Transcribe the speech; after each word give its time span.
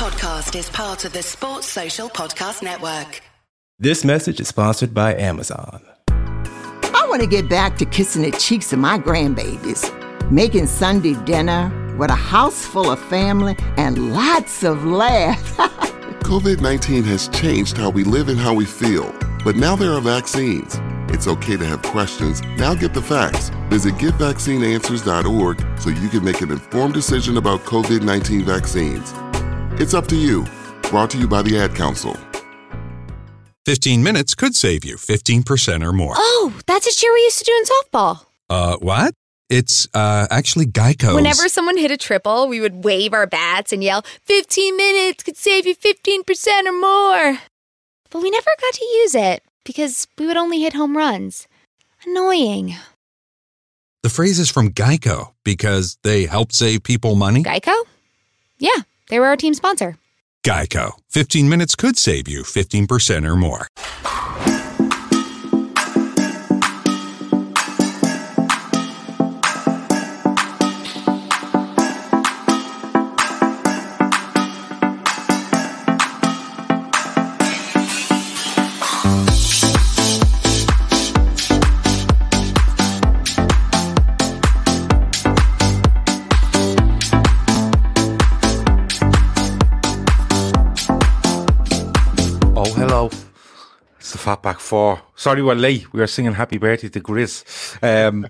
podcast 0.00 0.58
is 0.58 0.70
part 0.70 1.04
of 1.04 1.12
the 1.12 1.22
Sports 1.22 1.66
Social 1.66 2.08
Podcast 2.08 2.62
Network. 2.62 3.20
This 3.78 4.02
message 4.02 4.40
is 4.40 4.48
sponsored 4.48 4.94
by 4.94 5.14
Amazon. 5.14 5.82
I 6.08 7.04
want 7.10 7.20
to 7.20 7.26
get 7.26 7.50
back 7.50 7.76
to 7.76 7.84
kissing 7.84 8.22
the 8.22 8.30
cheeks 8.30 8.72
of 8.72 8.78
my 8.78 8.98
grandbabies, 8.98 9.84
making 10.30 10.68
Sunday 10.68 11.22
dinner 11.24 11.70
with 11.98 12.10
a 12.10 12.14
house 12.14 12.64
full 12.64 12.90
of 12.90 12.98
family 13.10 13.54
and 13.76 14.14
lots 14.14 14.64
of 14.64 14.86
laughs. 14.86 15.52
COVID 16.24 16.62
19 16.62 17.04
has 17.04 17.28
changed 17.28 17.76
how 17.76 17.90
we 17.90 18.02
live 18.02 18.30
and 18.30 18.38
how 18.38 18.54
we 18.54 18.64
feel, 18.64 19.14
but 19.44 19.54
now 19.54 19.76
there 19.76 19.92
are 19.92 20.00
vaccines. 20.00 20.78
It's 21.12 21.28
okay 21.28 21.58
to 21.58 21.66
have 21.66 21.82
questions. 21.82 22.40
Now 22.56 22.74
get 22.74 22.94
the 22.94 23.02
facts. 23.02 23.50
Visit 23.68 23.96
getvaccineanswers.org 23.96 25.78
so 25.78 25.90
you 25.90 26.08
can 26.08 26.24
make 26.24 26.40
an 26.40 26.52
informed 26.52 26.94
decision 26.94 27.36
about 27.36 27.60
COVID 27.64 28.02
19 28.02 28.46
vaccines. 28.46 29.12
It's 29.80 29.94
up 29.94 30.06
to 30.08 30.16
you. 30.16 30.44
Brought 30.82 31.08
to 31.12 31.18
you 31.18 31.26
by 31.26 31.40
the 31.40 31.58
Ad 31.58 31.74
Council. 31.74 32.14
15 33.64 34.02
minutes 34.02 34.34
could 34.34 34.54
save 34.54 34.84
you 34.84 34.96
15% 34.96 35.82
or 35.82 35.90
more. 35.90 36.12
Oh, 36.18 36.52
that's 36.66 36.86
a 36.86 36.94
cheer 36.94 37.10
we 37.14 37.20
used 37.20 37.38
to 37.38 37.44
do 37.46 37.56
in 37.56 37.64
softball. 37.64 38.26
Uh, 38.50 38.76
what? 38.76 39.14
It's 39.48 39.88
uh, 39.94 40.26
actually 40.30 40.66
Geico. 40.66 41.14
Whenever 41.14 41.48
someone 41.48 41.78
hit 41.78 41.90
a 41.90 41.96
triple, 41.96 42.46
we 42.46 42.60
would 42.60 42.84
wave 42.84 43.14
our 43.14 43.26
bats 43.26 43.72
and 43.72 43.82
yell, 43.82 44.02
15 44.26 44.76
minutes 44.76 45.22
could 45.22 45.38
save 45.38 45.66
you 45.66 45.74
15% 45.74 46.66
or 46.66 46.72
more. 46.78 47.38
But 48.10 48.20
we 48.20 48.30
never 48.30 48.50
got 48.60 48.74
to 48.74 48.84
use 48.84 49.14
it 49.14 49.42
because 49.64 50.06
we 50.18 50.26
would 50.26 50.36
only 50.36 50.60
hit 50.60 50.74
home 50.74 50.94
runs. 50.94 51.48
Annoying. 52.06 52.74
The 54.02 54.10
phrase 54.10 54.38
is 54.38 54.50
from 54.50 54.72
Geico 54.72 55.32
because 55.42 55.96
they 56.02 56.26
help 56.26 56.52
save 56.52 56.82
people 56.82 57.14
money. 57.14 57.42
Geico? 57.42 57.74
Yeah, 58.58 58.82
they 59.10 59.20
were 59.20 59.26
our 59.26 59.36
team 59.36 59.54
sponsor. 59.54 59.96
Geico. 60.44 60.92
15 61.10 61.48
minutes 61.48 61.76
could 61.76 61.98
save 61.98 62.26
you 62.26 62.42
15% 62.42 63.26
or 63.28 63.36
more. 63.36 63.66
It's 94.12 94.24
the 94.24 94.28
Fatback 94.28 94.58
Four. 94.58 95.00
Sorry 95.14 95.40
we're 95.40 95.54
late. 95.54 95.92
We 95.92 96.00
were 96.00 96.08
singing 96.08 96.32
Happy 96.32 96.58
Birthday 96.58 96.88
to 96.88 97.00
Grizz. 97.00 97.78
Um, 97.80 98.26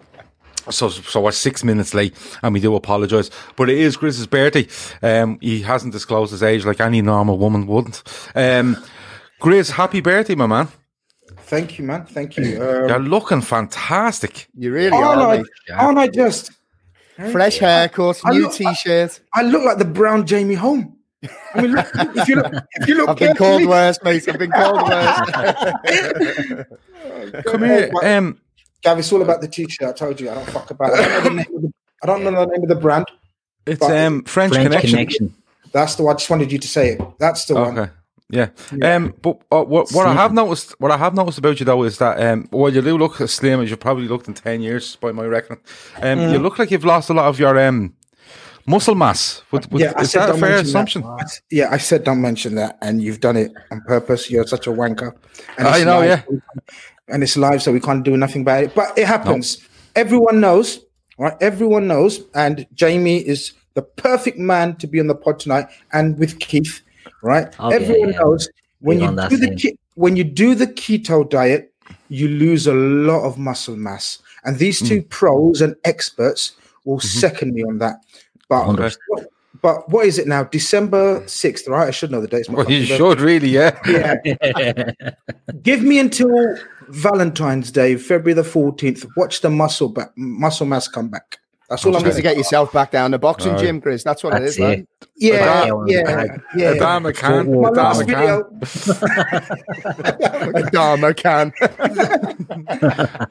so, 0.69 0.91
so 0.91 1.23
we're 1.23 1.33
six 1.33 1.65
minutes 1.65 1.95
late, 1.95 2.15
and 2.43 2.53
we 2.53 2.61
do 2.61 2.75
apologise. 2.77 3.31
But 3.57 3.71
it 3.71 3.79
is 3.79 3.97
Grizz's 3.97 4.27
birthday. 4.27 4.69
Um, 5.03 5.39
he 5.41 5.63
hasn't 5.63 5.95
disclosed 5.95 6.33
his 6.33 6.43
age 6.43 6.67
like 6.67 6.81
any 6.83 7.01
normal 7.01 7.39
woman 7.39 7.67
wouldn't. 7.67 8.03
Um, 8.35 8.77
Grizz, 9.41 9.71
happy 9.71 10.03
birthday, 10.03 10.35
my 10.35 10.47
man. 10.47 10.69
Thank 11.39 11.79
you, 11.79 11.87
man. 11.87 12.05
Thank 12.05 12.37
you. 12.37 12.63
Um, 12.63 12.87
You're 12.87 12.99
looking 12.99 13.41
fantastic. 13.41 14.49
You 14.55 14.75
really 14.75 14.99
aren't, 14.99 15.23
are. 15.23 15.31
I, 15.31 15.37
mate. 15.39 15.47
aren't 15.73 15.99
I 15.99 16.09
just? 16.09 16.51
Fresh 17.33 17.57
haircut, 17.57 18.21
I 18.23 18.33
new 18.33 18.43
look- 18.43 18.53
t-shirt. 18.53 19.19
I 19.33 19.45
look 19.45 19.65
like 19.65 19.79
the 19.79 19.87
brown 19.87 20.27
Jamie 20.27 20.57
Home. 20.57 20.99
I 21.55 21.61
mean, 21.63 21.73
look, 21.73 21.87
if 21.95 22.29
you 22.29 22.37
look, 22.37 22.53
if 22.75 22.89
you 22.89 22.95
look 22.97 23.09
I've 23.11 23.17
been 23.19 23.37
carefully- 23.37 23.67
called 23.67 23.67
worse, 23.69 23.99
mate. 24.03 24.29
I've 24.29 24.39
been 24.39 24.51
called 24.51 24.89
worse. 24.89 26.65
Come 27.47 27.63
here. 27.65 27.91
Um, 28.03 28.39
Gav, 28.83 28.99
it's 28.99 29.13
all 29.13 29.21
about 29.23 29.41
the 29.43 29.49
t-shirt. 29.49 29.89
I 29.89 29.93
told 29.93 30.21
you, 30.21 30.31
I 30.31 30.35
don't 30.35 30.49
fuck 30.49 30.71
about. 30.71 30.93
It. 30.95 31.01
I 31.01 31.21
don't 31.23 31.25
know 31.25 31.29
the 31.29 31.31
name 31.35 31.57
of 31.57 31.63
the, 31.63 31.73
I 32.03 32.07
don't 32.07 32.25
know 32.25 32.31
the 32.31 32.47
name 32.47 32.63
of 32.63 32.69
the 32.69 32.75
brand. 32.77 33.07
it's 33.67 33.83
um 33.83 34.25
French, 34.25 34.55
French 34.55 34.67
connection. 34.69 34.91
connection. 34.91 35.35
That's 35.73 35.95
the 35.97 36.03
one. 36.05 36.15
I 36.15 36.19
just 36.19 36.31
wanted 36.31 36.51
you 36.51 36.59
to 36.59 36.69
say 36.69 36.93
it. 36.95 37.01
That's 37.19 37.45
the 37.45 37.55
one. 37.55 37.79
Okay. 37.79 37.93
Yeah. 38.31 38.49
Um. 38.83 39.13
But 39.21 39.43
uh, 39.53 39.63
what 39.65 39.91
what 39.93 40.07
I 40.07 40.15
have 40.15 40.33
noticed, 40.33 40.81
what 40.81 40.91
I 40.91 40.97
have 40.97 41.15
noticed 41.15 41.39
about 41.39 41.61
you 41.61 41.67
though 41.67 41.83
is 41.83 41.99
that 41.99 42.19
um, 42.23 42.49
well, 42.53 42.73
you 42.73 42.81
do 42.81 42.97
look 42.97 43.21
as 43.21 43.33
slim 43.33 43.61
as 43.61 43.69
you've 43.69 43.81
probably 43.81 44.09
looked 44.09 44.29
in 44.29 44.35
ten 44.35 44.63
years, 44.63 44.97
by 44.97 45.13
my 45.13 45.25
reckoning. 45.27 45.61
Um, 45.97 46.19
Mm. 46.21 46.33
you 46.33 46.39
look 46.39 46.59
like 46.59 46.71
you've 46.71 46.85
lost 46.85 47.11
a 47.11 47.13
lot 47.15 47.27
of 47.27 47.39
your 47.39 47.59
um 47.59 47.95
muscle 48.67 48.95
mass. 48.95 49.43
Would, 49.51 49.71
would, 49.73 49.81
Yeah, 49.81 49.93
I 49.97 50.03
is 50.03 50.11
said 50.11 50.21
that 50.21 50.29
a 50.29 50.33
don't 50.33 50.41
fair 50.41 50.51
mention 50.51 50.67
assumption? 50.67 51.03
That. 51.03 51.09
I 51.09 51.23
s- 51.23 51.43
Yeah, 51.51 51.69
I 51.71 51.79
said 51.79 52.05
don't 52.05 52.21
mention 52.21 52.55
that, 52.57 52.79
and 52.83 53.03
you've 53.03 53.21
done 53.21 53.37
it 53.37 53.53
on 53.71 53.81
purpose. 53.83 54.31
You're 54.31 54.47
such 54.47 54.67
a 54.67 54.71
wanker. 54.71 55.15
And 55.59 55.69
I 55.69 55.77
it's 55.77 55.85
know, 55.85 56.01
live, 56.01 56.25
yeah. 56.29 56.39
and 57.09 57.23
it's 57.23 57.37
live, 57.37 57.63
so 57.63 57.73
we 57.73 57.81
can't 57.81 58.05
do 58.05 58.17
nothing 58.17 58.43
about 58.43 58.65
it. 58.65 58.75
But 58.75 58.97
it 58.99 59.07
happens. 59.07 59.67
Everyone 59.97 60.41
knows, 60.41 60.81
right? 61.19 61.35
Everyone 61.41 61.87
knows, 61.89 62.21
and 62.35 62.67
Jamie 62.75 63.27
is 63.27 63.53
the 63.75 63.83
perfect 63.83 64.39
man 64.39 64.77
to 64.77 64.87
be 64.87 65.01
on 65.01 65.07
the 65.07 65.15
pod 65.15 65.41
tonight, 65.41 65.67
and 65.93 66.19
with 66.19 66.39
Keith, 66.39 66.83
right? 67.23 67.49
Okay, 67.59 67.77
Everyone 67.77 68.13
yeah. 68.13 68.19
knows 68.19 68.49
when 68.81 68.99
Big 68.99 69.11
you 69.11 69.29
do 69.29 69.37
the 69.37 69.57
ke- 69.57 69.79
when 69.95 70.17
you 70.17 70.25
do 70.25 70.55
the 70.55 70.67
keto 70.67 71.29
diet, 71.29 71.73
you 72.09 72.29
lose 72.29 72.67
a 72.67 72.75
lot 72.75 73.25
of 73.25 73.39
muscle 73.39 73.77
mass, 73.77 74.19
and 74.45 74.59
these 74.59 74.81
two 74.81 75.01
hmm. 75.01 75.09
pros 75.09 75.61
and 75.61 75.77
experts 75.85 76.53
will 76.85 76.99
mm-hmm. 76.99 77.07
second 77.07 77.55
me 77.55 77.63
on 77.63 77.79
that. 77.79 77.97
But 78.51 78.67
100%. 78.67 78.99
but 79.63 79.89
what 79.89 80.05
is 80.05 80.19
it 80.19 80.27
now? 80.27 80.45
December 80.45 81.23
sixth, 81.27 81.69
right? 81.69 81.89
I 81.89 81.93
should 81.93 82.11
know 82.11 82.21
the 82.21 82.29
dates. 82.29 82.51
Well, 82.51 82.71
you 82.71 82.85
should 82.85 83.21
really, 83.21 83.49
yeah. 83.49 83.71
birthday. 83.83 84.95
Give 85.63 85.83
me 85.83 85.99
until 85.99 86.59
Valentine's 86.89 87.71
Day, 87.71 87.97
February 87.97 88.35
the 88.35 88.45
fourteenth. 88.45 89.07
Watch 89.17 89.41
the 89.41 89.49
muscle 89.49 89.89
back, 89.89 90.11
muscle 90.17 90.67
mass 90.67 90.89
come 90.89 91.09
back. 91.09 91.39
That's 91.71 91.87
all 91.87 91.95
I'm 91.97 92.03
Need 92.03 92.09
going 92.11 92.17
to 92.17 92.23
get 92.23 92.37
yourself 92.37 92.73
back 92.73 92.91
down 92.91 93.13
the 93.13 93.19
boxing 93.19 93.53
Right. 93.53 93.61
gym, 93.61 93.81
Chris. 93.81 94.03
That's 94.03 94.25
what 94.25 94.33
That's 94.33 94.43
it 94.43 94.49
is, 94.49 94.59
man. 94.59 94.73
it. 94.73 94.89
Yeah, 95.17 95.67
Adama- 95.69 95.89
yeah, 95.89 96.37
yeah. 96.57 96.75
Adama 96.75 97.15
can. 97.17 97.37
My 97.37 97.45
Footwork. 97.45 97.77
last 97.77 98.01
Adama 98.03 98.09
can. 98.09 98.43
video. 100.51 100.63
Dharma 100.71 101.15
can. 101.15 101.53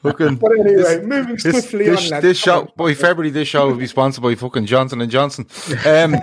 Fucking- 0.01 0.35
But 0.35 0.51
anyway, 0.53 1.01
moving 1.03 1.33
This, 1.35 1.43
swiftly 1.43 1.85
this, 1.85 2.05
on. 2.05 2.09
lads. 2.11 2.23
this 2.23 2.37
show 2.37 2.71
by 2.77 2.93
February, 2.93 3.29
this 3.31 3.47
show 3.47 3.67
will 3.67 3.75
be 3.75 3.87
sponsored 3.87 4.23
by 4.23 4.35
fucking 4.35 4.65
Johnson 4.67 5.01
and 5.01 5.11
Johnson. 5.11 5.45
Um, 5.85 6.15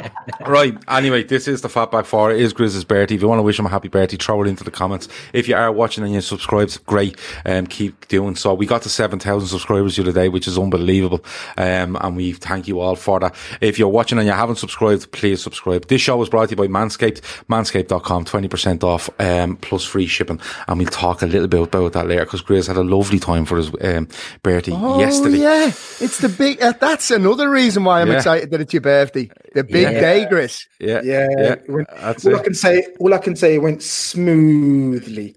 right. 0.46 0.76
Anyway, 0.88 1.24
this 1.24 1.48
is 1.48 1.62
the 1.62 1.68
Fatback 1.68 2.06
Four. 2.06 2.30
It 2.32 2.40
is 2.40 2.52
Grizz's 2.52 2.84
birthday. 2.84 3.14
If 3.16 3.22
you 3.22 3.28
want 3.28 3.38
to 3.40 3.42
wish 3.42 3.58
him 3.58 3.66
a 3.66 3.70
happy 3.70 3.88
birthday, 3.88 4.16
throw 4.16 4.42
it 4.42 4.48
into 4.48 4.62
the 4.64 4.70
comments. 4.70 5.08
If 5.32 5.48
you 5.48 5.56
are 5.56 5.72
watching 5.72 6.04
and 6.04 6.12
you 6.12 6.20
subscribe, 6.20 6.70
great. 6.86 7.18
Um, 7.44 7.66
keep 7.66 8.06
doing 8.08 8.36
so. 8.36 8.54
We 8.54 8.66
got 8.66 8.82
to 8.82 8.88
seven 8.88 9.18
thousand 9.18 9.48
subscribers 9.48 9.96
the 9.96 10.02
other 10.02 10.12
day, 10.12 10.28
which 10.28 10.46
is 10.46 10.56
unbelievable. 10.58 11.24
Um, 11.58 11.63
and 11.64 12.16
we 12.16 12.32
thank 12.32 12.68
you 12.68 12.80
all 12.80 12.96
for 12.96 13.20
that. 13.20 13.34
If 13.60 13.78
you're 13.78 13.88
watching 13.88 14.18
and 14.18 14.26
you 14.26 14.32
haven't 14.32 14.56
subscribed, 14.56 15.10
please 15.12 15.42
subscribe. 15.42 15.86
This 15.88 16.00
show 16.00 16.20
is 16.22 16.28
brought 16.28 16.48
to 16.48 16.52
you 16.52 16.56
by 16.56 16.66
Manscaped. 16.68 17.20
Manscaped.com, 17.48 18.24
twenty 18.24 18.48
percent 18.48 18.84
off, 18.84 19.08
um, 19.18 19.56
plus 19.56 19.84
free 19.84 20.06
shipping. 20.06 20.40
And 20.68 20.78
we'll 20.78 20.88
talk 20.88 21.22
a 21.22 21.26
little 21.26 21.48
bit 21.48 21.62
about 21.62 21.92
that 21.92 22.06
later 22.06 22.24
because 22.24 22.42
Grizz 22.42 22.66
had 22.68 22.76
a 22.76 22.84
lovely 22.84 23.18
time 23.18 23.44
for 23.44 23.56
his 23.56 23.70
um, 23.80 24.08
birthday 24.42 24.72
Oh, 24.74 24.98
yesterday. 25.00 25.38
yeah. 25.38 25.66
It's 25.68 26.18
the 26.18 26.28
big, 26.28 26.60
uh, 26.62 26.72
that's 26.80 27.10
another 27.10 27.48
reason 27.50 27.84
why 27.84 28.00
I'm 28.00 28.08
Yeah. 28.08 28.16
excited 28.16 28.50
that 28.50 28.60
it's 28.60 28.72
your 28.72 28.80
birthday. 28.82 29.30
The 29.54 29.64
big 29.64 29.82
Yeah. 29.92 30.00
day, 30.00 30.26
Chris. 30.28 30.66
Yeah, 30.80 31.00
Yeah, 31.02 31.28
yeah, 31.38 31.52
it 31.52 31.64
went- 31.68 31.88
that's 32.00 32.26
all 32.26 32.36
I 32.36 32.42
can 32.42 32.54
say, 32.54 32.86
all 32.98 33.14
I 33.14 33.18
can 33.18 33.36
say, 33.36 33.54
it 33.54 33.62
went 33.62 33.82
smoothly. 33.82 35.36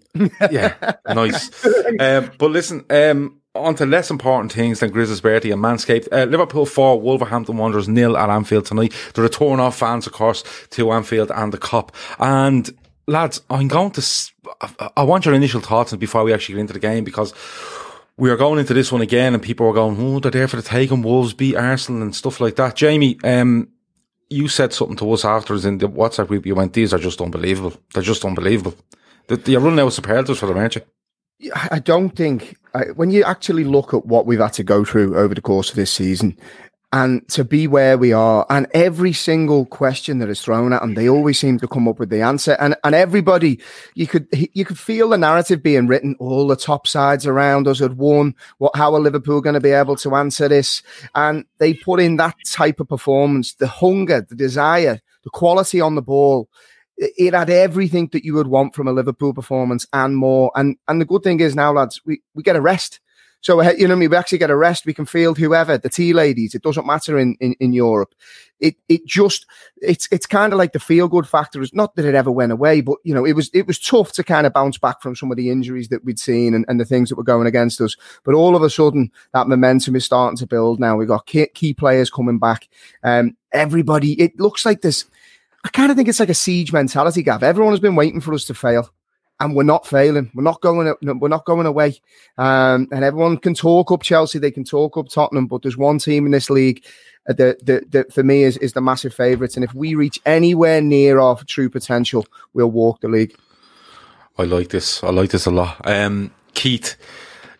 Yeah, 0.51 0.73
nice. 1.07 1.49
um, 1.99 2.31
but 2.37 2.51
listen, 2.51 2.83
um, 2.89 3.39
on 3.57 3.75
to 3.75 3.85
less 3.85 4.09
important 4.09 4.51
things 4.51 4.79
than 4.79 4.91
Grizz's 4.91 5.21
birthday 5.21 5.51
and 5.51 5.61
Manscaped. 5.61 6.07
Uh, 6.11 6.25
Liverpool 6.25 6.65
4, 6.65 6.99
Wolverhampton 7.01 7.57
Wanderers 7.57 7.87
nil 7.87 8.17
at 8.17 8.29
Anfield 8.29 8.65
tonight. 8.65 8.93
The 9.13 9.21
return 9.21 9.59
of 9.59 9.75
fans, 9.75 10.07
of 10.07 10.13
course, 10.13 10.43
to 10.71 10.91
Anfield 10.91 11.31
and 11.31 11.51
the 11.51 11.57
Cup. 11.57 11.91
And 12.19 12.69
lads, 13.07 13.41
I'm 13.49 13.67
going 13.67 13.91
to. 13.91 14.05
I- 14.95 15.03
want 15.03 15.25
your 15.25 15.35
initial 15.35 15.61
thoughts 15.61 15.93
before 15.95 16.23
we 16.23 16.33
actually 16.33 16.55
get 16.55 16.61
into 16.61 16.73
the 16.73 16.79
game 16.79 17.03
because 17.03 17.33
we 18.17 18.29
are 18.31 18.37
going 18.37 18.59
into 18.59 18.73
this 18.73 18.91
one 18.91 19.01
again, 19.01 19.33
and 19.33 19.43
people 19.43 19.67
are 19.67 19.73
going, 19.73 19.97
"Oh, 19.99 20.19
they're 20.19 20.31
there 20.31 20.47
for 20.47 20.55
the 20.55 20.61
taking 20.63 21.01
Wolves 21.03 21.33
beat 21.33 21.55
Arsenal 21.55 22.01
and 22.01 22.15
stuff 22.15 22.39
like 22.39 22.55
that." 22.55 22.75
Jamie, 22.75 23.17
um, 23.23 23.67
you 24.29 24.47
said 24.47 24.73
something 24.73 24.97
to 24.97 25.11
us 25.11 25.23
afterwards 25.23 25.65
in 25.65 25.77
the 25.77 25.87
WhatsApp 25.87 26.27
group. 26.27 26.45
You 26.45 26.55
went, 26.55 26.73
"These 26.73 26.93
are 26.93 26.97
just 26.99 27.21
unbelievable. 27.21 27.73
They're 27.93 28.03
just 28.03 28.25
unbelievable." 28.25 28.73
You're 29.45 29.59
running 29.61 29.79
out 29.79 29.87
of 29.87 29.93
superlatives 29.93 30.39
for 30.39 30.47
them, 30.47 30.57
aren't 30.57 30.75
you? 30.75 30.81
I 31.71 31.79
don't 31.79 32.09
think 32.09 32.57
when 32.95 33.11
you 33.11 33.23
actually 33.23 33.63
look 33.63 33.93
at 33.93 34.05
what 34.05 34.25
we've 34.25 34.39
had 34.39 34.53
to 34.53 34.63
go 34.63 34.83
through 34.83 35.17
over 35.17 35.35
the 35.35 35.41
course 35.41 35.69
of 35.69 35.75
this 35.75 35.91
season, 35.91 36.37
and 36.93 37.27
to 37.29 37.43
be 37.43 37.67
where 37.67 37.97
we 37.97 38.13
are, 38.13 38.45
and 38.49 38.65
every 38.73 39.11
single 39.11 39.65
question 39.65 40.19
that 40.19 40.29
is 40.29 40.41
thrown 40.41 40.71
at 40.71 40.81
them, 40.81 40.93
they 40.93 41.09
always 41.09 41.37
seem 41.37 41.59
to 41.59 41.67
come 41.67 41.87
up 41.87 41.99
with 41.99 42.09
the 42.09 42.21
answer. 42.21 42.55
And 42.59 42.75
and 42.83 42.95
everybody, 42.95 43.59
you 43.93 44.07
could 44.07 44.27
you 44.31 44.63
could 44.65 44.79
feel 44.79 45.09
the 45.09 45.17
narrative 45.17 45.61
being 45.61 45.87
written. 45.87 46.15
All 46.17 46.47
the 46.47 46.55
top 46.55 46.87
sides 46.87 47.27
around 47.27 47.67
us 47.67 47.79
had 47.79 47.97
won. 47.97 48.35
What? 48.57 48.75
How 48.75 48.95
are 48.95 49.01
Liverpool 49.01 49.41
going 49.41 49.55
to 49.55 49.59
be 49.59 49.71
able 49.71 49.97
to 49.97 50.15
answer 50.15 50.47
this? 50.47 50.81
And 51.13 51.45
they 51.57 51.73
put 51.73 51.99
in 51.99 52.15
that 52.17 52.35
type 52.45 52.79
of 52.79 52.87
performance, 52.87 53.53
the 53.53 53.67
hunger, 53.67 54.21
the 54.21 54.35
desire. 54.35 55.01
the 55.27 55.31
quality 55.31 55.81
on 55.81 55.95
the 55.95 56.01
ball. 56.01 56.49
It 56.97 57.33
had 57.33 57.49
everything 57.49 58.09
that 58.11 58.25
you 58.25 58.33
would 58.33 58.47
want 58.47 58.73
from 58.73 58.87
a 58.87 58.93
Liverpool 58.93 59.33
performance 59.33 59.85
and 59.93 60.17
more. 60.17 60.51
And 60.55 60.77
and 60.87 60.99
the 60.99 61.05
good 61.05 61.23
thing 61.23 61.39
is 61.39 61.55
now, 61.55 61.71
lads, 61.71 62.01
we, 62.05 62.21
we 62.33 62.43
get 62.43 62.55
a 62.55 62.61
rest. 62.61 62.99
So 63.41 63.61
uh, 63.61 63.71
you 63.77 63.87
know, 63.87 63.93
I 63.93 63.97
mean, 63.97 64.09
we 64.09 64.17
actually 64.17 64.39
get 64.39 64.49
a 64.49 64.55
rest. 64.55 64.85
We 64.85 64.93
can 64.93 65.05
field 65.05 65.37
whoever 65.37 65.77
the 65.77 65.89
tea 65.89 66.11
ladies. 66.13 66.55
It 66.55 66.63
doesn't 66.63 66.87
matter 66.87 67.17
in, 67.19 67.37
in, 67.39 67.53
in 67.59 67.71
Europe. 67.71 68.15
It 68.59 68.75
it 68.89 69.05
just 69.05 69.45
it's 69.77 70.07
it's 70.11 70.25
kind 70.25 70.53
of 70.53 70.57
like 70.57 70.73
the 70.73 70.79
feel 70.79 71.07
good 71.07 71.27
factor. 71.27 71.61
Is 71.61 71.73
not 71.73 71.95
that 71.95 72.05
it 72.05 72.15
ever 72.15 72.31
went 72.31 72.51
away, 72.51 72.81
but 72.81 72.97
you 73.03 73.13
know, 73.13 73.25
it 73.25 73.33
was 73.33 73.51
it 73.53 73.67
was 73.67 73.79
tough 73.79 74.11
to 74.13 74.23
kind 74.23 74.47
of 74.47 74.53
bounce 74.53 74.79
back 74.79 75.01
from 75.01 75.15
some 75.15 75.29
of 75.29 75.37
the 75.37 75.51
injuries 75.51 75.89
that 75.89 76.03
we'd 76.03 76.19
seen 76.19 76.55
and, 76.55 76.65
and 76.67 76.79
the 76.79 76.85
things 76.85 77.09
that 77.09 77.15
were 77.15 77.23
going 77.23 77.45
against 77.45 77.79
us. 77.79 77.95
But 78.23 78.33
all 78.33 78.55
of 78.55 78.63
a 78.63 78.69
sudden, 78.69 79.11
that 79.33 79.47
momentum 79.47 79.95
is 79.95 80.05
starting 80.05 80.37
to 80.37 80.47
build. 80.47 80.79
Now 80.79 80.97
we've 80.97 81.07
got 81.07 81.27
key, 81.27 81.47
key 81.53 81.73
players 81.75 82.09
coming 82.09 82.39
back. 82.39 82.67
Um, 83.03 83.37
everybody. 83.51 84.19
It 84.19 84.39
looks 84.39 84.65
like 84.65 84.81
this. 84.81 85.05
I 85.67 85.69
kind 85.69 85.91
of 85.91 85.97
think 85.97 86.07
it's 86.07 86.21
like 86.21 86.29
a 86.29 86.33
siege 86.33 86.71
mentality, 86.71 87.21
Gav. 87.23 87.43
Everyone 87.43 87.73
has 87.73 87.81
been 87.81 87.97
waiting 87.97 88.21
for 88.21 88.33
us 88.33 88.45
to 88.45 88.53
fail 88.53 88.89
and 89.41 89.53
we're 89.53 89.63
not 89.63 89.85
failing. 89.85 90.31
We're 90.33 90.41
not 90.41 90.61
going. 90.61 90.95
We're 91.01 91.27
not 91.27 91.43
going 91.43 91.65
away. 91.65 91.99
Um, 92.37 92.87
and 92.89 93.03
everyone 93.03 93.35
can 93.35 93.53
talk 93.53 93.91
up 93.91 94.01
Chelsea. 94.01 94.39
They 94.39 94.49
can 94.49 94.63
talk 94.63 94.95
up 94.95 95.09
Tottenham. 95.09 95.45
But 95.45 95.63
there's 95.63 95.75
one 95.75 95.99
team 95.99 96.25
in 96.25 96.31
this 96.31 96.49
league 96.49 96.85
uh, 97.29 97.33
that, 97.33 97.65
that, 97.65 97.91
that 97.91 98.13
for 98.13 98.23
me 98.23 98.43
is, 98.43 98.55
is 98.59 98.71
the 98.71 98.79
massive 98.79 99.13
favourites. 99.13 99.55
And 99.55 99.65
if 99.65 99.73
we 99.73 99.93
reach 99.93 100.21
anywhere 100.25 100.79
near 100.79 101.19
our 101.19 101.35
true 101.43 101.69
potential, 101.69 102.25
we'll 102.53 102.71
walk 102.71 103.01
the 103.01 103.09
league. 103.09 103.35
I 104.37 104.43
like 104.43 104.69
this. 104.69 105.03
I 105.03 105.09
like 105.09 105.31
this 105.31 105.47
a 105.47 105.51
lot. 105.51 105.81
Um, 105.83 106.31
Keith, 106.53 106.95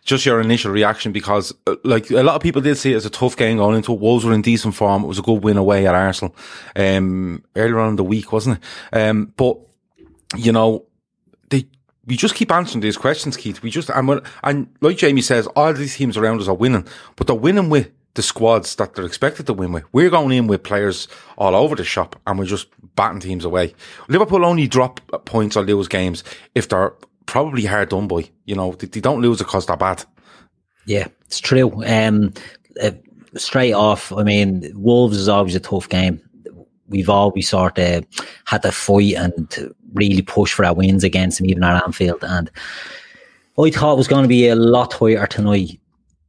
just 0.08 0.24
your 0.24 0.40
initial 0.40 0.72
reaction 0.72 1.12
because, 1.12 1.54
uh, 1.66 1.76
like, 1.84 2.10
a 2.10 2.22
lot 2.22 2.34
of 2.34 2.40
people 2.42 2.62
did 2.62 2.76
see 2.76 2.94
it 2.94 2.96
as 2.96 3.04
a 3.04 3.10
tough 3.10 3.36
game 3.36 3.58
going 3.58 3.76
into 3.76 3.92
it. 3.92 4.00
Wolves 4.00 4.24
were 4.24 4.32
in 4.32 4.40
decent 4.40 4.74
form. 4.74 5.04
It 5.04 5.06
was 5.06 5.18
a 5.18 5.22
good 5.22 5.44
win 5.44 5.58
away 5.58 5.86
at 5.86 5.94
Arsenal 5.94 6.34
um, 6.74 7.44
earlier 7.54 7.78
on 7.78 7.90
in 7.90 7.96
the 7.96 8.04
week, 8.04 8.32
wasn't 8.32 8.58
it? 8.58 8.96
Um, 8.96 9.34
but 9.36 9.58
you 10.34 10.50
know, 10.50 10.86
they 11.50 11.66
we 12.06 12.16
just 12.16 12.34
keep 12.34 12.50
answering 12.50 12.80
these 12.80 12.96
questions, 12.96 13.36
Keith. 13.36 13.60
We 13.60 13.70
just 13.70 13.90
and 13.90 14.22
and 14.42 14.74
like 14.80 14.96
Jamie 14.96 15.20
says, 15.20 15.46
all 15.48 15.74
these 15.74 15.96
teams 15.96 16.16
around 16.16 16.40
us 16.40 16.48
are 16.48 16.54
winning, 16.54 16.86
but 17.16 17.26
they're 17.26 17.36
winning 17.36 17.68
with 17.68 17.90
the 18.14 18.22
squads 18.22 18.74
that 18.76 18.94
they're 18.94 19.04
expected 19.04 19.46
to 19.46 19.52
win 19.52 19.72
with. 19.72 19.84
We're 19.92 20.10
going 20.10 20.32
in 20.32 20.46
with 20.46 20.62
players 20.62 21.06
all 21.36 21.54
over 21.54 21.76
the 21.76 21.84
shop, 21.84 22.16
and 22.26 22.38
we're 22.38 22.46
just 22.46 22.68
batting 22.96 23.20
teams 23.20 23.44
away. 23.44 23.74
Liverpool 24.08 24.46
only 24.46 24.66
drop 24.66 25.02
points 25.26 25.54
or 25.54 25.64
lose 25.64 25.86
games 25.86 26.24
if 26.54 26.66
they're 26.66 26.94
probably 27.28 27.64
hard 27.64 27.90
done 27.90 28.08
by. 28.08 28.28
You 28.46 28.56
know, 28.56 28.72
they, 28.72 28.88
they 28.88 29.00
don't 29.00 29.20
lose 29.20 29.38
because 29.38 29.66
they're 29.66 29.76
bad. 29.76 30.04
Yeah, 30.86 31.06
it's 31.26 31.38
true. 31.38 31.84
Um, 31.84 32.32
uh, 32.82 32.90
straight 33.36 33.74
off, 33.74 34.10
I 34.12 34.24
mean, 34.24 34.72
Wolves 34.74 35.16
is 35.16 35.28
always 35.28 35.54
a 35.54 35.60
tough 35.60 35.88
game. 35.88 36.20
We've 36.88 37.10
always 37.10 37.50
sort 37.50 37.78
of 37.78 38.04
had 38.46 38.62
to 38.62 38.72
fight 38.72 39.14
and 39.14 39.74
really 39.92 40.22
push 40.22 40.54
for 40.54 40.64
our 40.64 40.74
wins 40.74 41.04
against 41.04 41.38
them, 41.38 41.46
even 41.46 41.62
at 41.62 41.84
Anfield. 41.84 42.24
And 42.24 42.50
I 43.58 43.70
thought 43.70 43.92
it 43.92 43.98
was 43.98 44.08
going 44.08 44.22
to 44.22 44.28
be 44.28 44.48
a 44.48 44.56
lot 44.56 44.94
higher 44.94 45.26
tonight 45.26 45.78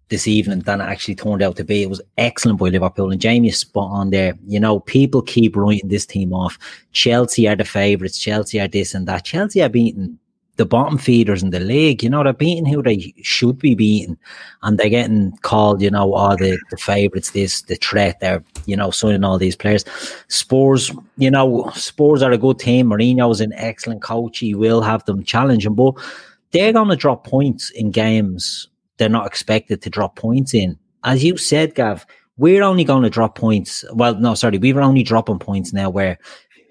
this 0.10 0.28
evening 0.28 0.62
than 0.62 0.82
it 0.82 0.86
actually 0.86 1.16
turned 1.16 1.42
out 1.42 1.56
to 1.56 1.64
be. 1.64 1.84
It 1.84 1.90
was 1.90 2.02
excellent 2.18 2.60
by 2.60 2.70
Liverpool 2.70 3.12
and 3.12 3.22
Jamie 3.22 3.52
spot 3.52 3.90
on 3.92 4.10
there. 4.10 4.38
You 4.46 4.60
know, 4.60 4.82
people 4.82 5.22
keep 5.22 5.56
writing 5.56 5.88
this 5.88 6.06
team 6.06 6.34
off. 6.34 6.60
Chelsea 6.92 7.48
are 7.48 7.56
the 7.56 7.64
favourites. 7.64 8.20
Chelsea 8.20 8.60
are 8.60 8.68
this 8.68 8.94
and 8.94 9.08
that. 9.08 9.24
Chelsea 9.24 9.62
are 9.62 9.70
beating 9.70 10.20
the 10.60 10.66
bottom 10.68 11.00
feeders 11.00 11.42
in 11.42 11.50
the 11.50 11.60
league. 11.60 12.04
You 12.04 12.12
know, 12.12 12.24
they're 12.24 12.34
beating 12.34 12.68
who 12.68 12.84
they 12.84 13.14
should 13.24 13.58
be 13.58 13.74
beating, 13.74 14.18
and 14.62 14.78
they're 14.78 14.90
getting 14.90 15.32
called. 15.42 15.82
You 15.82 15.90
know, 15.90 16.14
all 16.14 16.38
the 16.38 16.60
the 16.70 16.78
favourites, 16.78 17.32
this 17.32 17.64
the 17.64 17.76
threat. 17.76 18.20
They're 18.20 18.44
you 18.68 18.76
know 18.76 18.92
signing 18.92 19.24
all 19.24 19.40
these 19.40 19.56
players. 19.56 19.86
Spurs, 20.28 20.92
you 21.18 21.32
know, 21.32 21.72
Spurs 21.74 22.22
are 22.22 22.32
a 22.32 22.38
good 22.38 22.60
team. 22.60 22.90
Mourinho's 22.90 23.42
an 23.42 23.54
excellent 23.54 24.04
coach. 24.04 24.38
He 24.38 24.54
will 24.54 24.82
have 24.82 25.04
them 25.06 25.24
challenging, 25.24 25.74
but 25.74 25.96
they're 26.52 26.74
going 26.74 26.90
to 26.90 26.96
drop 26.96 27.26
points 27.26 27.72
in 27.72 27.92
games 27.92 28.70
they're 29.00 29.10
not 29.10 29.26
expected 29.26 29.82
to 29.82 29.90
drop 29.90 30.16
points 30.16 30.54
in. 30.54 30.78
As 31.04 31.24
you 31.24 31.38
said, 31.38 31.74
Gav, 31.74 32.06
we're 32.38 32.62
only 32.62 32.84
going 32.84 33.04
to 33.04 33.10
drop 33.10 33.36
points. 33.36 33.84
Well, 33.94 34.16
no, 34.16 34.36
sorry, 34.36 34.60
we 34.60 34.74
were 34.74 34.82
only 34.82 35.04
dropping 35.04 35.40
points 35.40 35.74
now 35.74 35.90
where 35.90 36.20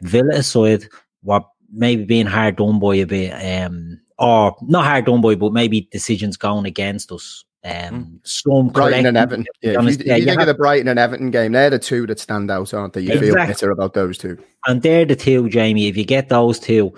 Villa 0.02 0.34
aside, 0.34 0.84
we're 1.24 1.40
maybe 1.70 2.04
being 2.04 2.26
hard 2.26 2.56
done 2.56 2.78
by 2.78 2.96
a 2.96 3.06
bit, 3.06 3.30
um, 3.30 4.00
or 4.18 4.56
not 4.62 4.84
hard 4.84 5.06
done 5.06 5.20
by, 5.20 5.34
but 5.34 5.52
maybe 5.52 5.88
decisions 5.90 6.36
going 6.36 6.66
against 6.66 7.12
us. 7.12 7.44
Um, 7.64 7.72
mm. 7.72 8.18
some 8.22 8.68
Brighton 8.68 9.06
and 9.06 9.16
Everton. 9.16 9.44
Yeah, 9.60 9.72
if 9.72 9.82
you, 9.82 9.88
if 9.88 10.06
you, 10.06 10.14
you 10.14 10.24
think 10.24 10.40
have, 10.40 10.40
of 10.40 10.46
the 10.46 10.54
Brighton 10.54 10.88
and 10.88 10.98
Everton 10.98 11.30
game, 11.30 11.52
they're 11.52 11.70
the 11.70 11.78
two 11.78 12.06
that 12.06 12.20
stand 12.20 12.50
out, 12.50 12.72
aren't 12.72 12.92
they? 12.94 13.00
You 13.00 13.12
exactly. 13.12 13.28
feel 13.28 13.46
better 13.46 13.70
about 13.70 13.94
those 13.94 14.16
two. 14.16 14.38
And 14.66 14.82
they're 14.82 15.04
the 15.04 15.16
two, 15.16 15.48
Jamie. 15.48 15.88
If 15.88 15.96
you 15.96 16.04
get 16.04 16.28
those 16.28 16.58
two, 16.58 16.94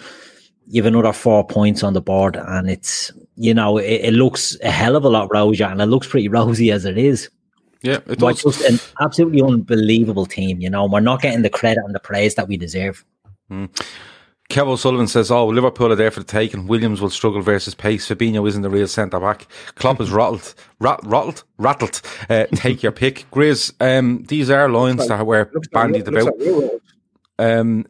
you 0.66 0.82
have 0.82 0.92
another 0.92 1.12
four 1.12 1.46
points 1.46 1.82
on 1.82 1.94
the 1.94 2.00
board, 2.00 2.36
and 2.36 2.70
it's 2.70 3.10
you 3.36 3.54
know 3.54 3.78
it, 3.78 4.00
it 4.02 4.14
looks 4.14 4.56
a 4.62 4.70
hell 4.70 4.96
of 4.96 5.04
a 5.04 5.08
lot 5.08 5.32
rosier, 5.32 5.66
and 5.66 5.80
it 5.80 5.86
looks 5.86 6.06
pretty 6.06 6.28
rosy 6.28 6.70
as 6.70 6.84
it 6.84 6.98
is. 6.98 7.30
Yeah, 7.82 8.00
it 8.06 8.18
does. 8.18 8.42
just 8.42 8.60
an 8.62 8.78
absolutely 9.00 9.42
unbelievable 9.42 10.26
team. 10.26 10.60
You 10.60 10.68
know, 10.68 10.86
we're 10.86 11.00
not 11.00 11.22
getting 11.22 11.42
the 11.42 11.50
credit 11.50 11.82
and 11.84 11.94
the 11.94 12.00
praise 12.00 12.34
that 12.34 12.46
we 12.46 12.58
deserve. 12.58 13.04
Mm. 13.50 13.70
Kev 14.50 14.66
O'Sullivan 14.66 15.06
says, 15.06 15.30
"Oh, 15.30 15.46
Liverpool 15.46 15.92
are 15.92 15.96
there 15.96 16.10
for 16.10 16.20
the 16.20 16.26
taking. 16.26 16.66
Williams 16.66 17.00
will 17.00 17.08
struggle 17.08 17.40
versus 17.40 17.74
pace. 17.74 18.08
Fabinho 18.08 18.46
isn't 18.48 18.62
the 18.62 18.68
real 18.68 18.88
centre 18.88 19.20
back. 19.20 19.46
Klopp 19.76 20.00
is 20.00 20.10
rattled, 20.10 20.54
rat, 20.80 20.98
rattled, 21.04 21.44
rattled. 21.56 22.02
Uh, 22.28 22.46
take 22.54 22.82
your 22.82 22.92
pick, 22.92 23.26
Grizz. 23.30 23.72
Um, 23.80 24.24
these 24.24 24.50
are 24.50 24.68
lines 24.68 25.06
that 25.06 25.24
were 25.24 25.50
bandied 25.72 26.08
about. 26.08 26.34
Um, 27.38 27.86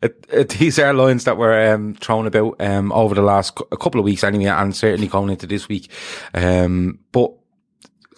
these 0.58 0.78
are 0.78 0.94
lines 0.94 1.24
that 1.24 1.36
were 1.36 1.74
um, 1.74 1.94
thrown 1.94 2.26
about 2.26 2.54
um, 2.60 2.92
over 2.92 3.16
the 3.16 3.22
last 3.22 3.60
a 3.72 3.76
couple 3.76 3.98
of 3.98 4.04
weeks 4.04 4.22
anyway, 4.22 4.44
and 4.44 4.76
certainly 4.76 5.08
going 5.08 5.30
into 5.30 5.48
this 5.48 5.68
week. 5.68 5.90
Um, 6.32 7.00
but 7.10 7.32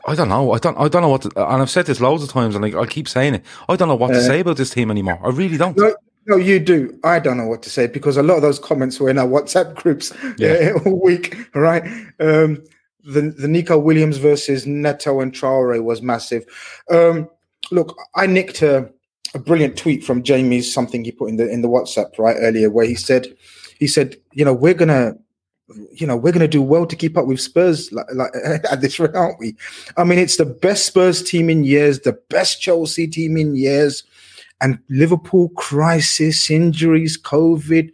I 0.06 0.14
don't 0.14 0.29
know. 0.29 0.52
I 0.52 0.58
don't. 0.58 0.76
I 0.76 0.88
don't 0.88 1.02
know 1.02 1.08
what. 1.08 1.23
To, 1.23 1.31
and 1.37 1.62
I've 1.62 1.70
said 1.70 1.87
this 1.87 2.02
loads 2.02 2.23
of 2.23 2.29
times, 2.29 2.55
and 2.55 2.62
like 2.62 2.75
I 2.75 2.84
keep 2.84 3.08
saying 3.08 3.37
it. 3.37 3.44
I 3.67 3.76
don't 3.76 3.88
know 3.88 3.96
what 3.96 4.11
uh, 4.11 4.14
to 4.14 4.23
say 4.23 4.41
about 4.41 4.58
this 4.58 4.70
team 4.70 4.91
anymore. 4.91 5.19
I 5.25 5.31
really 5.31 5.56
don't. 5.56 5.76
No, 5.76 5.94
no, 6.28 6.36
you 6.36 6.60
do. 6.60 6.98
I 7.04 7.19
don't 7.19 7.38
know 7.38 7.46
what 7.46 7.62
to 7.62 7.70
say 7.70 7.86
because 7.86 8.19
a 8.19 8.22
lot 8.22 8.36
of 8.36 8.42
those 8.42 8.58
comments 8.58 9.00
were 9.00 9.08
in 9.08 9.19
our 9.19 9.26
WhatsApp 9.26 9.75
groups 9.75 10.12
yeah. 10.38 10.72
uh, 10.76 10.78
all 10.84 11.02
week, 11.02 11.34
right? 11.54 11.82
Um, 12.20 12.62
the 13.02 13.34
the 13.36 13.48
Neco 13.48 13.78
Williams 13.78 14.19
versus 14.19 14.66
Neto 14.66 15.20
and 15.20 15.32
Traore 15.32 15.82
was 15.82 16.02
massive. 16.02 16.44
Um, 16.90 17.30
look, 17.72 17.96
I 18.14 18.26
nicked 18.26 18.60
a, 18.60 18.90
a, 19.34 19.38
brilliant 19.38 19.78
tweet 19.78 20.04
from 20.04 20.22
Jamie's 20.22 20.72
something 20.72 21.02
he 21.02 21.12
put 21.12 21.30
in 21.30 21.36
the 21.36 21.48
in 21.48 21.62
the 21.62 21.69
WhatsApp 21.69 22.19
right 22.19 22.36
earlier 22.38 22.69
where 22.69 22.84
he 22.84 22.94
said 22.94 23.26
he 23.79 23.86
said 23.86 24.17
you 24.32 24.44
know 24.44 24.53
we're 24.53 24.74
gonna 24.74 25.14
you 25.93 26.06
know 26.06 26.17
we're 26.17 26.32
gonna 26.32 26.46
do 26.46 26.60
well 26.60 26.84
to 26.84 26.96
keep 26.96 27.17
up 27.17 27.26
with 27.26 27.41
Spurs 27.41 27.91
like, 27.91 28.06
like 28.12 28.32
at 28.70 28.82
this 28.82 29.00
rate, 29.00 29.14
aren't 29.14 29.41
we? 29.41 29.56
I 29.96 30.05
mean, 30.05 30.19
it's 30.19 30.36
the 30.36 30.44
best 30.44 30.84
Spurs 30.84 31.22
team 31.22 31.48
in 31.48 31.64
years, 31.64 32.00
the 32.00 32.20
best 32.29 32.60
Chelsea 32.60 33.06
team 33.06 33.38
in 33.38 33.56
years 33.56 34.05
and 34.60 34.79
Liverpool 34.88 35.50
crisis, 35.50 36.50
injuries, 36.50 37.17
COVID, 37.20 37.93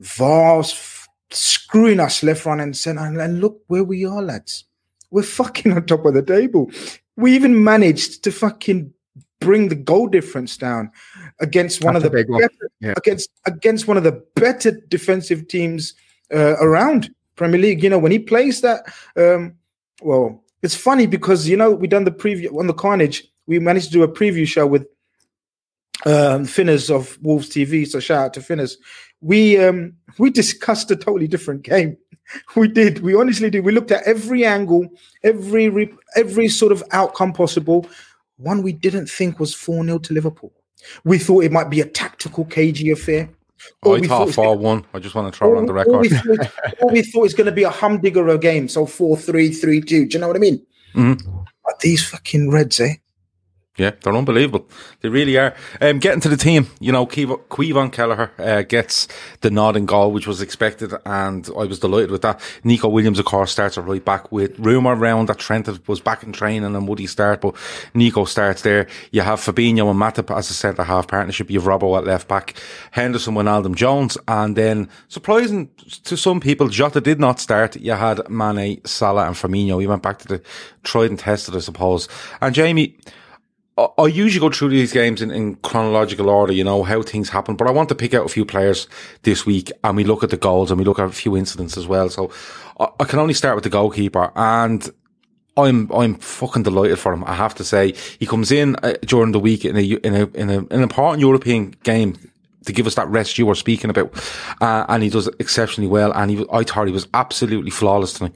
VARs 0.00 0.72
f- 0.72 1.08
screwing 1.30 2.00
us 2.00 2.22
left, 2.22 2.46
right, 2.46 2.60
and 2.60 2.76
center. 2.76 3.00
And, 3.00 3.20
and 3.20 3.40
look 3.40 3.62
where 3.68 3.84
we 3.84 4.04
are, 4.04 4.22
lads. 4.22 4.64
We're 5.10 5.22
fucking 5.22 5.72
on 5.72 5.86
top 5.86 6.04
of 6.04 6.14
the 6.14 6.22
table. 6.22 6.70
We 7.16 7.34
even 7.34 7.62
managed 7.62 8.24
to 8.24 8.32
fucking 8.32 8.92
bring 9.40 9.68
the 9.68 9.74
goal 9.74 10.08
difference 10.08 10.56
down 10.56 10.90
against 11.40 11.84
one 11.84 11.94
That's 11.94 12.06
of 12.06 12.12
the 12.12 12.24
better, 12.24 12.70
yeah. 12.80 12.94
against 12.96 13.30
against 13.46 13.86
one 13.86 13.96
of 13.96 14.02
the 14.02 14.24
better 14.34 14.72
defensive 14.88 15.46
teams 15.48 15.94
uh, 16.34 16.56
around 16.60 17.14
Premier 17.36 17.60
League. 17.60 17.82
You 17.82 17.90
know, 17.90 17.98
when 17.98 18.10
he 18.10 18.18
plays 18.18 18.62
that, 18.62 18.92
um, 19.16 19.54
well, 20.02 20.42
it's 20.62 20.74
funny 20.74 21.06
because 21.06 21.48
you 21.48 21.56
know 21.56 21.70
we 21.70 21.86
done 21.86 22.04
the 22.04 22.10
preview 22.10 22.58
on 22.58 22.66
the 22.66 22.74
Carnage. 22.74 23.24
We 23.46 23.58
managed 23.58 23.86
to 23.88 23.92
do 23.92 24.02
a 24.02 24.08
preview 24.08 24.46
show 24.46 24.66
with 24.66 24.86
um, 26.06 26.44
Finners 26.44 26.90
of 26.90 27.18
Wolves 27.22 27.48
TV. 27.48 27.86
So 27.86 28.00
shout 28.00 28.26
out 28.26 28.34
to 28.34 28.42
Finners. 28.42 28.78
We 29.20 29.58
um, 29.58 29.94
we 30.18 30.30
discussed 30.30 30.90
a 30.90 30.96
totally 30.96 31.28
different 31.28 31.62
game. 31.62 31.96
We 32.56 32.68
did. 32.68 33.00
We 33.00 33.14
honestly 33.14 33.50
did. 33.50 33.66
We 33.66 33.72
looked 33.72 33.90
at 33.90 34.02
every 34.04 34.46
angle, 34.46 34.88
every 35.22 35.68
re- 35.68 35.92
every 36.16 36.48
sort 36.48 36.72
of 36.72 36.82
outcome 36.90 37.34
possible. 37.34 37.86
One 38.38 38.62
we 38.62 38.72
didn't 38.72 39.08
think 39.08 39.38
was 39.38 39.54
four 39.54 39.84
0 39.84 39.98
to 39.98 40.14
Liverpool. 40.14 40.50
We 41.04 41.18
thought 41.18 41.44
it 41.44 41.52
might 41.52 41.68
be 41.68 41.82
a 41.82 41.86
tactical, 41.86 42.46
cagey 42.46 42.90
affair. 42.90 43.28
Or 43.82 43.96
I 43.96 44.00
thought 44.00 44.32
four 44.32 44.56
one. 44.56 44.84
I 44.94 44.98
just 44.98 45.14
want 45.14 45.32
to 45.32 45.38
throw 45.38 45.54
it 45.54 45.58
on 45.58 45.66
the 45.66 45.72
record. 45.72 46.00
We, 46.00 46.08
thought, 46.08 46.52
all 46.80 46.90
we 46.90 47.02
thought 47.02 47.24
it's 47.24 47.34
going 47.34 47.46
to 47.46 47.52
be 47.52 47.62
a 47.64 47.70
humdinger 47.70 48.26
of 48.26 48.34
a 48.34 48.38
game. 48.38 48.68
So 48.68 48.86
four 48.86 49.16
three 49.16 49.50
three 49.50 49.80
two. 49.80 50.06
Do 50.06 50.14
you 50.14 50.20
know 50.20 50.28
what 50.28 50.36
I 50.36 50.40
mean? 50.40 50.64
Mm-hmm. 50.94 51.40
But 51.64 51.80
these 51.80 52.06
fucking 52.08 52.50
Reds, 52.50 52.80
eh? 52.80 52.94
Yeah, 53.76 53.90
they're 54.02 54.14
unbelievable. 54.14 54.68
They 55.00 55.08
really 55.08 55.36
are. 55.36 55.52
Um, 55.80 55.98
getting 55.98 56.20
to 56.20 56.28
the 56.28 56.36
team, 56.36 56.68
you 56.78 56.92
know, 56.92 57.06
Caoimhín 57.06 57.90
Kelleher 57.90 58.30
uh, 58.38 58.62
gets 58.62 59.08
the 59.40 59.50
nod 59.50 59.76
in 59.76 59.84
goal, 59.84 60.12
which 60.12 60.28
was 60.28 60.40
expected, 60.40 60.94
and 61.04 61.48
I 61.58 61.64
was 61.64 61.80
delighted 61.80 62.12
with 62.12 62.22
that. 62.22 62.40
Neco 62.62 62.88
Williams, 62.88 63.18
of 63.18 63.24
course, 63.24 63.50
starts 63.50 63.76
right 63.76 64.04
back 64.04 64.30
with 64.30 64.56
rumour 64.60 64.94
around 64.94 65.28
that 65.28 65.40
Trent 65.40 65.88
was 65.88 66.00
back 66.00 66.22
in 66.22 66.30
training 66.30 66.76
and 66.76 66.86
would 66.86 67.00
he 67.00 67.08
start, 67.08 67.40
but 67.40 67.56
Neco 67.94 68.26
starts 68.26 68.62
there. 68.62 68.86
You 69.10 69.22
have 69.22 69.40
Fabinho 69.40 69.90
and 69.90 70.00
Matip 70.00 70.32
as 70.36 70.50
a 70.50 70.54
centre 70.54 70.84
half 70.84 71.08
partnership. 71.08 71.50
You 71.50 71.58
have 71.58 71.68
Robbo 71.68 71.98
at 71.98 72.04
left 72.04 72.28
back, 72.28 72.54
Henderson, 72.92 73.34
Wijnaldum 73.34 73.74
Jones, 73.74 74.16
and 74.28 74.54
then 74.54 74.88
surprising 75.08 75.68
to 76.04 76.16
some 76.16 76.38
people, 76.38 76.68
Jota 76.68 77.00
did 77.00 77.18
not 77.18 77.40
start. 77.40 77.74
You 77.74 77.92
had 77.92 78.30
Mane, 78.30 78.80
Salah, 78.84 79.26
and 79.26 79.34
Firmino. 79.34 79.78
We 79.78 79.88
went 79.88 80.02
back 80.04 80.20
to 80.20 80.28
the 80.28 80.42
tried 80.84 81.10
and 81.10 81.18
tested, 81.18 81.56
I 81.56 81.58
suppose. 81.58 82.08
And 82.40 82.54
Jamie, 82.54 82.96
I 83.76 84.06
usually 84.06 84.40
go 84.40 84.54
through 84.54 84.68
these 84.68 84.92
games 84.92 85.20
in, 85.20 85.32
in, 85.32 85.56
chronological 85.56 86.30
order, 86.30 86.52
you 86.52 86.62
know, 86.62 86.84
how 86.84 87.02
things 87.02 87.28
happen, 87.28 87.56
but 87.56 87.66
I 87.66 87.72
want 87.72 87.88
to 87.88 87.96
pick 87.96 88.14
out 88.14 88.24
a 88.24 88.28
few 88.28 88.44
players 88.44 88.86
this 89.22 89.44
week 89.44 89.72
and 89.82 89.96
we 89.96 90.04
look 90.04 90.22
at 90.22 90.30
the 90.30 90.36
goals 90.36 90.70
and 90.70 90.78
we 90.78 90.84
look 90.84 91.00
at 91.00 91.06
a 91.06 91.12
few 91.12 91.36
incidents 91.36 91.76
as 91.76 91.88
well. 91.88 92.08
So 92.08 92.30
I, 92.78 92.86
I 93.00 93.04
can 93.04 93.18
only 93.18 93.34
start 93.34 93.56
with 93.56 93.64
the 93.64 93.70
goalkeeper 93.70 94.30
and 94.36 94.88
I'm, 95.56 95.90
I'm 95.92 96.14
fucking 96.14 96.62
delighted 96.62 97.00
for 97.00 97.12
him. 97.12 97.24
I 97.24 97.34
have 97.34 97.56
to 97.56 97.64
say 97.64 97.94
he 98.20 98.26
comes 98.26 98.52
in 98.52 98.76
uh, 98.84 98.94
during 99.04 99.32
the 99.32 99.40
week 99.40 99.64
in 99.64 99.76
a, 99.76 99.82
in 99.82 100.14
a, 100.14 100.26
in 100.34 100.50
a, 100.50 100.58
an 100.58 100.82
important 100.82 101.20
European 101.20 101.70
game 101.82 102.16
to 102.66 102.72
give 102.72 102.86
us 102.86 102.94
that 102.94 103.08
rest 103.08 103.38
you 103.38 103.46
were 103.46 103.56
speaking 103.56 103.90
about. 103.90 104.14
Uh, 104.60 104.86
and 104.88 105.02
he 105.02 105.10
does 105.10 105.28
exceptionally 105.40 105.88
well. 105.88 106.12
And 106.12 106.30
he, 106.30 106.46
I 106.52 106.62
thought 106.62 106.86
he 106.86 106.92
was 106.92 107.08
absolutely 107.12 107.70
flawless 107.70 108.12
tonight. 108.12 108.34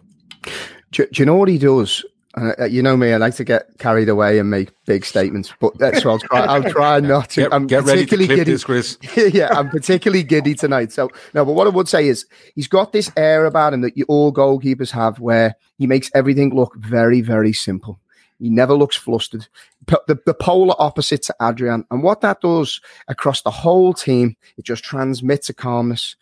Do, 0.90 1.06
do 1.06 1.22
you 1.22 1.26
know 1.26 1.36
what 1.36 1.48
he 1.48 1.58
does? 1.58 2.04
Uh, 2.36 2.66
you 2.66 2.82
know 2.82 2.96
me, 2.96 3.12
I 3.12 3.16
like 3.16 3.34
to 3.36 3.44
get 3.44 3.78
carried 3.78 4.08
away 4.08 4.38
and 4.38 4.50
make 4.50 4.70
big 4.84 5.04
statements, 5.04 5.52
but 5.60 5.76
that's 5.78 6.04
what 6.04 6.12
I'll 6.12 6.18
try. 6.18 6.40
I'll 6.40 6.62
try 6.70 7.00
not 7.00 7.30
to. 7.30 7.42
Get, 7.42 7.54
I'm 7.54 7.66
get 7.66 7.84
ready 7.84 8.04
to 8.04 8.16
giddy. 8.16 8.44
this, 8.44 8.64
Chris. 8.64 8.98
yeah, 9.16 9.48
I'm 9.50 9.70
particularly 9.70 10.22
giddy 10.22 10.54
tonight. 10.54 10.92
So 10.92 11.10
no, 11.32 11.44
but 11.44 11.54
what 11.54 11.66
I 11.66 11.70
would 11.70 11.88
say 11.88 12.06
is 12.06 12.26
he's 12.54 12.68
got 12.68 12.92
this 12.92 13.10
air 13.16 13.46
about 13.46 13.72
him 13.72 13.80
that 13.80 13.96
you 13.96 14.04
all 14.08 14.32
goalkeepers 14.32 14.90
have, 14.90 15.18
where 15.20 15.56
he 15.78 15.86
makes 15.86 16.10
everything 16.14 16.54
look 16.54 16.76
very, 16.76 17.22
very 17.22 17.54
simple. 17.54 17.98
He 18.38 18.50
never 18.50 18.74
looks 18.74 18.94
flustered. 18.94 19.48
The, 19.88 20.18
the 20.26 20.34
polar 20.34 20.74
opposite 20.78 21.22
to 21.22 21.34
Adrian. 21.40 21.84
And 21.90 22.02
what 22.02 22.20
that 22.20 22.42
does 22.42 22.80
across 23.08 23.42
the 23.42 23.50
whole 23.50 23.94
team, 23.94 24.36
it 24.58 24.64
just 24.64 24.84
transmits 24.84 25.48
a 25.48 25.54
calmness. 25.54 26.14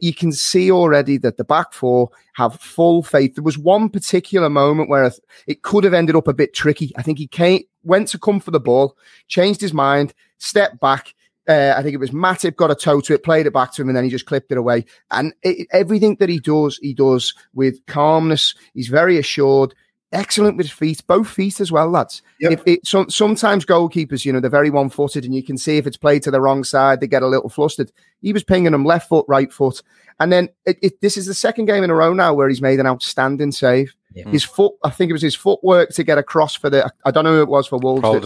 You 0.00 0.14
can 0.14 0.30
see 0.32 0.70
already 0.70 1.18
that 1.18 1.36
the 1.36 1.44
back 1.44 1.72
four 1.72 2.10
have 2.34 2.60
full 2.60 3.02
faith. 3.02 3.34
There 3.34 3.42
was 3.42 3.58
one 3.58 3.88
particular 3.88 4.48
moment 4.48 4.88
where 4.88 5.10
it 5.48 5.62
could 5.62 5.82
have 5.84 5.94
ended 5.94 6.14
up 6.14 6.28
a 6.28 6.32
bit 6.32 6.54
tricky. 6.54 6.92
I 6.96 7.02
think 7.02 7.18
he 7.18 7.26
came, 7.26 7.62
went 7.82 8.08
to 8.08 8.18
come 8.18 8.38
for 8.38 8.52
the 8.52 8.60
ball, 8.60 8.96
changed 9.26 9.60
his 9.60 9.74
mind, 9.74 10.14
stepped 10.38 10.78
back, 10.78 11.14
uh, 11.48 11.74
I 11.76 11.82
think 11.82 11.94
it 11.94 11.98
was 11.98 12.10
Matip 12.10 12.56
got 12.56 12.70
a 12.70 12.74
toe 12.74 13.00
to 13.00 13.14
it, 13.14 13.24
played 13.24 13.46
it 13.46 13.54
back 13.54 13.72
to 13.72 13.82
him, 13.82 13.88
and 13.88 13.96
then 13.96 14.04
he 14.04 14.10
just 14.10 14.26
clipped 14.26 14.52
it 14.52 14.58
away. 14.58 14.84
And 15.10 15.32
it, 15.42 15.66
everything 15.72 16.16
that 16.16 16.28
he 16.28 16.38
does, 16.38 16.78
he 16.82 16.92
does 16.92 17.34
with 17.54 17.84
calmness. 17.86 18.54
He's 18.74 18.88
very 18.88 19.16
assured 19.16 19.74
excellent 20.12 20.56
with 20.56 20.70
feet, 20.70 21.02
both 21.06 21.28
feet 21.28 21.60
as 21.60 21.70
well, 21.70 21.88
lads. 21.88 22.22
Yep. 22.40 22.52
If 22.52 22.62
it, 22.66 22.86
so, 22.86 23.06
sometimes 23.08 23.64
goalkeepers, 23.64 24.24
you 24.24 24.32
know, 24.32 24.40
they're 24.40 24.50
very 24.50 24.70
one 24.70 24.90
footed 24.90 25.24
and 25.24 25.34
you 25.34 25.42
can 25.42 25.58
see 25.58 25.76
if 25.76 25.86
it's 25.86 25.96
played 25.96 26.22
to 26.24 26.30
the 26.30 26.40
wrong 26.40 26.64
side, 26.64 27.00
they 27.00 27.06
get 27.06 27.22
a 27.22 27.28
little 27.28 27.48
flustered. 27.48 27.92
He 28.20 28.32
was 28.32 28.44
pinging 28.44 28.72
them 28.72 28.84
left 28.84 29.08
foot, 29.08 29.26
right 29.28 29.52
foot. 29.52 29.82
And 30.20 30.32
then 30.32 30.48
it, 30.66 30.78
it, 30.82 31.00
this 31.00 31.16
is 31.16 31.26
the 31.26 31.34
second 31.34 31.66
game 31.66 31.84
in 31.84 31.90
a 31.90 31.94
row 31.94 32.12
now 32.12 32.34
where 32.34 32.48
he's 32.48 32.62
made 32.62 32.80
an 32.80 32.86
outstanding 32.86 33.52
save. 33.52 33.94
Yeah. 34.14 34.28
His 34.30 34.42
foot, 34.42 34.72
I 34.82 34.90
think 34.90 35.10
it 35.10 35.12
was 35.12 35.22
his 35.22 35.36
footwork 35.36 35.90
to 35.90 36.02
get 36.02 36.18
across 36.18 36.54
for 36.54 36.70
the, 36.70 36.90
I 37.04 37.10
don't 37.10 37.24
know 37.24 37.36
who 37.36 37.42
it 37.42 37.48
was 37.48 37.68
for 37.68 37.78
Wolves. 37.78 38.02
That, 38.02 38.22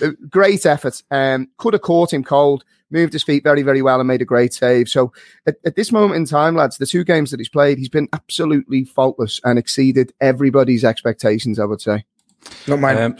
that, 0.00 0.16
great 0.30 0.64
effort. 0.64 1.02
Um, 1.10 1.50
could 1.58 1.74
have 1.74 1.82
caught 1.82 2.12
him 2.12 2.24
cold 2.24 2.64
moved 2.92 3.12
his 3.12 3.22
feet 3.22 3.42
very, 3.42 3.62
very 3.62 3.82
well 3.82 4.00
and 4.00 4.08
made 4.08 4.22
a 4.22 4.26
great 4.26 4.52
save. 4.52 4.88
So 4.88 5.12
at, 5.46 5.56
at, 5.64 5.76
this 5.76 5.92
moment 5.92 6.16
in 6.16 6.24
time, 6.26 6.54
lads, 6.54 6.78
the 6.78 6.86
two 6.86 7.04
games 7.04 7.30
that 7.30 7.40
he's 7.40 7.48
played, 7.48 7.78
he's 7.78 7.88
been 7.88 8.08
absolutely 8.12 8.84
faultless 8.84 9.40
and 9.44 9.58
exceeded 9.58 10.12
everybody's 10.20 10.84
expectations, 10.84 11.58
I 11.58 11.64
would 11.64 11.80
say. 11.80 12.04
Not 12.66 12.80
mine. 12.80 12.98
Um, 12.98 13.16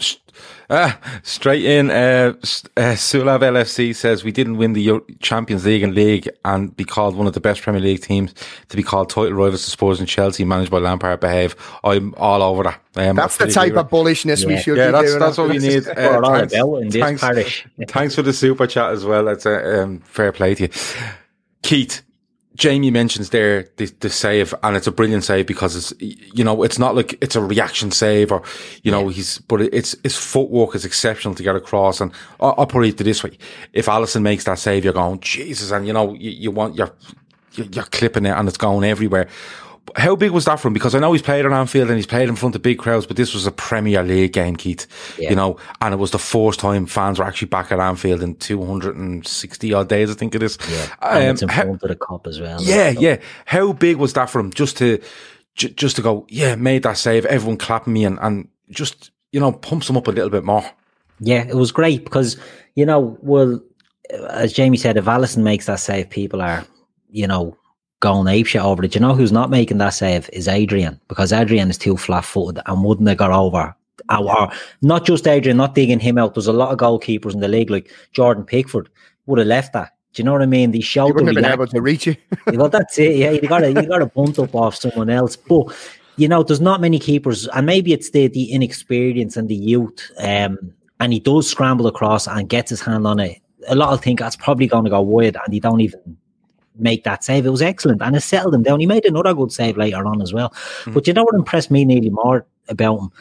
uh, 0.69 0.93
straight 1.23 1.63
in, 1.63 1.89
uh, 1.89 2.33
uh, 2.77 2.95
Sulav 2.95 3.41
LFC 3.41 3.95
says 3.95 4.23
we 4.23 4.31
didn't 4.31 4.57
win 4.57 4.73
the 4.73 5.01
Champions 5.19 5.65
League 5.65 5.83
and 5.83 5.93
League 5.93 6.29
and 6.45 6.75
be 6.75 6.85
called 6.85 7.15
one 7.15 7.27
of 7.27 7.33
the 7.33 7.39
best 7.39 7.61
Premier 7.61 7.81
League 7.81 8.01
teams 8.01 8.33
to 8.69 8.77
be 8.77 8.83
called 8.83 9.09
title 9.09 9.33
rivals 9.33 9.65
to 9.65 9.71
Spurs 9.71 9.99
and 9.99 10.07
Chelsea 10.07 10.45
managed 10.45 10.71
by 10.71 10.79
Lampard 10.79 11.19
behave. 11.19 11.55
I'm 11.83 12.13
all 12.15 12.41
over 12.41 12.63
that. 12.63 12.79
Um, 12.95 13.15
that's 13.15 13.37
the 13.37 13.47
type 13.47 13.73
of 13.73 13.89
bullishness 13.89 14.43
yeah. 14.43 14.47
we 14.47 14.57
should 14.57 14.77
yeah, 14.77 14.91
that's, 14.91 15.09
doing. 15.09 15.19
that's 15.19 15.37
what 15.37 15.49
we 15.49 15.57
need. 15.57 15.83
Uh, 16.03 16.45
thanks, 16.47 17.21
thanks, 17.21 17.63
thanks, 17.87 18.15
for 18.15 18.21
the 18.21 18.33
super 18.33 18.67
chat 18.67 18.91
as 18.91 19.05
well. 19.05 19.25
That's 19.25 19.45
a 19.45 19.83
um, 19.83 19.99
fair 19.99 20.31
play 20.31 20.55
to 20.55 20.63
you. 20.63 20.69
Keith, 21.61 22.01
Jamie 22.55 22.91
mentions 22.91 23.31
there 23.31 23.67
the, 23.77 23.85
the 23.99 24.09
save, 24.09 24.53
and 24.61 24.75
it's 24.75 24.85
a 24.85 24.91
brilliant 24.91 25.23
save 25.23 25.47
because 25.47 25.75
it's 25.75 25.93
you 25.99 26.43
know 26.43 26.61
it's 26.61 26.77
not 26.77 26.95
like 26.95 27.17
it's 27.21 27.35
a 27.35 27.41
reaction 27.41 27.89
save 27.89 28.31
or 28.31 28.43
you 28.83 28.91
know 28.91 29.09
yeah. 29.09 29.15
he's 29.15 29.39
but 29.39 29.61
it's 29.61 29.95
his 30.03 30.15
footwork 30.15 30.75
is 30.75 30.85
exceptional 30.85 31.33
to 31.35 31.43
get 31.43 31.55
across. 31.55 31.99
And 31.99 32.11
I'll, 32.39 32.53
I'll 32.59 32.67
put 32.67 32.85
it 32.85 32.97
this 32.97 33.23
way: 33.23 33.37
if 33.73 33.87
Alisson 33.87 34.21
makes 34.21 34.43
that 34.43 34.59
save, 34.59 34.83
you're 34.83 34.93
going 34.93 35.19
Jesus, 35.19 35.71
and 35.71 35.87
you 35.87 35.93
know 35.93 36.13
you, 36.13 36.29
you 36.29 36.51
want 36.51 36.75
you're 36.75 36.93
you're 37.53 37.85
clipping 37.85 38.25
it 38.25 38.31
and 38.31 38.47
it's 38.47 38.57
going 38.57 38.87
everywhere. 38.87 39.27
How 39.95 40.15
big 40.15 40.31
was 40.31 40.45
that 40.45 40.59
for 40.59 40.69
him? 40.69 40.73
Because 40.73 40.95
I 40.95 40.99
know 40.99 41.11
he's 41.11 41.21
played 41.21 41.45
on 41.45 41.53
Anfield 41.53 41.89
and 41.89 41.97
he's 41.97 42.07
played 42.07 42.29
in 42.29 42.35
front 42.35 42.55
of 42.55 42.61
big 42.61 42.79
crowds, 42.79 43.05
but 43.05 43.17
this 43.17 43.33
was 43.33 43.45
a 43.45 43.51
Premier 43.51 44.01
League 44.01 44.33
game, 44.33 44.55
Keith. 44.55 44.87
Yeah. 45.19 45.29
You 45.29 45.35
know, 45.35 45.57
and 45.81 45.93
it 45.93 45.97
was 45.97 46.11
the 46.11 46.19
first 46.19 46.59
time 46.59 46.85
fans 46.85 47.19
were 47.19 47.25
actually 47.25 47.49
back 47.49 47.71
at 47.71 47.79
Anfield 47.79 48.23
in 48.23 48.35
260 48.35 49.73
odd 49.73 49.89
days, 49.89 50.09
I 50.09 50.13
think 50.13 50.35
it 50.35 50.41
is. 50.41 50.57
Yeah, 50.69 50.87
and 51.01 51.23
um, 51.23 51.29
it's 51.31 51.41
in 51.41 51.49
front 51.49 51.83
of 51.83 51.89
the 51.89 51.95
cup 51.95 52.27
as 52.27 52.39
well. 52.39 52.61
Yeah, 52.61 52.89
yeah. 52.89 53.17
How 53.45 53.73
big 53.73 53.97
was 53.97 54.13
that 54.13 54.29
for 54.29 54.39
him? 54.39 54.51
Just 54.51 54.77
to, 54.77 55.01
j- 55.55 55.73
just 55.73 55.97
to 55.97 56.01
go, 56.01 56.25
yeah, 56.29 56.55
made 56.55 56.83
that 56.83 56.97
save, 56.97 57.25
everyone 57.25 57.57
clapping 57.57 57.93
me 57.93 58.05
and, 58.05 58.17
and 58.21 58.47
just, 58.69 59.11
you 59.31 59.39
know, 59.39 59.51
pumps 59.51 59.89
him 59.89 59.97
up 59.97 60.07
a 60.07 60.11
little 60.11 60.29
bit 60.29 60.45
more. 60.45 60.63
Yeah, 61.19 61.45
it 61.47 61.55
was 61.55 61.71
great 61.71 62.03
because, 62.03 62.37
you 62.75 62.85
know, 62.85 63.17
well, 63.21 63.61
as 64.29 64.53
Jamie 64.53 64.77
said, 64.77 64.97
if 64.97 65.05
Alisson 65.05 65.43
makes 65.43 65.65
that 65.65 65.79
save, 65.79 66.09
people 66.09 66.41
are, 66.41 66.65
you 67.09 67.27
know, 67.27 67.57
going 68.03 68.27
apeshit 68.27 68.61
over 68.61 68.83
it. 68.83 68.93
You 68.93 69.01
know 69.01 69.15
who's 69.15 69.31
not 69.31 69.49
making 69.49 69.77
that 69.77 69.91
save 69.91 70.29
is 70.33 70.49
Adrian 70.49 70.99
because 71.07 71.31
Adrian 71.31 71.69
is 71.69 71.77
too 71.77 71.95
flat 71.95 72.25
footed 72.25 72.61
and 72.65 72.83
wouldn't 72.83 73.07
have 73.07 73.17
got 73.17 73.31
over. 73.31 73.73
Or 74.09 74.51
not 74.81 75.05
just 75.05 75.25
Adrian, 75.25 75.55
not 75.55 75.73
digging 75.73 76.01
him 76.01 76.17
out. 76.17 76.33
There's 76.33 76.47
a 76.47 76.53
lot 76.53 76.73
of 76.73 76.77
goalkeepers 76.77 77.33
in 77.33 77.39
the 77.39 77.47
league 77.47 77.69
like 77.69 77.89
Jordan 78.11 78.43
Pickford 78.43 78.89
would 79.25 79.39
have 79.39 79.47
left 79.47 79.71
that. 79.73 79.93
Do 80.13 80.21
you 80.21 80.25
know 80.25 80.33
what 80.33 80.41
I 80.41 80.47
mean? 80.47 80.71
They 80.71 80.81
showed 80.81 81.07
he 81.07 81.11
wouldn't 81.13 81.29
have 81.29 81.43
been 81.43 81.51
able 81.51 81.67
to 81.67 81.81
reach 81.81 82.05
you. 82.05 82.15
well, 82.47 82.67
that's 82.67 82.99
it. 82.99 83.15
Yeah, 83.15 83.31
you 83.31 83.47
got 83.47 83.59
to 83.59 83.69
you 83.69 83.87
got 83.87 83.99
to 83.99 84.05
bunt 84.05 84.37
up 84.37 84.53
off 84.53 84.75
someone 84.75 85.09
else. 85.09 85.37
But 85.37 85.73
you 86.17 86.27
know, 86.27 86.43
there's 86.43 86.61
not 86.61 86.81
many 86.81 86.99
keepers, 86.99 87.47
and 87.47 87.65
maybe 87.65 87.93
it's 87.93 88.09
the 88.09 88.27
the 88.27 88.51
inexperience 88.51 89.37
and 89.37 89.47
the 89.47 89.55
youth. 89.55 90.11
Um, 90.19 90.73
and 90.99 91.13
he 91.13 91.19
does 91.19 91.49
scramble 91.49 91.87
across 91.87 92.27
and 92.27 92.49
gets 92.49 92.69
his 92.69 92.81
hand 92.81 93.07
on 93.07 93.19
it. 93.19 93.41
A 93.69 93.75
lot 93.75 93.93
of 93.93 94.03
think 94.03 94.19
that's 94.19 94.35
probably 94.35 94.67
going 94.67 94.83
to 94.83 94.89
go 94.89 95.01
wide, 95.01 95.37
and 95.43 95.53
he 95.53 95.59
don't 95.61 95.81
even 95.81 96.17
make 96.77 97.03
that 97.03 97.23
save. 97.23 97.45
It 97.45 97.49
was 97.49 97.61
excellent 97.61 98.01
and 98.01 98.15
it 98.15 98.21
settled 98.21 98.55
him 98.55 98.63
down. 98.63 98.79
He 98.79 98.85
made 98.85 99.05
another 99.05 99.33
good 99.33 99.51
save 99.51 99.77
later 99.77 100.05
on 100.05 100.21
as 100.21 100.33
well. 100.33 100.49
Mm. 100.83 100.93
But 100.93 101.07
you 101.07 101.13
know 101.13 101.23
what 101.23 101.35
impressed 101.35 101.71
me 101.71 101.85
nearly 101.85 102.09
more 102.09 102.45
about 102.69 102.99
him? 102.99 103.11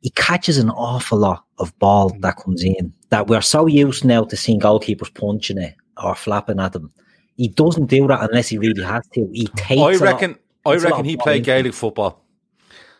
He 0.00 0.10
catches 0.10 0.58
an 0.58 0.70
awful 0.70 1.18
lot 1.18 1.44
of 1.58 1.76
ball 1.78 2.10
that 2.20 2.36
comes 2.36 2.62
in 2.62 2.92
that 3.10 3.26
we're 3.26 3.40
so 3.40 3.66
used 3.66 4.04
now 4.04 4.24
to 4.24 4.36
seeing 4.36 4.60
goalkeepers 4.60 5.12
punching 5.12 5.58
it 5.58 5.74
or 6.02 6.14
flapping 6.14 6.60
at 6.60 6.72
them. 6.72 6.92
He 7.36 7.48
doesn't 7.48 7.86
do 7.86 8.06
that 8.08 8.28
unless 8.28 8.48
he 8.48 8.58
really 8.58 8.82
has 8.82 9.06
to. 9.14 9.28
He 9.32 9.46
takes. 9.56 9.80
I 9.80 10.04
reckon. 10.04 10.38
I 10.66 10.76
reckon 10.76 11.04
he 11.04 11.16
played 11.16 11.44
Gaelic 11.44 11.72
football. 11.72 12.24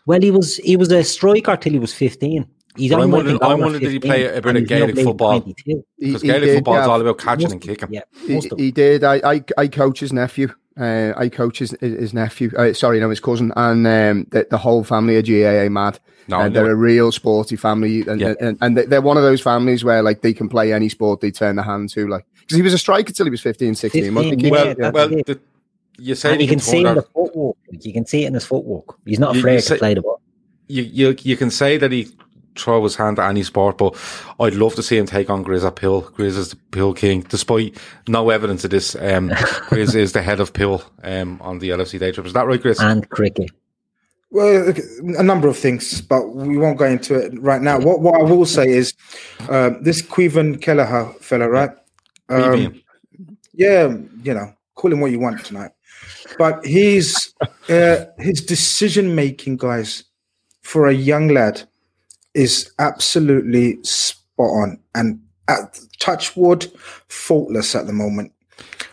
Well, 0.07 0.21
he 0.21 0.31
was 0.31 0.57
he 0.57 0.77
was 0.77 0.91
a 0.91 1.05
striker 1.05 1.57
till 1.57 1.73
he 1.73 1.79
was 1.79 1.93
fifteen. 1.93 2.47
He's 2.79 2.93
I'm 2.93 3.11
wondering, 3.11 3.43
I 3.43 3.55
wondered 3.55 3.81
did 3.81 3.93
he 3.93 3.99
play 3.99 4.27
a 4.27 4.41
bit 4.41 4.57
of 4.57 4.67
Gaelic 4.67 4.97
football? 4.97 5.41
Because 5.41 6.23
Gaelic 6.23 6.43
did, 6.43 6.55
football 6.57 6.75
yeah. 6.75 6.83
is 6.83 6.89
all 6.89 7.01
about 7.01 7.19
catching 7.19 7.53
and 7.53 7.61
kicking. 7.61 7.93
Yeah, 7.93 8.03
he, 8.27 8.41
he, 8.57 8.71
did. 8.71 9.05
I, 9.05 9.17
I, 9.25 9.45
I 9.57 9.69
coach 9.69 10.01
his 10.01 10.13
nephew. 10.13 10.53
Uh, 10.79 11.13
I 11.17 11.29
coach 11.29 11.59
his, 11.59 11.73
his 11.81 12.15
nephew. 12.15 12.53
Uh, 12.57 12.73
sorry, 12.73 13.01
no, 13.01 13.11
his 13.11 13.21
cousin, 13.21 13.53
and 13.57 13.87
um, 13.87 14.27
the, 14.31 14.47
the, 14.49 14.59
whole 14.59 14.85
family 14.85 15.17
are 15.17 15.23
GAA 15.23 15.69
mad. 15.69 15.99
No, 16.29 16.41
uh, 16.41 16.49
they're 16.49 16.71
a 16.71 16.75
real 16.77 17.11
sporty 17.11 17.57
family, 17.57 18.03
and, 18.07 18.21
yeah. 18.21 18.35
and, 18.41 18.57
and 18.61 18.77
they're 18.77 19.03
one 19.03 19.17
of 19.17 19.25
those 19.25 19.41
families 19.41 19.83
where 19.83 20.03
like 20.03 20.21
they 20.21 20.33
can 20.33 20.49
play 20.49 20.73
any 20.73 20.89
sport 20.89 21.21
they 21.21 21.33
turn 21.33 21.57
their 21.57 21.65
hand 21.65 21.89
to. 21.91 22.07
Like 22.07 22.27
because 22.49 22.57
he 22.57 22.63
was 22.63 22.75
a 22.75 22.79
striker 22.79 23.13
till 23.13 23.27
he 23.27 23.31
was 23.31 23.41
15, 23.41 23.75
16. 23.75 24.15
15, 24.15 24.39
yeah, 24.39 24.51
well, 24.51 24.75
yeah. 24.79 24.91
well, 24.91 25.09
the, 25.09 25.41
you 25.99 26.15
say 26.15 26.39
you 26.39 26.49
can 26.49 26.61
see 26.61 26.85
in 26.85 26.95
the 26.95 27.03
footwork. 27.03 27.57
You 27.73 27.93
can 27.93 28.07
see 28.07 28.25
it 28.25 28.29
in 28.29 28.35
his 28.35 28.45
footwork. 28.45 28.97
He's 29.05 29.19
not 29.19 29.37
afraid 29.37 29.53
you, 29.53 29.57
you 29.57 29.63
say, 29.63 29.75
to 29.75 29.79
play 29.79 29.95
the 29.95 30.03
ball. 30.03 30.21
You, 30.69 30.83
you 30.83 31.17
you 31.23 31.37
can 31.37 31.51
say 31.51 31.77
that 31.77 31.91
he 31.93 32.09
throw 32.59 32.83
his 32.83 32.97
hand 32.97 33.19
at 33.19 33.29
any 33.29 33.43
sport, 33.43 33.79
but 33.79 33.97
I'd 34.41 34.55
love 34.55 34.75
to 34.77 34.83
see 34.83 34.97
him 34.97 35.07
take 35.07 35.31
on 35.31 35.45
Grizz 35.45 35.67
at 35.67 35.77
Pill. 35.77 36.03
Grizz 36.03 36.37
is 36.37 36.51
the 36.51 36.57
Pill 36.73 36.95
King, 36.95 37.23
despite 37.23 37.77
no 38.09 38.31
evidence 38.31 38.65
of 38.65 38.71
this. 38.71 38.95
Um, 38.95 39.31
Grizz 39.71 39.95
is 39.95 40.13
the 40.13 40.23
head 40.23 40.41
of 40.41 40.53
Pill 40.53 40.83
um, 41.03 41.41
on 41.41 41.59
the 41.59 41.71
LFC 41.71 41.99
day 41.99 42.13
trip. 42.13 42.27
Is 42.27 42.33
that 42.33 42.47
right, 42.47 42.61
Chris? 42.61 42.81
And 42.81 43.09
cricket. 43.09 43.51
Well, 44.31 44.75
a 45.17 45.23
number 45.23 45.49
of 45.49 45.57
things, 45.57 46.03
but 46.03 46.35
we 46.35 46.59
won't 46.59 46.79
go 46.79 46.85
into 46.85 47.15
it 47.15 47.33
right 47.41 47.63
now. 47.63 47.79
What 47.81 48.01
what 48.01 48.21
I 48.21 48.25
will 48.25 48.45
say 48.45 48.69
is, 48.69 48.93
uh, 49.49 49.71
this 49.81 50.03
Caoimhin 50.03 50.61
Kelleher 50.61 51.15
fella, 51.21 51.49
right? 51.49 51.71
Um, 52.29 52.83
yeah, 53.55 53.97
you 54.23 54.35
know, 54.35 54.53
call 54.75 54.93
him 54.93 55.01
what 55.01 55.13
you 55.13 55.19
want 55.19 55.43
tonight, 55.47 55.71
but 56.37 56.65
he's 56.65 57.35
uh, 57.71 58.05
his 58.19 58.45
decision 58.45 59.15
making, 59.15 59.57
guys, 59.57 60.05
for 60.61 60.89
a 60.89 60.93
young 60.93 61.29
lad, 61.29 61.63
is 62.35 62.71
absolutely 62.79 63.83
spot 63.83 64.45
on 64.51 64.79
and 64.95 65.21
at 65.49 65.81
touchwood, 65.99 66.71
faultless 67.09 67.75
at 67.75 67.87
the 67.87 67.93
moment. 67.93 68.33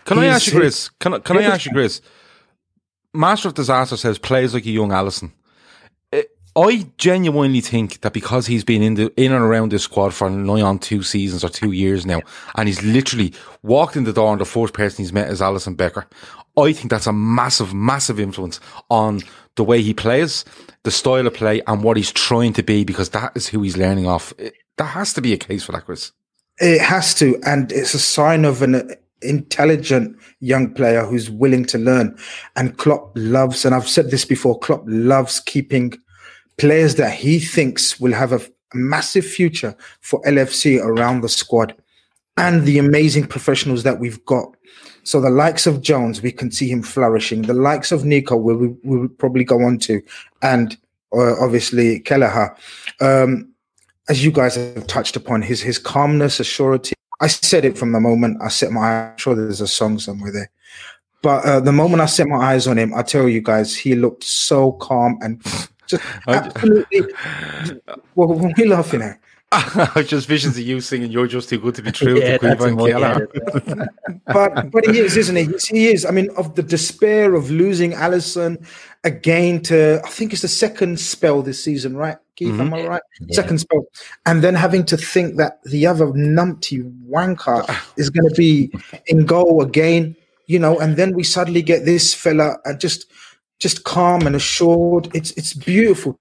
Can 0.05 0.19
I 0.19 0.25
ask 0.27 0.47
you, 0.47 0.53
Chris? 0.59 0.89
Can 0.99 1.15
I, 1.15 1.19
can 1.19 1.37
I 1.37 1.41
ask 1.43 1.65
you, 1.65 1.71
Chris? 1.71 1.99
Master 3.13 3.47
of 3.49 3.53
Disaster 3.53 3.97
says 3.97 4.17
plays 4.17 4.53
like 4.53 4.65
a 4.65 4.69
young 4.71 4.89
Alisson. 4.89 5.31
I- 6.13 6.25
I 6.57 6.87
genuinely 6.97 7.59
think 7.61 8.01
that 8.01 8.13
because 8.13 8.47
he's 8.47 8.63
been 8.63 8.81
in 8.81 8.93
the 8.93 9.11
in 9.21 9.33
and 9.33 9.43
around 9.43 9.71
this 9.73 9.83
squad 9.83 10.13
for 10.13 10.29
nigh 10.29 10.61
on 10.61 10.79
two 10.79 11.03
seasons 11.03 11.43
or 11.43 11.49
two 11.49 11.71
years 11.73 12.05
now, 12.05 12.21
and 12.55 12.67
he's 12.69 12.81
literally 12.83 13.33
walked 13.63 13.97
in 13.97 14.05
the 14.05 14.13
door 14.13 14.31
and 14.31 14.39
the 14.39 14.45
first 14.45 14.73
person 14.73 15.03
he's 15.03 15.11
met 15.13 15.29
is 15.29 15.41
Alisson 15.41 15.75
Becker. 15.75 16.07
I 16.57 16.73
think 16.73 16.89
that's 16.89 17.07
a 17.07 17.13
massive, 17.13 17.73
massive 17.73 18.19
influence 18.19 18.59
on 18.89 19.21
the 19.55 19.63
way 19.63 19.81
he 19.81 19.93
plays, 19.93 20.45
the 20.83 20.91
style 20.91 21.27
of 21.27 21.33
play, 21.33 21.61
and 21.67 21.83
what 21.83 21.97
he's 21.97 22.11
trying 22.11 22.53
to 22.53 22.63
be 22.63 22.83
because 22.83 23.09
that 23.09 23.31
is 23.35 23.47
who 23.47 23.61
he's 23.61 23.77
learning 23.77 24.07
off. 24.07 24.33
There 24.77 24.87
has 24.87 25.13
to 25.13 25.21
be 25.21 25.33
a 25.33 25.37
case 25.37 25.63
for 25.63 25.71
that, 25.71 25.85
Chris. 25.85 26.11
It 26.59 26.81
has 26.81 27.13
to, 27.15 27.39
and 27.45 27.71
it's 27.71 27.93
a 27.93 27.99
sign 27.99 28.45
of 28.45 28.61
an 28.61 28.95
intelligent 29.21 30.17
young 30.39 30.73
player 30.73 31.05
who's 31.05 31.29
willing 31.29 31.65
to 31.65 31.77
learn. 31.77 32.17
And 32.55 32.77
Klopp 32.77 33.11
loves, 33.15 33.65
and 33.65 33.75
I've 33.75 33.89
said 33.89 34.11
this 34.11 34.25
before, 34.25 34.59
Klopp 34.59 34.83
loves 34.85 35.39
keeping 35.39 35.93
players 36.57 36.95
that 36.95 37.13
he 37.13 37.39
thinks 37.39 37.99
will 37.99 38.13
have 38.13 38.31
a 38.31 38.41
massive 38.73 39.25
future 39.25 39.75
for 40.01 40.21
LFC 40.23 40.81
around 40.81 41.21
the 41.21 41.29
squad 41.29 41.75
and 42.37 42.63
the 42.65 42.77
amazing 42.77 43.27
professionals 43.27 43.83
that 43.83 43.99
we've 43.99 44.23
got. 44.25 44.54
So 45.05 45.21
the 45.21 45.29
likes 45.29 45.67
of 45.67 45.81
Jones, 45.81 46.21
we 46.21 46.31
can 46.31 46.51
see 46.51 46.67
him 46.67 46.81
flourishing. 46.81 47.43
The 47.43 47.53
likes 47.53 47.91
of 47.91 48.05
Neco, 48.05 48.35
we 48.35 48.75
will 48.83 49.07
probably 49.07 49.43
go 49.43 49.61
on 49.61 49.77
to, 49.79 50.01
and 50.41 50.75
uh, 51.15 51.35
obviously 51.39 51.99
Kelleher. 51.99 52.55
Um, 52.99 53.49
as 54.09 54.25
you 54.25 54.31
guys 54.31 54.55
have 54.55 54.87
touched 54.87 55.15
upon, 55.15 55.43
his 55.43 55.61
his 55.61 55.77
calmness, 55.77 56.39
assurity. 56.39 56.93
I 57.21 57.27
said 57.27 57.65
it 57.65 57.77
from 57.77 57.91
the 57.91 57.99
moment 57.99 58.41
I 58.41 58.49
set 58.49 58.71
my. 58.71 59.09
I'm 59.09 59.17
sure 59.17 59.35
there's 59.35 59.61
a 59.61 59.67
song 59.67 59.99
somewhere 59.99 60.31
there, 60.31 60.49
but 61.21 61.45
uh, 61.45 61.59
the 61.59 61.71
moment 61.71 62.01
I 62.01 62.07
set 62.07 62.27
my 62.27 62.37
eyes 62.53 62.67
on 62.67 62.77
him, 62.77 62.93
I 62.93 63.03
tell 63.03 63.29
you 63.29 63.41
guys, 63.41 63.75
he 63.75 63.95
looked 63.95 64.23
so 64.23 64.73
calm 64.73 65.19
and 65.21 65.41
just 65.87 66.03
absolutely. 66.27 67.01
what, 68.15 68.29
what 68.29 68.51
are 68.51 68.53
we 68.57 68.65
laughing 68.65 69.03
at? 69.03 69.19
I 69.51 70.03
just 70.07 70.27
visions 70.27 70.57
of 70.57 70.63
you 70.63 70.81
singing 70.81 71.11
"You're 71.11 71.27
Just 71.27 71.49
Too 71.49 71.59
Good 71.59 71.75
to 71.75 71.81
Be 71.81 71.91
True" 71.91 72.19
Yeah, 72.19 72.37
to 72.37 72.47
that's 72.47 72.61
Caoimhin 72.63 73.87
but 74.25 74.71
but 74.71 74.85
he 74.87 74.99
is, 74.99 75.17
isn't 75.17 75.35
he? 75.35 75.47
He 75.69 75.87
is. 75.87 76.05
I 76.05 76.11
mean, 76.11 76.29
of 76.35 76.55
the 76.55 76.63
despair 76.63 77.35
of 77.35 77.51
losing 77.51 77.91
Alisson 77.91 78.65
again 79.03 79.61
to 79.63 80.01
I 80.03 80.09
think 80.09 80.33
it's 80.33 80.41
the 80.41 80.47
second 80.47 80.99
spell 80.99 81.41
this 81.41 81.63
season, 81.63 81.95
right? 81.95 82.17
Keith, 82.35 82.59
am 82.59 82.73
I 82.73 82.79
mm-hmm. 82.79 82.89
right? 82.89 83.01
Second 83.31 83.59
spell, 83.59 83.85
and 84.25 84.43
then 84.43 84.55
having 84.55 84.83
to 84.85 84.97
think 84.97 85.37
that 85.37 85.63
the 85.63 85.87
other 85.87 86.07
numpty 86.07 86.83
wanker 87.07 87.63
is 87.97 88.09
going 88.09 88.27
to 88.27 88.35
be 88.35 88.71
in 89.07 89.25
goal 89.25 89.61
again, 89.61 90.15
you 90.47 90.59
know, 90.59 90.77
and 90.79 90.97
then 90.97 91.13
we 91.13 91.23
suddenly 91.23 91.61
get 91.61 91.85
this 91.85 92.13
fella 92.13 92.57
and 92.65 92.79
just 92.79 93.05
just 93.59 93.83
calm 93.83 94.27
and 94.27 94.35
assured. 94.35 95.09
It's 95.13 95.31
it's 95.31 95.53
beautiful. 95.53 96.19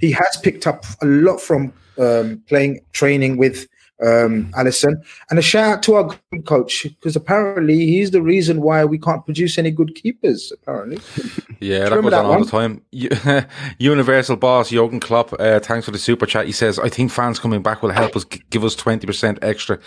He 0.00 0.12
has 0.12 0.38
picked 0.42 0.66
up 0.66 0.84
a 1.02 1.06
lot 1.06 1.38
from 1.38 1.72
um, 2.00 2.42
playing 2.48 2.80
training 2.92 3.36
with 3.36 3.68
um, 4.02 4.50
Alisson. 4.52 4.94
And 5.28 5.38
a 5.38 5.42
shout 5.42 5.78
out 5.78 5.82
to 5.84 5.94
our 5.94 6.42
coach 6.44 6.84
because 6.84 7.16
apparently 7.16 7.86
he's 7.86 8.10
the 8.10 8.22
reason 8.22 8.62
why 8.62 8.84
we 8.84 8.98
can't 8.98 9.24
produce 9.24 9.58
any 9.58 9.70
good 9.70 9.94
keepers. 9.94 10.52
Apparently, 10.52 10.98
Yeah, 11.60 11.90
that 11.90 12.02
goes 12.02 12.10
that 12.10 12.24
on 12.24 12.26
all 12.26 12.44
the 12.44 12.50
time. 12.50 12.82
Universal 13.78 14.36
boss 14.36 14.70
Jurgen 14.70 15.00
Klopp, 15.00 15.34
uh, 15.38 15.60
thanks 15.60 15.84
for 15.84 15.90
the 15.90 15.98
super 15.98 16.26
chat. 16.26 16.46
He 16.46 16.52
says, 16.52 16.78
"I 16.78 16.88
think 16.88 17.10
fans 17.10 17.38
coming 17.38 17.62
back 17.62 17.82
will 17.82 17.90
help 17.90 18.16
us 18.16 18.24
g- 18.24 18.42
give 18.50 18.64
us 18.64 18.74
twenty 18.74 19.06
percent 19.06 19.38
extra 19.42 19.78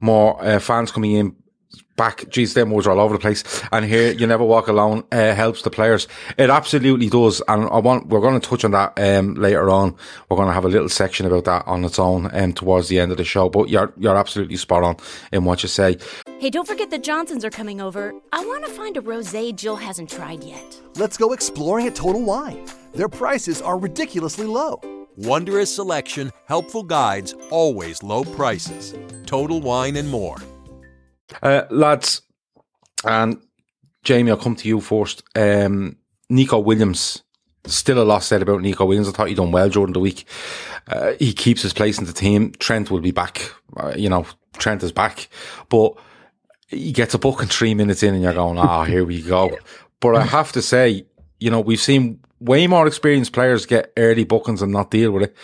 more 0.00 0.42
uh, 0.44 0.60
fans 0.60 0.92
coming 0.92 1.12
in." 1.12 1.36
Back, 1.96 2.28
geez, 2.28 2.54
them 2.54 2.70
words 2.70 2.86
are 2.86 2.90
all 2.90 3.00
over 3.00 3.14
the 3.14 3.20
place. 3.20 3.42
And 3.72 3.84
here, 3.84 4.12
you 4.12 4.26
never 4.26 4.44
walk 4.44 4.68
alone. 4.68 5.04
Uh, 5.10 5.34
helps 5.34 5.62
the 5.62 5.70
players. 5.70 6.06
It 6.36 6.50
absolutely 6.50 7.08
does. 7.08 7.42
And 7.48 7.64
I 7.70 7.78
want 7.78 8.08
we're 8.08 8.20
going 8.20 8.38
to 8.38 8.48
touch 8.48 8.64
on 8.64 8.72
that 8.72 8.98
um, 8.98 9.34
later 9.34 9.70
on. 9.70 9.96
We're 10.28 10.36
going 10.36 10.48
to 10.48 10.54
have 10.54 10.64
a 10.64 10.68
little 10.68 10.88
section 10.88 11.26
about 11.26 11.44
that 11.44 11.66
on 11.66 11.84
its 11.84 11.98
own 11.98 12.30
um, 12.34 12.52
towards 12.52 12.88
the 12.88 13.00
end 13.00 13.12
of 13.12 13.18
the 13.18 13.24
show. 13.24 13.48
But 13.48 13.68
you're 13.70 13.92
you're 13.96 14.16
absolutely 14.16 14.56
spot 14.56 14.82
on 14.82 14.96
in 15.32 15.44
what 15.44 15.62
you 15.62 15.68
say. 15.68 15.96
Hey, 16.38 16.50
don't 16.50 16.68
forget 16.68 16.90
the 16.90 16.98
Johnsons 16.98 17.44
are 17.44 17.50
coming 17.50 17.80
over. 17.80 18.14
I 18.32 18.44
want 18.44 18.66
to 18.66 18.70
find 18.70 18.96
a 18.96 19.00
rosé 19.00 19.56
Jill 19.56 19.76
hasn't 19.76 20.10
tried 20.10 20.44
yet. 20.44 20.80
Let's 20.96 21.16
go 21.16 21.32
exploring 21.32 21.86
at 21.86 21.94
Total 21.94 22.22
Wine. 22.22 22.66
Their 22.94 23.08
prices 23.08 23.62
are 23.62 23.78
ridiculously 23.78 24.46
low. 24.46 24.80
Wondrous 25.16 25.74
selection, 25.74 26.30
helpful 26.46 26.82
guides, 26.82 27.34
always 27.50 28.02
low 28.02 28.22
prices. 28.22 28.94
Total 29.24 29.62
Wine 29.62 29.96
and 29.96 30.10
more. 30.10 30.36
Uh, 31.42 31.62
lads, 31.70 32.22
and 33.04 33.40
Jamie, 34.04 34.30
I'll 34.30 34.36
come 34.36 34.56
to 34.56 34.68
you 34.68 34.80
first. 34.80 35.22
Um, 35.34 35.96
Neco 36.28 36.58
Williams, 36.58 37.22
still 37.66 38.02
a 38.02 38.04
lot 38.04 38.22
said 38.22 38.42
about 38.42 38.62
Neco 38.62 38.84
Williams. 38.84 39.08
I 39.08 39.12
thought 39.12 39.28
he 39.28 39.34
done 39.34 39.52
well 39.52 39.68
during 39.68 39.92
the 39.92 40.00
week. 40.00 40.26
Uh, 40.88 41.12
he 41.18 41.32
keeps 41.32 41.62
his 41.62 41.72
place 41.72 41.98
in 41.98 42.04
the 42.04 42.12
team. 42.12 42.52
Trent 42.58 42.90
will 42.90 43.00
be 43.00 43.10
back. 43.10 43.52
Uh, 43.76 43.94
you 43.96 44.08
know, 44.08 44.26
Trent 44.58 44.82
is 44.82 44.92
back, 44.92 45.28
but 45.68 45.94
he 46.68 46.92
gets 46.92 47.14
a 47.14 47.18
book 47.18 47.42
in 47.42 47.48
three 47.48 47.74
minutes 47.74 48.02
in, 48.02 48.14
and 48.14 48.22
you're 48.22 48.32
going, 48.32 48.58
"Ah, 48.58 48.84
here 48.84 49.04
we 49.04 49.22
go." 49.22 49.56
But 49.98 50.14
I 50.14 50.24
have 50.24 50.52
to 50.52 50.60
say, 50.60 51.06
you 51.40 51.50
know, 51.50 51.58
we've 51.58 51.80
seen 51.80 52.20
way 52.38 52.66
more 52.66 52.86
experienced 52.86 53.32
players 53.32 53.64
get 53.64 53.94
early 53.96 54.24
bookings 54.24 54.60
and 54.60 54.70
not 54.70 54.90
deal 54.90 55.10
with 55.10 55.22
it. 55.22 55.36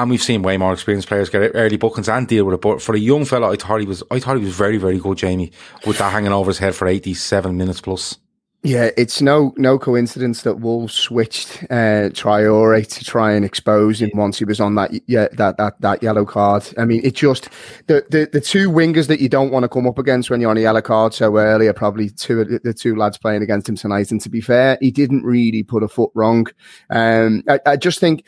And 0.00 0.08
we've 0.08 0.22
seen 0.22 0.40
way 0.40 0.56
more 0.56 0.72
experienced 0.72 1.08
players 1.08 1.28
get 1.28 1.52
early 1.54 1.76
bookings 1.76 2.08
and 2.08 2.26
deal 2.26 2.46
with 2.46 2.54
it. 2.54 2.62
But 2.62 2.80
for 2.80 2.94
a 2.94 2.98
young 2.98 3.26
fella, 3.26 3.52
I 3.52 3.56
thought 3.56 3.80
he 3.80 3.86
was, 3.86 4.02
I 4.10 4.18
thought 4.18 4.38
he 4.38 4.44
was 4.44 4.56
very, 4.56 4.78
very 4.78 4.98
good, 4.98 5.18
Jamie, 5.18 5.52
with 5.86 5.98
that 5.98 6.10
hanging 6.10 6.32
over 6.32 6.48
his 6.48 6.56
head 6.56 6.74
for 6.74 6.88
87 6.88 7.54
minutes 7.54 7.82
plus. 7.82 8.16
Yeah, 8.62 8.90
it's 8.98 9.22
no 9.22 9.54
no 9.56 9.78
coincidence 9.78 10.42
that 10.42 10.56
Wolves 10.60 10.92
switched 10.92 11.62
uh, 11.70 12.12
Traore 12.12 12.86
to 12.86 13.04
try 13.04 13.32
and 13.32 13.42
expose 13.42 14.02
him 14.02 14.10
once 14.12 14.38
he 14.38 14.44
was 14.44 14.60
on 14.60 14.74
that 14.74 14.90
yeah 15.06 15.28
that 15.32 15.56
that 15.56 15.80
that 15.80 16.02
yellow 16.02 16.26
card. 16.26 16.64
I 16.76 16.84
mean, 16.84 17.00
it 17.02 17.14
just 17.14 17.48
the 17.86 18.04
the, 18.10 18.28
the 18.30 18.40
two 18.40 18.70
wingers 18.70 19.06
that 19.06 19.18
you 19.18 19.30
don't 19.30 19.50
want 19.50 19.62
to 19.62 19.68
come 19.68 19.86
up 19.86 19.98
against 19.98 20.28
when 20.28 20.42
you're 20.42 20.50
on 20.50 20.58
a 20.58 20.60
yellow 20.60 20.82
card 20.82 21.14
so 21.14 21.38
early 21.38 21.68
are 21.68 21.72
probably 21.72 22.10
two 22.10 22.44
the, 22.44 22.74
two 22.74 22.96
lads 22.96 23.16
playing 23.16 23.42
against 23.42 23.66
him 23.66 23.76
tonight. 23.76 24.10
And 24.10 24.20
to 24.20 24.28
be 24.28 24.42
fair, 24.42 24.76
he 24.82 24.90
didn't 24.90 25.24
really 25.24 25.62
put 25.62 25.82
a 25.82 25.88
foot 25.88 26.10
wrong. 26.14 26.46
Um, 26.90 27.42
I, 27.48 27.60
I 27.64 27.76
just 27.78 27.98
think 27.98 28.24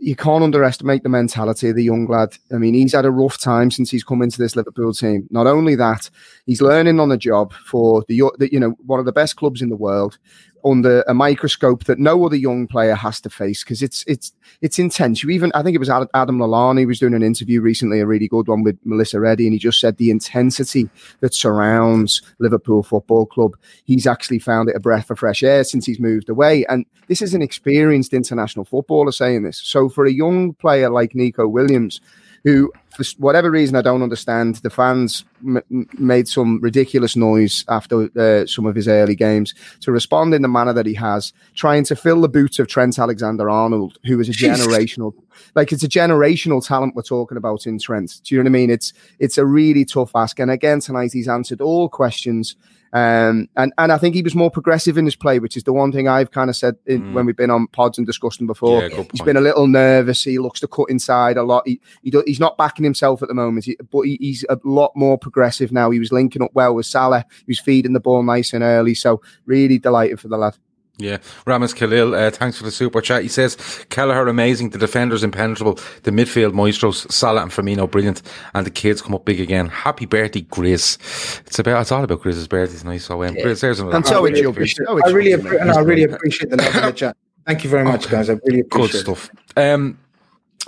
you 0.00 0.14
can't 0.14 0.44
underestimate 0.44 1.02
the 1.02 1.08
mentality 1.08 1.70
of 1.70 1.76
the 1.76 1.84
young 1.84 2.06
lad. 2.06 2.36
I 2.52 2.56
mean, 2.56 2.74
he's 2.74 2.92
had 2.92 3.06
a 3.06 3.10
rough 3.10 3.38
time 3.38 3.70
since 3.70 3.90
he's 3.90 4.04
come 4.04 4.22
into 4.22 4.38
this 4.38 4.54
Liverpool 4.54 4.92
team. 4.92 5.26
Not 5.30 5.46
only 5.46 5.74
that, 5.76 6.10
he's 6.46 6.60
learning 6.60 7.00
on 7.00 7.08
the 7.08 7.16
job 7.16 7.52
for 7.52 8.04
the, 8.08 8.14
you 8.14 8.60
know 8.60 8.76
one 8.84 9.00
of 9.00 9.06
the 9.06 9.12
best 9.12 9.36
clubs 9.36 9.62
in 9.62 9.70
the 9.70 9.76
world 9.76 10.18
under 10.64 11.02
a 11.02 11.14
microscope 11.14 11.84
that 11.84 11.98
no 11.98 12.24
other 12.24 12.36
young 12.36 12.66
player 12.66 12.94
has 12.94 13.20
to 13.20 13.30
face 13.30 13.62
because 13.62 13.82
it's 13.82 14.04
it's 14.06 14.32
it's 14.60 14.78
intense. 14.78 15.22
You 15.22 15.30
even 15.30 15.52
I 15.54 15.62
think 15.62 15.74
it 15.74 15.78
was 15.78 15.90
Ad- 15.90 16.08
Adam 16.14 16.38
Lallana 16.38 16.86
was 16.86 16.98
doing 16.98 17.14
an 17.14 17.22
interview 17.22 17.60
recently, 17.60 18.00
a 18.00 18.06
really 18.06 18.28
good 18.28 18.48
one 18.48 18.62
with 18.62 18.78
Melissa 18.84 19.20
Reddy, 19.20 19.46
and 19.46 19.52
he 19.52 19.58
just 19.58 19.80
said 19.80 19.96
the 19.96 20.10
intensity 20.10 20.88
that 21.20 21.34
surrounds 21.34 22.22
Liverpool 22.38 22.82
Football 22.82 23.26
Club. 23.26 23.56
He's 23.84 24.06
actually 24.06 24.38
found 24.38 24.68
it 24.68 24.76
a 24.76 24.80
breath 24.80 25.10
of 25.10 25.18
fresh 25.18 25.42
air 25.42 25.64
since 25.64 25.86
he's 25.86 26.00
moved 26.00 26.28
away, 26.28 26.64
and 26.66 26.84
this 27.08 27.22
is 27.22 27.34
an 27.34 27.42
experienced 27.42 28.12
international 28.12 28.64
footballer 28.64 29.12
saying 29.12 29.42
this. 29.42 29.60
So 29.62 29.88
for 29.88 30.04
a 30.04 30.12
young 30.12 30.54
player 30.54 30.90
like 30.90 31.14
Neco 31.14 31.46
Williams, 31.46 32.00
who 32.44 32.72
for 32.98 33.04
whatever 33.18 33.50
reason 33.50 33.76
I 33.76 33.82
don't 33.82 34.02
understand, 34.02 34.56
the 34.56 34.70
fans 34.70 35.24
m- 35.46 35.62
made 35.98 36.26
some 36.26 36.60
ridiculous 36.60 37.14
noise 37.14 37.64
after 37.68 38.08
uh, 38.18 38.46
some 38.46 38.66
of 38.66 38.74
his 38.74 38.88
early 38.88 39.14
games 39.14 39.54
to 39.82 39.92
respond 39.92 40.34
in 40.34 40.42
the 40.42 40.48
manner 40.48 40.72
that 40.72 40.86
he 40.86 40.94
has, 40.94 41.32
trying 41.54 41.84
to 41.84 41.96
fill 41.96 42.20
the 42.20 42.28
boots 42.28 42.58
of 42.58 42.66
Trent 42.66 42.98
Alexander-Arnold, 42.98 43.98
who 44.04 44.18
is 44.18 44.28
a 44.28 44.32
generational, 44.32 45.14
like 45.54 45.70
it's 45.70 45.84
a 45.84 45.88
generational 45.88 46.66
talent 46.66 46.96
we're 46.96 47.02
talking 47.02 47.38
about 47.38 47.66
in 47.66 47.78
Trent. 47.78 48.20
Do 48.24 48.34
you 48.34 48.42
know 48.42 48.50
what 48.50 48.58
I 48.58 48.60
mean? 48.60 48.70
It's 48.70 48.92
it's 49.18 49.38
a 49.38 49.46
really 49.46 49.84
tough 49.84 50.10
ask, 50.14 50.40
and 50.40 50.50
again 50.50 50.80
tonight 50.80 51.12
he's 51.12 51.28
answered 51.28 51.60
all 51.60 51.88
questions. 51.88 52.56
Um, 52.92 53.48
and, 53.56 53.72
and 53.76 53.92
I 53.92 53.98
think 53.98 54.14
he 54.14 54.22
was 54.22 54.34
more 54.34 54.50
progressive 54.50 54.96
in 54.96 55.04
his 55.04 55.16
play, 55.16 55.38
which 55.38 55.56
is 55.56 55.64
the 55.64 55.72
one 55.72 55.92
thing 55.92 56.08
I've 56.08 56.30
kind 56.30 56.48
of 56.48 56.56
said 56.56 56.76
in, 56.86 57.12
when 57.12 57.26
we've 57.26 57.36
been 57.36 57.50
on 57.50 57.66
pods 57.68 57.98
and 57.98 58.06
discussed 58.06 58.38
before. 58.46 58.82
Yeah, 58.82 59.02
He's 59.12 59.22
been 59.22 59.36
a 59.36 59.40
little 59.40 59.66
nervous. 59.66 60.22
He 60.24 60.38
looks 60.38 60.60
to 60.60 60.68
cut 60.68 60.88
inside 60.88 61.36
a 61.36 61.42
lot. 61.42 61.66
He, 61.66 61.80
he 62.02 62.10
do, 62.10 62.22
he's 62.26 62.40
not 62.40 62.56
backing 62.56 62.84
himself 62.84 63.22
at 63.22 63.28
the 63.28 63.34
moment, 63.34 63.64
he, 63.64 63.76
but 63.90 64.02
he, 64.02 64.16
he's 64.20 64.44
a 64.48 64.58
lot 64.64 64.92
more 64.94 65.18
progressive 65.18 65.72
now. 65.72 65.90
He 65.90 65.98
was 65.98 66.12
linking 66.12 66.42
up 66.42 66.52
well 66.54 66.74
with 66.74 66.86
Salah. 66.86 67.24
He 67.30 67.50
was 67.50 67.60
feeding 67.60 67.92
the 67.92 68.00
ball 68.00 68.22
nice 68.22 68.52
and 68.52 68.62
early. 68.62 68.94
So 68.94 69.20
really 69.46 69.78
delighted 69.78 70.20
for 70.20 70.28
the 70.28 70.38
lad. 70.38 70.56
Yeah, 71.00 71.18
Ramis 71.46 71.76
Khalil, 71.76 72.12
uh, 72.12 72.28
thanks 72.32 72.58
for 72.58 72.64
the 72.64 72.72
super 72.72 73.00
chat. 73.00 73.22
He 73.22 73.28
says, 73.28 73.56
Kelleher 73.88 74.26
amazing, 74.26 74.70
the 74.70 74.78
defenders 74.78 75.22
impenetrable, 75.22 75.74
the 76.02 76.10
midfield 76.10 76.54
maestros, 76.54 77.06
Salah 77.14 77.42
and 77.42 77.52
Firmino 77.52 77.88
brilliant, 77.88 78.20
and 78.52 78.66
the 78.66 78.70
kids 78.70 79.00
come 79.00 79.14
up 79.14 79.24
big 79.24 79.40
again. 79.40 79.68
Happy 79.68 80.06
birthday, 80.06 80.42
Grizz. 80.42 81.40
It's 81.46 81.58
about, 81.60 81.82
it's 81.82 81.92
all 81.92 82.02
about 82.02 82.20
Grizz's 82.22 82.48
birthday 82.48 82.78
tonight, 82.78 82.96
so 82.98 83.22
um, 83.22 83.36
Grizz, 83.36 83.60
there's 83.60 83.78
another. 83.78 83.96
And 83.96 84.04
so 84.04 84.14
I 84.14 84.18
it 84.18 84.22
really 84.32 84.34
should 84.42 84.42
be. 84.42 84.50
appreciate, 84.50 84.86
So 84.88 85.00
I 85.04 85.10
really, 85.10 85.40
appre- 85.40 85.60
and 85.60 85.70
I 85.70 85.78
really 85.80 86.02
appreciate 86.02 86.50
the 86.50 86.56
love 86.56 86.74
in 86.74 86.82
the 86.82 86.92
chat. 86.92 87.16
Thank 87.46 87.62
you 87.62 87.70
very 87.70 87.84
much, 87.84 88.10
guys. 88.10 88.28
I 88.28 88.32
really 88.44 88.62
Good 88.62 88.66
appreciate 88.66 89.00
it. 89.00 89.04
stuff. 89.04 89.30
Um, 89.56 89.98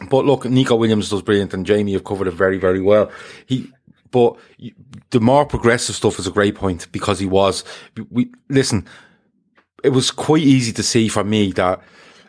but 0.09 0.25
look, 0.27 0.45
Neco 0.45 0.77
Williams 0.77 1.11
does 1.11 1.23
brilliant, 1.23 1.53
and 1.55 1.67
Jamie 1.67 1.93
have 1.95 2.05
covered 2.05 2.29
it 2.29 2.35
very, 2.35 2.57
very 2.59 2.81
well. 2.81 3.11
He, 3.47 3.69
but 4.13 4.37
the 5.11 5.21
more 5.21 5.45
progressive 5.45 5.97
stuff 5.97 6.21
is 6.21 6.29
a 6.29 6.31
great 6.31 6.55
point 6.55 6.87
because 6.93 7.19
he 7.19 7.27
was. 7.27 7.65
We 8.11 8.31
listen. 8.49 8.87
It 9.83 9.91
was 9.91 10.11
quite 10.11 10.43
easy 10.43 10.73
to 10.73 10.83
see 10.83 11.09
for 11.09 11.25
me 11.25 11.53
that 11.53 11.81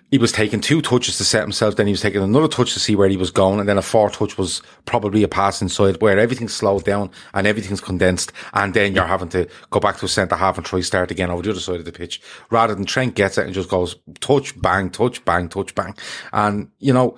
he 0.09 0.17
was 0.17 0.33
taking 0.33 0.59
two 0.59 0.81
touches 0.81 1.17
to 1.17 1.23
set 1.23 1.41
himself, 1.41 1.77
then 1.77 1.87
he 1.87 1.93
was 1.93 2.01
taking 2.01 2.21
another 2.21 2.49
touch 2.49 2.73
to 2.73 2.81
see 2.81 2.97
where 2.97 3.07
he 3.07 3.15
was 3.15 3.31
going, 3.31 3.61
and 3.61 3.69
then 3.69 3.77
a 3.77 3.81
fourth 3.81 4.17
touch 4.17 4.37
was 4.37 4.61
probably 4.83 5.23
a 5.23 5.27
pass 5.27 5.61
inside 5.61 6.01
where 6.01 6.19
everything's 6.19 6.53
slowed 6.53 6.83
down 6.83 7.09
and 7.33 7.47
everything's 7.47 7.79
condensed, 7.79 8.33
and 8.53 8.73
then 8.73 8.93
you're 8.93 9.05
having 9.05 9.29
to 9.29 9.47
go 9.69 9.79
back 9.79 9.97
to 9.97 10.05
a 10.05 10.09
centre 10.09 10.35
half 10.35 10.57
and 10.57 10.65
try 10.65 10.81
start 10.81 11.11
again 11.11 11.29
over 11.29 11.41
the 11.41 11.51
other 11.51 11.61
side 11.61 11.79
of 11.79 11.85
the 11.85 11.93
pitch, 11.93 12.21
rather 12.49 12.75
than 12.75 12.83
Trent 12.83 13.15
gets 13.15 13.37
it 13.37 13.45
and 13.45 13.53
just 13.53 13.69
goes 13.69 13.95
touch, 14.19 14.59
bang, 14.61 14.89
touch, 14.89 15.23
bang, 15.23 15.47
touch, 15.47 15.73
bang. 15.75 15.95
And, 16.33 16.69
you 16.79 16.91
know, 16.91 17.17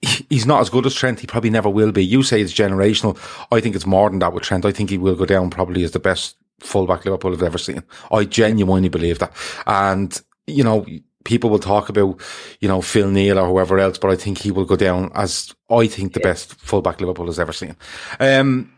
he's 0.00 0.46
not 0.46 0.60
as 0.60 0.70
good 0.70 0.86
as 0.86 0.94
Trent. 0.94 1.18
He 1.18 1.26
probably 1.26 1.50
never 1.50 1.68
will 1.68 1.90
be. 1.90 2.04
You 2.04 2.22
say 2.22 2.40
it's 2.40 2.52
generational. 2.52 3.18
I 3.50 3.60
think 3.60 3.74
it's 3.74 3.84
more 3.84 4.08
than 4.08 4.20
that 4.20 4.32
with 4.32 4.44
Trent. 4.44 4.64
I 4.64 4.70
think 4.70 4.90
he 4.90 4.98
will 4.98 5.16
go 5.16 5.26
down 5.26 5.50
probably 5.50 5.82
as 5.82 5.90
the 5.90 5.98
best 5.98 6.36
fullback 6.62 7.04
Liverpool 7.04 7.32
have 7.32 7.42
ever 7.42 7.58
seen. 7.58 7.82
I 8.10 8.24
genuinely 8.24 8.88
believe 8.88 9.18
that. 9.18 9.32
And, 9.66 10.20
you 10.46 10.64
know, 10.64 10.86
people 11.24 11.50
will 11.50 11.58
talk 11.58 11.88
about, 11.88 12.20
you 12.60 12.68
know, 12.68 12.80
Phil 12.82 13.10
Neal 13.10 13.38
or 13.38 13.48
whoever 13.48 13.78
else, 13.78 13.98
but 13.98 14.10
I 14.10 14.16
think 14.16 14.38
he 14.38 14.50
will 14.50 14.64
go 14.64 14.76
down 14.76 15.10
as 15.14 15.54
I 15.70 15.86
think 15.86 16.12
the 16.12 16.20
best 16.20 16.54
fullback 16.54 17.00
Liverpool 17.00 17.26
has 17.26 17.38
ever 17.38 17.52
seen. 17.52 17.76
Um, 18.20 18.72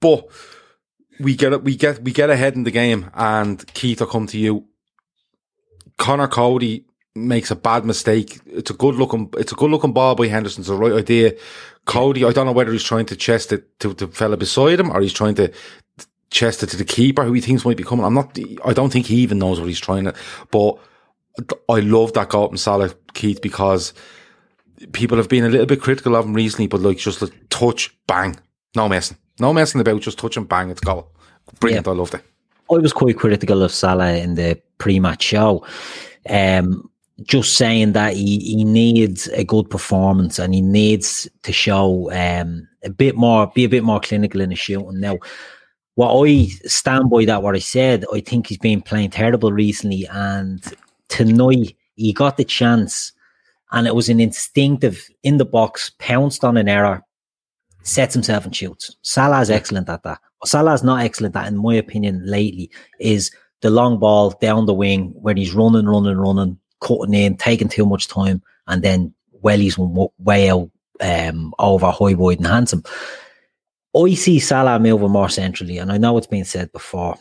but 0.00 0.26
we 1.18 1.36
get 1.36 1.62
we 1.62 1.76
get 1.76 2.02
we 2.02 2.12
get 2.12 2.30
ahead 2.30 2.54
in 2.54 2.64
the 2.64 2.70
game, 2.70 3.10
and 3.14 3.64
Keith, 3.74 4.00
I 4.00 4.06
come 4.06 4.26
to 4.28 4.38
you. 4.38 4.64
Conor 5.98 6.28
Coady 6.28 6.86
makes 7.14 7.50
a 7.50 7.56
bad 7.56 7.84
mistake. 7.84 8.40
It's 8.46 8.70
a 8.70 8.74
good 8.74 8.94
looking, 8.94 9.28
it's 9.36 9.52
a 9.52 9.56
good 9.56 9.70
looking 9.70 9.92
ball 9.92 10.14
by 10.14 10.28
Henderson. 10.28 10.62
It's 10.62 10.68
the 10.68 10.76
right 10.76 10.92
idea. 10.92 11.34
Coady, 11.84 12.24
I 12.24 12.32
don't 12.32 12.46
know 12.46 12.52
whether 12.52 12.72
he's 12.72 12.84
trying 12.84 13.06
to 13.06 13.16
chest 13.16 13.52
it 13.52 13.78
to 13.80 13.92
the 13.92 14.06
fella 14.08 14.36
beside 14.36 14.80
him 14.80 14.90
or 14.90 15.00
he's 15.00 15.12
trying 15.12 15.34
to 15.34 15.52
chest 16.30 16.62
it 16.62 16.68
to 16.68 16.76
the 16.76 16.84
keeper 16.84 17.24
who 17.24 17.32
he 17.32 17.40
thinks 17.40 17.64
might 17.64 17.76
be 17.76 17.84
coming. 17.84 18.04
I'm 18.04 18.14
not, 18.14 18.38
I 18.64 18.72
don't 18.72 18.92
think 18.92 19.06
he 19.06 19.16
even 19.16 19.38
knows 19.38 19.60
what 19.60 19.68
he's 19.68 19.80
trying 19.80 20.04
to, 20.04 20.14
but 20.50 20.78
I 21.68 21.80
love 21.80 22.12
that 22.14 22.28
goal 22.28 22.48
from 22.48 22.56
Salah, 22.56 22.94
Keith, 23.14 23.40
because 23.40 23.92
people 24.92 25.16
have 25.16 25.28
been 25.28 25.44
a 25.44 25.48
little 25.48 25.66
bit 25.66 25.80
critical 25.80 26.16
of 26.16 26.24
him 26.24 26.34
recently, 26.34 26.66
but 26.66 26.80
like 26.80 26.98
just 26.98 27.22
a 27.22 27.28
touch, 27.50 27.94
bang, 28.06 28.38
no 28.74 28.88
messing, 28.88 29.16
no 29.38 29.52
messing 29.52 29.80
about, 29.80 30.02
just 30.02 30.18
touch 30.18 30.36
and 30.36 30.48
bang, 30.48 30.70
it's 30.70 30.80
goal. 30.80 31.10
Brilliant. 31.58 31.88
I 31.88 31.92
loved 31.92 32.14
it. 32.14 32.24
I 32.70 32.74
was 32.74 32.92
quite 32.92 33.18
critical 33.18 33.62
of 33.62 33.72
Salah 33.72 34.14
in 34.14 34.34
the 34.34 34.60
pre-match 34.78 35.22
show. 35.22 35.66
Um, 36.28 36.88
just 37.22 37.56
saying 37.56 37.92
that 37.92 38.14
he, 38.14 38.38
he 38.38 38.64
needs 38.64 39.26
a 39.28 39.44
good 39.44 39.68
performance 39.68 40.38
and 40.38 40.54
he 40.54 40.60
needs 40.60 41.28
to 41.42 41.52
show 41.52 42.10
um, 42.12 42.68
a 42.84 42.90
bit 42.90 43.16
more, 43.16 43.50
be 43.54 43.64
a 43.64 43.68
bit 43.68 43.84
more 43.84 44.00
clinical 44.00 44.40
in 44.40 44.50
his 44.50 44.58
shooting. 44.58 45.00
Now, 45.00 45.18
what 46.00 46.26
I 46.26 46.46
stand 46.64 47.10
by 47.10 47.26
that, 47.26 47.42
what 47.42 47.54
I 47.54 47.58
said, 47.58 48.06
I 48.10 48.20
think 48.20 48.46
he's 48.46 48.56
been 48.56 48.80
playing 48.80 49.10
terrible 49.10 49.52
recently. 49.52 50.08
And 50.10 50.64
tonight 51.08 51.76
he 51.94 52.14
got 52.14 52.38
the 52.38 52.44
chance 52.44 53.12
and 53.72 53.86
it 53.86 53.94
was 53.94 54.08
an 54.08 54.18
instinctive 54.18 55.10
in 55.22 55.36
the 55.36 55.44
box, 55.44 55.92
pounced 55.98 56.42
on 56.42 56.56
an 56.56 56.70
error, 56.70 57.02
sets 57.82 58.14
himself 58.14 58.46
and 58.46 58.56
shoots. 58.56 58.96
Salah's 59.02 59.50
excellent 59.50 59.90
at 59.90 60.02
that. 60.04 60.18
What 60.38 60.48
Salah's 60.48 60.82
not 60.82 61.02
excellent 61.02 61.36
at, 61.36 61.48
in 61.48 61.58
my 61.58 61.74
opinion, 61.74 62.22
lately, 62.24 62.70
is 62.98 63.30
the 63.60 63.68
long 63.68 63.98
ball 63.98 64.30
down 64.30 64.64
the 64.64 64.72
wing 64.72 65.12
when 65.16 65.36
he's 65.36 65.52
running, 65.52 65.84
running, 65.84 66.16
running, 66.16 66.58
cutting 66.80 67.12
in, 67.12 67.36
taking 67.36 67.68
too 67.68 67.84
much 67.84 68.08
time, 68.08 68.40
and 68.68 68.82
then 68.82 69.12
wellies 69.44 69.76
one 69.76 70.08
way 70.18 70.48
out 70.48 70.70
um, 71.02 71.52
over 71.58 71.90
high, 71.90 72.14
wide, 72.14 72.38
and 72.38 72.46
handsome. 72.46 72.84
I 73.96 74.14
see 74.14 74.38
Salah 74.38 74.78
moving 74.78 75.10
more 75.10 75.28
centrally, 75.28 75.78
and 75.78 75.90
I 75.90 75.98
know 75.98 76.16
it's 76.16 76.26
been 76.26 76.44
said 76.44 76.70
before. 76.72 77.16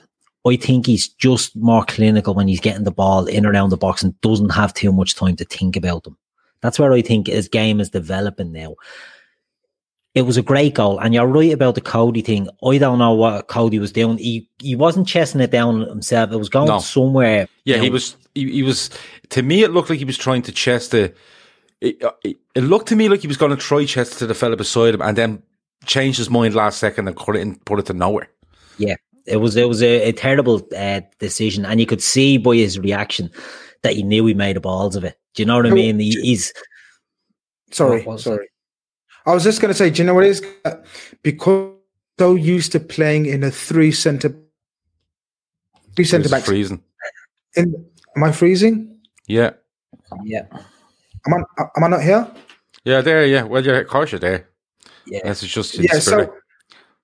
I 0.47 0.55
think 0.55 0.85
he's 0.85 1.07
just 1.07 1.55
more 1.55 1.83
clinical 1.85 2.33
when 2.33 2.47
he's 2.47 2.61
getting 2.61 2.83
the 2.83 2.91
ball 2.91 3.25
in 3.25 3.37
and 3.37 3.47
around 3.47 3.69
the 3.71 3.77
box 3.77 4.03
and 4.03 4.19
doesn't 4.21 4.49
have 4.49 4.73
too 4.73 4.91
much 4.91 5.15
time 5.15 5.35
to 5.37 5.45
think 5.45 5.75
about 5.75 6.03
them. 6.03 6.17
That's 6.61 6.79
where 6.79 6.93
I 6.93 7.01
think 7.01 7.27
his 7.27 7.47
game 7.47 7.79
is 7.79 7.89
developing 7.89 8.51
now. 8.51 8.75
It 10.15 10.23
was 10.23 10.37
a 10.37 10.41
great 10.41 10.73
goal, 10.75 10.99
and 10.99 11.13
you're 11.13 11.27
right 11.27 11.53
about 11.53 11.75
the 11.75 11.81
Coady 11.81 12.21
thing. 12.21 12.49
I 12.65 12.77
don't 12.77 12.99
know 12.99 13.13
what 13.13 13.47
Coady 13.47 13.79
was 13.79 13.91
doing. 13.91 14.17
He 14.17 14.49
he 14.59 14.75
wasn't 14.75 15.07
chesting 15.07 15.39
it 15.41 15.51
down 15.51 15.81
himself. 15.81 16.31
It 16.31 16.37
was 16.37 16.49
going 16.49 16.67
No. 16.67 16.79
somewhere. 16.79 17.47
Yeah, 17.63 17.77
he 17.77 17.89
was. 17.89 18.15
He, 18.33 18.51
he 18.51 18.63
was. 18.63 18.89
To 19.29 19.43
me, 19.43 19.63
it 19.63 19.71
looked 19.71 19.89
like 19.89 19.99
he 19.99 20.05
was 20.05 20.17
trying 20.17 20.41
to 20.43 20.51
chest 20.51 20.91
the. 20.91 21.13
It, 21.79 22.03
it, 22.23 22.37
it 22.55 22.61
looked 22.61 22.87
to 22.87 22.95
me 22.95 23.07
like 23.07 23.21
he 23.21 23.27
was 23.27 23.37
going 23.37 23.51
to 23.51 23.57
try 23.57 23.85
chest 23.85 24.17
to 24.19 24.27
the 24.27 24.33
fella 24.33 24.57
beside 24.57 24.93
him, 24.95 25.01
and 25.01 25.17
then 25.17 25.43
change 25.85 26.17
his 26.17 26.29
mind 26.29 26.55
last 26.55 26.79
second 26.79 27.07
and 27.07 27.17
cut 27.17 27.35
it 27.35 27.41
and 27.41 27.63
put 27.65 27.79
it 27.79 27.85
to 27.87 27.93
nowhere. 27.93 28.29
Yeah, 28.77 28.95
it 29.25 29.37
was 29.37 29.55
it 29.55 29.67
was 29.67 29.81
a, 29.81 30.09
a 30.09 30.11
terrible 30.13 30.67
uh, 30.75 31.01
decision, 31.19 31.65
and 31.65 31.79
you 31.79 31.85
could 31.85 32.01
see 32.01 32.37
by 32.37 32.55
his 32.55 32.79
reaction 32.79 33.29
that 33.83 33.93
he 33.93 34.03
knew 34.03 34.25
he 34.25 34.33
made 34.33 34.55
the 34.55 34.61
balls 34.61 34.95
of 34.95 35.03
it. 35.03 35.17
Do 35.35 35.41
you 35.41 35.47
know 35.47 35.57
what 35.57 35.65
I 35.67 35.71
mean? 35.71 35.99
He, 35.99 36.11
he's 36.21 36.53
Sorry, 37.71 37.99
What 38.03 38.13
was 38.13 38.23
sorry. 38.23 38.47
I 39.25 39.33
was 39.33 39.43
just 39.43 39.61
going 39.61 39.71
to 39.71 39.77
say, 39.77 39.91
do 39.91 40.01
you 40.01 40.07
know 40.07 40.15
what 40.15 40.23
it 40.23 40.29
is? 40.31 40.43
Because 41.21 41.75
so 42.17 42.33
used 42.35 42.71
to 42.71 42.79
playing 42.79 43.27
in 43.27 43.43
a 43.43 43.51
three 43.51 43.91
center, 43.91 44.33
three 45.95 46.03
center 46.05 46.23
It's 46.23 46.31
backs. 46.31 46.45
freezing. 46.47 46.81
In, 47.55 47.85
am 48.17 48.23
I 48.23 48.31
freezing? 48.31 48.97
Yeah, 49.27 49.51
yeah, 50.23 50.45
Am 51.27 51.33
I? 51.35 51.63
Am 51.77 51.83
I 51.83 51.87
not 51.87 52.01
here? 52.01 52.27
yeah, 52.83 53.01
there. 53.01 53.25
Yeah, 53.27 53.43
well, 53.43 53.63
yeah, 53.63 53.73
of 53.77 53.87
course 53.87 54.11
you're 54.11 54.19
there. 54.19 54.48
Yeah, 55.09 55.21
Yes, 55.25 55.43
it's 55.43 55.53
just 55.53 55.77
yeah. 55.77 55.99
So, 55.99 56.33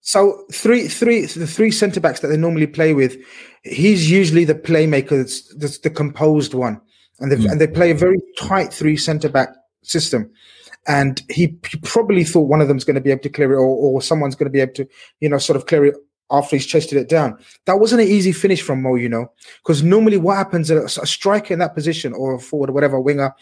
so 0.01 0.45
three, 0.51 0.87
three, 0.87 1.25
the 1.25 1.47
three 1.47 1.71
centre 1.71 1.99
backs 1.99 2.19
that 2.19 2.27
they 2.27 2.37
normally 2.37 2.67
play 2.67 2.93
with, 2.93 3.17
he's 3.63 4.09
usually 4.09 4.45
the 4.45 4.55
playmaker, 4.55 5.17
that's, 5.17 5.53
that's 5.55 5.79
the 5.79 5.89
composed 5.89 6.53
one, 6.53 6.79
and 7.19 7.31
they 7.31 7.37
hmm. 7.37 7.47
and 7.49 7.59
they 7.59 7.67
play 7.67 7.91
a 7.91 7.95
very 7.95 8.17
tight 8.37 8.73
three 8.73 8.97
centre 8.97 9.29
back 9.29 9.49
system. 9.81 10.29
And 10.87 11.23
he, 11.29 11.57
he 11.67 11.79
probably 11.81 12.23
thought 12.23 12.47
one 12.47 12.61
of 12.61 12.67
them's 12.67 12.83
going 12.83 12.95
to 12.95 13.01
be 13.01 13.09
able 13.09 13.23
to 13.23 13.29
clear 13.29 13.53
it, 13.53 13.57
or, 13.57 13.65
or 13.65 14.01
someone's 14.03 14.35
going 14.35 14.45
to 14.45 14.51
be 14.51 14.61
able 14.61 14.73
to, 14.73 14.87
you 15.19 15.27
know, 15.27 15.39
sort 15.39 15.57
of 15.57 15.65
clear 15.65 15.85
it 15.85 15.95
after 16.31 16.55
he's 16.55 16.65
chested 16.65 16.97
it 16.97 17.09
down. 17.09 17.37
That 17.65 17.79
wasn't 17.79 18.01
an 18.01 18.07
easy 18.07 18.31
finish 18.31 18.61
from 18.61 18.81
Mo, 18.81 18.95
you 18.95 19.09
know, 19.09 19.31
because 19.63 19.83
normally 19.83 20.17
what 20.17 20.37
happens, 20.37 20.69
a, 20.69 20.83
a 20.83 20.89
striker 20.89 21.53
in 21.53 21.59
that 21.59 21.73
position 21.73 22.13
or 22.13 22.35
a 22.35 22.39
forward 22.39 22.69
or 22.69 22.73
whatever 22.73 22.99
winger, 22.99 23.33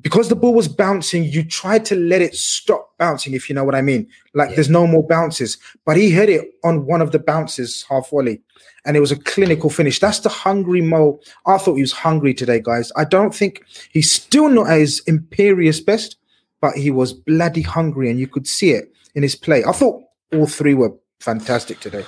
because 0.00 0.28
the 0.28 0.36
ball 0.36 0.54
was 0.54 0.68
bouncing, 0.68 1.24
you 1.24 1.42
tried 1.42 1.84
to 1.86 1.96
let 1.96 2.20
it 2.20 2.34
stop 2.34 2.92
bouncing, 2.98 3.34
if 3.34 3.48
you 3.48 3.54
know 3.54 3.64
what 3.64 3.74
I 3.74 3.82
mean. 3.82 4.06
Like 4.34 4.54
there's 4.54 4.68
no 4.68 4.86
more 4.86 5.06
bounces, 5.06 5.56
but 5.84 5.96
he 5.96 6.10
hit 6.10 6.28
it 6.28 6.50
on 6.64 6.86
one 6.86 7.00
of 7.00 7.12
the 7.12 7.18
bounces 7.18 7.84
half 7.88 8.10
volley, 8.10 8.42
and 8.84 8.96
it 8.96 9.00
was 9.00 9.12
a 9.12 9.18
clinical 9.18 9.70
finish. 9.70 9.98
That's 9.98 10.20
the 10.20 10.28
hungry 10.28 10.82
Mo. 10.82 11.18
I 11.46 11.58
thought 11.58 11.76
he 11.76 11.80
was 11.80 11.92
hungry 11.92 12.34
today, 12.34 12.60
guys. 12.60 12.92
I 12.96 13.04
don't 13.04 13.34
think 13.34 13.64
he's 13.90 14.12
still 14.12 14.48
not 14.48 14.68
at 14.68 14.80
his 14.80 15.00
imperious 15.06 15.80
best, 15.80 16.16
but 16.60 16.74
he 16.76 16.90
was 16.90 17.12
bloody 17.12 17.62
hungry, 17.62 18.10
and 18.10 18.20
you 18.20 18.28
could 18.28 18.46
see 18.46 18.72
it 18.72 18.92
in 19.14 19.22
his 19.22 19.34
play. 19.34 19.64
I 19.64 19.72
thought 19.72 20.02
all 20.32 20.46
three 20.46 20.74
were 20.74 20.94
fantastic 21.20 21.80
today. 21.80 22.04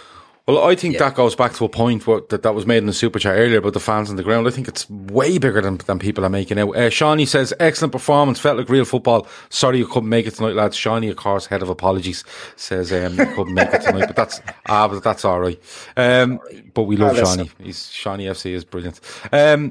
Well, 0.48 0.64
I 0.64 0.74
think 0.76 0.96
that 0.96 1.14
goes 1.14 1.34
back 1.36 1.52
to 1.56 1.66
a 1.66 1.68
point 1.68 2.06
where, 2.06 2.22
that, 2.30 2.42
that 2.42 2.54
was 2.54 2.64
made 2.64 2.78
in 2.78 2.86
the 2.86 2.94
super 2.94 3.18
chat 3.18 3.36
earlier 3.36 3.58
about 3.58 3.74
the 3.74 3.80
fans 3.80 4.08
on 4.08 4.16
the 4.16 4.22
ground. 4.22 4.48
I 4.48 4.50
think 4.50 4.66
it's 4.66 4.88
way 4.88 5.36
bigger 5.36 5.60
than, 5.60 5.76
than 5.76 5.98
people 5.98 6.24
are 6.24 6.30
making 6.30 6.58
out. 6.58 6.74
Uh, 6.74 6.88
Shawnee 6.88 7.26
says, 7.26 7.52
excellent 7.60 7.92
performance, 7.92 8.40
felt 8.40 8.56
like 8.56 8.70
real 8.70 8.86
football. 8.86 9.26
Sorry 9.50 9.76
you 9.76 9.86
couldn't 9.86 10.08
make 10.08 10.26
it 10.26 10.36
tonight, 10.36 10.54
lads. 10.54 10.74
Shawnee, 10.74 11.10
of 11.10 11.16
course, 11.16 11.44
head 11.44 11.60
of 11.60 11.68
apologies, 11.68 12.24
says 12.56 12.90
um, 12.94 13.18
you 13.18 13.26
couldn't 13.34 13.52
make 13.52 13.68
it 13.74 13.82
tonight, 13.82 14.06
but 14.06 14.16
that's 14.16 14.40
ah, 14.70 14.88
but 14.88 15.04
that's 15.04 15.22
all 15.26 15.38
right. 15.38 15.60
Um, 15.98 16.40
but 16.72 16.84
we 16.84 16.96
love 16.96 17.18
Ah, 17.18 17.24
Shawnee. 17.26 17.50
He's 17.62 17.90
Shawnee 17.90 18.24
FC 18.24 18.52
is 18.52 18.64
brilliant. 18.64 19.00
Um, 19.30 19.70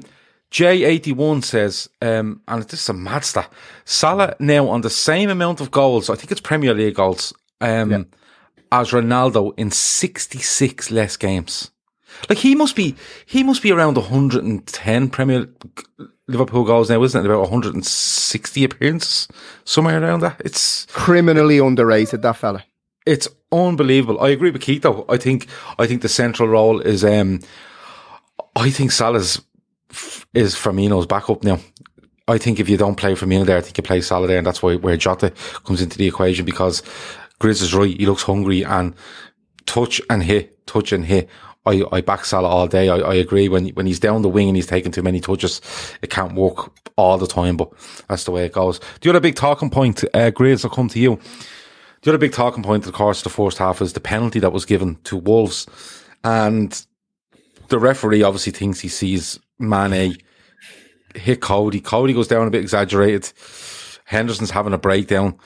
J81 0.52 1.42
says, 1.42 1.88
um, 2.00 2.40
and 2.46 2.62
this 2.62 2.82
is 2.82 2.88
a 2.88 2.92
mad 2.94 3.24
stat. 3.24 3.52
Salah 3.84 4.36
now 4.38 4.68
on 4.68 4.82
the 4.82 4.90
same 4.90 5.28
amount 5.28 5.60
of 5.60 5.72
goals, 5.72 6.08
I 6.08 6.14
think 6.14 6.30
it's 6.30 6.40
Premier 6.40 6.72
League 6.72 6.94
goals, 6.94 7.34
um, 7.60 8.06
as 8.72 8.90
Ronaldo 8.90 9.52
in 9.56 9.70
66 9.70 10.90
less 10.90 11.16
games. 11.16 11.70
Like 12.28 12.38
he 12.38 12.54
must 12.54 12.74
be, 12.74 12.96
he 13.26 13.42
must 13.42 13.62
be 13.62 13.70
around 13.70 13.96
110 13.96 15.10
Premier 15.10 15.46
Liverpool 16.26 16.64
goals 16.64 16.90
now, 16.90 17.02
isn't 17.02 17.20
it? 17.20 17.26
About 17.28 17.42
160 17.42 18.64
appearances, 18.64 19.28
somewhere 19.64 20.02
around 20.02 20.20
that. 20.20 20.40
It's 20.44 20.86
Criminally 20.86 21.58
underrated, 21.58 22.22
that 22.22 22.36
fella. 22.36 22.64
it's 23.06 23.28
unbelievable. 23.52 24.20
I 24.20 24.28
agree 24.30 24.50
with 24.50 24.62
Keith 24.62 24.82
though. 24.82 25.04
I 25.08 25.16
think 25.16 25.46
I 25.78 25.86
think 25.86 26.02
the 26.02 26.08
central 26.08 26.48
role 26.48 26.80
is 26.80 27.04
um 27.04 27.40
I 28.56 28.70
think 28.70 28.90
Salah's 28.92 29.40
is 30.34 30.54
Firmino's 30.54 31.06
backup 31.06 31.42
now. 31.44 31.58
I 32.26 32.36
think 32.36 32.60
if 32.60 32.68
you 32.68 32.76
don't 32.76 32.96
play 32.96 33.14
Firmino 33.14 33.46
there, 33.46 33.56
I 33.56 33.62
think 33.62 33.78
you 33.78 33.82
play 33.82 34.02
Salah 34.02 34.26
there, 34.26 34.36
and 34.36 34.46
that's 34.46 34.62
why 34.62 34.76
where 34.76 34.98
Jota 34.98 35.32
comes 35.64 35.80
into 35.80 35.96
the 35.96 36.06
equation 36.06 36.44
because 36.44 36.82
Grizz 37.40 37.62
is 37.62 37.74
right. 37.74 37.96
He 37.96 38.06
looks 38.06 38.22
hungry 38.22 38.64
and 38.64 38.94
touch 39.66 40.00
and 40.10 40.22
hit, 40.22 40.66
touch 40.66 40.92
and 40.92 41.04
hit. 41.04 41.28
I, 41.66 41.82
I 41.92 42.00
back 42.00 42.24
Salah 42.24 42.48
all 42.48 42.66
day. 42.66 42.88
I, 42.88 42.96
I 42.96 43.14
agree 43.14 43.48
when 43.48 43.68
when 43.70 43.86
he's 43.86 44.00
down 44.00 44.22
the 44.22 44.28
wing 44.28 44.48
and 44.48 44.56
he's 44.56 44.66
taking 44.66 44.92
too 44.92 45.02
many 45.02 45.20
touches, 45.20 45.60
it 46.02 46.10
can't 46.10 46.34
work 46.34 46.72
all 46.96 47.18
the 47.18 47.26
time. 47.26 47.56
But 47.56 47.70
that's 48.08 48.24
the 48.24 48.30
way 48.30 48.44
it 48.46 48.52
goes. 48.52 48.80
The 49.00 49.10
other 49.10 49.20
big 49.20 49.34
talking 49.34 49.70
point, 49.70 50.02
uh, 50.14 50.30
Grizz, 50.30 50.64
I'll 50.64 50.70
come 50.70 50.88
to 50.88 50.98
you. 50.98 51.20
The 52.02 52.10
other 52.12 52.18
big 52.18 52.32
talking 52.32 52.62
point, 52.62 52.86
of 52.86 52.92
course, 52.92 53.22
the 53.22 53.28
first 53.28 53.58
half 53.58 53.82
is 53.82 53.92
the 53.92 54.00
penalty 54.00 54.38
that 54.40 54.52
was 54.52 54.64
given 54.64 54.96
to 55.04 55.16
Wolves, 55.16 55.66
and 56.24 56.84
the 57.68 57.78
referee 57.78 58.22
obviously 58.22 58.52
thinks 58.52 58.80
he 58.80 58.88
sees 58.88 59.38
Mane 59.58 60.16
hit 61.14 61.40
Coady. 61.40 61.80
Coady 61.80 62.12
goes 62.12 62.28
down 62.28 62.46
a 62.46 62.50
bit 62.50 62.62
exaggerated. 62.62 63.32
Henderson's 64.04 64.50
having 64.50 64.72
a 64.72 64.78
breakdown. 64.78 65.38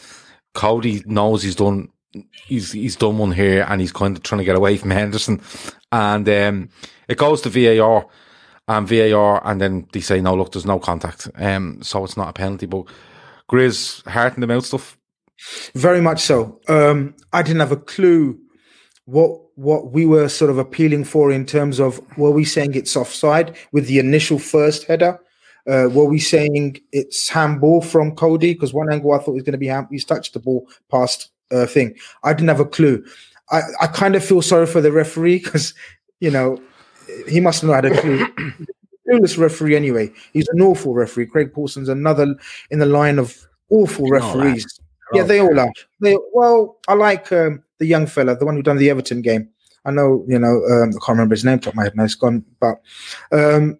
Coady 0.54 1.02
knows 1.06 1.42
he's 1.42 1.56
done 1.56 1.88
he's 2.46 2.72
he's 2.72 2.96
done 2.96 3.18
one 3.18 3.32
here 3.32 3.66
and 3.68 3.80
he's 3.80 3.92
kind 3.92 4.16
of 4.16 4.22
trying 4.22 4.40
to 4.40 4.44
get 4.44 4.56
away 4.56 4.76
from 4.76 4.90
Henderson. 5.00 5.40
And 5.90 6.28
um, 6.28 6.68
it 7.08 7.18
goes 7.18 7.40
to 7.42 7.50
VAR 7.50 8.06
and 8.68 8.88
VAR 8.88 9.46
and 9.46 9.60
then 9.60 9.86
they 9.92 10.00
say 10.00 10.20
no 10.20 10.34
look 10.34 10.52
there's 10.52 10.66
no 10.66 10.78
contact. 10.78 11.28
Um 11.36 11.82
so 11.82 12.04
it's 12.04 12.16
not 12.16 12.28
a 12.28 12.32
penalty. 12.32 12.66
But 12.66 12.84
Grizz 13.50 14.06
heart 14.08 14.36
in 14.36 14.46
the 14.46 14.60
stuff. 14.60 14.98
Very 15.74 16.00
much 16.00 16.20
so. 16.20 16.60
Um, 16.68 17.14
I 17.32 17.42
didn't 17.42 17.60
have 17.60 17.72
a 17.72 17.76
clue 17.76 18.38
what 19.04 19.40
what 19.56 19.92
we 19.92 20.06
were 20.06 20.28
sort 20.28 20.50
of 20.50 20.58
appealing 20.58 21.04
for 21.04 21.30
in 21.30 21.44
terms 21.44 21.78
of 21.80 22.00
were 22.16 22.30
we 22.30 22.44
saying 22.44 22.74
it's 22.74 22.96
offside 22.96 23.56
with 23.72 23.86
the 23.86 23.98
initial 23.98 24.38
first 24.38 24.84
header? 24.84 25.18
Uh, 25.68 25.88
were 25.92 26.06
we 26.06 26.18
saying 26.18 26.80
it's 26.92 27.28
handball 27.28 27.80
from 27.80 28.16
Coady? 28.16 28.54
Because 28.54 28.74
one 28.74 28.92
angle 28.92 29.12
I 29.12 29.18
thought 29.18 29.34
was 29.34 29.42
going 29.42 29.52
to 29.52 29.58
be 29.58 29.68
hand, 29.68 29.86
he's 29.90 30.04
touched 30.04 30.32
the 30.32 30.40
ball 30.40 30.66
past 30.90 31.30
uh, 31.50 31.66
thing. 31.66 31.96
I 32.24 32.32
didn't 32.32 32.48
have 32.48 32.60
a 32.60 32.64
clue. 32.64 33.04
I, 33.50 33.60
I 33.80 33.86
kind 33.86 34.16
of 34.16 34.24
feel 34.24 34.42
sorry 34.42 34.66
for 34.66 34.80
the 34.80 34.92
referee 34.92 35.38
because 35.38 35.74
you 36.20 36.30
know 36.30 36.60
he 37.28 37.40
must 37.40 37.62
not 37.62 37.84
have 37.84 37.94
had 37.94 37.98
a 37.98 38.00
clue. 38.00 38.26
Clueless 39.08 39.36
referee 39.36 39.76
anyway. 39.76 40.12
He's 40.32 40.48
an 40.48 40.62
awful 40.62 40.94
referee. 40.94 41.26
Craig 41.26 41.52
Pawson's 41.52 41.88
another 41.88 42.34
in 42.70 42.78
the 42.78 42.86
line 42.86 43.18
of 43.18 43.36
awful 43.68 44.08
referees. 44.08 44.80
Yeah, 45.12 45.24
they 45.24 45.40
all 45.40 45.58
are. 45.58 45.72
They 46.00 46.16
well, 46.32 46.78
I 46.88 46.94
like 46.94 47.30
um, 47.32 47.62
the 47.78 47.86
young 47.86 48.06
fella, 48.06 48.36
the 48.36 48.46
one 48.46 48.54
who 48.54 48.62
done 48.62 48.78
the 48.78 48.90
Everton 48.90 49.20
game. 49.20 49.48
I 49.84 49.90
know, 49.90 50.24
you 50.28 50.38
know, 50.38 50.62
um, 50.70 50.90
I 50.90 51.04
can't 51.04 51.08
remember 51.08 51.34
his 51.34 51.44
name. 51.44 51.58
Top 51.58 51.72
of 51.72 51.76
my 51.76 51.84
head 51.84 51.96
now, 51.96 52.04
it's 52.04 52.14
gone. 52.14 52.44
But 52.60 52.80
um, 53.32 53.78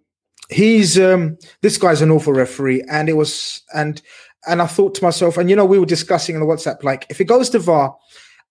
he's 0.50 0.98
um, 0.98 1.38
this 1.60 1.78
guy's 1.78 2.02
an 2.02 2.10
awful 2.10 2.32
referee, 2.32 2.82
and 2.90 3.08
it 3.08 3.14
was 3.14 3.62
and 3.74 4.00
and 4.46 4.60
I 4.60 4.66
thought 4.66 4.94
to 4.96 5.04
myself, 5.04 5.36
and 5.36 5.48
you 5.48 5.56
know, 5.56 5.64
we 5.64 5.78
were 5.78 5.86
discussing 5.86 6.34
in 6.34 6.40
the 6.40 6.46
WhatsApp, 6.46 6.82
like 6.82 7.06
if 7.10 7.20
it 7.20 7.24
goes 7.24 7.50
to 7.50 7.58
VAR, 7.58 7.96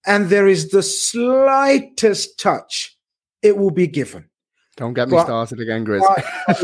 and 0.05 0.29
there 0.29 0.47
is 0.47 0.69
the 0.69 0.83
slightest 0.83 2.39
touch, 2.39 2.97
it 3.41 3.57
will 3.57 3.71
be 3.71 3.87
given. 3.87 4.29
Don't 4.77 4.93
get 4.93 5.09
me 5.09 5.17
But- 5.17 5.25
started 5.25 5.59
again, 5.59 5.85
Grizz. 5.85 6.01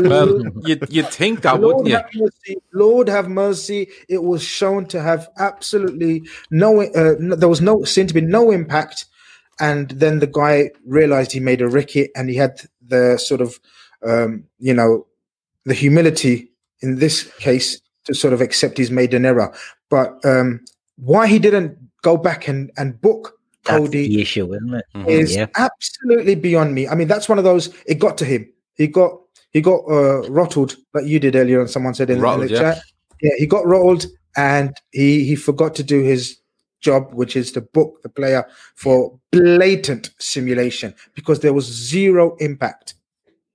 Well, 0.00 0.42
you'd, 0.66 0.86
you'd 0.90 1.08
think 1.08 1.42
that, 1.42 1.60
Lord 1.60 1.76
wouldn't 1.76 1.88
you? 1.88 1.96
have 1.96 2.10
mercy. 2.14 2.56
Lord 2.72 3.08
have 3.08 3.28
mercy. 3.28 3.88
It 4.08 4.22
was 4.22 4.42
shown 4.42 4.86
to 4.86 5.02
have 5.02 5.28
absolutely 5.38 6.22
no. 6.50 6.80
Uh, 6.82 7.14
no 7.20 7.36
there 7.36 7.48
was 7.48 7.60
no 7.60 7.84
seemed 7.84 8.08
to 8.08 8.14
be 8.14 8.20
no 8.22 8.50
impact, 8.50 9.04
and 9.60 9.90
then 9.90 10.20
the 10.20 10.26
guy 10.26 10.70
realized 10.86 11.32
he 11.32 11.40
made 11.40 11.60
a 11.60 11.68
ricket, 11.68 12.10
and 12.16 12.28
he 12.30 12.36
had 12.36 12.60
the 12.80 13.18
sort 13.18 13.40
of, 13.42 13.60
um, 14.04 14.44
you 14.58 14.72
know, 14.72 15.06
the 15.64 15.74
humility 15.74 16.50
in 16.80 16.96
this 16.96 17.30
case 17.38 17.80
to 18.04 18.14
sort 18.14 18.32
of 18.32 18.40
accept 18.40 18.78
he's 18.78 18.90
made 18.90 19.14
an 19.14 19.24
error. 19.24 19.54
But 19.90 20.24
um, 20.24 20.64
why 20.96 21.26
he 21.26 21.38
didn't 21.38 21.78
go 22.02 22.16
back 22.16 22.48
and 22.48 22.70
and 22.76 23.00
book 23.00 23.38
That's 23.64 23.78
Coady 23.78 24.08
the 24.08 24.22
issue, 24.22 24.54
isn't 24.54 24.74
it? 24.74 24.84
is 25.08 25.36
yeah. 25.36 25.46
absolutely 25.56 26.34
beyond 26.34 26.74
me. 26.74 26.88
I 26.88 26.94
mean, 26.94 27.08
that's 27.08 27.28
one 27.28 27.38
of 27.38 27.44
those. 27.44 27.74
It 27.86 27.98
got 27.98 28.18
to 28.18 28.24
him. 28.24 28.50
He 28.74 28.86
got 28.86 29.12
he 29.50 29.60
got 29.60 29.80
uh, 29.90 30.28
rottled, 30.28 30.76
like 30.94 31.06
you 31.06 31.18
did 31.18 31.36
earlier, 31.36 31.60
and 31.60 31.70
someone 31.70 31.94
said 31.94 32.10
in, 32.10 32.24
in 32.24 32.40
the 32.40 32.48
yeah. 32.50 32.58
chat. 32.58 32.82
Yeah, 33.20 33.32
he 33.38 33.46
got 33.46 33.66
rattled, 33.66 34.06
and 34.36 34.74
he 34.92 35.24
he 35.24 35.36
forgot 35.36 35.74
to 35.76 35.82
do 35.82 36.02
his 36.02 36.38
job, 36.80 37.12
which 37.12 37.36
is 37.36 37.50
to 37.52 37.60
book 37.60 38.02
the 38.02 38.08
player 38.08 38.46
for 38.76 39.18
blatant 39.32 40.10
simulation 40.18 40.94
because 41.14 41.40
there 41.40 41.52
was 41.52 41.64
zero 41.66 42.36
impact. 42.36 42.94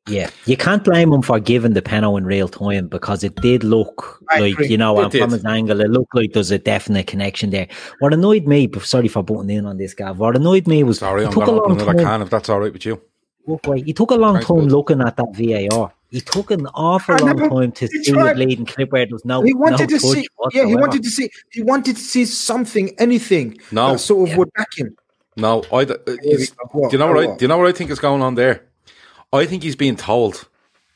Yeah, 0.07 0.29
you 0.45 0.57
can't 0.57 0.83
blame 0.83 1.13
him 1.13 1.21
for 1.21 1.39
giving 1.39 1.73
the 1.73 1.81
penalty 1.81 2.17
in 2.17 2.25
real 2.25 2.49
time 2.49 2.87
because 2.89 3.23
it 3.23 3.35
did 3.37 3.63
look 3.63 4.19
I 4.29 4.39
like 4.41 4.53
agree. 4.53 4.67
you 4.67 4.77
know, 4.77 4.99
It 4.99 5.03
and 5.05 5.13
from 5.13 5.31
his 5.31 5.45
angle, 5.45 5.79
it 5.79 5.89
looked 5.89 6.13
like 6.13 6.33
there's 6.33 6.51
a 6.51 6.57
definite 6.59 7.07
connection 7.07 7.51
there. 7.51 7.67
What 7.99 8.13
annoyed 8.13 8.45
me, 8.45 8.69
sorry 8.81 9.07
for 9.07 9.23
butting 9.23 9.49
in 9.49 9.65
on 9.65 9.77
this, 9.77 9.93
Gav. 9.93 10.19
What 10.19 10.35
annoyed 10.35 10.67
me 10.67 10.83
was 10.83 10.99
Sorry, 10.99 11.25
I'm 11.25 11.31
took 11.31 11.45
going 11.45 11.57
a 11.57 11.59
to 11.59 11.63
open 11.63 11.77
long 11.77 11.81
another 11.81 11.97
time. 12.03 12.05
can 12.19 12.21
if 12.21 12.29
that's 12.29 12.49
all 12.49 12.59
right 12.59 12.73
with 12.73 12.85
you. 12.85 13.01
Look, 13.47 13.65
wait, 13.65 13.85
he 13.85 13.93
took 13.93 14.11
a 14.11 14.15
long 14.15 14.35
Thanks, 14.35 14.47
time 14.47 14.67
looking 14.67 15.01
at 15.01 15.15
that 15.15 15.35
VAR. 15.35 15.93
He 16.11 16.19
took 16.19 16.51
an 16.51 16.67
awful 16.73 17.15
long 17.17 17.37
time 17.49 17.71
to 17.71 17.87
see 17.87 18.11
tried- 18.11 18.31
it 18.31 18.37
leading 18.37 18.65
clip 18.65 18.91
where 18.91 19.05
there 19.05 19.13
was 19.15 19.23
no. 19.23 19.41
he 19.41 19.53
wanted 19.53 19.89
no 19.89 19.97
to 19.97 19.99
see, 20.01 20.27
yeah, 20.53 20.65
he 20.65 20.75
wanted 20.75 21.03
to 21.03 21.09
see, 21.09 21.29
he 21.51 21.61
wanted 21.61 21.95
to 21.95 22.01
see 22.01 22.25
something, 22.25 22.93
anything 22.99 23.57
No. 23.71 23.95
sort 23.95 24.29
of 24.31 24.37
would 24.37 24.51
back 24.53 24.67
him. 24.77 24.95
No, 25.37 25.63
I. 25.71 25.83
Uh, 25.83 25.95
is- 26.23 26.49
do 26.51 26.89
you 26.91 26.97
know 26.97 27.07
what? 27.13 27.17
I, 27.23 27.35
do 27.37 27.43
you 27.45 27.47
know 27.47 27.57
what 27.57 27.67
I 27.67 27.71
think 27.71 27.89
is 27.89 27.99
going 27.99 28.21
on 28.21 28.35
there? 28.35 28.65
I 29.33 29.45
think 29.45 29.63
he's 29.63 29.75
being 29.75 29.95
told 29.97 30.47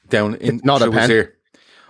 down 0.09 0.35
in 0.35 0.61
not 0.63 0.81
a 0.81 0.85
through 0.85 0.93
his 0.93 1.01
pen. 1.01 1.11
ear. 1.11 1.33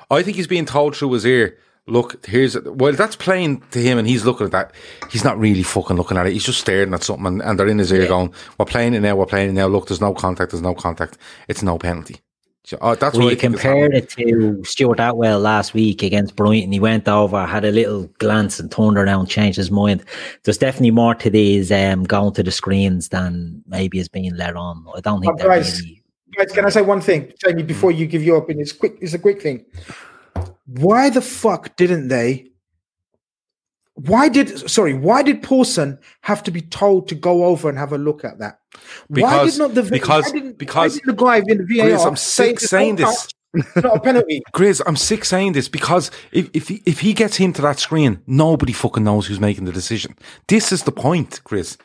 I 0.10 0.24
think 0.24 0.38
he's 0.38 0.48
being 0.48 0.66
told 0.66 0.96
through 0.96 1.12
his 1.12 1.26
ear. 1.26 1.58
Look, 1.90 2.26
here's 2.26 2.60
well, 2.62 2.92
that's 2.94 3.16
playing 3.16 3.62
to 3.72 3.80
him, 3.80 3.98
and 3.98 4.08
he's 4.08 4.26
looking 4.26 4.46
at 4.46 4.52
that. 4.52 4.74
He's 5.10 5.24
not 5.24 5.40
really 5.40 5.64
fucking 5.64 5.96
looking 5.96 6.18
at 6.18 6.26
it. 6.28 6.34
He's 6.34 6.44
just 6.46 6.60
staring 6.60 6.94
at 6.94 7.04
something, 7.04 7.26
and, 7.28 7.42
and 7.42 7.58
they're 7.60 7.68
in 7.68 7.78
his 7.78 7.94
ear 7.94 8.08
going, 8.08 8.34
"We're 8.58 8.66
playing 8.66 8.94
it 8.94 9.00
now. 9.02 9.16
We're 9.16 9.26
playing 9.26 9.52
it 9.52 9.54
now. 9.54 9.68
Look, 9.68 9.88
there's 9.88 10.02
no 10.02 10.14
contact. 10.14 10.52
There's 10.52 10.62
no 10.62 10.76
contact. 10.76 11.18
It's 11.48 11.64
no 11.64 11.78
penalty." 11.78 12.18
So, 12.66 12.78
uh, 12.82 12.96
that's 12.96 13.16
Well, 13.16 13.28
what 13.28 13.30
I 13.30 13.32
you 13.32 13.38
compared 13.38 13.94
it 13.94 14.10
to 14.10 14.62
Stuart 14.66 15.00
Atwell 15.00 15.40
last 15.40 15.74
week 15.74 16.04
against 16.04 16.36
Brighton. 16.36 16.74
He 16.74 16.82
went 16.82 17.08
over, 17.08 17.46
had 17.46 17.64
a 17.64 17.72
little 17.72 18.08
glance, 18.20 18.60
and 18.60 18.70
turned 18.70 18.98
around, 18.98 19.28
changed 19.28 19.56
his 19.56 19.72
mind. 19.72 20.04
There's 20.44 20.58
definitely 20.58 20.92
more 20.92 21.16
to 21.16 21.30
these 21.30 21.72
um, 21.72 22.04
going 22.04 22.34
to 22.34 22.44
the 22.44 22.52
screens 22.52 23.08
than 23.08 23.64
maybe 23.68 24.00
is 24.00 24.10
being 24.10 24.36
let 24.36 24.58
on. 24.58 24.86
I 24.94 25.00
don't 25.00 25.22
think 25.22 25.36
Oh, 25.36 25.38
they're 25.38 25.48
guys, 25.48 25.80
really. 25.82 26.04
Guys, 26.38 26.52
can 26.52 26.66
I 26.66 26.70
say 26.70 26.82
one 26.82 27.02
thing, 27.02 27.34
Jamie, 27.44 27.62
mm-hmm. 27.62 27.68
before 27.68 27.92
you 27.92 28.06
give 28.06 28.24
your 28.24 28.38
opinion? 28.38 28.62
It's 28.62 28.72
quick. 28.72 28.98
It's 29.02 29.14
a 29.14 29.20
quick 29.20 29.42
thing. 29.42 29.66
Why 30.68 31.10
the 31.10 31.22
fuck 31.22 31.76
didn't 31.76 32.10
they? 32.10 32.52
Why 33.96 34.30
did 34.30 34.70
sorry? 34.70 34.94
Why 34.94 35.24
did 35.24 35.42
Pawson 35.42 35.98
have 36.22 36.44
to 36.44 36.52
be 36.52 36.62
told 36.62 37.08
to 37.08 37.16
go 37.16 37.46
over 37.46 37.68
and 37.70 37.78
have 37.80 37.92
a 37.92 37.98
look 37.98 38.24
at 38.24 38.38
that? 38.38 38.60
why 39.08 39.46
did 39.46 39.58
not 39.58 39.74
the 39.74 39.82
because- 39.82 40.32
because- 40.58 41.00
the 41.00 41.14
guy 41.14 41.38
in 41.38 41.58
the 41.58 41.66
VAR 41.66 41.88
Grizz, 41.88 42.06
I'm 42.06 42.16
sick 42.16 42.60
saying 42.60 42.98
this. 42.98 43.28
Not 43.76 43.98
a 43.98 44.00
penalty. 44.00 44.44
Grizz, 44.54 44.82
I'm 44.86 44.96
sick 44.96 45.26
saying 45.26 45.54
this 45.54 45.68
because 45.68 46.12
if 46.32 46.52
if 46.54 46.68
he, 46.68 46.84
if 46.86 47.00
he 47.00 47.14
gets 47.14 47.38
him 47.38 47.54
to 47.54 47.62
that 47.64 47.80
screen, 47.80 48.22
nobody 48.28 48.74
fucking 48.74 49.04
knows 49.04 49.26
who's 49.26 49.40
making 49.40 49.66
the 49.66 49.72
decision. 49.72 50.16
This 50.48 50.72
is 50.72 50.84
the 50.84 50.92
point, 50.92 51.42
Grizz. 51.44 51.78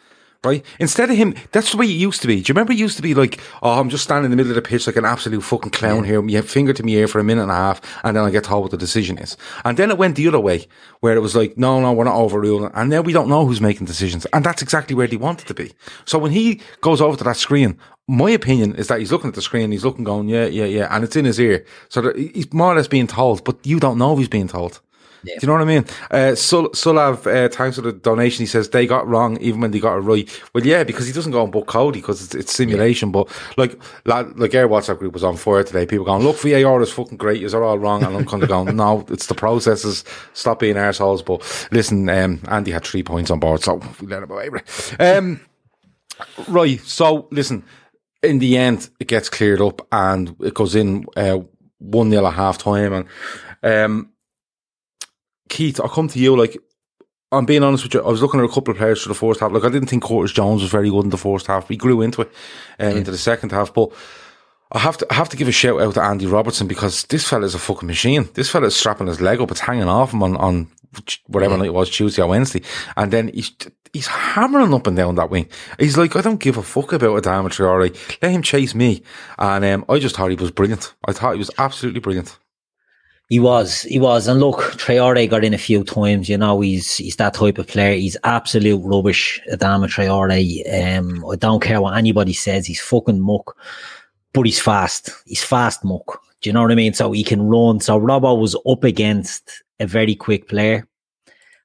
Right? 0.44 0.66
Instead 0.81 1.09
of 1.09 1.16
him, 1.16 1.37
that's 1.52 1.70
the 1.70 1.76
way 1.76 1.87
it 1.87 1.90
used 1.90 2.20
to 2.22 2.26
be. 2.26 2.42
Do 2.42 2.50
you 2.50 2.55
remember 2.55 2.72
it 2.72 2.78
used 2.78 2.96
to 2.96 3.02
be 3.02 3.14
like, 3.14 3.40
oh, 3.62 3.78
I'm 3.78 3.88
just 3.88 4.02
standing 4.02 4.24
in 4.24 4.31
the 4.33 4.37
middle 4.37 4.50
of 4.50 4.57
the 4.57 4.62
pitch 4.62 4.88
like 4.88 4.96
an 4.96 5.05
absolute 5.05 5.42
fucking 5.42 5.70
clown 5.70 6.02
here, 6.02 6.20
my 6.20 6.40
finger 6.40 6.72
to 6.72 6.83
my 6.83 6.90
ear 6.90 7.07
for 7.07 7.20
a 7.20 7.24
minute 7.24 7.42
and 7.42 7.50
a 7.52 7.55
half, 7.55 7.81
and 8.02 8.16
then 8.16 8.24
I 8.24 8.31
get 8.31 8.42
told 8.42 8.64
what 8.64 8.72
the 8.72 8.76
decision 8.76 9.18
is. 9.18 9.37
And 9.64 9.76
then 9.76 9.92
it 9.92 9.98
went 9.98 10.16
the 10.16 10.26
other 10.26 10.40
way, 10.40 10.66
where 10.98 11.14
it 11.14 11.20
was 11.20 11.37
like, 11.37 11.57
no, 11.57 11.81
no, 11.81 11.92
we're 11.92 12.02
not 12.02 12.16
overruling. 12.16 12.72
And 12.74 12.90
now 12.90 13.02
we 13.02 13.12
don't 13.12 13.28
know 13.28 13.46
who's 13.46 13.61
making 13.61 13.87
decisions. 13.87 14.26
And 14.33 14.44
that's 14.44 14.62
exactly 14.62 14.96
where 14.96 15.07
they 15.07 15.16
want 15.16 15.42
it 15.42 15.46
to 15.46 15.55
be. 15.55 15.72
So 16.07 16.18
when 16.18 16.33
he 16.33 16.61
goes 16.81 17.00
over 17.00 17.16
to 17.16 17.24
that 17.24 17.37
screen, 17.37 17.78
my 18.09 18.31
opinion 18.31 18.74
is 18.74 18.88
that 18.88 18.98
he's 18.98 19.12
looking 19.12 19.28
at 19.28 19.35
the 19.35 19.42
screen, 19.42 19.70
he's 19.70 19.85
looking, 19.85 20.02
going, 20.02 20.28
yeah, 20.28 20.46
yeah, 20.46 20.64
yeah, 20.64 20.88
and 20.90 21.05
it's 21.05 21.14
in 21.14 21.24
his 21.24 21.38
ear. 21.38 21.64
So 21.88 22.12
he's 22.14 22.52
more 22.52 22.72
or 22.72 22.76
less 22.76 22.88
being 22.88 23.07
told, 23.07 23.44
but 23.44 23.64
you 23.64 23.78
don't 23.78 23.96
know 23.96 24.12
if 24.14 24.18
he's 24.18 24.28
being 24.28 24.48
told. 24.48 24.81
Do 25.25 25.33
you 25.41 25.47
know 25.47 25.53
what 25.53 25.63
I 25.63 25.65
mean? 25.65 25.85
Uh, 26.11 26.35
Sul- 26.35 26.71
Sulav, 26.71 27.27
uh, 27.27 27.49
thanks 27.49 27.77
for 27.77 27.83
the 27.83 27.93
donation. 27.93 28.43
He 28.43 28.47
says 28.47 28.71
they 28.71 28.87
got 28.87 29.07
wrong 29.07 29.37
even 29.39 29.61
when 29.61 29.71
they 29.71 29.79
got 29.79 29.97
it 29.97 30.01
right. 30.01 30.43
Well, 30.53 30.67
yeah, 30.67 30.85
because 30.85 31.07
he 31.07 31.13
doesn't 31.13 31.33
go 31.33 31.43
and 31.43 31.53
book 31.53 31.67
Coady 31.67 32.01
because 32.01 32.23
it's, 32.25 32.35
it's 32.35 32.53
simulation. 32.53 33.13
But 33.13 33.29
like, 33.57 33.81
lad, 34.05 34.39
like 34.39 34.55
our 34.55 34.67
WhatsApp 34.67 34.99
group 34.99 35.13
was 35.15 35.25
on 35.25 35.37
fire 35.37 35.63
today. 35.63 35.87
People 35.87 36.05
going, 36.05 36.23
look, 36.23 36.39
VAR 36.39 36.83
is 36.83 36.93
fucking 36.93 37.19
great. 37.19 37.43
Is 37.43 37.55
are 37.55 37.63
all 37.63 37.79
wrong? 37.79 38.03
And 38.03 38.17
I'm 38.17 38.27
kind 38.27 38.43
of 38.43 38.49
going, 38.49 38.77
no, 38.77 39.05
it's 39.09 39.27
the 39.27 39.35
processes. 39.35 40.05
Stop 40.33 40.61
being 40.61 40.77
arseholes. 40.77 41.25
But 41.25 41.69
listen, 41.71 42.09
um, 42.09 42.41
Andy 42.49 42.73
had 42.73 42.85
three 42.85 43.03
points 43.03 43.31
on 43.31 43.41
board, 43.41 43.63
so 43.63 43.81
we 44.01 44.09
let 44.09 44.23
him 44.23 44.31
away. 44.31 44.51
Um, 44.99 45.41
right. 46.49 46.81
So 46.81 47.29
listen, 47.31 47.65
in 48.23 48.39
the 48.39 48.57
end, 48.57 48.91
it 49.01 49.09
gets 49.09 49.29
cleared 49.29 49.61
up 49.61 49.87
and 49.93 50.35
it 50.41 50.55
goes 50.55 50.75
in 50.75 51.07
uh, 51.17 51.39
one 51.79 52.11
nil 52.11 52.27
at 52.27 52.35
half 52.35 52.59
time. 52.59 52.93
And 52.93 53.07
um, 53.63 54.12
Keith, 55.48 55.81
I'll 55.81 55.88
come 55.88 56.09
to 56.09 56.18
you. 56.18 56.37
Like, 56.37 56.57
I'm 57.31 57.46
being 57.46 57.62
honest 57.62 57.85
with 57.85 57.94
you. 57.94 58.02
I 58.02 58.09
was 58.09 58.22
looking 58.22 58.40
at 58.40 58.46
a 58.46 58.52
couple 58.52 58.72
of 58.72 58.78
players 58.78 59.02
for 59.02 59.09
the 59.09 59.14
first 59.14 59.40
half. 59.40 59.52
Like, 59.52 59.64
I 59.64 59.70
didn't 59.70 59.88
think 59.88 60.05
Curtis 60.05 60.33
Jones 60.33 60.62
was 60.62 60.70
very 60.70 60.90
good 60.90 61.05
in 61.05 61.11
the 61.11 61.18
first 61.18 61.46
half. 61.46 61.68
He 61.68 61.76
grew 61.76 62.02
into 62.02 62.22
it, 62.22 62.33
um, 62.78 62.96
into 62.96 63.11
the 63.11 63.18
second 63.18 63.52
half. 63.52 63.72
But 63.72 63.92
I 64.72 64.78
have 64.78 64.96
to 64.98 65.07
I 65.11 65.14
have 65.14 65.28
to 65.31 65.37
give 65.37 65.48
a 65.48 65.52
shout 65.52 65.81
out 65.81 65.94
to 65.94 66.02
Andy 66.02 66.26
Robertson 66.26 66.66
because 66.66 67.05
this 67.05 67.28
fella 67.28 67.44
is 67.44 67.55
a 67.55 67.59
fucking 67.59 67.87
machine. 67.87 68.28
This 68.35 68.50
fella 68.50 68.66
is 68.66 68.76
strapping 68.76 69.07
his 69.07 69.20
leg 69.20 69.40
up, 69.40 69.50
it's 69.50 69.61
hanging 69.61 69.88
off 69.88 70.12
him 70.12 70.22
on, 70.22 70.37
on 70.37 70.68
whatever 71.26 71.57
night 71.57 71.66
it 71.66 71.74
was, 71.74 71.90
Tuesday 71.90 72.22
or 72.22 72.28
Wednesday, 72.28 72.62
and 72.96 73.12
then 73.12 73.28
he's 73.28 73.52
he's 73.92 74.07
hammering 74.07 74.72
up 74.72 74.87
and 74.87 74.96
down 74.96 75.14
that 75.16 75.31
wing. 75.31 75.48
He's 75.78 75.98
like, 75.98 76.16
I 76.16 76.22
don't 76.22 76.40
give 76.40 76.57
a 76.57 76.62
fuck 76.62 76.92
about 76.92 77.22
Adama 77.22 77.48
Traore. 77.48 78.18
Let 78.22 78.33
him 78.33 78.42
chase 78.42 78.74
me. 78.74 79.02
And 79.38 79.64
um, 79.64 79.85
I 79.88 79.98
just 79.98 80.16
thought 80.16 80.31
he 80.31 80.37
was 80.37 80.50
brilliant. 80.50 80.94
I 81.07 81.12
thought 81.12 81.33
he 81.33 81.38
was 81.38 81.50
absolutely 81.59 82.00
brilliant. 82.00 82.38
He 83.33 83.40
was, 83.40 83.83
he 83.83 83.99
was, 83.99 84.29
and 84.29 84.40
look, 84.40 84.59
Traore 84.77 85.31
got 85.31 85.42
in 85.42 85.55
a 85.55 85.59
few 85.59 85.85
times. 85.85 86.29
You 86.29 86.37
know, 86.37 86.61
he's 86.61 86.99
he's 86.99 87.16
that 87.16 87.33
type 87.33 87.57
of 87.57 87.66
player. 87.66 87.95
He's 87.95 88.16
absolute 88.25 88.83
rubbish, 88.85 89.40
Adama 89.51 89.88
Traore. 89.88 90.99
Um, 90.99 91.25
I 91.25 91.37
don't 91.37 91.62
care 91.62 91.81
what 91.81 91.97
anybody 91.97 92.35
says. 92.35 92.66
He's 92.66 92.81
fucking 92.81 93.21
muck 93.21 93.57
but 94.33 94.47
he's 94.47 94.61
fast. 94.61 95.11
He's 95.27 95.45
fast 95.45 95.85
muck. 95.85 96.21
Do 96.40 96.49
you 96.49 96.53
know 96.53 96.62
what 96.62 96.73
I 96.73 96.75
mean? 96.75 96.95
So 96.95 97.12
he 97.12 97.23
can 97.23 97.42
run. 97.42 97.81
So 97.81 98.01
Robbo 98.01 98.38
was 98.38 98.57
up 98.66 98.85
against 98.85 99.62
a 99.79 99.87
very 99.87 100.14
quick 100.14 100.49
player. 100.49 100.87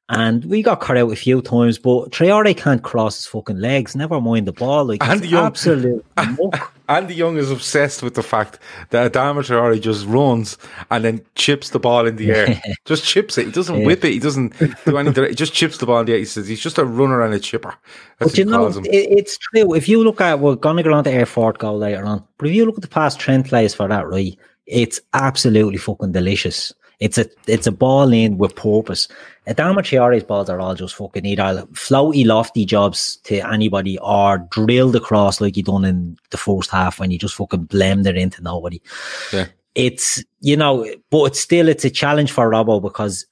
And 0.10 0.46
we 0.46 0.62
got 0.64 0.80
cut 0.80 0.96
out 0.98 1.12
a 1.12 1.16
few 1.18 1.42
times, 1.42 1.78
but 1.78 2.12
Traore 2.12 2.56
can't 2.56 2.82
cross 2.82 3.18
his 3.18 3.28
fucking 3.28 3.60
legs. 3.60 3.94
Never 3.94 4.22
mind 4.22 4.48
the 4.48 4.54
ball. 4.54 4.86
Like 4.86 5.04
Andy 5.06 5.28
Young, 5.28 5.48
absolute 5.48 6.06
Andy 6.90 7.14
Young 7.14 7.36
is 7.36 7.52
obsessed 7.52 8.02
with 8.02 8.14
the 8.14 8.24
fact 8.24 8.58
that 8.92 9.12
Adama 9.12 9.40
Traore 9.44 9.82
just 9.82 10.06
runs 10.06 10.58
and 10.90 11.04
then 11.04 11.26
chips 11.36 11.72
the 11.72 11.80
ball 11.80 12.08
in 12.08 12.16
the 12.16 12.32
air. 12.32 12.62
just 12.86 13.04
chips 13.04 13.38
it. 13.38 13.48
He 13.48 13.52
doesn't 13.52 13.82
Yeah. 13.82 13.86
whip 13.86 14.06
it. 14.06 14.14
He 14.14 14.20
doesn't 14.20 14.58
do 14.86 14.98
anything. 14.98 15.26
He 15.26 15.36
just 15.36 15.54
chips 15.54 15.78
the 15.78 15.86
ball 15.86 16.00
in 16.00 16.06
the 16.06 16.14
air. 16.14 16.20
He 16.20 16.26
says 16.26 16.48
he's 16.48 16.62
just 16.62 16.78
a 16.78 16.86
runner 16.86 17.22
and 17.22 17.34
a 17.34 17.40
chipper. 17.40 17.76
That's 18.20 18.32
But 18.32 18.38
you 18.38 18.46
know, 18.46 18.66
it, 18.68 18.86
it's 18.90 19.38
true. 19.38 19.74
If 19.74 19.90
you 19.90 20.02
look 20.02 20.22
at, 20.22 20.40
we're 20.40 20.56
going 20.56 20.78
to 20.78 20.84
go 20.84 20.94
on 20.94 21.04
to 21.04 21.12
Air 21.12 21.26
Fort 21.26 21.58
goal 21.58 21.78
later 21.80 22.06
on, 22.06 22.24
but 22.38 22.48
if 22.48 22.56
you 22.56 22.66
look 22.66 22.76
at 22.76 22.82
the 22.82 22.88
past 22.88 23.20
Trent 23.20 23.46
plays 23.48 23.74
for 23.74 23.90
that, 23.90 24.08
right, 24.08 24.38
it's 24.66 25.02
absolutely 25.14 25.78
fucking 25.80 26.14
delicious. 26.14 26.72
It's 27.00 27.18
a 27.18 27.28
it's 27.46 27.68
a 27.68 27.72
ball 27.72 28.12
in 28.12 28.38
with 28.38 28.56
purpose. 28.56 29.08
Adama 29.48 29.84
Traore's 29.84 30.24
balls 30.24 30.50
are 30.50 30.60
all 30.60 30.74
just 30.74 30.96
fucking 30.96 31.26
either 31.26 31.64
floaty, 31.74 32.26
lofty 32.26 32.66
jobs 32.66 33.18
to 33.26 33.40
anybody 33.48 34.00
or 34.00 34.40
drilled 34.50 34.96
across 34.96 35.40
like 35.40 35.56
he 35.56 35.62
done 35.62 35.86
in 35.86 36.18
the 36.32 36.38
first 36.38 36.72
half 36.72 37.00
when 37.00 37.12
you 37.12 37.20
just 37.20 37.36
fucking 37.36 37.66
blamed 37.66 38.08
it 38.08 38.18
into 38.18 38.42
nobody. 38.42 38.82
Yeah. 39.32 39.46
It's 39.76 40.24
you 40.40 40.58
know, 40.58 40.92
but 41.12 41.26
it's 41.26 41.40
still 41.40 41.70
it's 41.70 41.86
a 41.86 41.92
challenge 41.92 42.32
for 42.32 42.50
Robbo 42.50 42.82
because 42.82 43.28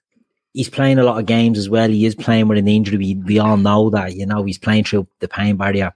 he's 0.56 0.70
playing 0.70 0.98
a 0.98 1.04
lot 1.04 1.20
of 1.20 1.26
games 1.26 1.58
as 1.58 1.70
well. 1.70 1.90
He 1.90 2.06
is 2.06 2.16
playing 2.16 2.48
with 2.48 2.58
an 2.58 2.68
injury. 2.68 2.98
We, 2.98 3.16
we 3.16 3.40
all 3.40 3.58
know 3.58 3.90
that, 3.90 4.16
you 4.16 4.26
know, 4.26 4.44
he's 4.44 4.58
playing 4.58 4.86
through 4.86 5.06
the 5.20 5.28
pain 5.28 5.58
barrier. 5.58 5.94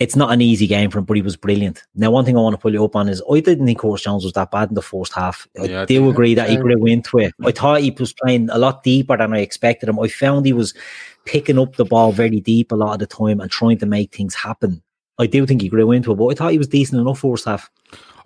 It's 0.00 0.16
not 0.16 0.32
an 0.32 0.40
easy 0.40 0.66
game 0.66 0.90
for 0.90 0.98
him, 0.98 1.04
but 1.04 1.14
he 1.16 1.22
was 1.22 1.36
brilliant. 1.36 1.82
Now, 1.94 2.10
one 2.10 2.24
thing 2.24 2.36
I 2.36 2.40
want 2.40 2.54
to 2.54 2.58
pull 2.58 2.72
you 2.72 2.82
up 2.82 2.96
on 2.96 3.08
is 3.08 3.22
I 3.30 3.40
didn't 3.40 3.66
think 3.66 3.80
Horse 3.80 4.00
Jones 4.02 4.24
was 4.24 4.32
that 4.32 4.50
bad 4.50 4.70
in 4.70 4.74
the 4.74 4.80
first 4.82 5.12
half. 5.12 5.46
I 5.60 5.64
Yeah, 5.66 5.84
do 5.84 6.00
did. 6.04 6.10
agree 6.10 6.34
that 6.34 6.48
he 6.48 6.54
Yeah. 6.56 6.62
grew 6.62 6.86
into 6.86 7.18
it. 7.18 7.34
I 7.44 7.50
thought 7.52 7.82
he 7.82 7.90
was 7.90 8.14
playing 8.14 8.48
a 8.50 8.58
lot 8.58 8.82
deeper 8.82 9.16
than 9.16 9.34
I 9.34 9.40
expected 9.40 9.88
him. 9.90 10.00
I 10.00 10.08
found 10.08 10.46
he 10.46 10.54
was 10.54 10.72
picking 11.26 11.58
up 11.58 11.76
the 11.76 11.84
ball 11.84 12.12
very 12.12 12.40
deep 12.40 12.72
a 12.72 12.76
lot 12.76 12.94
of 12.94 12.98
the 12.98 13.06
time 13.06 13.40
and 13.40 13.50
trying 13.50 13.76
to 13.78 13.86
make 13.86 14.14
things 14.14 14.34
happen. 14.34 14.82
I 15.18 15.26
do 15.26 15.44
think 15.44 15.60
he 15.60 15.68
grew 15.68 15.92
into 15.92 16.12
it, 16.12 16.16
but 16.16 16.28
I 16.28 16.34
thought 16.34 16.52
he 16.52 16.58
was 16.58 16.68
decent 16.68 16.98
enough 16.98 17.18
first 17.20 17.44
half. 17.44 17.70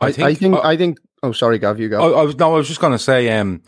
I 0.00 0.06
I 0.06 0.12
think. 0.12 0.28
I 0.28 0.34
think. 0.34 0.54
I 0.64 0.76
think. 0.76 0.98
Oh, 1.24 1.32
sorry, 1.32 1.58
Gav. 1.58 1.80
You 1.80 1.88
go. 1.88 2.14
I, 2.14 2.20
I 2.20 2.22
was 2.22 2.37
no, 2.38 2.54
I 2.54 2.58
was 2.58 2.68
just 2.68 2.80
going 2.80 2.92
to 2.92 2.98
say, 3.00 3.30
um, 3.37 3.62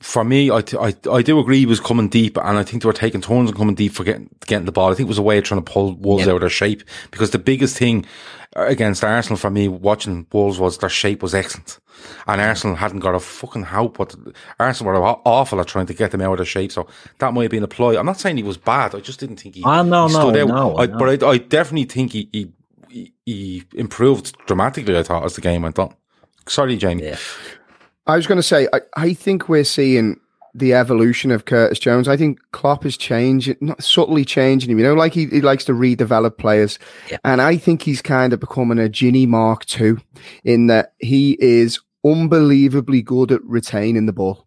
for 0.00 0.24
me, 0.24 0.50
I 0.50 0.62
I 1.10 1.22
do 1.22 1.38
agree 1.38 1.58
he 1.58 1.66
was 1.66 1.80
coming 1.80 2.08
deep, 2.08 2.36
and 2.38 2.56
I 2.58 2.62
think 2.62 2.82
they 2.82 2.86
were 2.86 2.92
taking 2.92 3.20
turns 3.20 3.50
and 3.50 3.58
coming 3.58 3.74
deep 3.74 3.92
for 3.92 4.04
getting, 4.04 4.28
getting 4.46 4.64
the 4.66 4.72
ball. 4.72 4.90
I 4.90 4.94
think 4.94 5.06
it 5.06 5.08
was 5.08 5.18
a 5.18 5.22
way 5.22 5.38
of 5.38 5.44
trying 5.44 5.62
to 5.62 5.70
pull 5.70 5.94
Wolves 5.94 6.26
out 6.28 6.36
of 6.36 6.40
their 6.40 6.48
shape 6.50 6.82
because 7.10 7.30
the 7.30 7.38
biggest 7.38 7.76
thing 7.76 8.06
against 8.54 9.04
Arsenal 9.04 9.36
for 9.36 9.50
me 9.50 9.68
watching 9.68 10.26
Wolves 10.32 10.58
was 10.58 10.78
their 10.78 10.88
shape 10.88 11.22
was 11.22 11.34
excellent, 11.34 11.78
and 12.26 12.40
Arsenal 12.40 12.76
hadn't 12.76 13.00
got 13.00 13.14
a 13.14 13.20
fucking 13.20 13.64
help. 13.64 13.98
But 13.98 14.14
Arsenal 14.58 14.92
were 14.94 15.04
aw- 15.04 15.20
awful 15.26 15.60
at 15.60 15.66
trying 15.66 15.86
to 15.86 15.94
get 15.94 16.10
them 16.10 16.22
out 16.22 16.32
of 16.32 16.38
their 16.38 16.46
shape, 16.46 16.72
so 16.72 16.86
that 17.18 17.34
might 17.34 17.42
have 17.42 17.50
been 17.50 17.62
a 17.62 17.68
ploy. 17.68 17.98
I'm 17.98 18.06
not 18.06 18.18
saying 18.18 18.38
he 18.38 18.42
was 18.42 18.56
bad. 18.56 18.94
I 18.94 19.00
just 19.00 19.20
didn't 19.20 19.36
think 19.36 19.56
he, 19.56 19.62
Ah, 19.64 19.82
no, 19.82 20.08
he 20.08 20.14
no, 20.14 20.28
out. 20.30 20.48
no, 20.48 20.78
I, 20.78 20.86
no. 20.86 20.98
But 20.98 21.22
I, 21.22 21.28
I 21.32 21.38
definitely 21.38 21.84
think 21.84 22.12
he, 22.12 22.28
he 22.32 22.52
he 22.88 23.12
he 23.26 23.62
improved 23.74 24.36
dramatically. 24.46 24.96
I 24.96 25.02
thought 25.02 25.24
as 25.24 25.34
the 25.34 25.42
game 25.42 25.62
went 25.62 25.78
on. 25.78 25.94
Sorry, 26.48 26.76
Jamie. 26.76 27.12
I 28.06 28.16
was 28.16 28.26
going 28.26 28.38
to 28.38 28.42
say, 28.42 28.68
I, 28.72 28.80
I 28.96 29.12
think 29.14 29.48
we're 29.48 29.64
seeing 29.64 30.20
the 30.54 30.72
evolution 30.72 31.30
of 31.30 31.44
Curtis 31.44 31.78
Jones. 31.78 32.08
I 32.08 32.16
think 32.16 32.40
Klopp 32.52 32.86
is 32.86 32.96
changing, 32.96 33.56
not 33.60 33.82
subtly 33.82 34.24
changing 34.24 34.70
him. 34.70 34.78
You 34.78 34.84
know, 34.84 34.94
like 34.94 35.12
he, 35.12 35.26
he 35.26 35.42
likes 35.42 35.64
to 35.66 35.72
redevelop 35.72 36.38
players. 36.38 36.78
And 37.24 37.42
I 37.42 37.56
think 37.56 37.82
he's 37.82 38.00
kind 38.00 38.32
of 38.32 38.40
becoming 38.40 38.78
a 38.78 38.88
Gini 38.88 39.28
Mark 39.28 39.64
II 39.78 39.96
in 40.44 40.68
that 40.68 40.94
he 40.98 41.36
is 41.40 41.78
unbelievably 42.04 43.02
good 43.02 43.32
at 43.32 43.44
retaining 43.44 44.06
the 44.06 44.12
ball. 44.12 44.46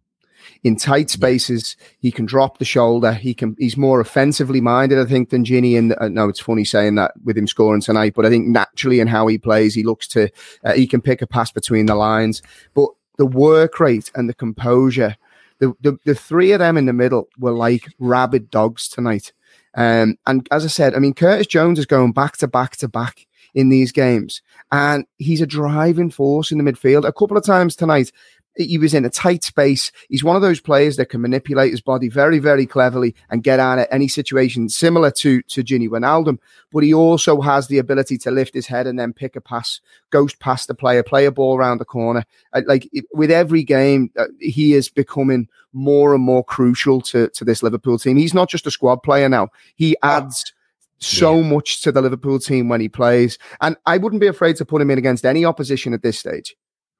In 0.63 0.75
tight 0.75 1.09
spaces, 1.09 1.77
he 1.99 2.11
can 2.11 2.25
drop 2.25 2.57
the 2.57 2.65
shoulder. 2.65 3.13
He 3.13 3.33
can. 3.33 3.55
He's 3.57 3.77
more 3.77 4.01
offensively 4.01 4.59
minded, 4.59 4.99
I 4.99 5.05
think, 5.05 5.29
than 5.29 5.45
Gini. 5.45 5.77
And 5.77 5.95
uh, 5.97 6.09
no, 6.09 6.27
it's 6.27 6.39
funny 6.39 6.65
saying 6.65 6.95
that 6.95 7.13
with 7.23 7.37
him 7.37 7.47
scoring 7.47 7.81
tonight, 7.81 8.13
but 8.13 8.25
I 8.25 8.29
think 8.29 8.47
naturally 8.47 8.99
in 8.99 9.07
how 9.07 9.27
he 9.27 9.37
plays, 9.37 9.73
he 9.73 9.83
looks 9.83 10.05
to 10.09 10.29
uh, 10.65 10.73
he 10.73 10.85
can 10.85 10.99
pick 10.99 11.21
a 11.21 11.27
pass 11.27 11.49
between 11.49 11.85
the 11.85 11.95
lines. 11.95 12.41
But 12.73 12.89
the 13.19 13.25
work 13.25 13.81
rate 13.81 14.09
and 14.15 14.29
the 14.29 14.33
composure, 14.33 15.15
the, 15.59 15.75
the 15.81 15.99
the 16.05 16.15
three 16.15 16.53
of 16.53 16.59
them 16.59 16.77
in 16.77 16.85
the 16.85 16.93
middle 16.93 17.27
were 17.37 17.51
like 17.51 17.85
rabid 17.99 18.49
dogs 18.49 18.87
tonight. 18.87 19.33
Um, 19.75 20.17
and 20.25 20.47
as 20.51 20.63
I 20.63 20.69
said, 20.69 20.95
I 20.95 20.99
mean, 20.99 21.13
Curtis 21.13 21.45
Jones 21.45 21.77
is 21.77 21.85
going 21.85 22.13
back 22.13 22.37
to 22.37 22.47
back 22.47 22.77
to 22.77 22.87
back 22.87 23.27
in 23.53 23.67
these 23.67 23.91
games, 23.91 24.41
and 24.71 25.05
he's 25.17 25.41
a 25.41 25.45
driving 25.45 26.09
force 26.09 26.49
in 26.49 26.57
the 26.57 26.71
midfield. 26.71 27.05
A 27.05 27.11
couple 27.11 27.35
of 27.35 27.43
times 27.43 27.75
tonight, 27.75 28.11
he 28.55 28.77
was 28.77 28.93
in 28.93 29.05
a 29.05 29.09
tight 29.09 29.43
space. 29.43 29.91
He's 30.09 30.23
one 30.23 30.35
of 30.35 30.41
those 30.41 30.59
players 30.59 30.97
that 30.97 31.07
can 31.07 31.21
manipulate 31.21 31.71
his 31.71 31.81
body 31.81 32.09
very, 32.09 32.39
very 32.39 32.65
cleverly 32.65 33.15
and 33.29 33.43
get 33.43 33.59
out 33.59 33.79
of 33.79 33.87
any 33.91 34.07
situation 34.07 34.69
similar 34.69 35.11
to 35.11 35.41
to 35.43 35.63
Gini 35.63 35.87
Wijnaldum. 35.87 36.39
But 36.71 36.83
he 36.83 36.93
also 36.93 37.41
has 37.41 37.67
the 37.67 37.77
ability 37.77 38.17
to 38.19 38.31
lift 38.31 38.53
his 38.53 38.67
head 38.67 38.87
and 38.87 38.99
then 38.99 39.13
pick 39.13 39.35
a 39.35 39.41
pass, 39.41 39.81
ghost 40.09 40.39
past 40.39 40.67
the 40.67 40.75
player, 40.75 41.03
play 41.03 41.25
a 41.25 41.31
ball 41.31 41.57
around 41.57 41.77
the 41.77 41.85
corner. 41.85 42.25
Uh, 42.53 42.61
Like 42.65 42.89
with 43.13 43.31
every 43.31 43.63
game, 43.63 44.11
uh, 44.17 44.25
he 44.39 44.73
is 44.73 44.89
becoming 44.89 45.47
more 45.73 46.13
and 46.13 46.23
more 46.23 46.43
crucial 46.43 47.01
to 47.01 47.29
to 47.29 47.45
this 47.45 47.63
Liverpool 47.63 47.97
team. 47.97 48.17
He's 48.17 48.33
not 48.33 48.49
just 48.49 48.67
a 48.67 48.71
squad 48.71 48.97
player 49.03 49.29
now; 49.29 49.49
he 49.75 49.95
adds. 50.03 50.53
So 51.01 51.41
much 51.41 51.81
to 51.83 51.93
the 51.93 52.01
Liverpool 52.01 52.39
team 52.39 52.67
when 52.67 52.81
he 52.81 52.89
plays, 52.89 53.37
and 53.61 53.77
I 53.85 53.97
wouldn't 53.97 54.19
be 54.19 54.27
afraid 54.27 54.57
to 54.57 54.65
put 54.65 54.81
him 54.81 54.91
in 54.91 54.97
against 54.97 55.25
any 55.25 55.45
opposition 55.45 55.93
at 55.93 56.01
this 56.01 56.19
stage. 56.19 56.57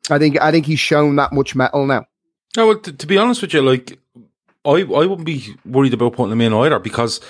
I 0.10 0.18
think 0.18 0.42
I 0.42 0.52
think 0.52 0.66
he's 0.66 0.80
shown 0.80 1.16
that 1.18 1.34
much 1.34 1.56
metal 1.56 1.86
now. 1.86 2.06
No, 2.58 2.68
well, 2.68 2.80
to, 2.80 2.94
to 2.94 3.08
be 3.08 3.18
honest 3.18 3.42
with 3.42 3.54
you, 3.54 3.62
like 3.62 4.00
I, 4.66 4.82
I 4.82 5.06
wouldn't 5.06 5.26
be 5.26 5.56
worried 5.66 5.94
about 5.94 6.14
putting 6.14 6.32
him 6.32 6.42
in 6.42 6.54
either 6.54 6.80
because, 6.80 7.22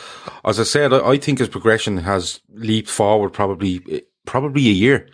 as 0.45 0.59
I 0.59 0.63
said, 0.63 0.93
I, 0.93 1.09
I 1.09 1.17
think 1.17 1.39
his 1.39 1.49
progression 1.49 1.97
has 1.97 2.41
leaped 2.49 2.89
forward 2.89 3.31
probably 3.31 4.03
probably 4.25 4.67
a 4.67 4.73
year. 4.73 5.09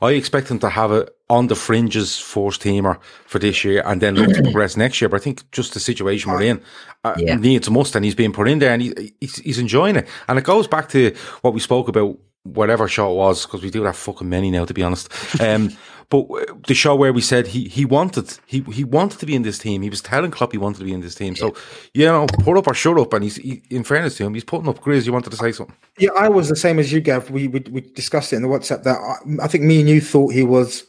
I 0.00 0.12
expect 0.12 0.48
him 0.48 0.60
to 0.60 0.68
have 0.68 0.92
it 0.92 1.10
on 1.28 1.48
the 1.48 1.56
fringes 1.56 2.18
first 2.18 2.62
teamer 2.62 3.00
for 3.26 3.38
this 3.38 3.64
year 3.64 3.82
and 3.84 4.00
then 4.00 4.14
look 4.14 4.32
to 4.32 4.42
progress 4.42 4.76
next 4.76 5.00
year. 5.00 5.08
But 5.08 5.20
I 5.20 5.24
think 5.24 5.50
just 5.50 5.74
the 5.74 5.80
situation 5.80 6.30
we're 6.30 6.42
in 6.42 6.62
uh, 7.04 7.14
needs 7.16 7.66
a 7.66 7.70
must, 7.70 7.96
and 7.96 8.04
he's 8.04 8.14
being 8.14 8.32
put 8.32 8.48
in 8.48 8.60
there 8.60 8.72
and 8.72 8.82
he, 8.82 9.14
he's, 9.20 9.36
he's 9.38 9.58
enjoying 9.58 9.96
it. 9.96 10.08
And 10.28 10.38
it 10.38 10.44
goes 10.44 10.68
back 10.68 10.88
to 10.90 11.14
what 11.42 11.52
we 11.52 11.60
spoke 11.60 11.88
about, 11.88 12.16
whatever 12.44 12.86
show 12.86 13.10
it 13.10 13.16
was, 13.16 13.44
because 13.44 13.62
we 13.62 13.70
do 13.70 13.82
have 13.82 13.96
fucking 13.96 14.28
many 14.28 14.50
now, 14.52 14.64
to 14.64 14.72
be 14.72 14.84
honest. 14.84 15.10
Um, 15.40 15.70
but 16.10 16.26
uh, 16.30 16.54
the 16.66 16.74
show 16.74 16.94
where 16.94 17.12
we 17.12 17.20
said 17.20 17.46
he 17.46 17.68
he 17.68 17.84
wanted 17.84 18.38
he 18.46 18.60
he 18.72 18.84
wanted 18.84 19.18
to 19.20 19.26
be 19.26 19.34
in 19.34 19.42
this 19.42 19.58
team. 19.58 19.82
He 19.82 19.90
was 19.90 20.00
telling 20.00 20.30
Klopp 20.30 20.52
he 20.52 20.58
wanted 20.58 20.78
to 20.78 20.84
be 20.84 20.94
in 20.94 21.00
this 21.00 21.14
team. 21.14 21.36
So 21.36 21.54
you 21.92 22.06
know, 22.06 22.26
put 22.26 22.56
up 22.56 22.66
or 22.66 22.74
shut 22.74 22.98
up. 22.98 23.12
And 23.12 23.24
he's 23.24 23.36
he, 23.36 23.62
in 23.70 23.84
fairness 23.84 24.16
to 24.16 24.24
him, 24.24 24.34
he's 24.34 24.44
putting 24.44 24.68
up. 24.68 24.80
Grizz, 24.80 25.06
you 25.06 25.12
wanted 25.12 25.30
to 25.30 25.36
say 25.36 25.52
something? 25.52 25.76
Yeah, 25.98 26.10
I 26.16 26.28
was 26.28 26.48
the 26.48 26.56
same 26.56 26.78
as 26.78 26.92
you, 26.92 27.00
Gav. 27.00 27.30
We 27.30 27.48
we, 27.48 27.60
we 27.70 27.80
discussed 27.82 28.32
it 28.32 28.36
in 28.36 28.42
the 28.42 28.48
WhatsApp 28.48 28.84
that 28.84 28.98
I, 28.98 29.44
I 29.44 29.48
think 29.48 29.64
me 29.64 29.80
and 29.80 29.88
you 29.88 30.00
thought 30.00 30.32
he 30.32 30.44
was 30.44 30.84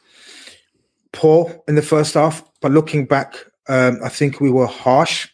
poor 1.12 1.54
in 1.68 1.76
the 1.76 1.82
first 1.82 2.14
half, 2.14 2.44
but 2.62 2.72
looking 2.72 3.06
back, 3.06 3.36
um, 3.68 4.00
I 4.04 4.10
think 4.10 4.40
we 4.40 4.52
were 4.52 4.68
harsh 4.68 5.28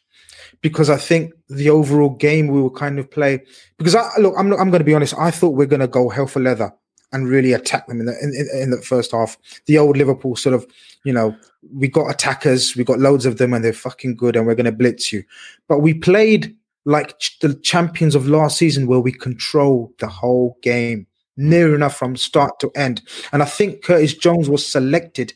because 0.62 0.89
I 0.89 0.98
think 0.98 1.32
the 1.50 1.69
overall 1.69 2.10
game 2.10 2.48
we 2.48 2.62
were 2.62 2.71
kind 2.71 2.98
of 2.98 3.12
play. 3.12 3.43
Because 3.78 3.93
I 3.93 4.10
look, 4.17 4.34
I'm 4.36 4.52
I'm 4.54 4.71
going 4.71 4.80
to 4.80 4.86
be 4.86 4.95
honest. 4.95 5.13
I 5.15 5.30
thought 5.30 5.56
we're 5.56 5.67
going 5.67 5.82
to 5.82 5.88
go 5.88 6.10
hell 6.10 6.26
for 6.26 6.39
leather 6.39 6.74
and 7.15 7.30
really 7.30 7.54
attack 7.54 7.88
them 7.88 8.01
in 8.01 8.06
the 8.08 8.19
in, 8.21 8.62
in, 8.62 8.69
the 8.71 8.82
first 8.82 9.13
half. 9.13 9.38
The 9.67 9.78
old 9.78 9.95
Liverpool 9.95 10.36
sort 10.36 10.54
of, 10.54 10.67
you 11.06 11.13
know, 11.13 11.36
we 11.73 11.88
got 11.88 12.10
attackers, 12.10 12.75
we 12.75 12.84
got 12.84 12.99
loads 12.99 13.25
of 13.25 13.38
them, 13.38 13.54
and 13.54 13.63
they're 13.63 13.73
fucking 13.73 14.17
good, 14.17 14.36
and 14.36 14.45
we're 14.45 14.56
going 14.56 14.65
to 14.65 14.71
blitz 14.73 15.13
you. 15.13 15.23
But 15.70 15.80
we 15.80 15.93
played 15.93 16.53
like 16.84 17.18
ch- 17.20 17.39
the 17.39 17.55
champions 17.55 18.16
of 18.16 18.28
last 18.28 18.57
season, 18.57 18.86
where 18.86 18.99
we 18.99 19.13
control 19.13 19.93
the 19.99 20.07
whole 20.07 20.57
game 20.61 21.07
near 21.38 21.74
enough 21.74 21.95
from 21.95 22.18
start 22.18 22.59
to 22.59 22.72
end. 22.76 23.01
And 23.32 23.41
I 23.41 23.45
think 23.45 23.84
Curtis 23.84 24.13
Jones 24.13 24.49
was 24.49 24.68
selected, 24.68 25.34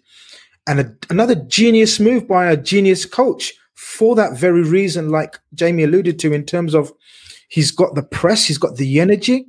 and 0.67 0.81
a, 0.81 0.95
another 1.09 1.35
genius 1.35 1.97
move 1.97 2.27
by 2.27 2.51
a 2.51 2.57
genius 2.57 3.05
coach 3.05 3.53
for 3.73 4.15
that 4.15 4.37
very 4.37 4.63
reason, 4.63 5.09
like 5.09 5.39
Jamie 5.53 5.83
alluded 5.83 6.19
to, 6.19 6.33
in 6.33 6.45
terms 6.45 6.75
of 6.75 6.91
he's 7.47 7.71
got 7.71 7.95
the 7.95 8.03
press, 8.03 8.43
he's 8.43 8.57
got 8.57 8.75
the 8.75 8.99
energy, 8.99 9.45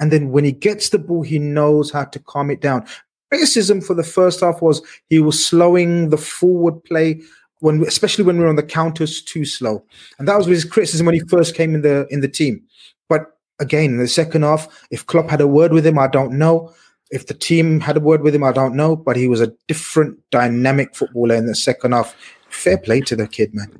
and 0.00 0.10
then 0.10 0.30
when 0.30 0.44
he 0.44 0.52
gets 0.52 0.90
the 0.90 0.98
ball, 0.98 1.22
he 1.22 1.38
knows 1.38 1.90
how 1.90 2.04
to 2.04 2.18
calm 2.18 2.50
it 2.50 2.60
down. 2.60 2.86
criticism 3.30 3.80
for 3.80 3.94
the 3.94 4.02
first 4.02 4.40
half 4.40 4.60
was 4.60 4.82
he 5.08 5.18
was 5.18 5.44
slowing 5.44 6.10
the 6.10 6.18
forward 6.18 6.82
play 6.84 7.20
when, 7.60 7.82
especially 7.86 8.24
when 8.24 8.36
we 8.36 8.42
were 8.42 8.50
on 8.50 8.56
the 8.56 8.62
counters, 8.62 9.22
too 9.22 9.44
slow, 9.44 9.84
and 10.18 10.26
that 10.26 10.36
was 10.36 10.46
his 10.46 10.64
criticism 10.64 11.06
when 11.06 11.14
he 11.14 11.20
first 11.28 11.54
came 11.54 11.74
in 11.74 11.82
the 11.82 12.06
in 12.10 12.20
the 12.20 12.28
team. 12.28 12.60
But 13.08 13.38
again, 13.60 13.90
in 13.90 13.98
the 13.98 14.08
second 14.08 14.42
half, 14.42 14.86
if 14.90 15.06
Klopp 15.06 15.30
had 15.30 15.40
a 15.40 15.46
word 15.46 15.72
with 15.72 15.86
him, 15.86 15.98
I 15.98 16.08
don't 16.08 16.32
know. 16.32 16.74
If 17.10 17.26
the 17.26 17.34
team 17.34 17.80
had 17.80 17.96
a 17.96 18.00
word 18.00 18.22
with 18.22 18.34
him, 18.34 18.42
I 18.42 18.52
don't 18.52 18.74
know. 18.74 18.96
But 18.96 19.16
he 19.16 19.28
was 19.28 19.40
a 19.40 19.52
different, 19.68 20.18
dynamic 20.30 20.94
footballer 20.96 21.36
in 21.36 21.46
the 21.46 21.54
second 21.54 21.92
half. 21.92 22.16
Fair 22.48 22.78
play 22.78 23.00
to 23.00 23.16
the 23.16 23.26
kid, 23.26 23.54
man. 23.54 23.70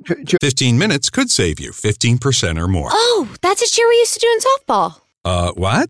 15 0.41 0.77
minutes 0.79 1.09
could 1.09 1.29
save 1.29 1.59
you 1.59 1.71
15% 1.71 2.59
or 2.59 2.67
more. 2.67 2.89
Oh, 2.91 3.29
that's 3.41 3.61
a 3.61 3.69
cheer 3.69 3.87
we 3.87 3.95
used 3.97 4.13
to 4.15 4.19
do 4.19 4.27
in 4.27 4.39
softball. 4.39 5.01
Uh, 5.25 5.51
what? 5.51 5.89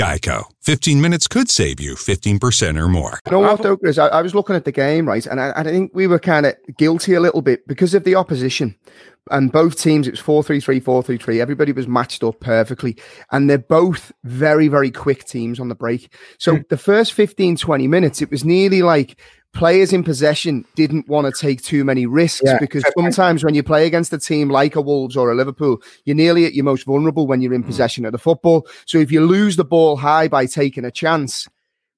Geico. 0.00 0.44
15 0.62 1.00
minutes 1.00 1.28
could 1.28 1.50
save 1.50 1.78
you 1.80 1.94
15% 1.94 2.80
or 2.80 2.88
more. 2.88 3.18
You 3.26 3.32
know 3.32 3.40
what, 3.40 3.62
though, 3.62 3.76
Chris? 3.76 3.98
I, 3.98 4.06
I 4.08 4.22
was 4.22 4.34
looking 4.34 4.56
at 4.56 4.64
the 4.64 4.72
game, 4.72 5.06
right? 5.06 5.26
And 5.26 5.40
I, 5.40 5.52
I 5.56 5.62
think 5.62 5.90
we 5.94 6.06
were 6.06 6.18
kind 6.18 6.46
of 6.46 6.54
guilty 6.78 7.14
a 7.14 7.20
little 7.20 7.42
bit 7.42 7.66
because 7.66 7.92
of 7.92 8.04
the 8.04 8.14
opposition. 8.14 8.76
And 9.30 9.52
both 9.52 9.78
teams, 9.78 10.08
it 10.08 10.12
was 10.12 10.20
4 10.20 10.42
3 10.42 10.58
3, 10.60 10.80
4 10.80 11.02
3 11.02 11.18
3. 11.18 11.40
Everybody 11.40 11.72
was 11.72 11.86
matched 11.86 12.24
up 12.24 12.40
perfectly. 12.40 12.96
And 13.30 13.50
they're 13.50 13.58
both 13.58 14.10
very, 14.24 14.68
very 14.68 14.90
quick 14.90 15.24
teams 15.24 15.60
on 15.60 15.68
the 15.68 15.74
break. 15.74 16.12
So 16.38 16.56
Hmm. 16.56 16.62
the 16.70 16.78
first 16.78 17.12
15, 17.12 17.56
20 17.56 17.86
minutes, 17.86 18.22
it 18.22 18.30
was 18.30 18.44
nearly 18.44 18.80
like 18.82 19.20
players 19.52 19.92
in 19.92 20.04
possession 20.04 20.64
didn't 20.74 21.08
want 21.08 21.32
to 21.32 21.40
take 21.40 21.62
too 21.62 21.84
many 21.84 22.06
risks 22.06 22.42
Yeah, 22.44 22.58
because 22.58 22.84
sometimes 22.96 23.44
when 23.44 23.54
you 23.54 23.62
play 23.62 23.86
against 23.86 24.12
a 24.12 24.18
team 24.18 24.48
like 24.48 24.76
a 24.76 24.80
Wolves 24.80 25.16
or 25.16 25.30
a 25.30 25.34
Liverpool, 25.34 25.82
you're 26.04 26.16
nearly 26.16 26.46
at 26.46 26.54
your 26.54 26.64
most 26.64 26.84
vulnerable 26.84 27.26
when 27.26 27.40
you're 27.40 27.54
in 27.54 27.62
possession 27.62 28.04
of 28.04 28.12
the 28.12 28.18
football. 28.18 28.66
So 28.86 28.98
if 28.98 29.10
you 29.10 29.24
lose 29.24 29.56
the 29.56 29.64
ball 29.64 29.96
high 29.96 30.28
by 30.28 30.46
taking 30.46 30.84
a 30.84 30.90
chance, 30.90 31.48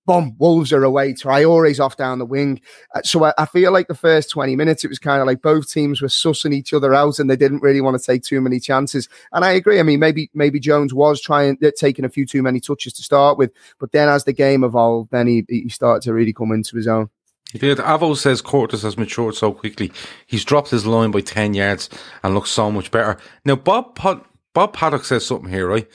boom, 0.07 0.35
Wolves 0.39 0.73
are 0.73 0.83
away. 0.83 1.13
Traore's 1.13 1.79
off 1.79 1.97
down 1.97 2.19
the 2.19 2.27
wing. 2.27 2.61
Uh, 2.95 3.03
so 3.03 3.25
I, 3.25 3.35
I 3.39 3.47
feel 3.47 3.73
like 3.73 3.89
the 3.89 3.95
first 3.95 4.31
20 4.31 4.57
minutes, 4.57 4.85
it 4.85 4.89
was 4.89 4.99
kind 4.99 5.21
of 5.21 5.27
like 5.27 5.43
both 5.43 5.71
teams 5.71 6.03
were 6.03 6.09
sussing 6.09 6.55
each 6.55 6.73
other 6.73 6.95
out 6.95 7.19
and 7.19 7.31
they 7.31 7.37
didn't 7.37 7.63
really 7.63 7.81
want 7.81 7.99
to 7.99 8.05
take 8.05 8.23
too 8.23 8.41
many 8.41 8.61
chances. 8.61 9.09
And 9.33 9.45
I 9.45 9.53
agree. 9.53 9.79
I 9.79 9.83
mean, 9.83 10.01
maybe 10.01 10.31
maybe 10.35 10.59
Jones 10.59 10.93
was 10.95 11.21
trying, 11.21 11.59
uh, 11.63 11.71
taking 11.77 12.05
a 12.05 12.09
few 12.11 12.27
too 12.27 12.43
many 12.43 12.61
touches 12.61 12.93
to 12.95 13.03
start 13.03 13.39
with. 13.39 13.53
But 13.79 13.93
then 13.93 14.09
as 14.09 14.25
the 14.25 14.33
game 14.33 14.65
evolved, 14.65 15.11
then 15.11 15.27
he, 15.27 15.45
he 15.49 15.69
started 15.69 16.03
to 16.03 16.15
really 16.15 16.33
come 16.33 16.53
into 16.53 16.77
his 16.77 16.89
own. 16.89 17.11
He 17.53 17.59
did. 17.59 17.77
Avo 17.79 18.17
says 18.17 18.41
Curtis 18.41 18.81
has 18.83 18.97
matured 18.97 19.35
so 19.35 19.53
quickly. 19.53 19.93
He's 20.27 20.45
dropped 20.45 20.71
his 20.71 20.87
line 20.87 21.11
by 21.11 21.21
10 21.21 21.53
yards 21.53 21.91
and 22.23 22.35
looks 22.35 22.51
so 22.51 22.71
much 22.71 22.91
better. 22.91 23.19
Now, 23.45 23.57
Bob, 23.57 23.95
Pod- 23.95 24.25
Bob 24.55 24.73
Paddock 24.73 25.05
says 25.05 25.27
something 25.27 25.51
here, 25.51 25.69
right? 25.69 25.87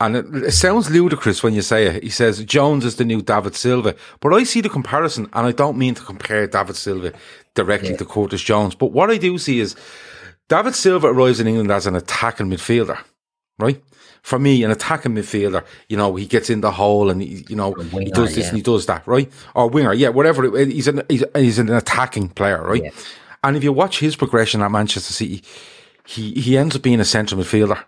And 0.00 0.16
it, 0.16 0.26
it 0.34 0.50
sounds 0.52 0.90
ludicrous 0.90 1.42
when 1.42 1.54
you 1.54 1.62
say 1.62 1.86
it. 1.86 2.02
He 2.02 2.10
says 2.10 2.44
Jones 2.44 2.84
is 2.84 2.96
the 2.96 3.06
new 3.06 3.22
David 3.22 3.54
Silva. 3.54 3.94
But 4.20 4.34
I 4.34 4.44
see 4.44 4.60
the 4.60 4.68
comparison, 4.68 5.28
and 5.32 5.46
I 5.46 5.52
don't 5.52 5.78
mean 5.78 5.94
to 5.94 6.02
compare 6.02 6.46
David 6.46 6.76
Silva 6.76 7.14
directly 7.54 7.96
to 7.96 8.04
Curtis 8.04 8.42
Jones. 8.42 8.74
But 8.74 8.92
what 8.92 9.10
I 9.10 9.16
do 9.16 9.38
see 9.38 9.60
is 9.60 9.74
David 10.50 10.74
Silva 10.74 11.06
arrives 11.06 11.40
in 11.40 11.46
England 11.46 11.70
as 11.70 11.86
an 11.86 11.96
attacking 11.96 12.48
midfielder, 12.50 12.98
right? 13.58 13.82
For 14.22 14.38
me, 14.38 14.62
an 14.62 14.70
attacking 14.70 15.14
midfielder, 15.16 15.64
you 15.88 15.96
know, 15.96 16.14
he 16.14 16.26
gets 16.26 16.48
in 16.48 16.60
the 16.60 16.70
hole 16.70 17.10
and 17.10 17.20
he, 17.20 17.44
you 17.48 17.56
know, 17.56 17.72
he 17.74 18.10
does 18.10 18.34
this 18.36 18.44
yeah. 18.44 18.48
and 18.48 18.56
he 18.56 18.62
does 18.62 18.86
that, 18.86 19.04
right? 19.06 19.30
Or 19.54 19.68
winger, 19.68 19.92
yeah, 19.92 20.10
whatever. 20.10 20.44
it- 20.56 20.68
He's 20.70 20.86
an 20.88 21.02
he's, 21.08 21.24
he's 21.34 21.58
an 21.58 21.70
attacking 21.70 22.28
player, 22.30 22.62
right? 22.62 22.94
And 23.42 23.56
if 23.56 23.64
you 23.64 23.72
watch 23.72 23.98
his 23.98 24.14
progression 24.14 24.62
at 24.62 24.70
Manchester 24.70 25.12
City, 25.12 25.42
he 26.06 26.32
he 26.34 26.56
ends 26.56 26.76
up 26.76 26.82
being 26.82 27.00
a 27.00 27.04
central 27.04 27.40
midfielder 27.42 27.84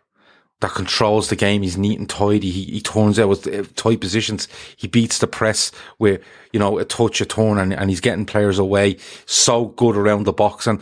that 0.60 0.72
controls 0.72 1.28
the 1.28 1.36
game. 1.36 1.62
He's 1.62 1.76
neat 1.76 1.98
and 1.98 2.08
tidy. 2.08 2.50
He, 2.50 2.64
he 2.64 2.80
turns 2.80 3.18
out 3.18 3.28
with 3.28 3.46
uh, 3.46 3.64
tight 3.76 4.00
positions. 4.00 4.48
He 4.76 4.88
beats 4.88 5.18
the 5.18 5.26
press 5.26 5.70
with, 5.98 6.22
you 6.52 6.58
know, 6.60 6.78
a 6.78 6.84
touch, 6.84 7.20
a 7.20 7.26
turn, 7.26 7.58
and, 7.58 7.72
and 7.72 7.90
he's 7.90 8.00
getting 8.00 8.24
players 8.24 8.58
away. 8.58 8.96
So 9.26 9.66
good 9.66 9.96
around 9.96 10.24
the 10.24 10.32
box. 10.32 10.66
And 10.66 10.80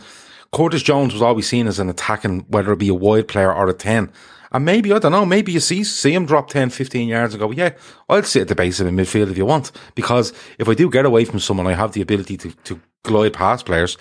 Curtis 0.53 0.83
Jones 0.83 1.13
was 1.13 1.21
always 1.21 1.47
seen 1.47 1.67
as 1.67 1.79
an 1.79 1.89
attacking, 1.89 2.41
whether 2.47 2.71
it 2.71 2.79
be 2.79 2.87
a 2.89 2.93
wide 2.93 3.27
player 3.27 3.53
or 3.53 3.67
a 3.67 3.73
10. 3.73 4.11
And 4.53 4.63
maybe, 4.65 4.93
I 4.93 4.99
don't 4.99 5.11
know, 5.11 5.25
maybe 5.25 5.51
you 5.51 5.59
see, 5.59 5.83
see 5.83 6.13
him 6.13 6.25
drop 6.25 6.47
10, 6.47 6.69
15 6.69 7.07
yards 7.07 7.33
and 7.33 7.41
go, 7.41 7.51
yeah, 7.51 7.71
I'll 8.07 8.23
sit 8.23 8.43
at 8.43 8.47
the 8.49 8.55
base 8.55 8.79
of 8.79 8.85
the 8.85 8.91
midfield 8.91 9.31
if 9.31 9.37
you 9.37 9.45
want. 9.45 9.71
Because 9.95 10.31
if 10.59 10.69
I 10.69 10.75
do 10.75 10.89
get 10.89 11.05
away 11.05 11.25
from 11.25 11.39
someone, 11.39 11.65
I 11.67 11.73
have 11.73 11.93
the 11.93 12.01
ability 12.01 12.37
to, 12.37 12.51
to 12.51 12.79
glide 13.03 13.33
past 13.33 13.65
players. 13.65 13.97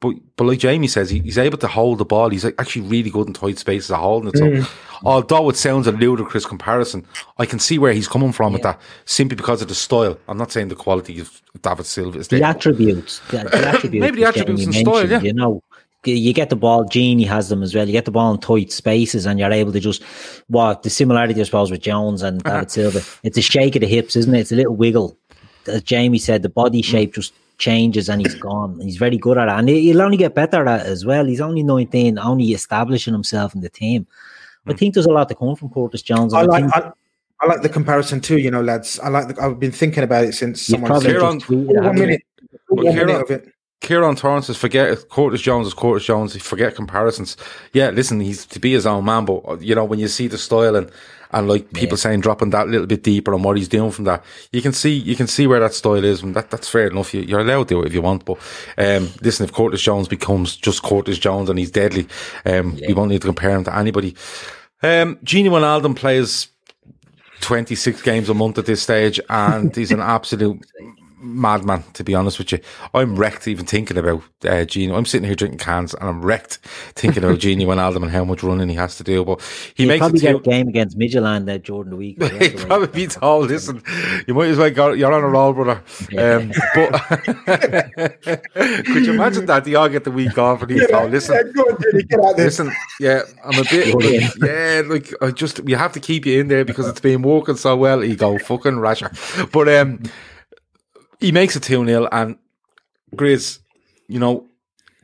But 0.00 0.14
but 0.36 0.44
like 0.44 0.58
Jamie 0.58 0.88
says, 0.88 1.10
he, 1.10 1.18
he's 1.18 1.36
able 1.36 1.58
to 1.58 1.66
hold 1.68 1.98
the 1.98 2.06
ball. 2.06 2.30
He's 2.30 2.46
actually 2.46 2.88
really 2.88 3.10
good 3.10 3.26
in 3.26 3.34
tight 3.34 3.58
spaces 3.58 3.90
at 3.90 3.98
holding 3.98 4.30
it. 4.30 4.38
So 4.38 4.46
Mm. 4.46 4.66
although 5.04 5.50
it 5.50 5.56
sounds 5.56 5.86
a 5.86 5.92
ludicrous 5.92 6.46
comparison, 6.46 7.04
I 7.36 7.44
can 7.44 7.58
see 7.58 7.78
where 7.78 7.92
he's 7.92 8.08
coming 8.08 8.32
from 8.32 8.54
with 8.54 8.62
that 8.62 8.80
simply 9.04 9.36
because 9.36 9.60
of 9.60 9.68
the 9.68 9.74
style. 9.74 10.18
I'm 10.26 10.38
not 10.38 10.52
saying 10.52 10.68
the 10.68 10.74
quality 10.74 11.20
of 11.20 11.42
David 11.60 11.84
Silva 11.84 12.18
is 12.18 12.28
The 12.28 12.42
attributes, 12.42 13.20
the, 13.30 13.38
the 13.44 13.68
attributes, 13.74 14.00
Maybe 14.02 14.20
the 14.22 14.28
attributes 14.28 14.64
and 14.64 14.74
style, 14.74 15.06
yeah. 15.10 15.20
You 15.20 15.34
know, 15.34 15.62
you 16.04 16.32
get 16.32 16.50
the 16.50 16.56
ball. 16.56 16.84
Gini 16.84 17.26
has 17.26 17.48
them 17.48 17.62
as 17.62 17.74
well. 17.74 17.86
You 17.86 17.92
get 17.92 18.04
the 18.06 18.10
ball 18.10 18.32
in 18.32 18.40
tight 18.40 18.72
spaces, 18.72 19.26
and 19.26 19.38
you're 19.38 19.52
able 19.52 19.72
to 19.72 19.80
just 19.80 20.02
what 20.48 20.82
the 20.82 20.90
similarity, 20.90 21.38
I 21.40 21.44
suppose, 21.44 21.70
with 21.70 21.82
Jones 21.82 22.22
and 22.22 22.44
Uh-huh. 22.46 22.56
David 22.58 22.70
Silva. 22.70 23.00
It's 23.22 23.38
a 23.38 23.42
shake 23.42 23.76
of 23.76 23.80
the 23.80 23.86
hips, 23.86 24.16
isn't 24.16 24.34
it? 24.34 24.40
It's 24.40 24.52
a 24.52 24.56
little 24.56 24.76
wiggle. 24.76 25.16
As 25.66 25.82
Jamie 25.82 26.18
said, 26.18 26.42
the 26.42 26.48
body 26.48 26.80
shape 26.82 27.14
just 27.14 27.32
changes, 27.58 28.08
and 28.08 28.22
he's 28.22 28.34
gone. 28.34 28.80
He's 28.80 28.96
very 28.96 29.18
good 29.18 29.36
at 29.36 29.48
it, 29.48 29.52
and 29.52 29.68
he- 29.68 29.82
he'll 29.82 30.00
only 30.00 30.16
get 30.16 30.34
better 30.34 30.66
at 30.66 30.80
it 30.80 30.86
as 30.86 31.04
well. 31.04 31.26
He's 31.26 31.40
only 31.42 31.62
19, 31.62 32.18
only 32.18 32.52
establishing 32.52 33.12
himself 33.12 33.54
in 33.54 33.60
the 33.60 33.68
team. 33.68 34.06
I 34.66 34.72
think 34.72 34.94
there's 34.94 35.06
a 35.06 35.10
lot 35.12 35.28
to 35.28 35.34
come 35.34 35.54
from 35.56 35.68
Curtis 35.70 36.00
Jones. 36.02 36.32
I 36.32 36.40
and 36.40 36.48
like 36.48 36.62
think 36.62 36.76
I, 36.76 36.92
I 37.42 37.46
like 37.46 37.62
the 37.62 37.68
comparison 37.68 38.20
too. 38.20 38.38
You 38.38 38.50
know, 38.50 38.62
lads. 38.62 38.98
I 39.00 39.08
like. 39.08 39.28
The, 39.28 39.42
I've 39.42 39.58
been 39.58 39.72
thinking 39.72 40.02
about 40.02 40.24
it 40.24 40.34
since 40.34 40.68
You've 40.68 40.76
someone 40.76 40.90
probably 40.90 41.10
said 41.12 41.40
Kieran- 41.46 41.84
one 41.84 41.94
minute. 41.98 42.22
Well, 42.68 42.86
One 42.86 42.94
minute 42.96 43.20
of 43.22 43.30
it. 43.30 43.52
Kieran 43.80 44.14
Torrance 44.14 44.46
says, 44.46 44.58
forget 44.58 45.08
Curtis 45.08 45.40
Jones 45.40 45.66
is 45.66 45.74
Curtis 45.74 46.04
Jones. 46.04 46.36
Forget 46.36 46.74
comparisons. 46.74 47.36
Yeah, 47.72 47.90
listen, 47.90 48.20
he's 48.20 48.44
to 48.46 48.58
be 48.58 48.72
his 48.72 48.86
own 48.86 49.06
man, 49.06 49.24
but 49.24 49.42
uh, 49.48 49.56
you 49.58 49.74
know 49.74 49.84
when 49.84 49.98
you 49.98 50.08
see 50.08 50.28
the 50.28 50.36
style 50.38 50.76
and 50.76 50.90
and 51.32 51.48
like 51.48 51.72
people 51.72 51.96
saying 51.96 52.20
dropping 52.20 52.50
that 52.50 52.68
little 52.68 52.86
bit 52.86 53.02
deeper 53.02 53.32
and 53.32 53.42
what 53.42 53.56
he's 53.56 53.68
doing 53.68 53.90
from 53.90 54.04
that, 54.04 54.22
you 54.52 54.60
can 54.60 54.72
see 54.72 54.92
you 54.92 55.16
can 55.16 55.26
see 55.26 55.46
where 55.46 55.60
that 55.60 55.72
style 55.72 56.04
is, 56.04 56.22
and 56.22 56.36
that 56.36 56.50
that's 56.50 56.68
fair 56.68 56.88
enough. 56.88 57.14
You, 57.14 57.22
you're 57.22 57.40
allowed 57.40 57.68
to 57.68 57.74
do 57.74 57.82
it 57.82 57.86
if 57.86 57.94
you 57.94 58.02
want, 58.02 58.26
but 58.26 58.36
um, 58.76 59.08
listen, 59.22 59.44
if 59.44 59.52
Curtis 59.52 59.80
Jones 59.80 60.08
becomes 60.08 60.56
just 60.56 60.82
Curtis 60.82 61.18
Jones 61.18 61.48
and 61.48 61.58
he's 61.58 61.70
deadly, 61.70 62.06
um, 62.44 62.78
we 62.86 62.92
won't 62.92 63.10
need 63.10 63.22
to 63.22 63.28
compare 63.28 63.52
him 63.52 63.64
to 63.64 63.74
anybody. 63.74 64.14
Um, 64.82 65.16
Gini 65.24 65.48
Wijnaldum 65.48 65.96
plays 65.96 66.48
26 67.40 68.02
games 68.02 68.28
a 68.28 68.34
month 68.34 68.58
at 68.58 68.66
this 68.66 68.82
stage, 68.82 69.18
and 69.30 69.74
he's 69.74 69.90
an 69.90 70.00
absolute 70.00 70.66
madman, 71.20 71.84
to 71.94 72.04
be 72.04 72.14
honest 72.14 72.38
with 72.38 72.52
you. 72.52 72.58
I'm 72.94 73.16
wrecked 73.16 73.46
even 73.46 73.66
thinking 73.66 73.98
about 73.98 74.22
uh, 74.44 74.64
Gino. 74.64 74.96
I'm 74.96 75.04
sitting 75.04 75.26
here 75.26 75.34
drinking 75.34 75.58
cans, 75.58 75.94
and 75.94 76.08
I'm 76.08 76.22
wrecked 76.22 76.58
thinking 76.94 77.22
about 77.22 77.38
Gini 77.40 77.66
Wijnaldum 77.66 78.02
and 78.02 78.10
how 78.10 78.24
much 78.24 78.42
running 78.42 78.68
he 78.68 78.74
has 78.76 78.96
to 78.96 79.04
do. 79.04 79.24
But 79.24 79.40
he 79.74 79.84
He'll 79.84 79.88
makes 79.88 80.00
probably 80.00 80.18
it 80.18 80.22
get 80.22 80.32
to 80.32 80.38
a 80.38 80.40
game 80.40 80.68
against 80.68 80.98
Midtjylland 80.98 81.52
uh, 81.52 81.58
Jordan 81.58 81.90
the 81.90 81.96
week. 81.96 82.22
He'd 82.40 82.58
probably 82.58 82.88
be 82.88 83.06
told, 83.06 83.48
listen, 83.48 83.82
you 84.26 84.34
might 84.34 84.48
as 84.48 84.58
well 84.58 84.70
go, 84.70 84.92
you're 84.92 85.12
on 85.12 85.22
a 85.22 85.28
roll, 85.28 85.52
brother. 85.52 85.82
Um, 86.18 86.52
but 86.74 86.92
could 88.86 89.06
you 89.06 89.12
imagine 89.12 89.46
that? 89.46 89.64
They 89.64 89.74
all 89.74 89.88
get 89.88 90.04
the 90.04 90.10
week 90.10 90.36
off 90.38 90.62
and 90.62 90.70
he's 90.70 90.88
told, 90.88 91.10
listen, 91.10 91.52
Yeah, 91.54 91.62
on, 91.62 91.76
Gini, 91.76 92.08
get 92.08 92.20
out 92.20 92.36
there. 92.36 92.46
listen, 92.46 92.72
yeah, 92.98 93.22
I'm 93.44 93.58
a 93.58 93.64
bit, 93.64 93.94
like, 93.94 94.34
yeah, 94.42 94.82
like, 94.86 95.12
I 95.22 95.30
just, 95.30 95.60
we 95.60 95.72
have 95.72 95.92
to 95.92 96.00
keep 96.00 96.26
you 96.26 96.40
in 96.40 96.48
there 96.48 96.64
because 96.64 96.88
it's 96.88 97.00
been 97.00 97.22
working 97.22 97.56
so 97.56 97.76
well. 97.76 98.00
He 98.00 98.16
go, 98.16 98.38
fucking 98.38 98.78
rasher. 98.80 99.10
But, 99.52 99.68
um, 99.68 100.02
he 101.20 101.32
makes 101.32 101.56
it 101.56 101.62
2 101.62 101.84
0 101.86 102.08
and 102.10 102.36
Grizz, 103.14 103.58
you 104.08 104.18
know, 104.18 104.46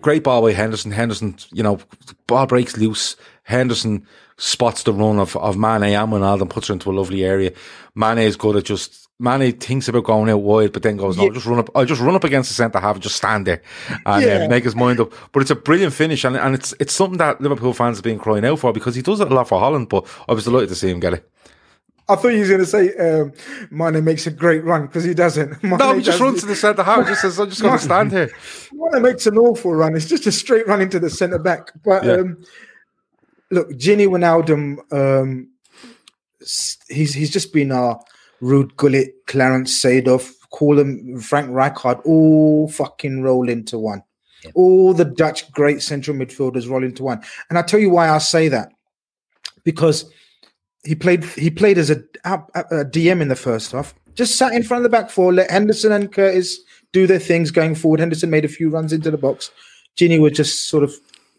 great 0.01 0.23
ball 0.23 0.43
by 0.43 0.53
Henderson. 0.53 0.93
Henderson, 0.93 1.37
you 1.53 1.63
know, 1.63 1.79
ball 2.27 2.47
breaks 2.47 2.77
loose. 2.77 3.17
Henderson 3.45 4.07
spots 4.39 4.83
the 4.83 4.93
run 4.93 5.19
of, 5.19 5.37
of 5.37 5.57
Mane 5.57 5.95
and 5.95 6.13
Wijnaldum, 6.13 6.51
puts 6.51 6.69
her 6.69 6.75
into 6.75 6.91
a 6.91 6.93
lovely 6.93 7.25
area. 7.25 7.53
Mane 7.95 8.19
is 8.19 8.37
good 8.37 8.57
at 8.57 8.65
just, 8.65 9.09
Mane 9.19 9.53
thinks 9.53 9.89
about 9.89 10.05
going 10.05 10.29
out 10.29 10.43
wide, 10.43 10.73
but 10.73 10.83
then 10.83 10.97
goes, 10.97 11.17
no, 11.17 11.31
just 11.31 11.47
run 11.47 11.59
up, 11.59 11.71
I'll 11.75 11.87
just 11.87 12.03
run 12.03 12.15
up 12.15 12.25
against 12.25 12.51
the 12.51 12.55
centre 12.55 12.81
half 12.81 12.97
and 12.97 13.03
just 13.03 13.17
stand 13.17 13.47
there 13.47 13.63
and 14.05 14.25
uh, 14.25 14.49
make 14.49 14.65
his 14.65 14.77
mind 14.77 15.01
up. 15.01 15.13
But 15.33 15.41
it's 15.41 15.51
a 15.51 15.57
brilliant 15.57 15.95
finish 15.95 16.25
and, 16.25 16.37
and 16.37 16.55
it's, 16.55 16.75
it's 16.79 16.93
something 16.93 17.19
that 17.19 17.41
Liverpool 17.41 17.73
fans 17.73 17.97
have 17.97 18.05
been 18.05 18.19
crying 18.19 18.45
out 18.45 18.59
for 18.59 18.73
because 18.73 18.95
he 18.95 19.03
does 19.03 19.21
it 19.21 19.31
a 19.31 19.35
lot 19.35 19.49
for 19.49 19.59
Holland, 19.59 19.89
but 19.89 20.07
I 20.29 20.35
was 20.35 20.45
delighted 20.45 20.69
to 20.71 20.75
see 20.75 20.91
him 20.91 21.01
get 21.01 21.15
it. 21.15 21.31
I 22.09 22.15
thought 22.15 22.33
he 22.33 22.39
was 22.39 22.49
going 22.49 22.61
to 22.61 22.67
say 22.67 22.95
um, 22.97 23.33
Mane 23.71 24.05
makes 24.05 24.27
a 24.29 24.31
great 24.31 24.63
run 24.65 24.87
because 24.87 25.03
he 25.03 25.13
doesn't. 25.13 25.61
Mane 25.63 25.79
No, 25.79 25.95
he 25.95 26.03
just 26.03 26.21
runs 26.21 26.41
to 26.41 26.47
the 26.47 26.55
centre 26.55 26.85
half, 26.85 27.07
just 27.07 27.23
says, 27.23 27.39
I'm 27.41 27.49
just 27.49 27.63
going 27.63 27.77
to 27.77 27.85
stand 27.85 28.13
here. 28.13 28.31
Mane 28.73 29.03
makes 29.03 29.27
an 29.27 29.37
awful 29.39 29.75
run. 29.75 29.97
It's 29.97 30.07
just 30.07 30.27
a 30.27 30.33
straight 30.33 30.67
run 30.69 30.81
into 30.81 31.01
the 31.01 31.11
centre 31.11 31.39
back. 31.39 31.73
But 31.85 32.05
Yeah. 32.05 32.13
um, 32.13 32.45
look, 33.51 33.71
Gini 33.73 34.07
Wijnaldum, 34.07 34.79
um, 34.93 35.49
he's 36.89 37.13
he's 37.15 37.31
just 37.31 37.53
been 37.53 37.73
our 37.73 38.01
Ruud 38.41 38.77
Gullit, 38.77 39.27
Clarence 39.27 39.83
Seedorf, 39.83 40.33
call 40.51 40.79
him 40.79 41.19
Frank 41.21 41.51
Rijkaard, 41.51 42.03
all 42.05 42.69
fucking 42.69 43.23
roll 43.23 43.49
into 43.49 43.79
one. 43.79 44.03
All 44.55 44.95
the 44.95 45.05
Dutch 45.05 45.51
great 45.51 45.83
central 45.83 46.17
midfielders 46.17 46.71
roll 46.71 46.85
into 46.85 47.03
one. 47.03 47.21
And 47.49 47.59
I 47.59 47.63
tell 47.63 47.81
you 47.81 47.91
why 47.91 48.11
I 48.11 48.19
say 48.19 48.47
that. 48.49 48.71
Because 49.65 50.09
he 50.87 50.95
played 50.95 51.25
he 51.25 51.51
played 51.51 51.79
as 51.79 51.91
a, 51.91 52.03
a, 52.25 52.35
a 52.55 52.85
DM 52.85 53.21
in 53.21 53.29
the 53.29 53.37
first 53.37 53.73
half. 53.73 53.95
Just 54.15 54.37
sat 54.37 54.55
in 54.55 54.63
front 54.63 54.85
of 54.85 54.91
the 54.91 54.97
back 54.97 55.11
four, 55.11 55.33
let 55.33 55.51
Henderson 55.51 55.93
and 55.93 56.13
Curtis 56.13 56.59
do 56.93 57.07
their 57.07 57.19
things 57.19 57.51
going 57.51 57.75
forward. 57.75 58.01
Henderson 58.01 58.31
made 58.31 58.45
a 58.45 58.49
few 58.49 58.71
runs 58.71 58.93
into 58.93 59.11
the 59.11 59.19
box. 59.19 59.51
Gini 59.97 60.19
was 60.19 60.33
just 60.33 60.69
sort 60.69 60.85
of 60.85 60.95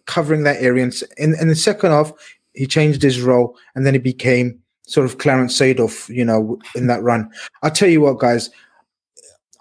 covering 0.05 0.43
that 0.43 0.61
area. 0.61 0.83
And 0.83 0.93
in, 1.17 1.35
in 1.39 1.47
the 1.47 1.55
second 1.55 1.91
half, 1.91 2.11
he 2.53 2.67
changed 2.67 3.01
his 3.01 3.21
role 3.21 3.57
and 3.75 3.85
then 3.85 3.93
he 3.93 3.99
became 3.99 4.59
sort 4.83 5.05
of 5.05 5.17
Clarence 5.17 5.59
Seedorf, 5.59 6.13
you 6.13 6.25
know, 6.25 6.59
in 6.75 6.87
that 6.87 7.03
run. 7.03 7.29
I'll 7.63 7.71
tell 7.71 7.89
you 7.89 8.01
what, 8.01 8.19
guys. 8.19 8.49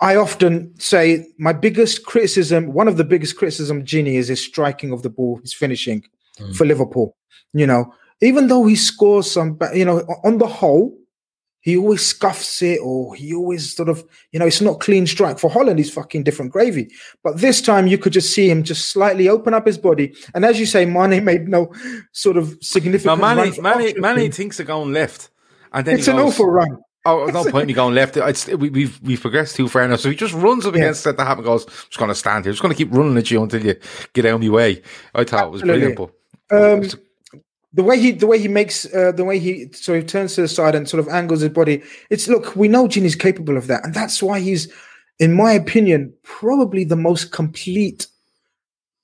I 0.00 0.16
often 0.16 0.78
say 0.78 1.26
my 1.38 1.54
biggest 1.54 2.04
criticism, 2.04 2.72
one 2.74 2.86
of 2.86 2.98
the 2.98 3.04
biggest 3.04 3.36
criticism 3.36 3.78
of 3.78 3.88
is 3.88 4.28
his 4.28 4.44
striking 4.44 4.92
of 4.92 5.02
the 5.02 5.08
ball, 5.08 5.38
his 5.38 5.54
finishing 5.54 6.04
hmm. 6.38 6.52
for 6.52 6.66
Liverpool. 6.66 7.16
You 7.54 7.66
know, 7.66 7.94
even 8.20 8.48
though 8.48 8.64
he 8.66 8.76
scores 8.76 9.30
some, 9.30 9.58
you 9.74 9.84
know, 9.84 9.98
on 10.24 10.38
the 10.38 10.46
whole, 10.46 10.96
he 11.60 11.76
always 11.76 12.06
scuffs 12.06 12.62
it 12.62 12.78
or 12.80 13.14
he 13.16 13.34
always 13.34 13.74
sort 13.74 13.88
of, 13.88 14.04
you 14.30 14.38
know, 14.38 14.46
it's 14.46 14.60
not 14.60 14.78
clean 14.78 15.04
strike. 15.04 15.38
For 15.38 15.50
Holland, 15.50 15.78
he's 15.80 15.90
fucking 15.92 16.22
different 16.22 16.52
gravy. 16.52 16.88
But 17.24 17.38
this 17.38 17.60
time 17.60 17.88
you 17.88 17.98
could 17.98 18.12
just 18.12 18.32
see 18.32 18.48
him 18.48 18.62
just 18.62 18.90
slightly 18.90 19.28
open 19.28 19.52
up 19.52 19.66
his 19.66 19.76
body. 19.76 20.14
And 20.34 20.44
as 20.44 20.60
you 20.60 20.66
say, 20.66 20.84
Mane 20.86 21.24
made 21.24 21.48
no 21.48 21.72
sort 22.12 22.36
of 22.36 22.56
significant 22.62 23.18
for 23.18 23.34
Manny, 23.34 23.48
option. 23.48 24.00
Manny 24.00 24.28
thinks 24.30 24.60
of 24.60 24.68
going 24.68 24.92
left. 24.92 25.30
And 25.72 25.84
then 25.84 25.98
It's 25.98 26.06
an 26.06 26.16
goes, 26.16 26.34
awful 26.34 26.46
run. 26.46 26.78
Oh, 27.04 27.30
there's 27.30 27.44
no 27.46 27.50
point 27.50 27.62
in 27.62 27.68
me 27.68 27.74
going 27.74 27.94
left. 27.94 28.16
It's, 28.16 28.46
we, 28.48 28.70
we've 28.70 29.00
we've 29.02 29.20
progressed 29.20 29.56
too 29.56 29.68
far 29.68 29.86
now. 29.86 29.96
So 29.96 30.10
he 30.10 30.16
just 30.16 30.34
runs 30.34 30.66
up 30.66 30.74
against 30.74 31.06
it. 31.06 31.16
That 31.16 31.26
happen 31.26 31.44
goes. 31.44 31.64
I'm 31.64 31.70
just 31.70 31.98
going 31.98 32.08
to 32.08 32.14
stand 32.14 32.44
here. 32.44 32.52
Just 32.52 32.62
going 32.62 32.74
to 32.74 32.78
keep 32.78 32.92
running 32.92 33.16
at 33.16 33.30
you 33.30 33.42
until 33.42 33.64
you 33.64 33.76
get 34.12 34.26
out 34.26 34.34
of 34.34 34.40
my 34.40 34.48
way. 34.48 34.82
I 35.14 35.24
thought 35.24 35.46
it 35.46 35.50
was 35.50 35.62
Absolutely. 35.62 35.94
brilliant. 35.94 36.12
But 36.48 36.94
Um, 36.94 37.00
the 37.76 37.82
way 37.82 38.00
he, 38.00 38.10
the 38.12 38.26
way 38.26 38.38
he 38.38 38.48
makes, 38.48 38.92
uh, 38.94 39.12
the 39.12 39.24
way 39.24 39.38
he, 39.38 39.68
so 39.72 39.94
he 39.94 40.02
turns 40.02 40.34
to 40.34 40.40
the 40.40 40.48
side 40.48 40.74
and 40.74 40.88
sort 40.88 40.98
of 40.98 41.08
angles 41.12 41.42
his 41.42 41.50
body. 41.50 41.82
It's 42.08 42.26
look, 42.26 42.56
we 42.56 42.68
know 42.68 42.88
Gini's 42.88 43.14
capable 43.14 43.56
of 43.56 43.66
that, 43.66 43.84
and 43.84 43.92
that's 43.92 44.22
why 44.22 44.40
he's, 44.40 44.72
in 45.18 45.34
my 45.34 45.52
opinion, 45.52 46.12
probably 46.22 46.84
the 46.84 46.96
most 46.96 47.32
complete 47.32 48.06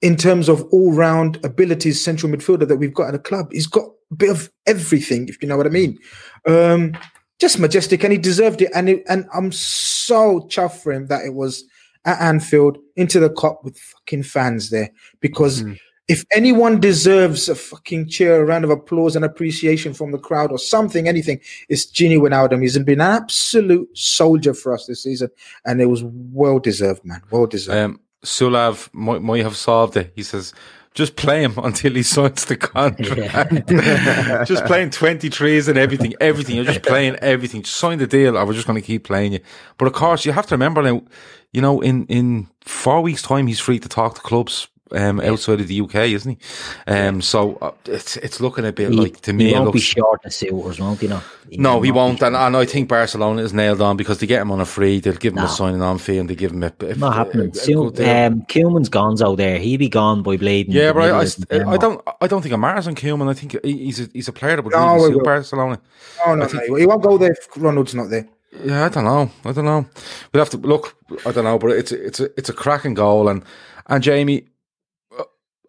in 0.01 0.17
terms 0.17 0.49
of 0.49 0.63
all-round 0.73 1.39
abilities 1.45 2.03
central 2.03 2.33
midfielder 2.33 2.67
that 2.67 2.79
we've 2.79 2.95
got 2.95 3.09
at 3.09 3.13
the 3.13 3.19
club. 3.19 3.49
He's 3.53 3.67
got 3.67 3.85
a 4.11 4.15
bit 4.17 4.31
of 4.31 4.51
everything, 4.67 5.29
if 5.29 5.41
you 5.43 5.49
know 5.49 5.57
what 5.59 5.67
I 5.67 5.71
mean. 5.71 5.99
Um, 6.47 6.97
just 7.39 7.59
majestic, 7.59 8.03
and 8.03 8.13
he 8.13 8.19
deserved 8.19 8.63
it. 8.63 8.71
And 8.75 8.89
it, 8.89 9.05
and 9.07 9.27
I'm 9.35 9.53
so 9.53 10.41
chuffed 10.49 10.83
for 10.83 10.93
him 10.93 11.09
that 11.09 11.27
it 11.27 11.35
was 11.35 11.63
at 12.07 12.21
Anfield 12.21 12.79
into 12.97 13.21
the 13.21 13.31
cup 13.31 13.61
with 13.65 13.79
fucking 13.79 14.23
fans 14.23 14.71
there 14.71 14.91
because 15.21 15.63
if 16.09 16.25
anyone 16.33 16.81
deserves 16.81 17.49
a 17.49 17.55
fucking 17.55 18.09
cheer, 18.09 18.41
a 18.41 18.45
round 18.45 18.65
of 18.65 18.71
applause 18.71 19.15
and 19.15 19.25
appreciation 19.25 19.95
from 19.95 20.11
the 20.11 20.19
crowd 20.19 20.51
or 20.51 20.59
something, 20.59 21.07
anything, 21.07 21.41
it's 21.69 21.87
Gini 21.87 22.19
Wijnaldum. 22.19 22.61
He's 22.61 22.79
been 22.79 23.01
an 23.01 23.23
absolute 23.23 23.97
soldier 23.97 24.55
for 24.55 24.75
us 24.75 24.87
this 24.87 25.03
season, 25.03 25.31
and 25.65 25.81
it 25.81 25.87
was 25.87 26.03
well 26.05 26.59
deserved, 26.59 27.05
man. 27.05 27.23
Well 27.31 27.47
deserved. 27.47 27.95
um, 27.95 28.01
Sulav 28.25 28.89
might, 28.93 29.23
might 29.23 29.43
have 29.43 29.57
solved 29.57 29.97
it. 29.97 30.13
He 30.15 30.23
says, 30.23 30.53
just 30.95 31.17
play 31.17 31.43
him 31.43 31.55
until 31.63 31.93
he 31.95 32.03
signs 32.03 32.45
the 32.45 32.57
contract. 32.57 33.69
just 34.49 34.65
playing 34.65 34.91
23s 34.91 35.69
and 35.69 35.79
everything, 35.79 36.15
everything. 36.21 36.57
You're 36.57 36.65
just 36.65 36.83
playing 36.83 37.17
everything. 37.17 37.63
Just 37.63 37.77
sign 37.77 37.99
the 37.99 38.07
deal 38.07 38.37
or 38.37 38.45
we're 38.45 38.53
just 38.53 38.67
going 38.67 38.81
to 38.81 38.87
keep 38.87 39.05
playing 39.05 39.35
you. 39.35 39.41
But 39.79 39.87
of 39.87 39.95
course, 39.95 40.25
you 40.25 40.33
have 40.33 40.47
to 40.49 40.55
remember 40.55 40.83
now, 40.83 41.03
you 41.53 41.61
know, 41.61 41.81
in, 41.81 42.07
in 42.07 42.49
four 42.61 43.01
weeks' 43.01 43.23
time, 43.23 43.47
he's 43.47 43.61
free 43.61 43.79
to 43.79 43.89
talk 43.89 44.17
to 44.17 44.21
clubs. 44.21 44.69
Um, 44.95 45.21
outside 45.21 45.61
of 45.61 45.69
the 45.69 45.81
UK, 45.81 45.95
isn't 46.13 46.33
he? 46.39 46.93
Um, 46.93 47.23
so 47.23 47.57
uh, 47.63 47.71
it's 47.87 48.17
it's 48.19 48.41
looking 48.41 48.67
a 48.67 48.73
bit 48.73 48.91
He- 48.91 48.97
like 48.97 49.21
to 49.23 49.33
me. 49.33 49.47
he 49.47 49.53
won't 49.55 49.73
be 49.73 49.79
looks, 49.79 49.85
short 49.87 50.25
of 50.25 50.33
suitors, 50.35 50.79
won't 50.81 51.01
he? 51.01 51.09
No, 51.09 51.21
no, 51.53 51.81
he 51.81 51.91
won't, 51.91 52.21
and, 52.23 52.37
and 52.37 52.57
I 52.57 52.65
think 52.67 52.89
Barcelona 52.89 53.43
is 53.43 53.53
nailed 53.55 53.81
on 53.81 53.97
because 53.97 54.19
they 54.19 54.27
get 54.27 54.43
him 54.43 54.51
on 54.51 54.61
a 54.61 54.65
free. 54.67 55.01
They'll 55.01 55.15
give 55.15 55.33
him 55.33 55.39
No. 55.39 55.45
a 55.47 55.49
signing 55.49 55.81
on 55.83 55.99
fee, 55.99 56.19
and 56.19 56.29
they 56.29 56.35
give 56.35 56.53
him 56.53 56.63
a, 56.63 56.73
a, 56.81 56.95
Not 56.95 57.13
a- 57.13 57.17
happening. 57.17 57.51
a 57.51 57.55
Soon, 57.55 57.89
good 57.89 57.97
deal. 57.97 58.09
um, 58.27 58.43
Koeman's 58.43 58.91
gonzo 58.91 59.37
there. 59.37 59.59
He'll 59.59 59.79
be 59.79 59.89
gone 59.89 60.23
by 60.23 60.37
bleeding. 60.37 60.75
Yeah, 60.75 60.93
but 60.93 61.05
I, 61.05 61.09
I, 61.19 61.23
of 61.23 61.29
st- 61.31 61.49
December. 61.49 61.73
I 61.73 61.77
don't. 61.79 62.01
I 62.21 62.27
don't 62.27 62.43
think 62.43 62.53
it 62.55 62.59
matters 62.59 62.87
on 62.87 62.95
Koeman. 62.95 63.31
I 63.31 63.35
think 63.35 63.57
he's 63.65 64.01
a, 64.01 64.09
he's 64.13 64.29
a 64.29 64.33
player 64.33 64.57
that 64.57 64.63
would 64.65 64.73
No, 64.75 64.95
really 64.97 65.13
suit. 65.15 65.25
Barcelona. 65.25 65.81
oh 66.27 66.35
no, 66.35 66.47
no, 66.47 66.75
he 66.77 66.87
won't 66.87 67.03
go 67.03 67.17
there 67.19 67.33
if 67.33 67.49
Ronald's 67.57 67.95
not 67.95 68.11
there. 68.11 68.29
Yeah, 68.65 68.85
I 68.85 68.89
don't 68.91 69.05
know. 69.05 69.31
I 69.47 69.53
don't 69.53 69.65
know. 69.65 69.87
We'll 70.33 70.43
have 70.43 70.51
to 70.51 70.59
look. 70.59 70.95
I 71.25 71.33
don't 71.33 71.45
know, 71.45 71.59
but 71.59 71.71
it's 71.71 71.93
a, 71.93 72.07
it's 72.07 72.21
a 72.21 72.25
it's 72.39 72.49
a 72.51 72.53
cracking 72.53 72.93
goal, 72.95 73.29
and 73.29 73.43
and 73.87 74.03
Jamie, 74.03 74.45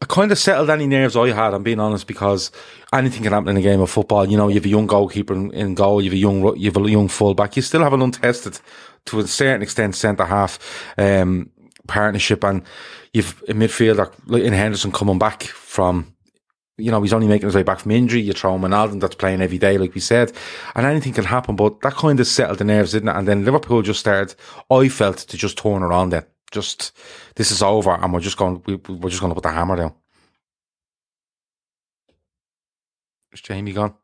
I 0.03 0.05
kind 0.05 0.33
of 0.33 0.37
settled 0.37 0.69
any 0.69 0.85
nerves 0.85 1.15
I 1.15 1.29
had. 1.29 1.53
I'm 1.53 1.63
being 1.63 1.79
honest 1.79 2.07
because 2.07 2.51
anything 2.91 3.23
can 3.23 3.31
happen 3.31 3.47
in 3.47 3.55
a 3.55 3.61
game 3.61 3.79
of 3.79 3.89
football. 3.89 4.29
You 4.29 4.35
know, 4.35 4.49
you 4.49 4.55
have 4.55 4.65
a 4.65 4.67
young 4.67 4.85
goalkeeper 4.85 5.33
in, 5.33 5.49
in 5.51 5.75
goal, 5.75 6.01
you 6.01 6.09
have 6.09 6.15
a 6.15 6.17
young 6.17 6.57
you 6.57 6.69
have 6.69 6.75
a 6.75 6.91
young 6.91 7.07
fullback. 7.07 7.55
You 7.55 7.61
still 7.61 7.83
have 7.83 7.93
an 7.93 8.01
untested, 8.01 8.59
to 9.05 9.19
a 9.19 9.27
certain 9.27 9.61
extent, 9.61 9.95
centre 9.95 10.25
half 10.25 10.59
um, 10.97 11.49
partnership, 11.87 12.43
and 12.43 12.63
you've 13.13 13.41
a 13.47 13.53
midfielder 13.53 14.11
like 14.25 14.43
in 14.43 14.51
Henderson 14.51 14.91
coming 14.91 15.19
back 15.19 15.43
from 15.43 16.13
you 16.77 16.91
know, 16.91 17.01
he's 17.01 17.13
only 17.13 17.27
making 17.27 17.47
his 17.47 17.55
way 17.55 17.63
back 17.63 17.79
from 17.79 17.91
injury. 17.91 18.19
You 18.19 18.33
throw 18.33 18.55
him 18.55 18.65
an 18.65 18.73
Alden 18.73 18.99
that's 18.99 19.15
playing 19.15 19.41
every 19.41 19.57
day, 19.57 19.77
like 19.77 19.95
we 19.95 20.01
said, 20.01 20.33
and 20.75 20.85
anything 20.85 21.13
can 21.13 21.23
happen. 21.23 21.55
But 21.55 21.79
that 21.79 21.93
kind 21.93 22.19
of 22.19 22.27
settled 22.27 22.57
the 22.57 22.65
nerves, 22.65 22.91
didn't 22.91 23.07
it? 23.07 23.15
And 23.15 23.25
then 23.25 23.45
Liverpool 23.45 23.83
just 23.83 24.01
started. 24.01 24.35
I 24.69 24.89
felt 24.89 25.19
to 25.19 25.37
just 25.37 25.57
turn 25.57 25.81
around. 25.81 26.09
Then 26.09 26.25
just 26.53 26.95
this 27.35 27.51
is 27.51 27.61
over, 27.61 27.91
and 27.91 28.13
we're 28.13 28.21
just 28.21 28.37
going. 28.37 28.61
We, 28.65 28.75
we're 28.75 29.09
just 29.09 29.19
going 29.21 29.31
to 29.31 29.35
put 29.35 29.43
the 29.43 29.51
hammer 29.51 29.75
down. 29.75 29.93
Is 33.33 33.41
Jamie 33.41 33.73
gone? 33.73 33.95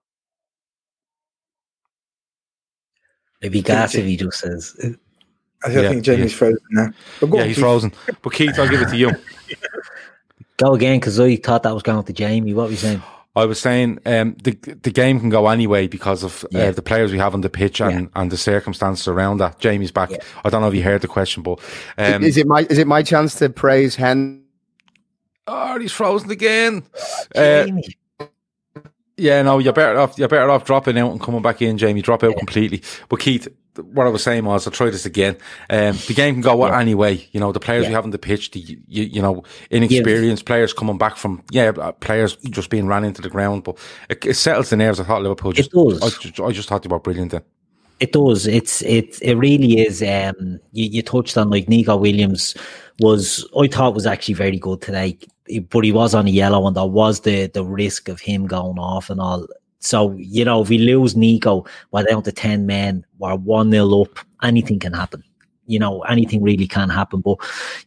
It'd 3.41 3.53
be 3.53 3.61
gas 3.61 3.95
if 3.95 4.05
he 4.05 4.17
just 4.17 4.39
says. 4.39 4.75
Uh, 4.83 4.89
I 5.63 5.69
Yeah, 5.71 5.89
think 5.89 6.03
Jamie's 6.03 6.31
yeah. 6.31 6.37
frozen 6.37 6.59
now. 6.71 6.93
But 7.21 7.33
Yeah, 7.33 7.45
he's 7.45 7.55
Keith. 7.55 7.63
frozen. 7.63 7.93
But 8.21 8.33
Keith, 8.33 8.59
I'll 8.59 8.67
give 8.67 8.81
it 8.81 8.89
to 8.89 8.97
you. 8.97 9.11
Go 10.57 10.73
again 10.73 10.99
because 10.99 11.17
I 11.19 11.37
thought 11.37 11.63
that 11.63 11.73
was 11.73 11.83
going 11.83 12.03
to 12.03 12.13
Jamie. 12.13 12.53
What 12.53 12.65
were 12.65 12.71
you 12.71 12.77
saying? 12.77 13.01
I 13.39 13.45
was 13.45 13.59
saying 13.59 13.99
um, 14.05 14.35
the 14.43 14.51
the 14.83 14.91
game 14.91 15.19
can 15.19 15.29
go 15.29 15.47
anyway 15.47 15.87
because 15.87 16.23
of 16.23 16.45
Yeah. 16.51 16.65
uh, 16.65 16.71
the 16.71 16.81
players 16.81 17.11
we 17.11 17.17
have 17.17 17.33
on 17.33 17.41
the 17.41 17.49
pitch 17.49 17.81
and, 17.81 18.09
and 18.15 18.31
the 18.31 18.37
circumstances 18.37 19.07
around 19.07 19.37
that. 19.39 19.59
Jamie's 19.59 19.91
back. 19.91 20.11
I 20.45 20.49
don't 20.49 20.61
know 20.61 20.67
if 20.67 20.75
you 20.75 20.83
heard 20.83 21.01
the 21.01 21.07
question, 21.07 21.41
but 21.43 21.59
um, 21.97 22.23
is 22.23 22.37
it 22.37 22.45
my 22.47 22.61
is 22.69 22.77
it 22.77 22.87
my 22.87 23.01
chance 23.03 23.35
to 23.35 23.49
praise 23.49 23.95
Hen? 23.95 24.43
Oh, 25.47 25.79
he's 25.79 25.91
frozen 25.91 26.29
again. 26.31 26.83
Uh, 27.35 27.67
yeah, 29.17 29.41
no, 29.41 29.59
you're 29.59 29.73
better 29.73 29.99
off. 29.99 30.17
You're 30.17 30.29
better 30.29 30.49
off 30.49 30.63
dropping 30.63 30.97
out 30.97 31.11
and 31.11 31.19
coming 31.19 31.41
back 31.41 31.61
in, 31.61 31.77
Jamie. 31.77 32.01
Drop 32.01 32.23
out 32.23 32.37
completely. 32.37 32.81
But 33.09 33.19
Keith, 33.19 33.43
th- 33.43 33.55
what 33.83 34.07
I 34.07 34.09
was 34.09 34.23
saying 34.23 34.45
was, 34.45 34.65
I'll 34.65 34.73
try 34.73 34.89
this 34.89 35.05
again. 35.05 35.37
Um, 35.69 35.97
the 36.07 36.13
game 36.13 36.35
can 36.35 36.41
go 36.41 36.63
any 36.65 36.95
way. 36.95 37.27
You 37.31 37.39
know, 37.39 37.51
the 37.51 37.59
players 37.59 37.87
we 37.87 37.93
have 37.93 38.03
on 38.03 38.11
the 38.11 38.19
pitch, 38.19 38.51
the 38.51 38.59
you, 38.59 39.03
you 39.03 39.21
know 39.21 39.43
inexperienced 39.69 40.45
players 40.45 40.73
coming 40.73 40.97
back 40.97 41.17
from 41.17 41.43
yeah, 41.51 41.69
uh, 41.69 41.91
players 41.93 42.35
just 42.37 42.69
being 42.69 42.87
ran 42.87 43.03
into 43.03 43.21
the 43.21 43.29
ground. 43.29 43.63
But 43.63 43.77
it, 44.09 44.25
it 44.25 44.33
settles 44.35 44.69
the 44.69 44.77
nerves. 44.77 44.99
I 44.99 45.03
thought 45.03 45.21
Liverpool 45.21 45.51
just. 45.51 45.71
does. 45.71 46.01
I 46.01 46.09
just, 46.21 46.39
I 46.39 46.51
just 46.51 46.69
thought 46.69 46.83
they 46.83 46.89
were 46.89 46.99
brilliant. 46.99 47.31
Then. 47.31 47.41
It 47.99 48.13
does. 48.13 48.47
It's 48.47 48.81
it. 48.83 49.19
It 49.21 49.35
really 49.35 49.79
is. 49.79 50.01
Um, 50.01 50.59
you, 50.71 50.85
you 50.85 51.01
touched 51.01 51.37
on 51.37 51.49
like 51.49 51.67
Neco 51.67 51.97
Williams 51.97 52.55
was. 52.99 53.45
I 53.57 53.67
thought 53.67 53.95
was 53.95 54.05
actually 54.05 54.35
very 54.35 54.57
good 54.57 54.81
today, 54.81 55.17
but 55.69 55.83
he 55.83 55.91
was 55.91 56.15
on 56.15 56.27
a 56.27 56.31
yellow, 56.31 56.65
and 56.65 56.75
there 56.75 56.85
was 56.85 57.21
the 57.21 57.47
the 57.47 57.65
risk 57.65 58.07
of 58.07 58.21
him 58.21 58.47
going 58.47 58.79
off 58.79 59.09
and 59.09 59.19
all. 59.19 59.47
So 59.79 60.13
you 60.17 60.45
know, 60.45 60.61
if 60.61 60.69
we 60.69 60.77
lose 60.77 61.15
Neco, 61.15 61.65
we're 61.91 62.03
down 62.03 62.23
to 62.23 62.31
ten 62.31 62.65
men. 62.65 63.05
We're 63.17 63.35
one 63.35 63.71
0 63.71 64.01
up. 64.01 64.19
Anything 64.43 64.79
can 64.79 64.93
happen. 64.93 65.23
You 65.67 65.77
know, 65.77 66.01
anything 66.01 66.41
really 66.41 66.67
can 66.67 66.89
happen. 66.89 67.21
But 67.21 67.37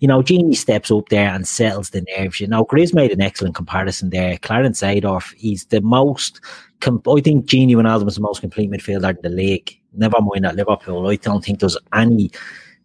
you 0.01 0.09
know, 0.09 0.23
Gini 0.23 0.57
steps 0.57 0.91
up 0.91 1.09
there 1.09 1.29
and 1.31 1.47
settles 1.47 1.91
the 1.91 2.07
nerves. 2.17 2.41
You 2.41 2.47
know, 2.47 2.65
Grizz 2.65 2.95
made 2.95 3.11
an 3.11 3.21
excellent 3.21 3.57
comparison 3.57 4.11
there. 4.11 4.39
Clarence 4.39 4.81
Seedorf, 4.81 5.35
he's 5.35 5.67
the 5.67 5.81
most. 5.81 6.41
Com- 6.81 7.03
I 7.07 7.21
think 7.21 7.47
Gini 7.47 7.75
Wijnaldum 7.75 8.09
is 8.09 8.15
the 8.15 8.21
most 8.21 8.41
complete 8.41 8.71
midfielder 8.71 9.11
in 9.11 9.23
the 9.23 9.29
league. 9.29 9.79
Never 9.95 10.21
mind 10.21 10.47
at 10.47 10.57
Liverpool. 10.57 11.09
I 11.09 11.17
don't 11.17 11.45
think 11.45 11.61
there's 11.61 11.77
any 11.93 12.31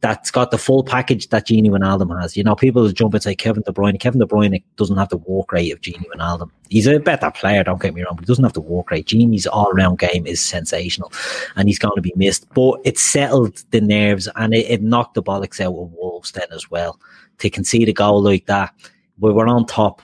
that's 0.02 0.30
got 0.30 0.52
the 0.52 0.58
full 0.58 0.84
package 0.84 1.30
that 1.30 1.48
Gini 1.48 1.70
Wijnaldum 1.70 2.20
has. 2.22 2.38
You 2.38 2.44
know, 2.44 2.56
people 2.56 2.88
jump 2.92 3.14
and 3.14 3.24
say 3.24 3.36
Kevin 3.36 3.64
De 3.64 3.72
Bruyne. 3.72 4.00
Kevin 4.00 4.20
De 4.20 4.26
Bruyne 4.26 4.64
doesn't 4.76 4.98
have 4.98 5.10
the 5.10 5.18
work 5.18 5.52
rate 5.52 5.72
of 5.72 5.82
Gini 5.82 6.04
Wijnaldum. 6.14 6.52
He's 6.70 6.88
a 6.88 7.00
better 7.00 7.32
player, 7.32 7.64
don't 7.64 7.82
get 7.82 7.94
me 7.94 8.04
wrong, 8.04 8.16
but 8.16 8.26
he 8.26 8.28
doesn't 8.28 8.44
have 8.44 8.54
the 8.54 8.62
work 8.62 8.92
rate. 8.92 9.08
Gini's 9.08 9.48
all 9.48 9.72
round 9.72 10.00
game 10.00 10.28
is 10.28 10.42
sensational 10.42 11.12
and 11.56 11.68
he's 11.68 11.80
going 11.80 11.96
to 11.96 12.02
be 12.02 12.14
missed. 12.16 12.48
But 12.54 12.80
it 12.84 13.00
settled 13.00 13.64
the 13.72 13.82
nerves 13.82 14.28
and 14.36 14.54
it, 14.54 14.70
it 14.70 14.82
knocked 14.84 15.16
the 15.16 15.24
bollocks 15.24 15.60
out 15.60 15.76
of 15.76 15.92
Wolves 15.94 16.32
then 16.32 16.48
as 16.52 16.70
well. 16.70 17.00
To 17.40 17.50
concede 17.50 17.90
a 17.90 17.94
goal 17.94 18.22
like 18.22 18.46
that, 18.46 18.74
we 19.20 19.32
were 19.32 19.48
on 19.48 19.66
top 19.66 20.02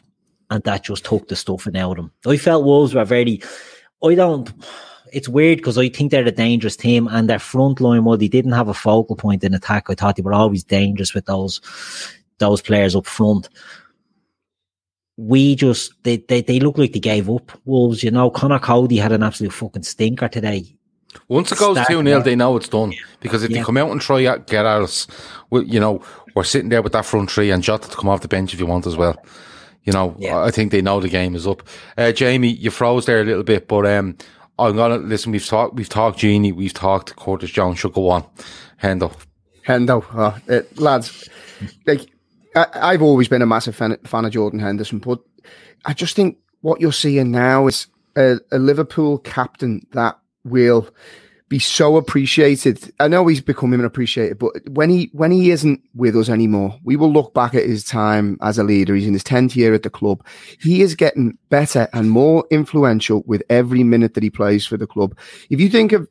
and 0.49 0.63
that 0.63 0.83
just 0.83 1.05
took 1.05 1.27
the 1.27 1.35
stuffing 1.35 1.77
out 1.77 1.91
of 1.91 1.97
them. 1.97 2.11
I 2.27 2.37
felt 2.37 2.65
Wolves 2.65 2.93
were 2.93 3.05
very. 3.05 3.41
I 4.03 4.15
don't. 4.15 4.51
It's 5.13 5.29
weird 5.29 5.59
because 5.59 5.77
I 5.77 5.89
think 5.89 6.11
they're 6.11 6.25
a 6.25 6.31
dangerous 6.31 6.75
team, 6.75 7.07
and 7.07 7.29
their 7.29 7.39
front 7.39 7.79
line, 7.79 8.03
well, 8.03 8.17
they 8.17 8.27
didn't 8.27 8.51
have 8.53 8.67
a 8.67 8.73
focal 8.73 9.15
point 9.15 9.43
in 9.43 9.53
attack. 9.53 9.89
I 9.89 9.95
thought 9.95 10.15
they 10.15 10.23
were 10.23 10.33
always 10.33 10.63
dangerous 10.63 11.13
with 11.13 11.25
those 11.25 11.61
those 12.39 12.61
players 12.61 12.95
up 12.95 13.05
front. 13.05 13.47
We 15.17 15.55
just 15.55 15.93
they, 16.03 16.17
they 16.17 16.41
they 16.41 16.59
look 16.59 16.77
like 16.77 16.93
they 16.93 16.99
gave 16.99 17.29
up. 17.29 17.51
Wolves, 17.65 18.03
you 18.03 18.09
know, 18.11 18.29
Conor 18.31 18.59
Coady 18.59 18.97
had 18.97 19.11
an 19.11 19.23
absolute 19.23 19.53
fucking 19.53 19.83
stinker 19.83 20.27
today. 20.27 20.75
Once 21.27 21.51
it 21.51 21.59
goes 21.59 21.77
2 21.87 22.03
0, 22.03 22.21
they 22.23 22.35
know 22.35 22.57
it's 22.57 22.67
done. 22.67 22.91
Because 23.19 23.43
if 23.43 23.51
Yeah. 23.51 23.59
they 23.59 23.63
come 23.63 23.77
out 23.77 23.91
and 23.91 24.01
try 24.01 24.21
get 24.23 24.65
at 24.65 24.81
us, 24.81 25.05
we, 25.51 25.63
you 25.65 25.79
know, 25.79 26.01
we're 26.35 26.43
sitting 26.43 26.69
there 26.69 26.81
with 26.81 26.93
that 26.93 27.05
front 27.05 27.29
three 27.29 27.51
and 27.51 27.61
Jota 27.61 27.87
to 27.87 27.95
come 27.95 28.09
off 28.09 28.21
the 28.21 28.27
bench 28.27 28.53
if 28.53 28.59
you 28.59 28.65
want 28.65 28.87
as 28.87 28.97
well. 28.97 29.23
You 29.83 29.93
know, 29.93 30.15
I 30.31 30.49
think 30.49 30.71
they 30.71 30.81
know 30.81 30.99
the 30.99 31.09
game 31.09 31.35
is 31.35 31.45
up. 31.45 31.61
Uh, 31.97 32.11
Jamie, 32.13 32.47
you 32.53 32.71
froze 32.71 33.05
there 33.05 33.21
a 33.21 33.25
little 33.25 33.43
bit, 33.43 33.67
but 33.67 33.85
um, 33.85 34.17
I'm 34.59 34.75
gonna 34.75 34.97
listen. 34.97 35.31
We've 35.31 35.45
talked, 35.45 35.75
we've 35.75 35.89
talked 35.89 36.19
Genie, 36.19 36.51
we've 36.51 36.73
talked 36.73 37.15
Curtis 37.15 37.51
Jones. 37.51 37.79
Should 37.79 37.93
go 37.93 38.09
on, 38.09 38.25
Hendo. 38.81 39.15
Hendo, 39.65 40.05
oh, 40.13 40.37
uh, 40.53 40.61
lads, 40.75 41.29
like 41.87 42.11
I, 42.55 42.67
I've 42.75 43.01
always 43.01 43.27
been 43.27 43.41
a 43.41 43.47
massive 43.47 43.75
fan, 43.75 43.97
fan 44.03 44.25
of 44.25 44.31
Jordan 44.31 44.59
Henderson, 44.59 44.99
but 44.99 45.19
I 45.85 45.93
just 45.93 46.15
think 46.15 46.37
what 46.61 46.81
you're 46.81 46.91
seeing 46.91 47.31
now 47.31 47.67
is 47.67 47.87
a, 48.15 48.37
a 48.51 48.59
Liverpool 48.59 49.17
captain 49.19 49.85
that 49.91 50.19
will 50.43 50.87
be 51.53 51.59
so 51.59 51.97
appreciated. 51.97 52.91
I 52.99 53.07
know 53.07 53.27
he's 53.27 53.39
becoming 53.39 53.85
appreciated, 53.85 54.39
but 54.39 54.53
when 54.69 54.89
he 54.89 55.11
when 55.13 55.29
he 55.29 55.51
isn't 55.51 55.83
with 55.93 56.15
us 56.15 56.27
anymore, 56.27 56.79
we 56.83 56.95
will 56.95 57.13
look 57.13 57.35
back 57.35 57.53
at 57.53 57.67
his 57.67 57.83
time 57.83 58.39
as 58.41 58.57
a 58.57 58.63
leader. 58.63 58.95
He's 58.95 59.05
in 59.05 59.13
his 59.13 59.23
tenth 59.23 59.55
year 59.55 59.75
at 59.75 59.83
the 59.83 59.91
club. 59.91 60.25
He 60.59 60.81
is 60.81 60.95
getting 60.95 61.37
better 61.51 61.87
and 61.93 62.09
more 62.09 62.43
influential 62.49 63.21
with 63.27 63.43
every 63.51 63.83
minute 63.83 64.15
that 64.15 64.23
he 64.23 64.31
plays 64.31 64.65
for 64.65 64.77
the 64.77 64.87
club. 64.87 65.15
If 65.51 65.61
you 65.61 65.69
think 65.69 65.91
of, 65.91 66.09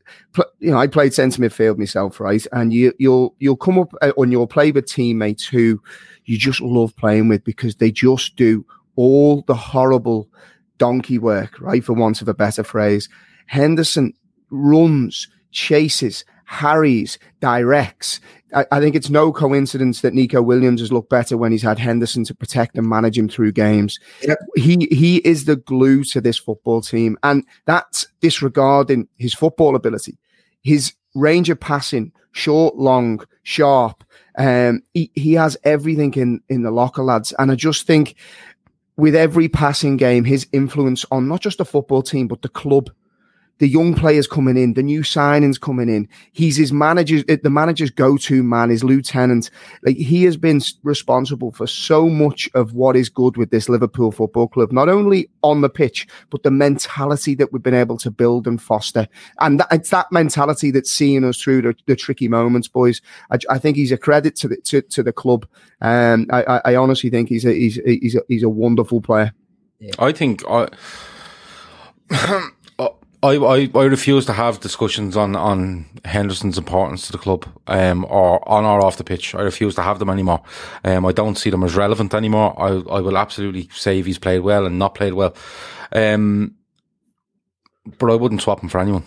you 0.60 0.70
know, 0.70 0.78
I 0.78 0.86
played 0.86 1.12
centre 1.12 1.42
midfield 1.42 1.76
myself, 1.76 2.20
right? 2.20 2.46
And 2.52 2.72
you 2.72 2.92
you'll 3.00 3.34
you'll 3.40 3.56
come 3.56 3.80
up 3.80 3.92
uh, 4.00 4.12
on 4.16 4.30
your 4.30 4.46
play 4.46 4.70
with 4.70 4.86
teammates 4.86 5.44
who 5.44 5.82
you 6.24 6.38
just 6.38 6.60
love 6.60 6.94
playing 6.94 7.26
with 7.26 7.42
because 7.42 7.74
they 7.74 7.90
just 7.90 8.36
do 8.36 8.64
all 8.94 9.42
the 9.48 9.56
horrible 9.56 10.28
donkey 10.78 11.18
work, 11.18 11.60
right? 11.60 11.82
For 11.82 11.94
want 11.94 12.22
of 12.22 12.28
a 12.28 12.34
better 12.34 12.62
phrase. 12.62 13.08
Henderson 13.46 14.14
runs, 14.52 15.26
chases, 15.50 16.24
harries, 16.44 17.18
directs. 17.40 18.20
I, 18.54 18.66
I 18.70 18.80
think 18.80 18.94
it's 18.94 19.10
no 19.10 19.32
coincidence 19.32 20.02
that 20.02 20.14
Neco 20.14 20.42
Williams 20.42 20.80
has 20.80 20.92
looked 20.92 21.08
better 21.08 21.36
when 21.36 21.50
he's 21.50 21.62
had 21.62 21.78
Henderson 21.78 22.24
to 22.24 22.34
protect 22.34 22.76
and 22.76 22.88
manage 22.88 23.18
him 23.18 23.28
through 23.28 23.52
games. 23.52 23.98
He 24.54 24.86
he 24.90 25.16
is 25.18 25.46
the 25.46 25.56
glue 25.56 26.04
to 26.04 26.20
this 26.20 26.38
football 26.38 26.82
team, 26.82 27.16
and 27.22 27.44
that's 27.64 28.06
disregarding 28.20 29.08
his 29.16 29.34
football 29.34 29.74
ability, 29.74 30.18
his 30.62 30.92
range 31.14 31.50
of 31.50 31.58
passing, 31.58 32.12
short, 32.32 32.76
long, 32.76 33.24
sharp. 33.42 34.04
Um, 34.38 34.82
he, 34.94 35.10
he 35.14 35.32
has 35.34 35.56
everything 35.64 36.14
in 36.14 36.40
in 36.48 36.62
the 36.62 36.70
locker, 36.70 37.02
lads, 37.02 37.32
and 37.38 37.50
I 37.50 37.54
just 37.54 37.86
think 37.86 38.16
with 38.96 39.14
every 39.14 39.48
passing 39.48 39.96
game, 39.96 40.24
his 40.24 40.46
influence 40.52 41.06
on 41.10 41.28
not 41.28 41.40
just 41.40 41.58
the 41.58 41.64
football 41.64 42.02
team 42.02 42.28
but 42.28 42.42
the 42.42 42.48
club, 42.48 42.90
the 43.58 43.68
young 43.68 43.94
players 43.94 44.26
coming 44.26 44.56
in, 44.56 44.74
the 44.74 44.82
new 44.82 45.02
signings 45.02 45.60
coming 45.60 45.88
in. 45.88 46.08
He's 46.32 46.56
his 46.56 46.72
manager's 46.72 47.24
the 47.24 47.50
manager's 47.50 47.90
go-to 47.90 48.42
man, 48.42 48.70
his 48.70 48.82
lieutenant. 48.82 49.50
Like 49.84 49.96
he 49.96 50.24
has 50.24 50.36
been 50.36 50.60
responsible 50.82 51.52
for 51.52 51.66
so 51.66 52.08
much 52.08 52.50
of 52.54 52.72
what 52.74 52.96
is 52.96 53.08
good 53.08 53.36
with 53.36 53.50
this 53.50 53.68
Liverpool 53.68 54.10
Football 54.10 54.48
Club, 54.48 54.72
not 54.72 54.88
only 54.88 55.28
on 55.42 55.60
the 55.60 55.68
pitch 55.68 56.06
but 56.30 56.42
the 56.42 56.50
mentality 56.50 57.34
that 57.34 57.52
we've 57.52 57.62
been 57.62 57.74
able 57.74 57.98
to 57.98 58.10
build 58.10 58.46
and 58.46 58.60
foster. 58.60 59.06
And 59.40 59.60
that, 59.60 59.68
it's 59.70 59.90
that 59.90 60.10
mentality 60.10 60.70
that's 60.70 60.90
seeing 60.90 61.24
us 61.24 61.40
through 61.40 61.62
the, 61.62 61.74
the 61.86 61.96
tricky 61.96 62.28
moments, 62.28 62.68
boys. 62.68 63.00
I, 63.30 63.38
I 63.50 63.58
think 63.58 63.76
he's 63.76 63.92
a 63.92 63.98
credit 63.98 64.36
to 64.36 64.48
the 64.48 64.56
to, 64.56 64.82
to 64.82 65.02
the 65.02 65.12
club. 65.12 65.46
Um, 65.80 66.26
I, 66.30 66.42
I, 66.42 66.60
I 66.64 66.76
honestly 66.76 67.10
think 67.10 67.28
he's 67.28 67.44
a 67.44 67.52
he's 67.52 67.76
he's 67.84 68.14
a, 68.14 68.22
he's 68.28 68.42
a 68.42 68.48
wonderful 68.48 69.00
player. 69.00 69.32
I 69.98 70.12
think 70.12 70.44
I, 70.48 70.68
I, 73.24 73.36
I, 73.36 73.70
I 73.74 73.84
refuse 73.84 74.26
to 74.26 74.32
have 74.32 74.58
discussions 74.58 75.16
on, 75.16 75.36
on 75.36 75.86
Henderson's 76.04 76.58
importance 76.58 77.06
to 77.06 77.12
the 77.12 77.18
club, 77.18 77.46
um, 77.68 78.04
or 78.06 78.46
on 78.48 78.64
or 78.64 78.84
off 78.84 78.96
the 78.96 79.04
pitch. 79.04 79.34
I 79.34 79.42
refuse 79.42 79.76
to 79.76 79.82
have 79.82 80.00
them 80.00 80.10
anymore. 80.10 80.42
Um, 80.82 81.06
I 81.06 81.12
don't 81.12 81.38
see 81.38 81.50
them 81.50 81.62
as 81.62 81.76
relevant 81.76 82.14
anymore. 82.14 82.60
I, 82.60 82.70
I 82.96 83.00
will 83.00 83.16
absolutely 83.16 83.68
say 83.72 84.00
if 84.00 84.06
he's 84.06 84.18
played 84.18 84.40
well 84.40 84.66
and 84.66 84.78
not 84.78 84.96
played 84.96 85.12
well. 85.12 85.36
Um, 85.92 86.56
but 87.98 88.10
I 88.10 88.16
wouldn't 88.16 88.42
swap 88.42 88.60
him 88.60 88.68
for 88.68 88.80
anyone. 88.80 89.04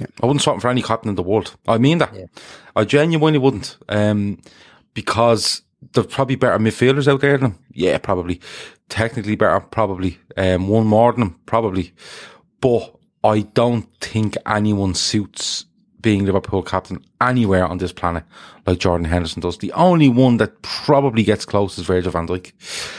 Yeah. 0.00 0.06
I 0.22 0.26
wouldn't 0.26 0.42
swap 0.42 0.56
him 0.56 0.60
for 0.60 0.70
any 0.70 0.82
captain 0.82 1.10
in 1.10 1.14
the 1.14 1.22
world. 1.22 1.56
I 1.68 1.78
mean 1.78 1.98
that. 1.98 2.14
Yeah. 2.14 2.26
I 2.74 2.84
genuinely 2.84 3.38
wouldn't. 3.38 3.76
Um, 3.88 4.40
because 4.94 5.62
there's 5.92 6.06
probably 6.06 6.36
better 6.36 6.58
midfielders 6.58 7.06
out 7.06 7.20
there 7.20 7.38
than 7.38 7.52
him. 7.52 7.58
Yeah, 7.72 7.98
probably. 7.98 8.40
Technically 8.88 9.36
better, 9.36 9.60
probably. 9.60 10.18
Um, 10.36 10.68
one 10.68 10.86
more 10.86 11.12
than 11.12 11.22
him, 11.22 11.40
probably. 11.46 11.92
But 12.60 12.96
I 13.24 13.40
don't 13.40 13.86
think 14.00 14.36
anyone 14.46 14.94
suits 14.94 15.64
being 16.00 16.24
Liverpool 16.26 16.62
captain 16.62 17.00
anywhere 17.20 17.64
on 17.66 17.78
this 17.78 17.92
planet 17.92 18.24
like 18.66 18.78
Jordan 18.78 19.04
Henderson 19.04 19.40
does. 19.40 19.58
The 19.58 19.72
only 19.72 20.08
one 20.08 20.38
that 20.38 20.60
probably 20.62 21.22
gets 21.22 21.44
close 21.44 21.78
is 21.78 21.84
Virgil 21.86 22.10
van 22.10 22.26
Dijk. 22.26 22.52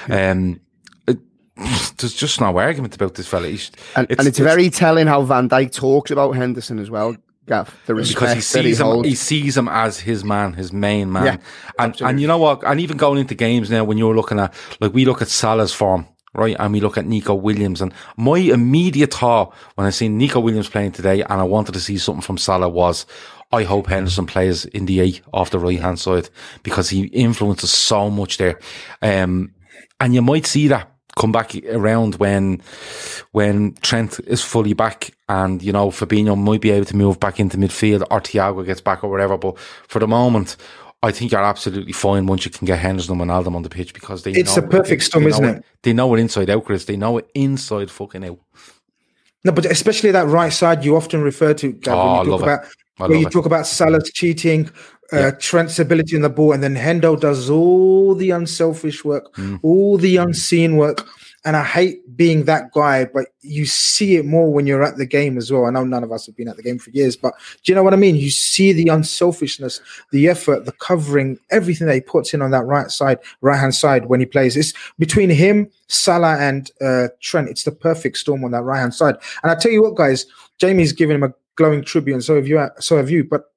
Um, 0.10 0.60
it- 1.08 1.20
there's 1.98 2.14
just 2.14 2.40
no 2.40 2.58
argument 2.58 2.96
about 2.96 3.16
this 3.16 3.28
fella. 3.28 3.48
He's- 3.50 3.72
And 3.96 4.08
it's, 4.10 4.20
and 4.20 4.28
it's, 4.28 4.40
very 4.40 4.70
telling 4.70 5.08
how 5.08 5.22
Van 5.24 5.50
Dijk 5.50 5.74
talks 5.74 6.12
about 6.12 6.32
Henderson 6.38 6.80
as 6.80 6.90
well, 6.90 7.18
Gav. 7.46 7.76
The 7.88 7.96
respect 7.96 8.16
because 8.22 8.30
he 8.30 8.60
that 8.60 8.66
he 8.66 8.70
sees 8.72 8.80
him, 8.80 8.86
holds. 8.86 9.08
he 9.10 9.16
sees 9.16 9.58
him 9.58 9.68
as 9.68 10.00
his 10.00 10.24
man, 10.24 10.54
his 10.54 10.72
main 10.72 11.12
man. 11.12 11.26
Yeah, 11.26 11.38
and 11.78 12.02
and 12.02 12.22
you 12.22 12.28
know 12.28 12.38
what? 12.38 12.64
And 12.66 12.80
even 12.80 12.96
going 12.96 13.20
into 13.20 13.36
games 13.36 13.70
now, 13.70 13.84
when 13.84 13.98
you're 13.98 14.16
looking 14.16 14.40
at 14.40 14.54
like 14.80 14.94
we 14.94 15.04
look 15.04 15.22
at 15.22 15.28
Salah's 15.28 15.74
form, 15.74 16.08
right, 16.34 16.56
and 16.60 16.74
we 16.74 16.80
look 16.80 16.98
at 16.98 17.06
Neco 17.06 17.34
Williams, 17.34 17.82
and 17.82 17.94
my 18.18 18.38
immediate 18.38 19.14
thought 19.14 19.54
when 19.76 19.88
I 19.88 19.90
seen 19.90 20.18
Neco 20.18 20.40
Williams 20.40 20.70
playing 20.70 20.94
today, 20.94 21.22
and 21.22 21.34
I 21.34 21.44
wanted 21.44 21.74
to 21.74 21.80
see 21.80 21.98
something 21.98 22.22
from 22.22 22.38
Salah 22.38 22.70
was. 22.70 23.06
I 23.52 23.64
hope 23.64 23.88
Henderson 23.88 24.26
plays 24.26 24.66
in 24.66 24.88
the 24.88 25.00
eight 25.00 25.22
off 25.32 25.52
the 25.52 25.60
right 25.60 25.80
hand 25.80 26.00
side 26.00 26.30
because 26.64 26.90
he 26.90 27.04
influences 27.06 27.72
so 27.72 28.10
much 28.10 28.40
there. 28.40 28.60
Um, 29.02 29.54
and 30.00 30.16
you 30.16 30.24
might 30.24 30.48
see 30.48 30.68
that 30.70 30.90
come 31.16 31.32
back 31.32 31.56
around 31.68 32.16
when 32.16 32.62
when 33.32 33.76
Trent 33.76 34.20
is 34.22 34.44
fully 34.44 34.74
back 34.74 35.16
and 35.30 35.62
you 35.62 35.72
know 35.72 35.90
Fabinho 35.90 36.38
might 36.38 36.62
be 36.62 36.72
able 36.72 36.86
to 36.86 36.96
move 36.96 37.20
back 37.20 37.40
into 37.40 37.58
midfield 37.58 38.02
or 38.10 38.20
Thiago 38.20 38.66
gets 38.66 38.82
back 38.82 39.04
or 39.04 39.10
whatever. 39.10 39.38
But 39.38 39.60
for 39.60 40.00
the 40.00 40.08
moment, 40.08 40.58
I 41.04 41.12
think 41.12 41.32
you're 41.32 41.44
absolutely 41.44 41.92
fine 41.94 42.26
once 42.28 42.46
you 42.46 42.52
can 42.52 42.66
get 42.66 42.80
Henderson 42.80 43.20
and 43.20 43.30
Wijnaldum 43.30 43.56
on 43.56 43.62
the 43.64 43.70
pitch 43.70 43.94
because 43.94 44.24
they 44.24 44.32
It's 44.32 44.56
know 44.58 44.64
a 44.64 44.68
perfect 44.68 45.04
storm, 45.04 45.28
isn't 45.28 45.44
it? 45.44 45.66
They 45.84 45.94
know 45.94 46.14
it 46.16 46.20
inside 46.20 46.50
out, 46.50 46.64
Chris. 46.66 46.86
They 46.86 46.96
know 46.98 47.18
it 47.18 47.30
inside 47.36 47.92
fucking 47.92 48.24
out. 48.26 48.40
No, 49.44 49.52
but 49.52 49.66
especially 49.66 50.12
that 50.12 50.28
right 50.28 50.54
side 50.54 50.86
you 50.86 50.96
often 50.96 51.22
refer 51.22 51.54
to, 51.56 51.74
Gav, 51.74 51.94
Oh, 51.98 52.24
you 52.24 52.30
talk 52.32 52.42
about 52.42 52.66
when 52.98 53.20
you 53.20 53.28
it. 53.28 53.32
talk 53.34 53.46
about 53.46 53.68
Salah's 53.68 54.10
cheating, 54.14 54.70
uh, 55.12 55.32
Trent's 55.40 55.78
ability 55.80 56.16
in 56.16 56.22
the 56.22 56.30
ball, 56.30 56.54
and 56.54 56.64
then 56.64 56.76
Hendo 56.76 57.20
does 57.20 57.50
all 57.50 58.16
the 58.16 58.32
unselfish 58.32 59.04
work, 59.04 59.34
Mm. 59.36 59.60
all 59.62 59.98
the 59.98 60.16
unseen 60.18 60.78
work. 60.78 61.06
And 61.46 61.58
I 61.58 61.64
hate 61.64 62.16
being 62.16 62.46
that 62.46 62.72
guy, 62.72 63.04
but 63.04 63.28
you 63.42 63.66
see 63.66 64.16
it 64.16 64.26
more 64.26 64.52
when 64.52 64.66
you're 64.66 64.84
at 64.84 64.96
the 64.96 65.06
game 65.06 65.38
as 65.38 65.52
well. 65.52 65.66
I 65.66 65.72
know 65.72 65.84
none 65.84 66.04
of 66.04 66.12
us 66.12 66.26
have 66.26 66.38
been 66.38 66.48
at 66.48 66.56
the 66.56 66.64
game 66.64 66.80
for 66.80 66.90
years, 66.92 67.18
but 67.18 67.34
do 67.64 67.72
you 67.72 67.76
know 67.76 67.84
what 67.84 67.94
I 67.94 67.98
mean? 67.98 68.16
You 68.16 68.30
see 68.30 68.72
the 68.72 68.88
unselfishness, 68.88 69.82
the 70.12 70.30
effort, 70.30 70.64
the 70.64 70.72
covering, 70.72 71.38
everything 71.52 71.88
that 71.88 71.96
he 71.96 72.02
puts 72.02 72.34
in 72.34 72.42
on 72.42 72.52
that 72.52 72.64
right 72.64 72.90
side, 72.90 73.20
right 73.42 73.60
hand 73.60 73.76
side 73.76 74.06
when 74.06 74.22
he 74.22 74.26
plays. 74.26 74.56
It's 74.56 74.74
between 75.00 75.30
him, 75.30 75.70
Salah, 75.88 76.38
and 76.38 76.72
uh, 76.80 77.10
Trent. 77.20 77.50
It's 77.50 77.64
the 77.64 77.72
perfect 77.74 78.18
storm 78.18 78.46
on 78.46 78.52
that 78.52 78.64
right 78.64 78.80
hand 78.80 78.96
side. 78.96 79.16
And 79.44 79.52
I 79.52 79.56
tell 79.56 79.72
you 79.72 79.84
what, 79.84 79.96
guys, 79.96 80.26
Jamie's 80.60 80.94
giving 80.94 81.16
him 81.16 81.24
a 81.24 81.34
glowing 81.56 81.84
tribute, 81.84 82.14
and 82.14 82.24
so 82.24 82.36
have 82.36 82.48
you. 82.48 82.66
So 82.80 82.98
have 82.98 83.10
you. 83.10 83.24
But 83.24 83.52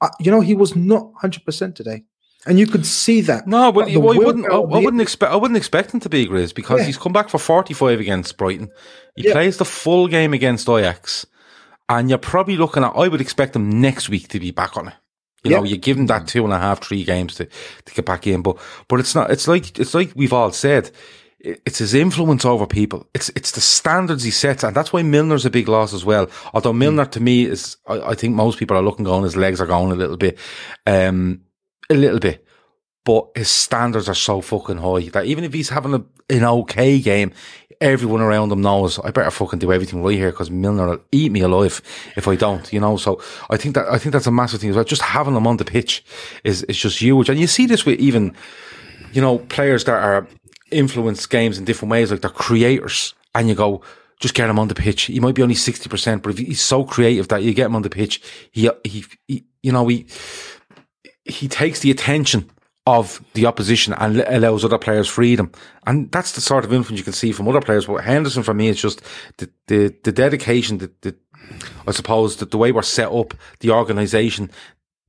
uh, 0.00 0.08
you 0.20 0.30
know, 0.30 0.40
he 0.40 0.54
was 0.54 0.74
not 0.74 1.12
hundred 1.16 1.44
percent 1.44 1.76
today, 1.76 2.04
and 2.46 2.58
you 2.58 2.66
could 2.66 2.84
see 2.86 3.20
that. 3.22 3.46
No, 3.46 3.72
but 3.72 3.86
The 3.86 3.92
you, 3.92 4.00
well, 4.00 4.14
you 4.14 4.20
wouldn't. 4.24 4.46
I, 4.46 4.56
I 4.56 4.78
wouldn't 4.78 5.00
expect. 5.02 5.32
I 5.32 5.36
wouldn't 5.36 5.56
expect 5.56 5.92
him 5.94 6.00
to 6.00 6.08
be 6.08 6.26
Grizz 6.26 6.54
because 6.54 6.80
Yeah. 6.80 6.86
he's 6.86 6.98
come 6.98 7.12
back 7.12 7.28
for 7.28 7.38
forty-five 7.38 8.00
against 8.00 8.36
Brighton. 8.36 8.70
He 9.16 9.24
Yeah. 9.26 9.32
plays 9.32 9.56
the 9.56 9.64
full 9.64 10.08
game 10.08 10.32
against 10.34 10.68
Ajax, 10.68 11.26
and 11.88 12.08
you're 12.08 12.18
probably 12.18 12.56
looking 12.56 12.84
at. 12.84 12.92
I 12.94 13.08
would 13.08 13.20
expect 13.20 13.56
him 13.56 13.80
next 13.80 14.08
week 14.08 14.28
to 14.28 14.40
be 14.40 14.50
back 14.50 14.76
on 14.76 14.88
it. 14.88 14.94
You 15.42 15.50
know, 15.50 15.62
you 15.62 15.76
give 15.76 15.98
him 15.98 16.06
that 16.06 16.26
two 16.26 16.42
and 16.44 16.54
a 16.54 16.58
half, 16.58 16.82
three 16.82 17.04
games 17.04 17.34
to, 17.34 17.44
to 17.44 17.94
get 17.94 18.06
back 18.06 18.26
in, 18.26 18.40
but 18.40 18.56
but 18.88 18.98
it's 18.98 19.14
not. 19.14 19.30
It's 19.30 19.46
like 19.46 19.78
it's 19.78 19.92
like 19.94 20.12
we've 20.16 20.32
all 20.32 20.50
said. 20.52 20.90
It's 21.46 21.76
his 21.76 21.92
influence 21.92 22.46
over 22.46 22.66
people. 22.66 23.06
It's 23.12 23.28
it's 23.36 23.52
the 23.52 23.60
standards 23.60 24.24
he 24.24 24.30
sets, 24.30 24.64
and 24.64 24.74
that's 24.74 24.94
why 24.94 25.02
Milner's 25.02 25.44
a 25.44 25.50
big 25.50 25.68
loss 25.68 25.92
as 25.92 26.02
well. 26.02 26.30
Although 26.54 26.72
Milner, 26.72 27.04
to 27.04 27.20
me, 27.20 27.44
is 27.44 27.76
I, 27.86 28.00
I 28.00 28.14
think 28.14 28.34
most 28.34 28.58
people 28.58 28.74
are 28.78 28.82
looking 28.82 29.04
going 29.04 29.24
his 29.24 29.36
legs 29.36 29.60
are 29.60 29.66
going 29.66 29.92
a 29.92 29.94
little 29.94 30.16
bit, 30.16 30.38
um, 30.86 31.42
a 31.90 31.94
little 31.94 32.20
bit. 32.20 32.44
but 33.04 33.28
his 33.34 33.50
standards 33.50 34.08
are 34.08 34.14
so 34.14 34.40
fucking 34.40 34.78
high 34.78 35.08
that 35.10 35.26
even 35.26 35.44
if 35.44 35.52
he's 35.52 35.68
having 35.68 35.94
a, 35.94 36.02
an 36.30 36.44
okay 36.44 36.98
game, 36.98 37.32
everyone 37.80 38.22
around 38.22 38.50
him 38.50 38.62
knows 38.62 38.98
I 38.98 39.10
better 39.10 39.30
fucking 39.30 39.58
do 39.58 39.72
everything 39.72 40.02
right 40.02 40.16
here 40.16 40.30
because 40.30 40.50
Milner 40.50 40.86
will 40.86 41.04
eat 41.12 41.30
me 41.30 41.40
alive 41.40 41.82
if 42.16 42.26
I 42.26 42.34
don't, 42.34 42.72
you 42.72 42.80
know. 42.80 42.96
So 42.96 43.20
I 43.50 43.56
think 43.58 43.74
that 43.74 43.88
I 43.88 43.98
think 43.98 44.12
that's 44.14 44.26
a 44.26 44.32
massive 44.32 44.60
thing 44.60 44.70
as 44.70 44.76
well. 44.76 44.84
Just 44.84 45.02
having 45.02 45.36
him 45.36 45.46
on 45.46 45.58
the 45.58 45.64
pitch 45.64 46.04
is 46.44 46.62
is 46.64 46.78
just 46.78 47.00
huge, 47.00 47.28
and 47.28 47.38
you 47.38 47.46
see 47.46 47.66
this 47.66 47.84
with 47.84 48.00
even 48.00 48.34
you 49.12 49.20
know 49.20 49.38
players 49.38 49.84
that 49.84 50.02
are 50.02 50.26
influence 50.70 51.26
games 51.26 51.58
in 51.58 51.64
different 51.64 51.90
ways, 51.90 52.10
like 52.10 52.22
they're 52.22 52.30
creators, 52.30 53.14
and 53.34 53.48
you 53.48 53.54
go. 53.54 53.82
Just 54.20 54.34
get 54.34 54.48
him 54.48 54.60
on 54.60 54.68
the 54.68 54.76
pitch. 54.76 55.02
He 55.02 55.18
might 55.18 55.34
be 55.34 55.42
only 55.42 55.56
sixty 55.56 55.88
percent, 55.88 56.22
but 56.22 56.30
if 56.30 56.38
he's 56.38 56.60
so 56.60 56.84
creative 56.84 57.28
that 57.28 57.42
you 57.42 57.52
get 57.52 57.66
him 57.66 57.76
on 57.76 57.82
the 57.82 57.90
pitch, 57.90 58.22
he, 58.52 58.70
he, 58.84 59.04
he 59.26 59.44
you 59.62 59.72
know, 59.72 59.86
he, 59.88 60.06
he 61.24 61.48
takes 61.48 61.80
the 61.80 61.90
attention 61.90 62.50
of 62.86 63.24
the 63.32 63.46
opposition 63.46 63.94
and 63.94 64.20
allows 64.20 64.64
other 64.64 64.78
players 64.78 65.08
freedom. 65.08 65.50
And 65.86 66.10
that's 66.12 66.32
the 66.32 66.42
sort 66.42 66.64
of 66.64 66.72
influence 66.72 66.98
you 66.98 67.04
can 67.04 67.14
see 67.14 67.32
from 67.32 67.48
other 67.48 67.62
players. 67.62 67.86
But 67.86 68.04
Henderson, 68.04 68.42
for 68.42 68.52
me, 68.52 68.68
is 68.68 68.80
just 68.80 69.00
the, 69.38 69.50
the, 69.68 69.94
the 70.04 70.12
dedication, 70.12 70.78
the, 70.78 70.90
the, 71.00 71.16
I 71.86 71.92
suppose 71.92 72.36
that 72.36 72.50
the 72.50 72.58
way 72.58 72.72
we're 72.72 72.82
set 72.82 73.10
up, 73.10 73.34
the 73.60 73.70
organisation, 73.70 74.50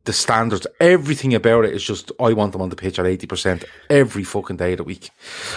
the 0.06 0.14
standards, 0.14 0.66
everything 0.80 1.34
about 1.34 1.66
it 1.66 1.74
is 1.74 1.84
just 1.84 2.12
I 2.20 2.34
want 2.34 2.54
them 2.54 2.62
on 2.62 2.70
the 2.70 2.76
pitch 2.76 3.00
at 3.00 3.06
eighty 3.06 3.28
percent 3.28 3.66
every 3.90 4.24
fucking 4.24 4.58
day 4.58 4.74
of 4.74 4.78
the 4.78 4.84
week. 4.84 5.10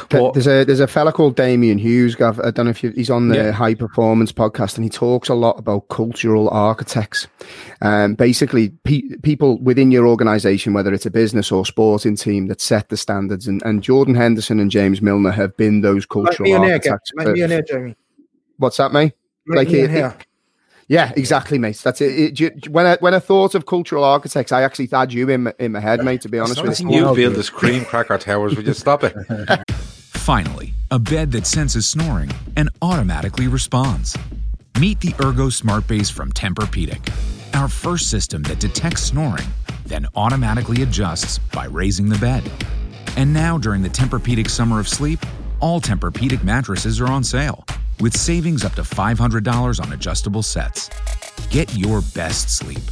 But, 0.09 0.33
there's 0.33 0.47
a 0.47 0.65
there's 0.65 0.81
a 0.81 0.87
fella 0.87 1.13
called 1.13 1.37
Damian 1.37 1.79
Hughes. 1.79 2.15
Gav, 2.15 2.41
I 2.41 2.51
don't 2.51 2.67
know 2.67 2.71
if 2.71 2.83
you, 2.83 2.91
he's 2.91 3.11
on 3.11 3.29
the 3.29 3.37
yeah. 3.37 3.51
High 3.53 3.75
Performance 3.75 4.33
podcast, 4.33 4.77
and 4.77 4.85
he 4.85 4.91
talks 4.91 5.29
a 5.29 5.35
lot 5.35 5.59
about 5.59 5.89
cultural 5.89 6.49
architects. 6.51 7.29
Um, 7.83 8.15
basically, 8.15 8.71
pe- 8.85 9.17
people 9.23 9.59
within 9.59 9.91
your 9.91 10.07
organisation, 10.07 10.73
whether 10.73 10.93
it's 10.93 11.07
a 11.07 11.11
business 11.11 11.53
or 11.53 11.65
sporting 11.65 12.17
team, 12.17 12.49
that 12.49 12.61
set 12.61 12.89
the 12.89 12.97
standards. 12.97 13.47
And, 13.47 13.63
and 13.65 13.83
Jordan 13.83 14.15
Henderson 14.15 14.61
and 14.61 14.71
James 14.71 15.01
Milner 15.01 15.31
have 15.31 15.57
been 15.57 15.83
those 15.83 16.07
cultural 16.07 16.55
architects. 16.55 17.13
Like 17.15 17.29
me 17.29 17.43
and 17.43 17.53
here, 17.53 17.63
Jamie. 17.63 17.97
What's 18.57 18.79
that, 18.79 18.93
mate? 18.93 19.13
Like, 19.47 19.57
like 19.57 19.69
me 19.69 19.89
here. 19.89 20.17
Yeah, 20.89 21.12
exactly, 21.16 21.59
mate. 21.59 21.76
That's 21.76 22.01
it. 22.01 22.41
it, 22.41 22.68
when 22.68 22.86
I 22.86 22.97
when 23.01 23.12
I 23.12 23.18
thought 23.18 23.55
of 23.55 23.66
cultural 23.66 24.05
architects, 24.05 24.53
I 24.53 24.62
actually 24.62 24.89
had 24.91 25.12
you 25.12 25.28
in 25.28 25.53
in 25.59 25.72
my 25.72 25.80
head, 25.80 26.03
mate. 26.03 26.22
To 26.22 26.28
be 26.30 26.39
honest 26.39 26.62
with 26.62 26.80
you, 26.80 26.91
you 26.91 27.14
build 27.14 27.34
this 27.34 27.51
cream 27.51 27.84
cracker 27.84 28.16
towers. 28.16 28.57
Would 28.57 28.66
you 28.66 28.72
stop 28.72 29.05
it? 29.05 29.14
Finally, 29.70 30.72
a 30.91 30.99
bed 30.99 31.30
that 31.32 31.47
senses 31.47 31.86
snoring 31.86 32.30
and 32.57 32.70
automatically 32.80 33.49
responds. 33.49 34.16
Meet 34.80 35.01
the 35.01 35.14
Ergo 35.22 35.49
Smart 35.49 35.86
Base 35.89 36.09
from 36.09 36.30
Tempur-Pedic, 36.32 37.12
our 37.55 37.68
first 37.68 38.11
system 38.11 38.43
that 38.45 38.61
detects 38.61 39.03
snoring, 39.03 39.47
then 39.86 40.07
automatically 40.14 40.82
adjusts 40.82 41.39
by 41.39 41.64
raising 41.64 42.09
the 42.09 42.18
bed. 42.18 42.49
And 43.16 43.32
now, 43.34 43.59
during 43.59 43.82
the 43.82 43.89
Tempur-Pedic 43.89 44.49
Summer 44.49 44.78
of 44.78 44.89
Sleep, 44.89 45.18
all 45.61 45.81
Tempur-Pedic 45.81 46.45
mattresses 46.45 47.01
are 47.01 47.09
on 47.09 47.25
sale 47.25 47.65
with 48.01 48.17
savings 48.17 48.65
up 48.65 48.75
to 48.75 48.83
$500 48.83 49.81
on 49.83 49.93
adjustable 49.93 50.43
sets. 50.43 50.91
Get 51.51 51.75
your 51.75 52.01
best 52.15 52.51
sleep 52.51 52.83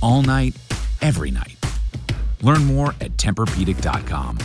all 0.00 0.22
night, 0.22 0.54
every 1.00 1.30
night. 1.30 1.56
Learn 2.42 2.64
more 2.64 2.90
at 3.00 3.12
TempurPedic.com. 3.16 4.38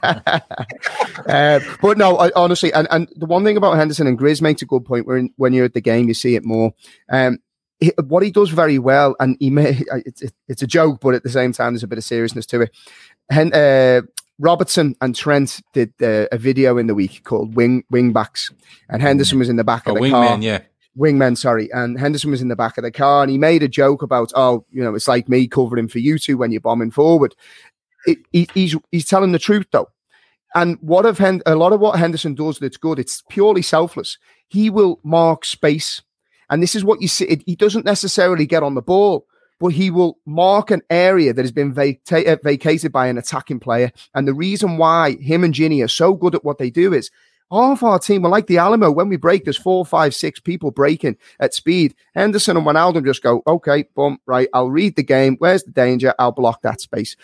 uh, 0.02 1.60
but 1.82 1.98
no, 1.98 2.16
I, 2.18 2.30
honestly, 2.34 2.72
and, 2.72 2.86
and 2.90 3.08
the 3.16 3.26
one 3.26 3.44
thing 3.44 3.56
about 3.56 3.76
Henderson 3.76 4.06
and 4.06 4.18
Grizz 4.18 4.40
makes 4.40 4.62
a 4.62 4.66
good 4.66 4.84
point. 4.84 5.06
Where 5.06 5.28
when 5.36 5.52
you're 5.52 5.64
at 5.64 5.74
the 5.74 5.80
game, 5.80 6.08
you 6.08 6.14
see 6.14 6.36
it 6.36 6.44
more. 6.44 6.72
Um, 7.10 7.38
he, 7.80 7.92
what 8.06 8.22
he 8.22 8.30
does 8.30 8.50
very 8.50 8.78
well, 8.78 9.16
and 9.20 9.36
he 9.40 9.50
may 9.50 9.82
it's, 10.06 10.22
it's 10.48 10.62
a 10.62 10.66
joke, 10.66 11.00
but 11.00 11.14
at 11.14 11.24
the 11.24 11.30
same 11.30 11.52
time, 11.52 11.74
there's 11.74 11.82
a 11.82 11.88
bit 11.88 11.98
of 11.98 12.04
seriousness 12.04 12.46
to 12.46 12.62
it. 12.62 12.70
Hen, 13.30 13.52
uh, 13.52 14.02
Robertson 14.38 14.94
and 15.00 15.14
Trent 15.14 15.60
did 15.72 15.92
uh, 16.00 16.26
a 16.30 16.38
video 16.38 16.78
in 16.78 16.86
the 16.86 16.94
week 16.94 17.24
called 17.24 17.54
Wing 17.54 17.84
Wingbacks, 17.92 18.52
and 18.88 19.02
Henderson 19.02 19.38
was 19.38 19.48
in 19.48 19.56
the 19.56 19.64
back 19.64 19.86
of 19.86 19.92
oh, 19.92 19.94
the 19.96 20.00
wingman, 20.00 20.10
car. 20.10 20.38
yeah. 20.40 20.60
Wingmen, 20.98 21.36
sorry. 21.36 21.70
And 21.72 21.98
Henderson 21.98 22.30
was 22.30 22.42
in 22.42 22.48
the 22.48 22.56
back 22.56 22.76
of 22.76 22.82
the 22.82 22.90
car 22.90 23.22
and 23.22 23.30
he 23.30 23.38
made 23.38 23.62
a 23.62 23.68
joke 23.68 24.02
about, 24.02 24.32
oh, 24.34 24.64
you 24.72 24.82
know, 24.82 24.94
it's 24.96 25.06
like 25.06 25.28
me 25.28 25.46
covering 25.46 25.86
for 25.86 26.00
you 26.00 26.18
two 26.18 26.36
when 26.36 26.50
you're 26.50 26.60
bombing 26.60 26.90
forward. 26.90 27.36
It, 28.06 28.18
he, 28.32 28.48
he's 28.52 28.74
he's 28.90 29.06
telling 29.06 29.30
the 29.30 29.38
truth 29.38 29.66
though. 29.70 29.88
And 30.54 30.76
what 30.80 31.06
of 31.06 31.18
Hen- 31.18 31.42
a 31.46 31.54
lot 31.54 31.72
of 31.72 31.80
what 31.80 31.98
Henderson 31.98 32.34
does 32.34 32.58
that's 32.58 32.76
good, 32.76 32.98
it's 32.98 33.22
purely 33.28 33.62
selfless. 33.62 34.18
He 34.48 34.70
will 34.70 34.98
mark 35.04 35.44
space. 35.44 36.02
And 36.50 36.62
this 36.62 36.74
is 36.74 36.84
what 36.84 37.00
you 37.00 37.08
see. 37.08 37.42
He 37.46 37.54
doesn't 37.54 37.84
necessarily 37.84 38.46
get 38.46 38.62
on 38.62 38.74
the 38.74 38.82
ball, 38.82 39.26
but 39.58 39.68
he 39.68 39.90
will 39.90 40.18
mark 40.26 40.70
an 40.70 40.82
area 40.90 41.32
that 41.32 41.42
has 41.42 41.52
been 41.52 41.70
uh, 41.70 42.36
vacated 42.42 42.92
by 42.92 43.06
an 43.06 43.18
attacking 43.18 43.60
player. 43.60 43.92
And 44.14 44.26
the 44.26 44.34
reason 44.34 44.76
why 44.76 45.16
him 45.16 45.44
and 45.44 45.54
Gini 45.54 45.84
are 45.84 45.88
so 45.88 46.14
good 46.14 46.34
at 46.34 46.44
what 46.44 46.58
they 46.58 46.70
do 46.70 46.92
is 46.92 47.10
half 47.50 47.82
our 47.82 47.98
team 47.98 48.24
are 48.24 48.30
like 48.30 48.46
the 48.46 48.58
Alamo. 48.58 48.90
When 48.90 49.08
we 49.08 49.16
break, 49.16 49.44
there's 49.44 49.56
four, 49.56 49.84
five, 49.84 50.14
six 50.14 50.38
people 50.40 50.70
breaking 50.70 51.16
at 51.40 51.54
speed. 51.54 51.94
Henderson 52.14 52.56
and 52.56 52.66
Wijnaldum 52.66 53.04
just 53.04 53.22
go, 53.22 53.42
okay, 53.46 53.84
boom, 53.94 54.18
right. 54.26 54.48
I'll 54.52 54.70
read 54.70 54.96
the 54.96 55.02
game. 55.02 55.36
Where's 55.38 55.64
the 55.64 55.72
danger? 55.72 56.14
I'll 56.18 56.32
block 56.32 56.62
that 56.62 56.80
space. 56.80 57.16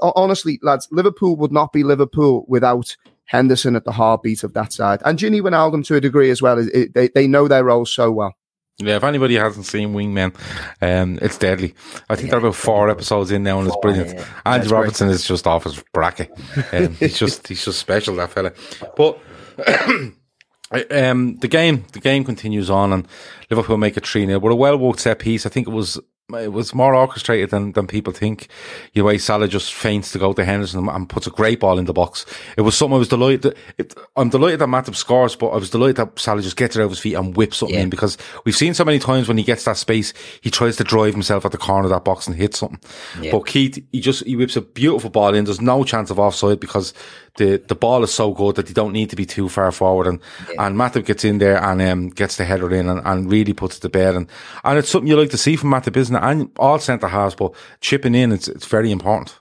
Honestly, 0.00 0.58
lads, 0.62 0.88
Liverpool 0.90 1.36
would 1.36 1.52
not 1.52 1.72
be 1.72 1.84
Liverpool 1.84 2.44
without 2.48 2.96
Henderson 3.24 3.76
at 3.76 3.84
the 3.84 3.92
heartbeat 3.92 4.42
of 4.42 4.52
that 4.54 4.72
side. 4.72 5.00
And 5.04 5.18
Gini 5.18 5.40
Wijnaldum 5.40 5.84
to 5.86 5.96
a 5.96 6.00
degree 6.00 6.30
as 6.30 6.42
well. 6.42 6.56
They, 6.56 7.08
they 7.08 7.26
know 7.26 7.48
their 7.48 7.64
roles 7.64 7.92
so 7.92 8.10
well. 8.10 8.34
Yeah, 8.78 8.96
if 8.96 9.04
anybody 9.04 9.36
hasn't 9.36 9.66
seen 9.66 9.92
Wingmen, 9.92 10.34
um, 10.80 11.18
it's 11.22 11.38
deadly. 11.38 11.74
I 12.08 12.16
think 12.16 12.26
yeah. 12.26 12.32
they're 12.32 12.40
about 12.40 12.56
four 12.56 12.90
episodes 12.90 13.30
in 13.30 13.42
now, 13.42 13.58
and 13.58 13.68
it's 13.68 13.76
brilliant. 13.80 14.10
Yeah. 14.10 14.24
Andy 14.46 14.60
That's 14.60 14.72
Robertson 14.72 15.08
great. 15.08 15.14
is 15.14 15.24
just 15.24 15.46
off 15.46 15.64
his 15.64 15.82
bracket. 15.92 16.30
Um, 16.72 16.94
he's 17.00 17.18
just 17.18 17.46
he's 17.46 17.64
just 17.64 17.78
special, 17.78 18.16
that 18.16 18.30
fella. 18.30 18.52
But 18.96 19.20
um, 20.90 21.36
the 21.38 21.48
game 21.48 21.84
the 21.92 22.00
game 22.00 22.24
continues 22.24 22.70
on, 22.70 22.92
and 22.92 23.08
Liverpool 23.50 23.76
make 23.76 23.96
a 23.96 24.00
three 24.00 24.26
0 24.26 24.40
But 24.40 24.52
a 24.52 24.56
well 24.56 24.78
worked 24.78 25.00
set 25.00 25.18
piece. 25.18 25.46
I 25.46 25.50
think 25.50 25.68
it 25.68 25.72
was 25.72 26.00
it 26.34 26.52
was 26.52 26.74
more 26.74 26.94
orchestrated 26.94 27.50
than, 27.50 27.72
than 27.72 27.86
people 27.86 28.12
think. 28.12 28.48
You 28.92 29.02
know, 29.02 29.06
way 29.06 29.18
Salah 29.18 29.48
just 29.48 29.74
feints 29.74 30.12
to 30.12 30.18
go 30.18 30.32
to 30.32 30.44
Henderson 30.44 30.88
and, 30.88 31.08
puts 31.08 31.26
a 31.26 31.30
great 31.30 31.60
ball 31.60 31.78
in 31.78 31.84
the 31.84 31.92
box. 31.92 32.24
It 32.56 32.62
was 32.62 32.76
something 32.76 32.94
I 32.94 32.98
was 32.98 33.08
delighted. 33.08 33.56
It, 33.78 33.94
I'm 34.16 34.30
delighted 34.30 34.60
that 34.60 34.68
Matip 34.68 34.94
scores, 34.94 35.36
but 35.36 35.48
I 35.48 35.56
was 35.56 35.70
delighted 35.70 35.96
that 35.96 36.18
Salah 36.18 36.42
just 36.42 36.56
gets 36.56 36.76
it 36.76 36.80
out 36.80 36.84
of 36.84 36.90
his 36.90 37.00
feet 37.00 37.14
and 37.14 37.36
whips 37.36 37.58
something 37.58 37.76
yeah. 37.76 37.82
in 37.82 37.90
because 37.90 38.16
we've 38.44 38.56
seen 38.56 38.74
so 38.74 38.84
many 38.84 38.98
times 38.98 39.28
when 39.28 39.38
he 39.38 39.44
gets 39.44 39.64
that 39.64 39.76
space, 39.76 40.12
he 40.40 40.50
tries 40.50 40.76
to 40.76 40.84
drive 40.84 41.12
himself 41.12 41.44
at 41.44 41.52
the 41.52 41.58
corner 41.58 41.84
of 41.84 41.90
that 41.90 42.04
box 42.04 42.26
and 42.26 42.36
hit 42.36 42.54
something. 42.54 42.80
Yeah. 43.20 43.32
But 43.32 43.46
Keith, 43.46 43.84
he 43.92 44.00
just 44.00 44.24
he 44.24 44.36
whips 44.36 44.56
a 44.56 44.62
beautiful 44.62 45.10
ball 45.10 45.34
in. 45.34 45.44
There's 45.44 45.60
no 45.60 45.84
chance 45.84 46.10
of 46.10 46.18
offside 46.18 46.60
because 46.60 46.94
the 47.36 47.62
the 47.68 47.74
ball 47.74 48.02
is 48.02 48.12
so 48.12 48.32
good 48.32 48.56
that 48.56 48.66
they 48.66 48.72
don't 48.72 48.92
need 48.92 49.10
to 49.10 49.16
be 49.16 49.26
too 49.26 49.48
far 49.48 49.72
forward. 49.72 50.06
And 50.06 50.20
yeah. 50.50 50.66
and 50.66 50.76
Matip 50.76 51.06
gets 51.06 51.24
in 51.24 51.38
there 51.38 51.62
and 51.62 51.80
um, 51.82 52.08
gets 52.10 52.36
the 52.36 52.44
header 52.44 52.72
in 52.72 52.88
and, 52.88 53.00
and 53.04 53.30
really 53.30 53.52
puts 53.52 53.78
it 53.78 53.80
to 53.80 53.88
bed. 53.88 54.14
And 54.14 54.28
and 54.64 54.78
it's 54.78 54.90
something 54.90 55.08
you 55.08 55.16
like 55.16 55.30
to 55.30 55.38
see 55.38 55.56
from 55.56 55.70
Matip, 55.70 55.96
isn't 55.96 56.14
it? 56.14 56.22
And 56.22 56.50
all 56.58 56.78
centre 56.78 57.08
halves, 57.08 57.34
but 57.34 57.54
chipping 57.80 58.14
in, 58.14 58.32
it's 58.32 58.48
it's 58.48 58.66
very 58.66 58.90
important. 58.90 59.38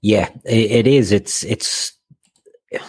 Yeah, 0.00 0.30
it, 0.44 0.70
it 0.70 0.86
is. 0.86 1.12
It's 1.12 1.44
it's 1.44 1.92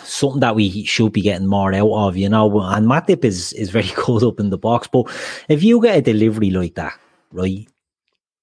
something 0.03 0.41
that 0.41 0.55
we 0.55 0.83
should 0.85 1.13
be 1.13 1.21
getting 1.21 1.47
more 1.47 1.73
out 1.73 1.91
of, 1.91 2.17
you 2.17 2.29
know. 2.29 2.61
And 2.61 2.87
Matip 2.87 3.25
is 3.25 3.53
is 3.53 3.69
very 3.69 3.91
good 3.95 4.23
up 4.23 4.39
in 4.39 4.49
the 4.49 4.57
box, 4.57 4.87
but 4.87 5.09
if 5.49 5.63
you 5.63 5.81
get 5.81 5.97
a 5.97 6.01
delivery 6.01 6.51
like 6.51 6.75
that, 6.75 6.97
right, 7.31 7.67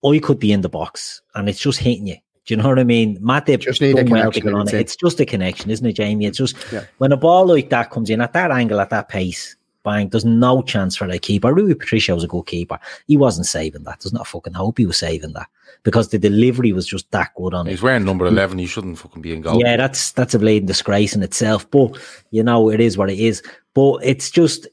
I 0.05 0.19
could 0.19 0.39
be 0.39 0.53
in 0.53 0.61
the 0.61 0.69
box 0.69 1.23
and 1.35 1.49
it's 1.49 1.61
just 1.61 1.79
hitting 1.79 2.09
you. 2.09 2.17
Do 2.47 2.55
you 2.55 2.63
know 2.63 2.69
what 2.69 2.79
I 2.79 2.85
mean? 2.85 3.19
Matip 3.19 3.61
just 3.61 3.81
need 3.81 3.99
a 3.99 4.05
connection 4.05 4.47
well 4.47 4.61
on 4.61 4.69
it. 4.69 4.75
It's 4.75 4.95
just 4.95 5.19
a 5.19 5.27
connection, 5.27 5.69
isn't 5.71 5.85
it, 5.85 5.95
Jamie? 5.95 6.27
It's 6.27 6.39
just 6.39 6.57
yeah. 6.73 6.85
when 6.99 7.11
a 7.11 7.17
ball 7.17 7.47
like 7.47 7.71
that 7.71 7.91
comes 7.91 8.09
in 8.09 8.21
at 8.21 8.33
that 8.35 8.53
angle, 8.53 8.81
at 8.81 8.91
that 8.91 9.09
pace, 9.09 9.57
bang, 9.83 10.09
there's 10.11 10.25
no 10.25 10.63
chance 10.63 10.95
for 10.97 11.09
the 11.09 11.19
keeper. 11.19 11.53
Rui 11.53 11.75
Patricio 11.75 12.15
was 12.15 12.23
a 12.23 12.29
good 12.29 12.47
keeper. 12.47 12.79
He 13.09 13.17
wasn't 13.17 13.47
saving 13.47 13.83
that. 13.83 14.01
There's 14.01 14.13
not 14.13 14.23
a 14.23 14.31
fucking 14.31 14.53
hope 14.53 14.79
he 14.79 14.87
was 14.87 14.97
saving 14.97 15.33
that 15.33 15.49
because 15.83 16.11
the 16.11 16.19
delivery 16.19 16.73
was 16.73 16.87
just 16.87 17.11
that 17.11 17.35
good 17.35 17.53
on 17.53 17.67
He's 17.67 17.73
it. 17.73 17.75
He's 17.77 17.83
wearing 17.83 18.05
number 18.05 18.27
11. 18.27 18.59
He 18.59 18.67
shouldn't 18.67 18.99
fucking 18.99 19.23
be 19.23 19.33
in 19.33 19.41
goal. 19.41 19.61
Yeah, 19.61 19.77
that's, 19.77 20.13
that's 20.13 20.35
a 20.35 20.39
blatant 20.39 20.69
disgrace 20.69 21.17
in 21.17 21.23
itself. 21.23 21.69
But, 21.71 21.99
you 22.31 22.45
know, 22.45 22.71
it 22.71 22.81
is 22.81 22.97
what 22.97 23.11
it 23.11 23.19
is. 23.19 23.43
But 23.75 23.99
it's 24.05 24.31
just, 24.31 24.69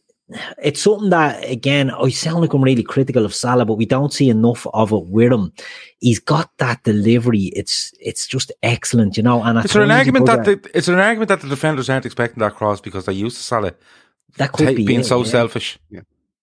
it's 0.61 0.81
something 0.81 1.09
that 1.09 1.49
again 1.49 1.91
I 1.91 2.09
sound 2.09 2.41
like 2.41 2.53
I'm 2.53 2.63
really 2.63 2.83
critical 2.83 3.25
of 3.25 3.35
Salah, 3.35 3.65
but 3.65 3.75
we 3.75 3.85
don't 3.85 4.13
see 4.13 4.29
enough 4.29 4.65
of 4.73 4.91
it 4.91 5.05
with 5.07 5.31
him. 5.31 5.51
He's 5.99 6.19
got 6.19 6.49
that 6.57 6.83
delivery. 6.83 7.51
It's 7.55 7.93
it's 7.99 8.27
just 8.27 8.51
excellent, 8.63 9.17
you 9.17 9.23
know. 9.23 9.43
And 9.43 9.59
it's 9.59 9.75
an 9.75 9.91
argument 9.91 10.25
that 10.27 10.45
the, 10.45 10.69
it's 10.73 10.87
an 10.87 10.99
argument 10.99 11.29
that 11.29 11.41
the 11.41 11.49
defenders 11.49 11.89
aren't 11.89 12.05
expecting 12.05 12.39
that 12.39 12.55
cross 12.55 12.81
because 12.81 13.05
they 13.05 13.13
used 13.13 13.37
to 13.37 13.43
Salah. 13.43 13.73
That 14.37 14.51
could 14.53 14.67
t- 14.67 14.75
be 14.75 14.85
being 14.85 15.01
it, 15.01 15.05
so 15.05 15.19
yeah. 15.19 15.29
selfish. 15.29 15.79
Yeah. 15.89 16.01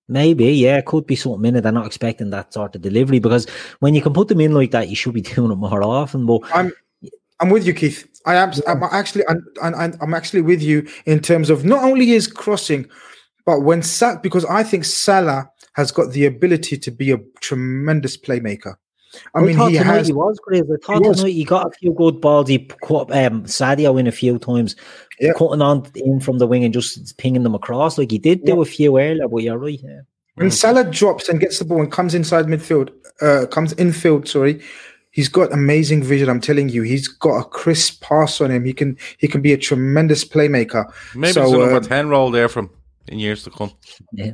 Maybe, 0.09 0.47
yeah, 0.47 0.78
it 0.78 0.87
could 0.87 1.07
be 1.07 1.14
something 1.14 1.49
in 1.49 1.57
it. 1.57 1.61
They're 1.61 1.70
not 1.70 1.87
expecting 1.87 2.31
that 2.31 2.53
sort 2.53 2.74
of 2.74 2.83
delivery 2.83 3.20
because 3.20 3.49
when 3.78 3.95
you 3.95 4.03
can 4.03 4.12
put 4.12 4.26
them 4.26 4.41
in 4.41 4.53
like 4.53 4.72
that, 4.72 4.89
you 4.89 4.97
should 4.97 5.14
be 5.14 5.20
doing 5.20 5.53
it 5.53 5.57
more 5.57 5.83
often. 5.83 6.26
But 6.26 6.41
I'm, 6.53 6.72
I'm 7.39 7.49
with 7.49 7.64
you, 7.64 7.72
Keith. 7.72 8.09
I 8.26 8.35
am. 8.35 8.53
I'm 8.66 8.83
actually, 8.83 9.24
I'm, 9.28 9.43
I'm 9.62 10.12
actually 10.12 10.43
with 10.43 10.61
you 10.62 10.87
in 11.07 11.20
terms 11.20 11.49
of 11.49 11.64
not 11.64 11.85
only 11.85 12.07
his 12.07 12.26
crossing, 12.26 12.91
but 13.45 13.61
when 13.61 13.82
Sal, 13.82 14.18
because 14.22 14.45
I 14.45 14.62
think 14.62 14.84
Salah 14.84 15.51
has 15.74 15.93
got 15.93 16.12
the 16.12 16.26
ability 16.26 16.76
to 16.78 16.91
be 16.91 17.11
a 17.12 17.18
tremendous 17.41 18.16
playmaker. 18.16 18.74
I 19.34 19.41
mean, 19.41 19.57
thought 19.57 19.72
he 19.72 19.78
tonight 19.78 19.93
has. 19.97 20.07
he 20.07 20.12
was 20.12 20.38
great. 20.45 20.62
I 20.62 20.76
thought 20.86 21.03
He 21.03 21.09
was. 21.09 21.16
tonight 21.18 21.32
he 21.32 21.45
got 21.45 21.66
a 21.66 21.70
few 21.70 21.93
good 21.93 22.20
balls. 22.20 22.49
He 22.49 22.59
caught 22.82 23.11
um, 23.11 23.43
Sadio 23.45 23.99
in 23.99 24.07
a 24.07 24.12
few 24.12 24.38
times, 24.38 24.76
Yeah. 25.18 25.32
cutting 25.36 25.62
on 25.62 25.91
in 25.97 26.20
from 26.20 26.38
the 26.38 26.47
wing 26.47 26.64
and 26.64 26.72
just 26.72 27.16
pinging 27.18 27.43
them 27.43 27.55
across. 27.55 27.99
Like 27.99 28.11
he 28.12 28.18
did 28.18 28.45
do 28.45 28.62
a 28.62 28.64
few 28.64 28.99
earlier, 29.01 29.26
but 29.26 29.38
you're 29.38 29.59
right. 29.59 29.80
Yeah. 29.82 30.01
When 30.36 30.51
Salah 30.51 30.84
drops 30.84 31.28
and 31.28 31.41
gets 31.41 31.59
the 31.59 31.64
ball 31.64 31.80
and 31.82 31.91
comes 31.91 32.14
inside 32.14 32.47
midfield, 32.47 32.91
uh, 33.20 33.47
comes 33.47 33.72
infield, 33.74 34.28
sorry, 34.28 34.61
he's 35.11 35.28
got 35.28 35.53
amazing 35.53 36.05
vision. 36.05 36.28
I'm 36.28 36.41
telling 36.41 36.68
you, 36.68 36.82
he's 36.82 37.09
got 37.09 37.36
a 37.41 37.45
crisp 37.45 38.01
pass 38.03 38.41
on 38.41 38.51
him. 38.53 38.64
He 38.64 38.72
can 38.72 38.97
he 39.18 39.26
can 39.26 39.43
be 39.43 39.53
a 39.53 39.59
tremendous 39.59 40.24
playmaker. 40.24 40.91
Maybe 41.16 41.32
so, 41.32 41.41
there's 41.41 41.53
a 41.53 41.59
number 41.59 41.76
uh, 41.76 41.80
10 41.80 42.09
role 42.11 42.30
there 42.30 42.49
from 42.49 42.70
in 43.11 43.18
years 43.18 43.42
to 43.44 43.50
come. 43.50 43.72
Yeah. 44.12 44.32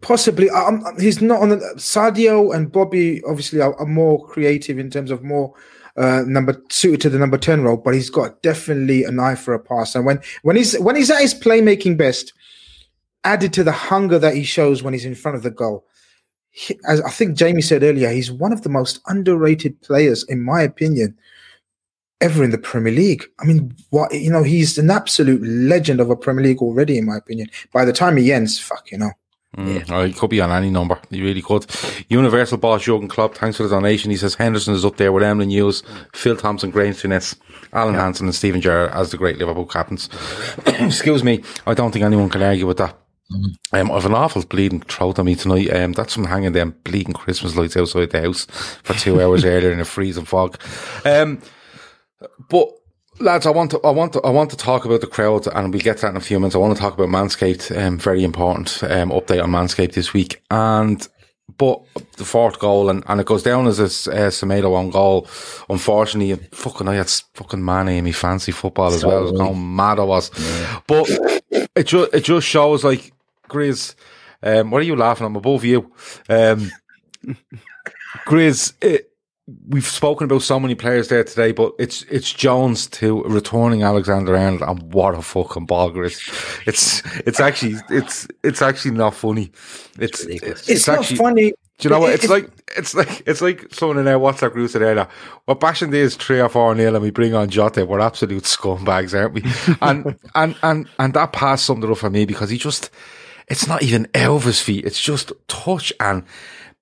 possibly, 0.00 0.50
um, 0.50 0.84
he's 1.00 1.20
not 1.22 1.40
on 1.40 1.48
the 1.48 1.56
Sadio 1.76 2.54
and 2.54 2.70
Bobby. 2.70 3.22
Obviously, 3.24 3.60
are, 3.60 3.74
are 3.76 3.86
more 3.86 4.26
creative 4.26 4.78
in 4.78 4.90
terms 4.90 5.10
of 5.10 5.22
more. 5.22 5.54
Uh, 5.94 6.22
number 6.26 6.58
suited 6.70 7.02
to 7.02 7.10
the 7.10 7.18
number 7.18 7.36
ten 7.36 7.62
role, 7.62 7.76
but 7.76 7.92
he's 7.92 8.08
got 8.08 8.40
definitely 8.42 9.04
an 9.04 9.20
eye 9.20 9.34
for 9.34 9.52
a 9.52 9.60
pass. 9.60 9.94
And 9.94 10.06
when 10.06 10.20
when 10.40 10.56
he's 10.56 10.78
when 10.80 10.96
he's 10.96 11.10
at 11.10 11.20
his 11.20 11.34
playmaking 11.34 11.98
best, 11.98 12.32
added 13.24 13.52
to 13.52 13.62
the 13.62 13.72
hunger 13.72 14.18
that 14.18 14.34
he 14.34 14.42
shows 14.42 14.82
when 14.82 14.94
he's 14.94 15.04
in 15.04 15.14
front 15.14 15.36
of 15.36 15.42
the 15.42 15.50
goal, 15.50 15.84
he- 16.50 16.80
as 16.88 17.02
I 17.02 17.10
think 17.10 17.36
Jamie 17.36 17.60
said 17.60 17.82
earlier, 17.82 18.08
he's 18.08 18.32
one 18.32 18.54
of 18.54 18.62
the 18.62 18.70
most 18.70 19.00
underrated 19.06 19.82
players, 19.82 20.24
in 20.24 20.40
my 20.40 20.62
opinion, 20.62 21.14
ever 22.22 22.42
in 22.42 22.50
the 22.50 22.58
Premier 22.58 22.92
League. 22.92 23.24
I 23.40 23.44
mean, 23.44 23.74
what 23.90 24.12
you 24.14 24.30
know, 24.30 24.42
he's 24.42 24.78
an 24.78 24.90
absolute 24.90 25.42
legend 25.42 26.00
of 26.00 26.08
a 26.08 26.16
Premier 26.16 26.44
League 26.44 26.62
already, 26.62 26.96
in 26.96 27.06
my 27.06 27.16
opinion. 27.16 27.48
By 27.72 27.84
the 27.84 27.92
time 27.92 28.16
he 28.16 28.32
ends, 28.32 28.58
fuck, 28.58 28.90
you 28.90 28.98
know. 28.98 29.12
Mm, 29.56 29.90
oh, 29.90 30.04
he 30.04 30.14
could 30.14 30.30
be 30.30 30.40
on 30.40 30.50
any 30.50 30.70
number. 30.70 30.98
He 31.10 31.20
really 31.20 31.42
could. 31.42 31.66
Universal 32.08 32.56
boss 32.56 32.84
Jurgen 32.84 33.08
Klopp, 33.08 33.34
thanks 33.34 33.58
for 33.58 33.64
the 33.64 33.68
donation. 33.68 34.10
He 34.10 34.16
says 34.16 34.34
Henderson 34.34 34.72
is 34.72 34.84
up 34.84 34.96
there 34.96 35.12
with 35.12 35.22
Emlyn 35.22 35.50
Hughes, 35.50 35.82
Phil 36.14 36.36
Thompson, 36.36 36.70
Graham 36.70 36.94
Souness, 36.94 37.36
Alan 37.74 37.94
Hansen, 37.94 38.26
and 38.26 38.34
Steven 38.34 38.62
Gerrard 38.62 38.92
as 38.92 39.10
the 39.10 39.18
great 39.18 39.36
Liverpool 39.36 39.66
captains. 39.66 40.08
Excuse 40.66 41.22
me. 41.22 41.42
I 41.66 41.74
don't 41.74 41.92
think 41.92 42.04
anyone 42.04 42.30
can 42.30 42.42
argue 42.42 42.66
with 42.66 42.78
that. 42.78 42.96
Um, 43.72 43.90
I've 43.90 44.06
an 44.06 44.14
awful 44.14 44.42
bleeding 44.44 44.80
throat 44.80 45.18
on 45.18 45.26
me 45.26 45.34
tonight. 45.34 45.68
Um, 45.68 45.92
that's 45.92 46.14
from 46.14 46.24
hanging 46.24 46.52
them 46.52 46.74
bleeding 46.84 47.14
Christmas 47.14 47.56
lights 47.56 47.76
outside 47.76 48.10
the 48.10 48.20
house 48.20 48.46
for 48.82 48.94
two 48.94 49.20
hours 49.20 49.44
earlier 49.44 49.72
in 49.72 49.80
a 49.80 49.84
freezing 49.84 50.24
fog. 50.24 50.58
Um, 51.04 51.40
but 52.48 52.68
lads, 53.18 53.46
I 53.46 53.50
want 53.50 53.70
to, 53.72 53.80
I 53.80 53.90
want 53.90 54.12
to, 54.14 54.20
I 54.22 54.30
want 54.30 54.50
to 54.50 54.56
talk 54.56 54.84
about 54.84 55.00
the 55.00 55.06
crowd, 55.06 55.46
and 55.46 55.72
we'll 55.72 55.82
get 55.82 55.98
to 55.98 56.02
that 56.02 56.10
in 56.10 56.16
a 56.16 56.20
few 56.20 56.38
minutes. 56.38 56.54
I 56.54 56.58
want 56.58 56.74
to 56.76 56.80
talk 56.80 56.94
about 56.94 57.08
Manscaped. 57.08 57.76
Um, 57.76 57.98
very 57.98 58.24
important 58.24 58.82
um, 58.84 59.10
update 59.10 59.42
on 59.42 59.50
Manscaped 59.50 59.94
this 59.94 60.12
week, 60.12 60.42
and 60.50 61.06
but 61.58 61.82
the 62.16 62.24
fourth 62.24 62.58
goal, 62.58 62.88
and, 62.88 63.02
and 63.06 63.20
it 63.20 63.26
goes 63.26 63.42
down 63.42 63.66
as 63.66 63.78
a 63.78 63.84
uh, 63.84 64.30
Semedo 64.30 64.74
on 64.74 64.90
goal. 64.90 65.28
Unfortunately, 65.68 66.34
fucking 66.52 66.88
I 66.88 66.94
had 66.94 67.10
fucking 67.34 67.64
Mane 67.64 67.88
in 67.88 68.04
me 68.04 68.12
fancy 68.12 68.52
football 68.52 68.92
as 68.92 69.00
So 69.00 69.08
well. 69.08 69.38
How 69.38 69.52
mad 69.52 69.98
I 69.98 70.04
was, 70.04 70.30
but 70.86 71.08
it 71.74 71.84
just 71.84 72.14
it 72.14 72.24
just 72.24 72.46
shows 72.46 72.84
like 72.84 73.12
Grizz. 73.48 73.94
Um, 74.42 74.70
what 74.70 74.80
are 74.80 74.86
you 74.86 74.96
laughing? 74.96 75.26
I'm 75.26 75.36
above 75.36 75.64
you. 75.64 75.92
Um, 76.28 76.70
Grizz, 78.26 78.74
it, 78.80 79.11
we've 79.68 79.86
spoken 79.86 80.24
about 80.24 80.42
so 80.42 80.58
many 80.60 80.74
players 80.74 81.08
there 81.08 81.24
today, 81.24 81.52
but 81.52 81.72
it's 81.78 82.02
it's 82.04 82.32
Jones 82.32 82.86
to 82.88 83.22
returning 83.24 83.82
Alexander 83.82 84.36
Arnold, 84.36 84.62
and 84.62 84.92
what 84.92 85.14
a 85.14 85.22
fucking 85.22 85.66
ball, 85.66 85.90
Grizz. 85.90 86.62
It's 86.66 87.02
it's 87.26 87.40
actually 87.40 87.76
it's 87.90 88.28
it's 88.42 88.62
actually 88.62 88.92
not 88.92 89.14
funny. 89.14 89.50
It's 89.98 90.24
it's, 90.24 90.68
It's, 90.68 90.86
not 90.86 91.00
actually, 91.00 91.16
funny. 91.16 91.52
Do 91.78 91.88
you 91.88 91.90
know 91.90 92.00
what? 92.00 92.10
It- 92.12 92.14
It's 92.24 92.28
like 92.28 92.48
it's 92.76 92.94
like 92.94 93.22
it's 93.26 93.40
like 93.40 93.66
someone 93.72 93.98
in 93.98 94.08
our 94.08 94.18
WhatsApp 94.20 94.52
group 94.52 94.70
said 94.70 94.82
earlier. 94.82 95.08
We're 95.46 95.54
bashing 95.54 95.90
these 95.90 96.16
three 96.16 96.40
or 96.40 96.48
four 96.48 96.74
nil, 96.74 96.94
and 96.94 97.02
we 97.02 97.10
bring 97.10 97.34
on 97.34 97.48
Jota. 97.50 97.84
We're 97.86 98.00
absolute 98.00 98.44
scumbags, 98.44 99.18
aren't 99.18 99.34
we? 99.34 99.42
And 99.82 100.18
and 100.34 100.56
and 100.62 100.88
and 100.98 101.14
that 101.14 101.32
pass 101.32 101.62
summed 101.62 101.84
it 101.84 101.90
up 101.90 101.98
for 101.98 102.10
me 102.10 102.24
because 102.24 102.50
he 102.50 102.58
just 102.58 102.90
it's 103.48 103.66
not 103.66 103.82
even 103.82 104.06
out 104.14 104.36
of 104.36 104.44
his 104.44 104.60
feet. 104.60 104.84
It's 104.84 105.00
just 105.00 105.32
touch 105.48 105.92
and 106.00 106.24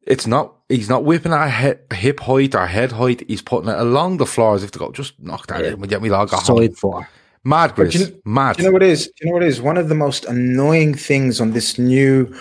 it's 0.06 0.26
not. 0.26 0.54
He's 0.70 0.88
not 0.88 1.04
whipping 1.04 1.32
at 1.32 1.48
head, 1.48 1.80
hip 1.92 2.20
height 2.20 2.54
or 2.54 2.66
head 2.66 2.92
height. 2.92 3.24
He's 3.28 3.42
putting 3.42 3.68
it 3.68 3.78
along 3.78 4.18
the 4.18 4.26
floor 4.26 4.54
as 4.54 4.62
if 4.62 4.70
to 4.70 4.78
go. 4.78 4.92
Just 4.92 5.18
knock 5.20 5.48
that 5.48 5.64
in. 5.64 5.80
We 5.80 5.88
get 5.88 6.00
me 6.00 6.10
log 6.10 6.30
home. 6.30 6.58
Side 6.58 6.76
four. 6.78 7.08
Mad, 7.42 7.72
But 7.74 7.90
do 7.90 7.98
Grizz. 7.98 8.10
you, 8.10 8.22
Mad. 8.24 8.56
do 8.56 8.62
you 8.62 8.68
know 8.68 8.72
what 8.72 8.82
it 8.82 8.90
is? 8.90 9.06
Do 9.06 9.12
you 9.20 9.26
know 9.26 9.32
what 9.32 9.42
it 9.42 9.48
is? 9.48 9.60
One 9.60 9.76
of 9.76 9.88
the 9.88 9.94
most 9.94 10.24
annoying 10.26 10.94
things 10.94 11.40
on 11.40 11.52
this 11.52 11.78
new 11.78 12.32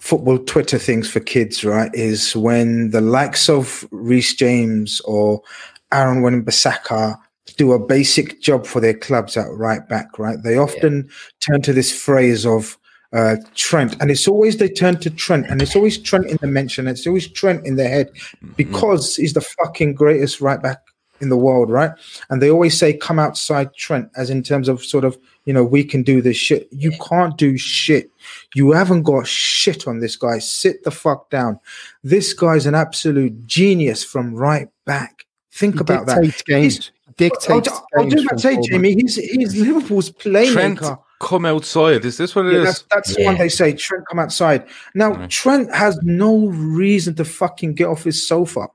football 0.00 0.38
Twitter 0.38 0.78
things 0.78 1.08
for 1.10 1.20
kids, 1.20 1.64
right, 1.64 1.90
is 1.94 2.36
when 2.36 2.90
the 2.90 3.00
likes 3.00 3.48
of 3.48 3.86
Reece 3.90 4.34
James 4.34 5.00
or 5.02 5.40
Aaron 5.92 6.22
Wan-Bissaka 6.22 7.16
do 7.56 7.72
a 7.72 7.78
basic 7.78 8.40
job 8.42 8.66
for 8.66 8.80
their 8.80 8.94
clubs 8.94 9.36
at 9.36 9.46
right 9.52 9.88
back, 9.88 10.18
right? 10.18 10.36
They 10.42 10.58
often 10.58 11.08
turn 11.40 11.62
to 11.62 11.72
this 11.72 11.90
phrase 11.92 12.44
of 12.44 12.76
uh, 13.12 13.36
Trent, 13.54 13.96
and 14.00 14.10
it's 14.10 14.28
always 14.28 14.56
they 14.58 14.68
turn 14.68 14.98
to 15.00 15.10
Trent, 15.10 15.46
and 15.48 15.62
it's 15.62 15.74
always 15.76 15.96
Trent 15.98 16.26
in 16.26 16.38
the 16.40 16.46
mention, 16.46 16.86
it's 16.88 17.06
always 17.06 17.26
Trent 17.28 17.66
in 17.66 17.76
their 17.76 17.88
head 17.88 18.10
because 18.56 19.16
he's 19.16 19.32
the 19.32 19.40
fucking 19.40 19.94
greatest 19.94 20.40
right 20.40 20.60
back 20.62 20.78
in 21.20 21.30
the 21.30 21.36
world, 21.36 21.68
right? 21.70 21.90
And 22.30 22.40
they 22.40 22.48
always 22.50 22.78
say, 22.78 22.92
come 22.96 23.18
outside 23.18 23.74
Trent, 23.74 24.08
as 24.16 24.30
in 24.30 24.42
terms 24.42 24.68
of 24.68 24.84
sort 24.84 25.04
of, 25.04 25.18
you 25.46 25.52
know, 25.52 25.64
we 25.64 25.82
can 25.82 26.02
do 26.04 26.22
this 26.22 26.36
shit. 26.36 26.68
You 26.70 26.92
can't 27.08 27.36
do 27.36 27.56
shit. 27.58 28.10
You 28.54 28.70
haven't 28.72 29.02
got 29.02 29.26
shit 29.26 29.88
on 29.88 29.98
this 29.98 30.14
guy. 30.14 30.38
Sit 30.38 30.84
the 30.84 30.90
fuck 30.92 31.28
down. 31.30 31.58
This 32.04 32.32
guy's 32.34 32.66
an 32.66 32.76
absolute 32.76 33.46
genius 33.46 34.04
from 34.04 34.34
right 34.34 34.68
back. 34.84 35.26
Think 35.50 35.74
He 35.74 35.80
about 35.80 36.06
that. 36.06 36.22
dictates 36.22 36.42
games. 36.42 36.74
He's- 36.76 36.90
Dictates 37.16 37.68
I'll, 37.68 37.86
I'll 37.96 38.02
games 38.04 38.14
do 38.14 38.28
that 38.30 38.38
say. 38.38 38.60
Jamie. 38.62 38.94
He's 38.94 39.16
he's 39.16 39.56
Liverpool's 39.60 40.10
Trent 40.12 40.78
playmaker. 40.78 41.00
Come 41.20 41.44
outside. 41.44 42.04
Is 42.04 42.16
this 42.16 42.34
what 42.34 42.46
it 42.46 42.54
is? 42.54 42.58
Yeah, 42.58 42.64
that's 42.64 42.84
that's 42.90 43.16
the 43.16 43.24
one 43.24 43.38
they 43.38 43.48
say. 43.48 43.72
Trent 43.72 44.04
come 44.08 44.18
outside. 44.18 44.66
Now 44.94 45.26
Trent 45.28 45.74
has 45.74 45.98
no 46.02 46.46
reason 46.48 47.14
to 47.16 47.24
fucking 47.24 47.74
get 47.74 47.86
off 47.88 48.04
his 48.04 48.26
sofa 48.26 48.68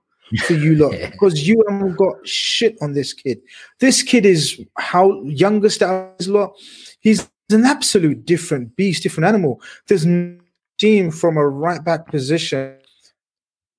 for 0.46 0.54
you 0.54 0.76
lot 0.90 0.96
because 1.12 1.48
you 1.48 1.64
haven't 1.70 1.96
got 1.96 2.28
shit 2.28 2.78
on 2.82 2.94
this 2.94 3.14
kid. 3.14 3.40
This 3.80 4.04
kid 4.04 4.26
is 4.26 4.62
how 4.78 5.24
youngest 5.24 5.82
out 5.82 6.12
of 6.12 6.18
his 6.18 6.28
lot. 6.28 6.54
He's 7.00 7.30
an 7.52 7.66
absolute 7.66 8.26
different 8.26 8.76
beast, 8.76 9.04
different 9.04 9.28
animal. 9.28 9.62
There's 9.88 10.06
no 10.06 10.38
team 10.78 11.12
from 11.12 11.38
a 11.38 11.48
right 11.48 11.84
back 11.84 12.08
position 12.08 12.78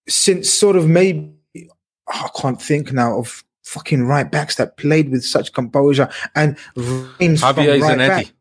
since 0.08 0.50
sort 0.50 0.76
of 0.76 0.88
maybe 0.88 1.32
oh, 1.58 1.70
I 2.08 2.28
can't 2.40 2.60
think 2.60 2.92
now 2.92 3.18
of 3.18 3.42
fucking 3.64 4.04
right 4.04 4.30
backs 4.30 4.56
that 4.56 4.76
played 4.76 5.10
with 5.10 5.24
such 5.24 5.52
composure 5.52 6.08
and 6.34 6.56
range 6.76 7.40
from 7.40 7.56
Javier 7.56 7.80
right 7.80 7.98
Zanetti. 7.98 8.08
back. 8.08 8.32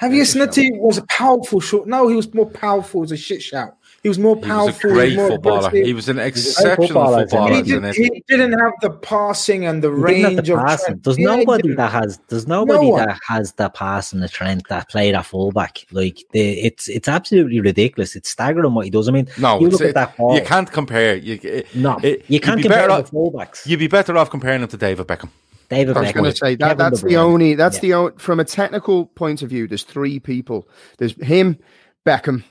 Javier 0.00 0.22
Zanetti 0.22 0.70
was 0.78 0.98
a 0.98 1.04
powerful 1.06 1.60
shot. 1.60 1.86
No, 1.86 2.08
he 2.08 2.16
was 2.16 2.32
more 2.34 2.48
powerful 2.48 3.02
as 3.02 3.12
a 3.12 3.16
shit 3.16 3.42
shout. 3.42 3.74
He 4.02 4.08
was 4.08 4.18
more 4.18 4.36
powerful. 4.36 4.46
He 4.46 4.66
was 4.68 4.74
powerful. 4.76 4.90
a 4.90 4.94
great 4.94 5.16
more 5.16 5.28
footballer. 5.30 5.70
He 5.70 5.92
was 5.92 6.08
an 6.08 6.18
exceptional 6.20 6.86
footballer. 6.86 7.52
He, 7.52 7.62
did, 7.62 7.94
he 7.96 8.22
didn't 8.28 8.52
have 8.58 8.72
the 8.80 8.90
passing 8.90 9.66
and 9.66 9.82
the 9.82 9.88
He 9.90 9.94
range 9.96 10.36
the 10.46 10.54
of 10.54 10.60
passing. 10.64 10.86
Trent. 10.86 11.02
There's 11.04 11.18
Yeah, 11.18 11.36
nobody 11.36 11.74
that 11.74 11.92
has. 11.92 12.18
There's 12.28 12.46
nobody 12.46 12.86
one. 12.86 13.04
that 13.06 13.18
has 13.26 13.52
the 13.54 13.68
pass 13.70 14.12
and 14.12 14.22
the 14.22 14.28
Trent 14.28 14.62
that 14.68 14.88
played 14.88 15.14
a 15.14 15.22
fullback. 15.24 15.84
Like 15.90 16.18
the, 16.32 16.60
it's 16.60 16.88
it's 16.88 17.08
absolutely 17.08 17.60
ridiculous. 17.60 18.14
It's 18.14 18.30
staggering 18.30 18.72
what 18.74 18.84
he 18.84 18.90
does. 18.90 19.08
I 19.08 19.12
mean, 19.12 19.28
No, 19.38 19.58
you 19.58 19.66
it's- 19.66 19.80
look 19.80 19.88
at 19.88 19.94
that 19.94 20.16
ball. 20.16 20.34
you 20.36 20.42
can't 20.42 20.70
compare. 20.70 21.16
You, 21.16 21.40
it- 21.42 21.74
No, 21.74 21.98
it- 22.02 22.24
you 22.28 22.38
can't 22.40 22.58
be 22.58 22.62
compare 22.62 22.86
better 22.88 23.02
the 23.02 23.08
off- 23.08 23.10
fullbacks. 23.10 23.66
You'd 23.66 23.80
be 23.80 23.88
better 23.88 24.16
off 24.16 24.30
comparing 24.30 24.62
him 24.62 24.68
to 24.68 24.76
David 24.76 25.06
Beckham. 25.08 25.30
David 25.68 25.96
I 25.96 26.00
was 26.00 26.12
going 26.12 26.30
to 26.30 26.36
say 26.36 26.54
that 26.56 26.78
that's 26.78 27.02
the 27.02 27.16
only 27.16 27.54
that's 27.54 27.78
the 27.80 27.94
only 27.94 28.12
from 28.16 28.40
a 28.40 28.44
technical 28.44 29.06
point 29.06 29.42
of 29.42 29.50
view. 29.50 29.66
There's 29.66 29.82
three 29.82 30.18
people. 30.18 30.68
There's 30.96 31.12
him, 31.22 31.58
Beckham, 32.06 32.44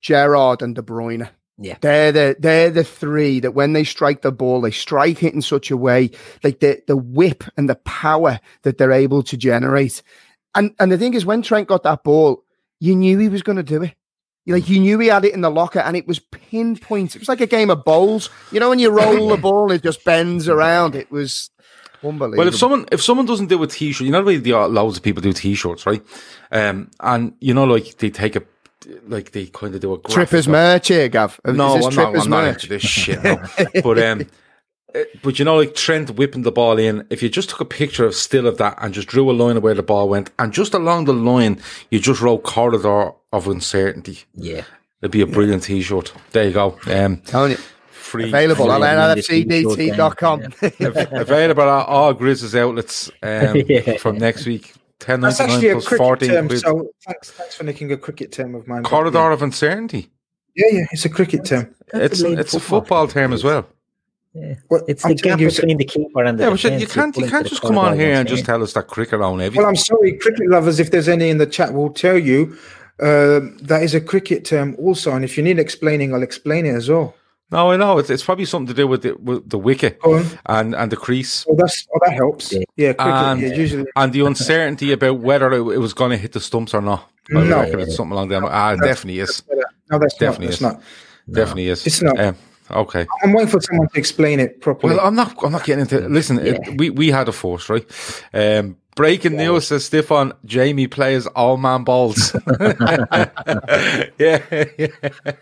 Gerrard, 0.00 0.62
and 0.62 0.74
De 0.74 0.82
Bruyne. 0.82 1.28
Yeah, 1.58 1.76
they're 1.80 2.10
the 2.10 2.36
they're 2.38 2.70
the 2.70 2.84
three 2.84 3.40
that 3.40 3.52
when 3.52 3.74
they 3.74 3.84
strike 3.84 4.22
the 4.22 4.32
ball, 4.32 4.62
they 4.62 4.70
strike 4.70 5.22
it 5.22 5.34
in 5.34 5.42
such 5.42 5.70
a 5.70 5.76
way 5.76 6.10
like 6.42 6.60
the 6.60 6.82
the 6.86 6.96
whip 6.96 7.44
and 7.56 7.68
the 7.68 7.76
power 7.76 8.40
that 8.62 8.78
they're 8.78 8.92
able 8.92 9.22
to 9.24 9.36
generate. 9.36 10.02
And 10.54 10.74
and 10.78 10.90
the 10.90 10.98
thing 10.98 11.14
is, 11.14 11.26
when 11.26 11.42
Trent 11.42 11.68
got 11.68 11.82
that 11.82 12.02
ball, 12.02 12.44
you 12.80 12.96
knew 12.96 13.18
he 13.18 13.28
was 13.28 13.42
going 13.42 13.56
to 13.56 13.62
do 13.62 13.82
it. 13.82 13.94
Like 14.46 14.68
you 14.68 14.80
knew 14.80 14.98
he 14.98 15.06
had 15.06 15.24
it 15.24 15.34
in 15.34 15.40
the 15.40 15.50
locker, 15.50 15.78
and 15.78 15.96
it 15.96 16.08
was 16.08 16.18
pinpoint. 16.18 17.14
It 17.14 17.20
was 17.20 17.28
like 17.28 17.40
a 17.40 17.46
game 17.46 17.70
of 17.70 17.84
bowls. 17.84 18.28
You 18.50 18.58
know, 18.58 18.70
when 18.70 18.80
you 18.80 18.90
roll 18.90 19.28
the 19.28 19.36
ball, 19.36 19.70
it 19.70 19.84
just 19.84 20.04
bends 20.04 20.48
around. 20.48 20.96
It 20.96 21.10
was 21.10 21.50
unbelievable. 22.02 22.38
Well, 22.38 22.48
if 22.48 22.56
someone 22.56 22.86
if 22.92 23.02
someone 23.02 23.26
doesn't 23.26 23.46
do 23.46 23.62
a 23.62 23.66
t-shirt, 23.66 24.04
you 24.04 24.12
know 24.12 24.20
the 24.20 24.26
way 24.26 24.36
the, 24.36 24.52
loads 24.68 24.96
of 24.96 25.02
people 25.02 25.22
do 25.22 25.32
t-shirts, 25.32 25.86
right? 25.86 26.02
Um, 26.50 26.90
and 27.00 27.34
you 27.40 27.54
know, 27.54 27.64
like 27.64 27.96
they 27.98 28.10
take 28.10 28.36
a 28.36 28.42
like 29.06 29.32
they 29.32 29.46
kind 29.46 29.74
of 29.74 29.80
do 29.80 29.92
a 29.94 29.98
graphic 29.98 30.14
Trippers 30.14 30.46
of- 30.46 30.52
merch 30.52 30.88
here, 30.88 31.08
Gav. 31.08 31.40
Is 31.44 31.56
No, 31.56 31.76
this 31.76 31.86
I'm 31.86 31.94
not, 31.94 32.04
Trippers 32.04 32.24
I'm 32.24 32.30
not 32.30 32.44
into 32.44 32.66
this 32.68 32.82
shit. 32.82 33.22
No. 33.22 33.42
but 33.82 33.98
um, 33.98 34.26
uh, 34.94 35.00
but 35.22 35.38
you 35.38 35.44
know, 35.44 35.56
like 35.56 35.74
Trent 35.74 36.10
whipping 36.10 36.42
the 36.42 36.52
ball 36.52 36.78
in. 36.78 37.06
If 37.10 37.22
you 37.22 37.28
just 37.28 37.50
took 37.50 37.60
a 37.60 37.64
picture 37.64 38.04
of 38.04 38.14
still 38.14 38.46
of 38.46 38.58
that 38.58 38.78
and 38.80 38.92
just 38.92 39.08
drew 39.08 39.30
a 39.30 39.32
line 39.32 39.56
of 39.56 39.62
where 39.62 39.74
the 39.74 39.82
ball 39.82 40.08
went, 40.08 40.30
and 40.38 40.52
just 40.52 40.74
along 40.74 41.06
the 41.06 41.14
line, 41.14 41.60
you 41.90 41.98
just 41.98 42.20
wrote 42.20 42.42
corridor 42.42 43.12
of 43.32 43.48
uncertainty. 43.48 44.20
Yeah. 44.34 44.64
It'd 45.00 45.10
be 45.10 45.20
a 45.20 45.26
brilliant 45.26 45.64
T-shirt. 45.64 46.12
There 46.30 46.44
you 46.44 46.52
go. 46.52 46.78
Um, 46.86 47.22
Telling 48.12 48.26
you. 48.26 48.30
free. 48.32 48.40
Available 48.46 48.70
on 48.70 48.80
Yeah, 48.80 49.14
nlfcdt.com. 49.14 50.42
Av- 50.86 51.12
available 51.20 51.62
at 51.62 51.86
all 51.88 52.12
Grizzlies 52.14 52.54
outlets 52.54 53.10
um, 53.22 53.56
Yeah. 53.68 53.96
from 53.98 54.18
next 54.18 54.46
week. 54.46 54.74
Ten 54.98 55.20
That's 55.20 55.38
ninety 55.40 55.54
actually 55.54 55.68
nine 55.68 55.76
a 55.76 55.80
plus 55.80 55.88
cricket 55.88 55.98
fourteen 56.06 56.28
term. 56.30 56.46
quid. 56.48 56.60
So 56.60 56.90
thanks, 57.06 57.30
thanks 57.32 57.54
for 57.56 57.64
nicking 57.64 57.90
a 57.92 57.96
cricket 57.96 58.30
term 58.30 58.54
of 58.54 58.68
mine. 58.68 58.84
Corridor 58.84 59.18
Yeah, 59.18 59.32
of 59.32 59.42
uncertainty. 59.42 60.10
yeah, 60.54 60.66
yeah, 60.70 60.84
it's 60.92 61.04
a 61.04 61.08
cricket 61.08 61.44
term. 61.44 61.74
It's 61.92 62.20
it's 62.22 62.54
a 62.54 62.60
football 62.60 63.08
term 63.08 63.32
as 63.32 63.42
well. 63.42 63.66
Yeah. 64.34 64.54
Well, 64.70 64.82
It's 64.88 65.04
I'm 65.04 65.10
the 65.10 65.14
gap 65.16 65.22
telling 65.24 65.40
you, 65.40 65.48
between 65.50 65.76
the 65.76 65.84
keeper 65.84 66.22
and 66.24 66.38
the 66.38 66.44
Yeah, 66.44 66.50
but 66.50 66.62
you, 66.64 66.70
defence. 66.70 66.80
you 66.82 66.86
can't 66.88 67.16
you 67.16 67.22
put 67.24 67.30
can't 67.30 67.40
into 67.42 67.48
the 67.48 67.48
just 67.50 67.62
come 67.62 67.76
on 67.78 67.84
corridor 67.86 68.00
here 68.02 68.10
and 68.14 68.18
once 68.20 68.30
just 68.30 68.40
in. 68.40 68.46
tell 68.46 68.62
us 68.62 68.72
that 68.74 68.86
cricket 68.86 69.20
own 69.20 69.40
everything. 69.40 69.58
Well, 69.60 69.68
I'm 69.68 69.76
sorry, 69.76 70.16
cricket 70.18 70.48
lovers. 70.48 70.78
If 70.80 70.90
there's 70.92 71.08
any 71.08 71.28
in 71.30 71.38
the 71.38 71.46
chat, 71.46 71.74
will 71.74 71.90
tell 71.92 72.16
you 72.16 72.56
uh, 73.00 73.40
that 73.62 73.80
is 73.82 73.94
a 73.94 74.00
cricket 74.00 74.44
term 74.46 74.74
also. 74.78 75.12
And 75.12 75.24
if 75.24 75.36
you 75.36 75.42
need 75.42 75.58
explaining, 75.58 76.14
I'll 76.14 76.22
explain 76.22 76.64
it 76.64 76.74
as 76.76 76.88
well. 76.88 77.14
No, 77.52 77.70
I 77.70 77.76
know 77.76 77.98
it's, 77.98 78.10
it's 78.10 78.24
probably 78.24 78.44
something 78.46 78.66
to 78.68 78.74
do 78.74 78.86
with 78.88 79.02
the 79.02 79.12
with 79.14 79.48
the 79.48 79.58
wicket 79.58 79.98
and 80.46 80.74
and 80.74 80.90
the 80.90 80.96
crease 80.96 81.46
Oh, 81.48 81.54
that's 81.54 81.86
oh, 81.94 81.98
that 82.04 82.12
helps. 82.14 82.52
Yeah, 82.76 82.92
cricket. 82.94 83.00
and 83.00 83.40
yeah, 83.40 83.54
usually. 83.54 83.86
and 83.94 84.12
the 84.12 84.20
uncertainty 84.26 84.90
about 84.92 85.18
whether 85.20 85.52
it, 85.52 85.60
it 85.74 85.78
was 85.78 85.92
going 85.94 86.10
to 86.10 86.16
hit 86.16 86.32
the 86.32 86.40
stumps 86.40 86.74
or 86.74 86.80
not. 86.82 87.08
I 87.30 87.44
No. 87.44 87.60
reckon 87.60 87.80
it's 87.80 87.94
something 87.96 88.12
along 88.12 88.28
them. 88.28 88.44
Ah, 88.46 88.72
it 88.72 88.80
definitely 88.80 89.20
is. 89.20 89.42
No, 89.90 89.98
that's 89.98 90.14
Definitely 90.16 90.46
not. 90.46 90.52
is. 90.54 90.58
That's 90.58 90.74
not. 90.74 90.82
Definitely 91.30 91.68
is. 91.68 91.86
It's 91.86 92.02
not. 92.02 92.18
Um, 92.18 92.36
okay. 92.70 93.06
I'm 93.22 93.32
waiting 93.32 93.50
for 93.50 93.60
someone 93.60 93.88
to 93.90 93.98
explain 93.98 94.40
it 94.40 94.60
properly. 94.60 94.96
Well, 94.96 95.06
I'm 95.06 95.14
not. 95.14 95.34
I'm 95.44 95.52
not 95.52 95.64
getting 95.64 95.82
into. 95.82 96.08
Listen, 96.08 96.38
it, 96.44 96.58
we 96.78 96.90
we 96.90 97.10
had 97.10 97.28
a 97.28 97.32
force, 97.32 97.68
right? 97.68 97.84
Um, 98.34 98.76
breaking 98.94 99.36
news 99.36 99.66
says 99.68 99.84
Stefan 99.84 100.32
Jamie 100.44 100.86
plays 100.86 101.26
all 101.28 101.56
man 101.56 101.84
balls. 101.84 102.34
yeah, 104.18 104.42
yeah. 104.78 104.86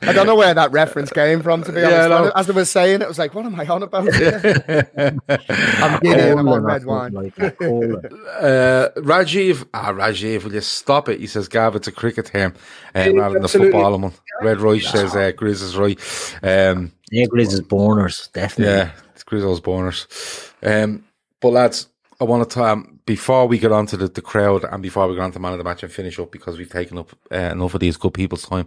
I 0.02 0.12
don't 0.12 0.26
know 0.26 0.36
where 0.36 0.54
that 0.54 0.70
reference 0.72 1.10
came 1.10 1.42
from, 1.42 1.62
to 1.64 1.72
be 1.72 1.80
Yeah, 1.80 2.06
honest. 2.06 2.08
no. 2.10 2.32
As 2.36 2.46
they 2.46 2.52
were 2.52 2.64
saying 2.64 3.02
it, 3.02 3.08
was 3.08 3.18
like, 3.18 3.34
what 3.34 3.44
am 3.46 3.58
I 3.58 3.66
on 3.66 3.82
about? 3.82 4.04
I'm 4.08 6.00
giddy 6.00 6.20
and 6.20 6.38
I'm 6.40 6.48
on 6.48 6.62
red 6.62 6.84
wine. 6.84 7.14
Uh, 7.16 8.88
Rajiv, 8.96 9.66
ah, 9.74 9.92
Rajiv, 9.92 10.44
will 10.44 10.54
you 10.54 10.60
stop 10.60 11.08
it? 11.08 11.20
He 11.20 11.26
says, 11.26 11.48
Gav, 11.48 11.76
it's 11.76 11.88
a 11.88 11.92
cricket 11.92 12.26
term 12.26 12.54
Yeah, 12.94 13.08
rather 13.10 13.34
than 13.34 13.44
a 13.44 13.48
football 13.48 13.98
one. 13.98 14.12
Red 14.42 14.60
Roy 14.60 14.78
says, 14.78 15.14
uh, 15.14 15.32
Grizz 15.32 15.62
is 15.62 15.76
right. 15.76 15.98
Um, 16.42 16.92
Yeah, 17.10 17.26
Grizz 17.26 17.52
is 17.52 17.60
borners, 17.62 18.28
definitely. 18.32 18.74
yeah, 18.74 18.90
it's 19.14 19.22
Grizzle's 19.24 19.60
boners. 19.60 20.52
Um, 20.62 21.04
but 21.40 21.48
lads, 21.50 21.88
I 22.20 22.24
want 22.24 22.50
to 22.50 22.64
um, 22.64 23.00
before 23.06 23.48
we 23.48 23.58
get 23.58 23.72
on 23.72 23.86
to 23.86 23.96
the, 23.96 24.08
the 24.08 24.20
crowd 24.20 24.64
and 24.64 24.82
before 24.82 25.08
we 25.08 25.14
get 25.14 25.22
on 25.22 25.32
to 25.32 25.40
man 25.40 25.52
of 25.52 25.58
the 25.58 25.64
match 25.64 25.82
and 25.82 25.90
finish 25.90 26.18
up 26.18 26.30
because 26.30 26.58
we've 26.58 26.70
taken 26.70 26.98
up 26.98 27.10
uh, 27.32 27.36
enough 27.36 27.74
of 27.74 27.80
these 27.80 27.96
good 27.96 28.14
people's 28.14 28.42
time. 28.42 28.66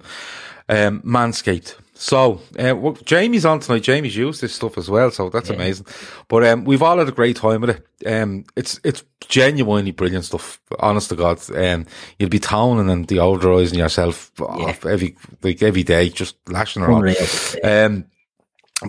Um, 0.67 1.01
Manscaped. 1.01 1.75
So, 1.93 2.41
uh, 2.57 2.75
well, 2.75 2.93
Jamie's 2.93 3.45
on 3.45 3.59
tonight. 3.59 3.83
Jamie's 3.83 4.15
used 4.15 4.41
this 4.41 4.55
stuff 4.55 4.77
as 4.77 4.89
well, 4.89 5.11
so 5.11 5.29
that's 5.29 5.49
amazing. 5.49 5.85
But 6.27 6.43
um, 6.45 6.65
we've 6.65 6.81
all 6.81 6.97
had 6.97 7.07
a 7.07 7.11
great 7.11 7.35
time 7.35 7.61
with 7.61 7.69
it. 7.69 8.07
Um, 8.07 8.45
it's 8.55 8.79
it's 8.83 9.03
genuinely 9.21 9.91
brilliant 9.91 10.25
stuff. 10.25 10.59
Honest 10.79 11.09
to 11.09 11.15
God, 11.15 11.39
um, 11.55 11.85
you'll 12.17 12.29
be 12.29 12.39
toning 12.39 12.89
and 12.89 13.07
deodorizing 13.07 13.77
yourself 13.77 14.31
off 14.41 14.85
every 14.85 15.15
like 15.43 15.61
every 15.61 15.83
day, 15.83 16.09
just 16.09 16.35
lashing 16.49 16.81
around. 16.81 17.15
Um, 17.63 18.05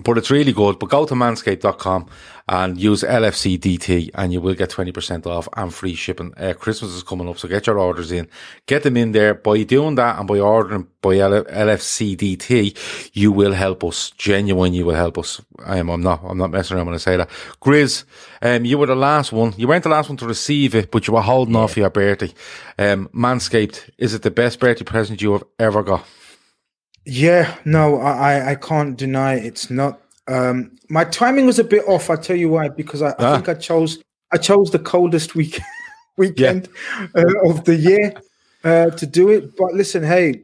but 0.03 0.17
it's 0.17 0.31
really 0.31 0.53
good. 0.53 0.79
But 0.79 0.89
go 0.89 1.05
to 1.05 1.13
manscaped.com 1.13 2.07
and 2.47 2.79
use 2.79 3.01
LFCDT 3.01 4.11
and 4.13 4.31
you 4.31 4.39
will 4.39 4.53
get 4.53 4.69
20% 4.69 5.25
off 5.25 5.47
and 5.55 5.73
free 5.73 5.95
shipping. 5.95 6.33
Uh, 6.37 6.53
Christmas 6.53 6.91
is 6.91 7.01
coming 7.03 7.27
up, 7.27 7.39
so 7.39 7.47
get 7.47 7.65
your 7.65 7.79
orders 7.79 8.11
in. 8.11 8.27
Get 8.67 8.83
them 8.83 8.97
in 8.97 9.13
there. 9.13 9.33
By 9.33 9.63
doing 9.63 9.95
that 9.95 10.19
and 10.19 10.27
by 10.27 10.39
ordering 10.39 10.87
by 11.01 11.17
L- 11.17 11.45
LFCDT, 11.45 13.11
you 13.13 13.31
will 13.31 13.53
help 13.53 13.83
us. 13.83 14.11
Genuinely, 14.11 14.77
you 14.77 14.85
will 14.85 14.95
help 14.95 15.17
us. 15.17 15.41
Um, 15.63 15.89
I'm 15.89 16.01
not, 16.01 16.21
I'm 16.23 16.37
not 16.37 16.51
messing 16.51 16.77
around 16.77 16.87
when 16.87 16.95
I 16.95 16.99
say 16.99 17.17
that. 17.17 17.29
Grizz, 17.61 18.03
um, 18.41 18.65
you 18.65 18.77
were 18.77 18.87
the 18.87 18.95
last 18.95 19.31
one. 19.31 19.53
You 19.57 19.67
weren't 19.67 19.83
the 19.83 19.89
last 19.89 20.09
one 20.09 20.17
to 20.17 20.27
receive 20.27 20.75
it, 20.75 20.91
but 20.91 21.07
you 21.07 21.13
were 21.13 21.21
holding 21.21 21.55
off 21.55 21.77
your 21.77 21.89
birthday. 21.89 22.33
Um, 22.77 23.07
Manscaped, 23.09 23.89
is 23.97 24.13
it 24.13 24.21
the 24.21 24.31
best 24.31 24.59
birthday 24.59 24.83
present 24.83 25.21
you 25.21 25.33
have 25.33 25.43
ever 25.59 25.81
got? 25.81 26.05
Yeah, 27.05 27.55
no, 27.65 27.99
I, 27.99 28.11
I, 28.33 28.49
I 28.51 28.55
can't 28.55 28.97
deny 28.97 29.35
it's 29.35 29.69
not. 29.69 30.01
Um, 30.27 30.71
my 30.89 31.03
timing 31.05 31.45
was 31.45 31.59
a 31.59 31.63
bit 31.63 31.83
off. 31.87 32.09
I 32.09 32.15
tell 32.15 32.35
you 32.35 32.49
why, 32.49 32.69
because 32.69 33.01
I, 33.01 33.09
I 33.09 33.15
Ah. 33.19 33.35
think 33.35 33.49
I 33.49 33.53
chose 33.53 33.99
I 34.31 34.37
chose 34.37 34.71
the 34.71 34.79
coldest 34.79 35.35
week 35.35 35.59
weekend 36.17 36.67
uh, 37.15 37.23
of 37.49 37.63
the 37.65 37.75
year 37.75 38.13
uh, 38.63 38.89
to 38.89 39.05
do 39.05 39.29
it. 39.29 39.55
But 39.55 39.73
listen, 39.75 40.03
hey, 40.03 40.41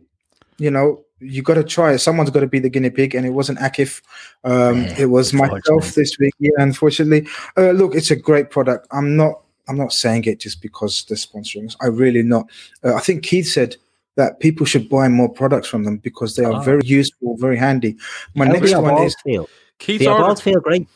you 0.59 0.70
know 0.70 1.03
you 1.20 1.41
got 1.43 1.53
to 1.55 1.64
try 1.64 1.93
it. 1.93 1.99
Someone's 1.99 2.30
got 2.32 2.39
to 2.41 2.47
be 2.47 2.59
the 2.59 2.70
guinea 2.70 2.89
pig, 2.89 3.14
and 3.16 3.26
it 3.26 3.32
wasn't 3.32 3.59
Akif. 3.59 4.01
Um, 4.43 4.86
it 4.97 5.05
was 5.09 5.34
myself 5.34 5.93
this 5.95 6.18
week. 6.20 6.34
Yeah, 6.39 6.51
unfortunately. 6.57 7.28
Uh, 7.57 7.72
look, 7.72 7.93
it's 7.95 8.12
a 8.12 8.16
great 8.16 8.49
product. 8.51 8.88
I'm 8.91 9.16
not. 9.16 9.41
I'm 9.68 9.78
not 9.78 9.93
saying 9.93 10.26
it 10.26 10.39
just 10.39 10.62
because 10.62 11.05
they're 11.05 11.18
sponsoring 11.18 11.68
us. 11.68 11.76
I 11.82 11.88
really 11.88 12.24
not. 12.24 12.49
Uh, 12.84 12.95
I 12.95 12.99
think 12.99 13.24
Keith 13.24 13.47
said 13.47 13.78
that 14.18 14.39
people 14.39 14.66
should 14.66 14.89
buy 14.89 15.07
more 15.07 15.30
products 15.30 15.68
from 15.68 15.84
them 15.84 15.97
because 15.97 16.36
they 16.36 16.43
are 16.43 16.53
Ah. 16.53 16.62
very 16.64 16.82
useful, 16.86 17.38
very 17.38 17.57
handy. 17.57 17.95
My 18.36 18.45
How 18.45 18.53
next 18.53 18.76
one 18.76 19.03
is 19.03 19.16
feel? 19.24 19.47
Keith 19.80 19.99
Do 19.99 20.05
your 20.05 20.36
feel 20.36 20.59
great? 20.59 20.88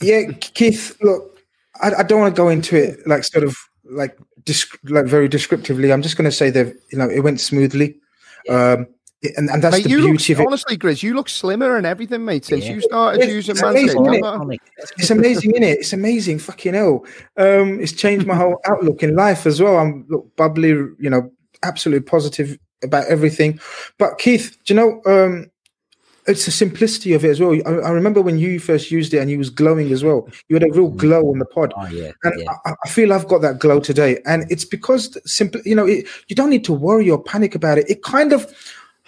yeah, 0.00 0.22
Keith. 0.40 0.96
Look, 1.02 1.38
I, 1.82 1.92
I 1.98 2.02
don't 2.02 2.20
want 2.20 2.34
to 2.34 2.40
go 2.40 2.48
into 2.48 2.76
it 2.76 3.06
like 3.06 3.24
sort 3.24 3.44
of 3.44 3.56
like 3.84 4.16
disc, 4.44 4.78
like 4.84 5.06
very 5.06 5.28
descriptively. 5.28 5.92
I'm 5.92 6.02
just 6.02 6.16
going 6.16 6.24
to 6.30 6.36
say 6.36 6.50
that 6.50 6.74
you 6.90 6.98
know 6.98 7.08
it 7.08 7.20
went 7.20 7.40
smoothly, 7.40 7.96
um, 8.48 8.86
and 9.36 9.50
and 9.50 9.62
that's 9.62 9.76
Mate, 9.76 9.84
the 9.84 9.90
you 9.90 9.96
beauty 9.98 10.32
look, 10.34 10.38
of 10.38 10.40
it. 10.42 10.46
honestly, 10.46 10.78
Grizz, 10.78 11.02
you 11.02 11.14
look 11.14 11.28
slimmer 11.28 11.76
and 11.76 11.84
everything, 11.86 12.24
mate, 12.24 12.44
since 12.44 12.64
Yeah. 12.64 12.74
you 12.74 12.80
started 12.80 13.20
It's- 13.22 13.34
using 13.34 13.52
it's 13.52 13.62
amazing, 13.62 13.98
Manscaped. 14.02 14.20
innit? 14.22 14.32
haven't 14.40 14.60
It's 14.98 15.10
amazing, 15.10 15.52
innit? 15.52 15.74
It's 15.74 15.92
amazing, 15.92 16.38
fucking 16.38 16.74
hell. 16.74 17.04
Um, 17.36 17.80
it's 17.80 17.92
changed 17.92 18.26
my 18.26 18.36
whole 18.36 18.60
outlook 18.64 19.02
in 19.02 19.14
life 19.16 19.46
as 19.46 19.60
well. 19.60 19.76
I'm 19.78 20.06
look, 20.08 20.34
bubbly, 20.36 20.68
you 20.68 21.10
know, 21.10 21.30
absolutely 21.62 22.04
positive 22.04 22.58
about 22.82 23.06
everything. 23.06 23.60
But 23.98 24.18
Keith, 24.18 24.56
do 24.64 24.74
you 24.74 24.80
know, 24.80 25.00
um, 25.06 25.50
it's 26.26 26.44
the 26.44 26.50
simplicity 26.50 27.12
of 27.12 27.24
it 27.24 27.30
as 27.30 27.40
well. 27.40 27.54
I, 27.66 27.86
I 27.86 27.90
remember 27.90 28.20
when 28.20 28.38
you 28.38 28.58
first 28.58 28.90
used 28.90 29.14
it 29.14 29.18
and 29.18 29.30
you 29.30 29.38
was 29.38 29.50
glowing 29.50 29.92
as 29.92 30.02
well. 30.02 30.28
You 30.48 30.56
had 30.56 30.64
a 30.64 30.72
real 30.72 30.88
glow 30.88 31.30
on 31.30 31.38
the 31.38 31.44
pod. 31.44 31.72
Oh, 31.76 31.86
yeah. 31.86 32.12
And 32.24 32.40
yeah. 32.40 32.50
I, 32.64 32.74
I 32.84 32.88
feel 32.88 33.12
I've 33.12 33.28
got 33.28 33.42
that 33.42 33.60
glow 33.60 33.80
today, 33.80 34.18
and 34.26 34.50
it's 34.50 34.64
because 34.64 35.16
simple. 35.24 35.60
You 35.64 35.76
know, 35.76 35.86
it, 35.86 36.06
you 36.28 36.34
don't 36.34 36.50
need 36.50 36.64
to 36.64 36.72
worry 36.72 37.08
or 37.08 37.22
panic 37.22 37.54
about 37.54 37.78
it. 37.78 37.88
It 37.88 38.02
kind 38.02 38.32
of, 38.32 38.52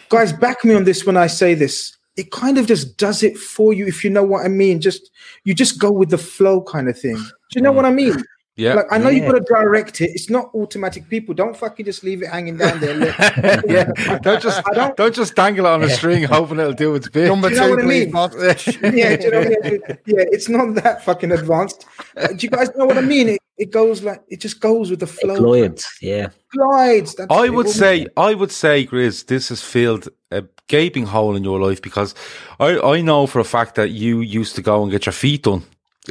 guys, 0.09 0.33
back 0.33 0.65
me 0.65 0.75
on 0.75 0.85
this 0.85 1.05
when 1.05 1.17
I 1.17 1.27
say 1.27 1.55
this. 1.55 1.97
It 2.17 2.31
kind 2.31 2.59
of 2.59 2.67
just 2.67 2.97
does 2.97 3.23
it 3.23 3.37
for 3.37 3.73
you, 3.73 3.87
if 3.87 4.03
you 4.03 4.11
know 4.11 4.25
what 4.25 4.45
I 4.45 4.49
mean. 4.49 4.81
Just 4.81 5.11
you 5.45 5.55
just 5.55 5.79
go 5.79 5.91
with 5.91 6.11
the 6.11 6.19
flow, 6.19 6.63
kind 6.63 6.89
of 6.89 6.99
thing. 6.99 7.17
Do 7.17 7.57
you 7.57 7.63
know 7.63 7.73
what 7.73 7.85
I 7.85 7.91
mean? 7.91 8.15
Yeah. 8.59 8.75
Like 8.75 8.87
I 8.91 8.99
know 8.99 9.09
Yeah. 9.09 9.23
you've 9.23 9.33
got 9.33 9.39
to 9.39 9.45
direct 9.55 10.01
it. 10.01 10.11
It's 10.15 10.29
not 10.29 10.51
automatic. 10.53 11.09
People 11.09 11.33
don't 11.33 11.57
fucking 11.57 11.87
just 11.87 12.03
leave 12.03 12.23
it 12.25 12.29
hanging 12.29 12.57
down 12.57 12.81
there. 12.81 12.99
Yeah, 13.69 14.19
don't 14.19 14.43
just 14.43 14.63
I 14.69 14.75
don't- 14.75 14.97
don't 14.97 15.15
just 15.15 15.37
dangle 15.37 15.65
it 15.67 15.69
on 15.69 15.83
a 15.85 15.89
string 15.89 16.25
hoping 16.25 16.59
it'll 16.59 16.73
do 16.73 16.95
its 16.97 17.09
bit. 17.09 17.29
Number 17.29 17.49
Do 17.51 17.55
you 17.55 17.61
know 17.61 17.69
two, 17.69 17.75
what 17.77 17.85
I 17.85 17.87
mean? 17.87 18.11
yeah, 18.99 19.17
do 19.17 19.25
you 19.25 19.31
know 19.31 19.39
what 19.39 19.67
I 19.67 19.71
mean? 19.71 19.81
yeah, 20.07 20.25
it's 20.35 20.49
not 20.49 20.75
that 20.83 21.05
fucking 21.05 21.31
advanced. 21.31 21.87
Uh, 22.17 22.27
do 22.29 22.39
you 22.41 22.51
guys 22.51 22.69
know 22.77 22.85
what 22.87 22.99
I 22.99 23.03
mean? 23.03 23.29
It, 23.29 23.39
it 23.59 23.71
goes 23.71 24.03
like 24.03 24.23
it 24.29 24.41
just 24.41 24.61
goes 24.61 24.91
with 24.91 24.99
the 25.01 25.07
flow. 25.07 25.35
It 25.35 25.39
glides, 25.39 25.87
yeah. 26.03 26.29
Glides. 26.57 27.15
That's 27.15 27.31
I 27.33 27.49
would 27.49 27.67
Well, 27.67 27.73
say, 27.73 28.07
I 28.17 28.35
would 28.35 28.51
say, 28.51 28.87
Grizz, 28.87 29.27
this 29.27 29.51
has 29.51 29.63
filled 29.63 30.09
a 30.33 30.45
gaping 30.67 31.07
hole 31.07 31.37
in 31.37 31.45
your 31.45 31.61
life 31.61 31.81
because 31.81 32.15
I, 32.59 32.79
I 32.81 33.01
know 33.03 33.27
for 33.27 33.39
a 33.39 33.45
fact 33.45 33.77
that 33.77 33.91
you 33.91 34.21
used 34.21 34.57
to 34.57 34.63
go 34.63 34.83
and 34.83 34.91
get 34.91 35.07
your 35.07 35.13
feet 35.13 35.45
done 35.45 35.63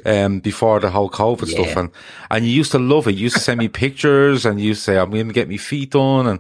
um, 0.05 0.39
before 0.39 0.79
the 0.79 0.89
whole 0.89 1.09
COVID 1.09 1.47
stuff, 1.47 1.75
and 1.75 1.89
and 2.29 2.45
you 2.45 2.51
used 2.51 2.71
to 2.73 2.79
love 2.79 3.07
it. 3.07 3.13
You 3.15 3.23
used 3.23 3.35
to 3.35 3.41
send 3.41 3.59
me 3.59 3.67
pictures, 3.85 4.45
and 4.45 4.59
you 4.59 4.73
say, 4.75 4.97
"I'm 4.97 5.09
going 5.11 5.27
to 5.27 5.33
get 5.33 5.49
my 5.49 5.57
feet 5.57 5.91
done," 5.91 6.27
and 6.27 6.39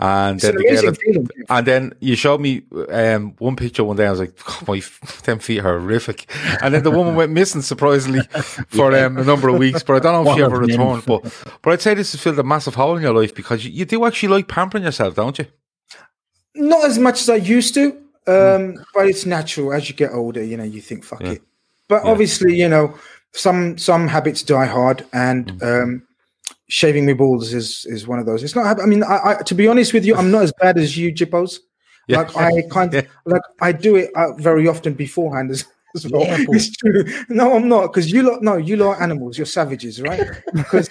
and 0.00 0.38
then 0.40 0.50
an 0.52 0.56
to 0.58 0.62
get 0.62 0.70
amazing 0.70 0.88
it- 0.90 0.98
feeling. 1.00 1.28
and 1.50 1.66
then 1.66 1.92
you 2.00 2.14
showed 2.16 2.40
me 2.40 2.62
um, 2.90 3.34
one 3.38 3.56
picture 3.56 3.82
one 3.84 3.96
day. 3.96 4.06
I 4.06 4.10
was 4.10 4.20
like, 4.20 4.34
"God, 4.44 4.68
"My 4.68 4.82
them 5.24 5.38
feet 5.38 5.58
are 5.60 5.78
horrific," 5.78 6.26
and 6.62 6.72
then 6.74 6.82
the 6.82 6.90
woman 6.90 7.14
went 7.14 7.32
missing 7.32 7.62
surprisingly 7.62 8.20
for 8.68 8.94
um, 8.96 9.18
a 9.18 9.24
number 9.24 9.48
of 9.48 9.58
weeks. 9.58 9.82
But 9.82 9.96
I 9.96 9.98
don't 10.00 10.24
know 10.24 10.30
if 10.30 10.36
she 10.36 10.42
ever 10.42 10.58
returned. 10.58 11.04
But 11.06 11.22
but 11.62 11.72
I'd 11.72 11.80
say 11.82 11.94
this 11.94 12.12
has 12.12 12.20
filled 12.20 12.38
a 12.38 12.42
massive 12.44 12.74
hole 12.74 12.96
in 12.96 13.02
your 13.02 13.14
life 13.14 13.34
because 13.34 13.64
you, 13.64 13.72
you 13.72 13.84
do 13.84 14.04
actually 14.04 14.28
like 14.30 14.48
pampering 14.48 14.84
yourself, 14.84 15.14
don't 15.14 15.38
you? 15.38 15.46
not 16.54 16.84
as 16.86 16.98
much 16.98 17.20
as 17.20 17.28
I 17.30 17.36
used 17.36 17.74
to, 17.74 17.96
um, 18.26 18.74
but 18.94 19.06
it's 19.06 19.24
natural 19.24 19.72
as 19.72 19.88
you 19.88 19.94
get 19.94 20.10
older. 20.12 20.42
You 20.42 20.56
know, 20.56 20.64
you 20.64 20.80
think 20.80 21.04
fuck 21.04 21.20
Yeah. 21.20 21.32
it. 21.32 21.42
But 21.88 22.04
obviously, 22.04 22.54
you 22.54 22.68
know, 22.68 22.94
some 23.32 23.78
some 23.78 24.08
habits 24.08 24.42
die 24.42 24.66
hard, 24.66 25.04
and 25.12 25.62
um, 25.62 26.02
shaving 26.68 27.06
my 27.06 27.14
balls 27.14 27.52
is 27.52 27.86
is 27.86 28.06
one 28.06 28.18
of 28.18 28.26
those. 28.26 28.42
It's 28.42 28.54
not. 28.54 28.80
I 28.80 28.86
mean, 28.86 29.02
I, 29.02 29.18
I 29.38 29.42
to 29.42 29.54
be 29.54 29.68
honest 29.68 29.92
with 29.92 30.04
you, 30.04 30.14
I'm 30.14 30.30
not 30.30 30.42
as 30.42 30.52
bad 30.60 30.78
as 30.78 30.96
you, 30.96 31.12
Jippos. 31.12 31.58
Yeah. 32.06 32.18
Like 32.18 32.36
I 32.36 32.62
kind 32.70 32.94
of 32.94 33.06
like 33.24 33.42
I 33.60 33.72
do 33.72 33.96
it 33.96 34.10
uh, 34.14 34.34
very 34.34 34.68
often 34.68 34.94
beforehand 34.94 35.50
as, 35.50 35.64
as 35.94 36.06
well. 36.08 36.22
Yeah, 36.22 36.44
it's 36.48 36.70
true. 36.76 37.04
No, 37.28 37.54
I'm 37.54 37.68
not 37.68 37.88
because 37.88 38.12
you 38.12 38.22
lot. 38.22 38.42
No, 38.42 38.56
you 38.56 38.76
lot 38.76 38.96
are 38.98 39.02
animals. 39.02 39.38
You're 39.38 39.46
savages, 39.46 40.00
right? 40.00 40.26
Because 40.52 40.90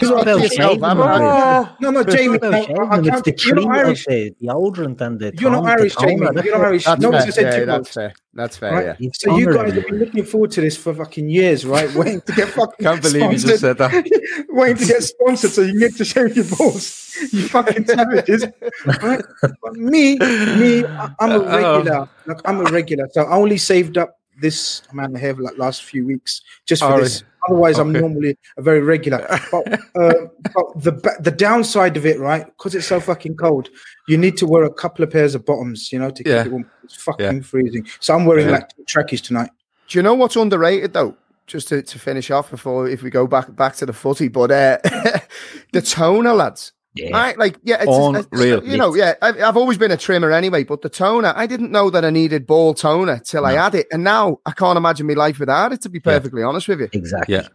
It's 0.00 0.10
about 0.10 0.52
shaving, 0.52 0.80
man. 0.80 0.96
no, 1.80 1.90
no, 1.90 2.04
Jamie. 2.04 2.36
about 2.36 2.54
I- 2.54 2.58
I 2.58 2.64
can't- 2.64 3.26
It's 3.26 3.42
the 3.42 3.46
you're 3.46 3.54
not 3.56 3.76
Irish. 3.78 4.04
the 4.06 4.34
deodorant 4.42 5.00
and 5.00 5.18
the 5.20 5.32
You're 5.38 5.50
not 5.50 5.66
Irish. 5.66 5.96
Jamie. 5.96 6.20
You're 6.20 6.32
not 6.32 6.64
Irish. 6.66 6.84
That's 6.84 7.00
No 7.00 7.10
fair. 7.10 7.20
one's 7.20 7.34
said 7.34 7.44
Yeah, 7.44 7.58
two 7.60 7.66
that's 7.66 7.94
fair. 7.94 8.12
That's 8.32 8.56
fair. 8.56 8.72
Right? 8.72 8.96
Yeah. 8.98 9.10
So 9.14 9.36
you 9.36 9.52
guys 9.52 9.72
have 9.72 9.86
been 9.86 9.98
looking 9.98 10.24
forward 10.24 10.50
to 10.52 10.60
this 10.60 10.76
for 10.76 10.94
fucking 10.94 11.28
years, 11.28 11.64
right? 11.66 11.92
Waiting 11.94 12.20
to 12.22 12.32
get 12.32 12.48
fucking 12.58 12.84
Can't 12.84 13.02
believe 13.02 13.32
you 13.32 13.38
just 13.38 13.60
said 13.60 13.78
that. 13.78 13.92
Waiting 14.48 14.76
to 14.76 14.86
get 14.86 15.02
sponsored 15.02 15.50
so 15.50 15.62
you 15.62 15.72
can 15.72 15.80
get 15.80 15.96
to 15.96 16.04
shave 16.04 16.36
your 16.36 16.44
balls. 16.46 17.16
You 17.32 17.48
fucking 17.48 17.86
savages. 17.86 18.46
Right? 19.02 19.22
But 19.62 19.72
me, 19.74 20.16
me, 20.18 20.84
I- 20.86 21.10
I'm 21.20 21.30
a 21.32 21.38
uh, 21.38 21.38
oh. 21.38 21.78
regular. 21.78 22.08
Like 22.26 22.40
I'm 22.44 22.60
a 22.60 22.70
regular. 22.70 23.08
So 23.12 23.22
I 23.22 23.34
only 23.36 23.58
saved 23.58 23.98
up 23.98 24.16
this 24.40 24.82
amount 24.90 25.14
of 25.14 25.20
hair 25.20 25.34
for 25.34 25.42
like 25.42 25.58
last 25.58 25.84
few 25.84 26.06
weeks 26.06 26.40
just 26.66 26.80
for 26.82 26.88
All 26.92 27.00
this. 27.00 27.22
Right. 27.42 27.50
Otherwise, 27.50 27.78
I'm 27.78 27.92
normally 27.92 28.36
a 28.56 28.62
very 28.62 28.80
regular. 28.80 29.26
But, 29.50 29.72
uh, 29.72 29.78
but 30.54 30.82
the 30.82 31.16
the 31.20 31.30
downside 31.30 31.96
of 31.96 32.06
it, 32.06 32.18
right? 32.18 32.44
Because 32.46 32.74
it's 32.74 32.86
so 32.86 33.00
fucking 33.00 33.36
cold, 33.36 33.68
you 34.08 34.16
need 34.18 34.36
to 34.38 34.46
wear 34.46 34.64
a 34.64 34.72
couple 34.72 35.02
of 35.04 35.10
pairs 35.10 35.34
of 35.34 35.44
bottoms, 35.44 35.90
you 35.92 35.98
know, 35.98 36.10
to 36.10 36.22
keep 36.22 36.30
Yeah. 36.30 36.44
it 36.44 36.50
warm. 36.50 36.70
It's 36.84 36.96
fucking 37.02 37.42
freezing. 37.42 37.86
So 38.00 38.14
I'm 38.14 38.24
wearing 38.26 38.46
Yeah. 38.46 38.52
like 38.52 38.70
trackies 38.86 39.20
tonight. 39.20 39.50
Do 39.88 39.98
you 39.98 40.02
know 40.02 40.14
what's 40.14 40.36
underrated 40.36 40.92
though? 40.92 41.16
Just 41.46 41.68
to, 41.68 41.82
to 41.82 41.98
finish 41.98 42.30
off 42.30 42.48
before 42.50 42.88
if 42.88 43.02
we 43.02 43.10
go 43.10 43.26
back 43.26 43.54
back 43.56 43.74
to 43.76 43.86
the 43.86 43.92
footy, 43.92 44.28
but 44.28 44.50
uh, 44.52 44.78
the 45.72 45.82
toner, 45.82 46.32
lads. 46.32 46.72
Yeah. 46.94 47.10
Right, 47.16 47.38
like 47.38 47.56
yeah, 47.62 47.76
it's, 47.82 47.82
it's- 47.82 48.26
Unreal. 48.32 48.64
you 48.64 48.76
know, 48.76 48.94
yeah. 48.94 49.14
I've, 49.22 49.40
I've 49.40 49.56
always 49.56 49.78
been 49.78 49.92
a 49.92 49.96
trimmer 49.96 50.32
anyway, 50.32 50.64
but 50.64 50.82
the 50.82 50.88
toner, 50.88 51.32
I 51.36 51.46
didn't 51.46 51.70
know 51.70 51.88
that 51.90 52.04
I 52.04 52.10
needed 52.10 52.46
ball 52.48 52.74
toner 52.74 53.20
till 53.20 53.46
I 53.46 53.52
had 53.52 53.76
it, 53.76 53.86
and 53.92 54.02
now 54.02 54.38
I 54.44 54.50
can't 54.50 54.76
imagine 54.76 55.06
my 55.06 55.14
life 55.14 55.38
without 55.38 55.72
it. 55.72 55.82
To 55.82 55.88
be 55.88 56.00
perfectly 56.00 56.42
honest 56.42 56.66
with 56.66 56.80
you, 56.80 56.88
Exactly. 56.92 57.36
Yeah. 57.36 57.46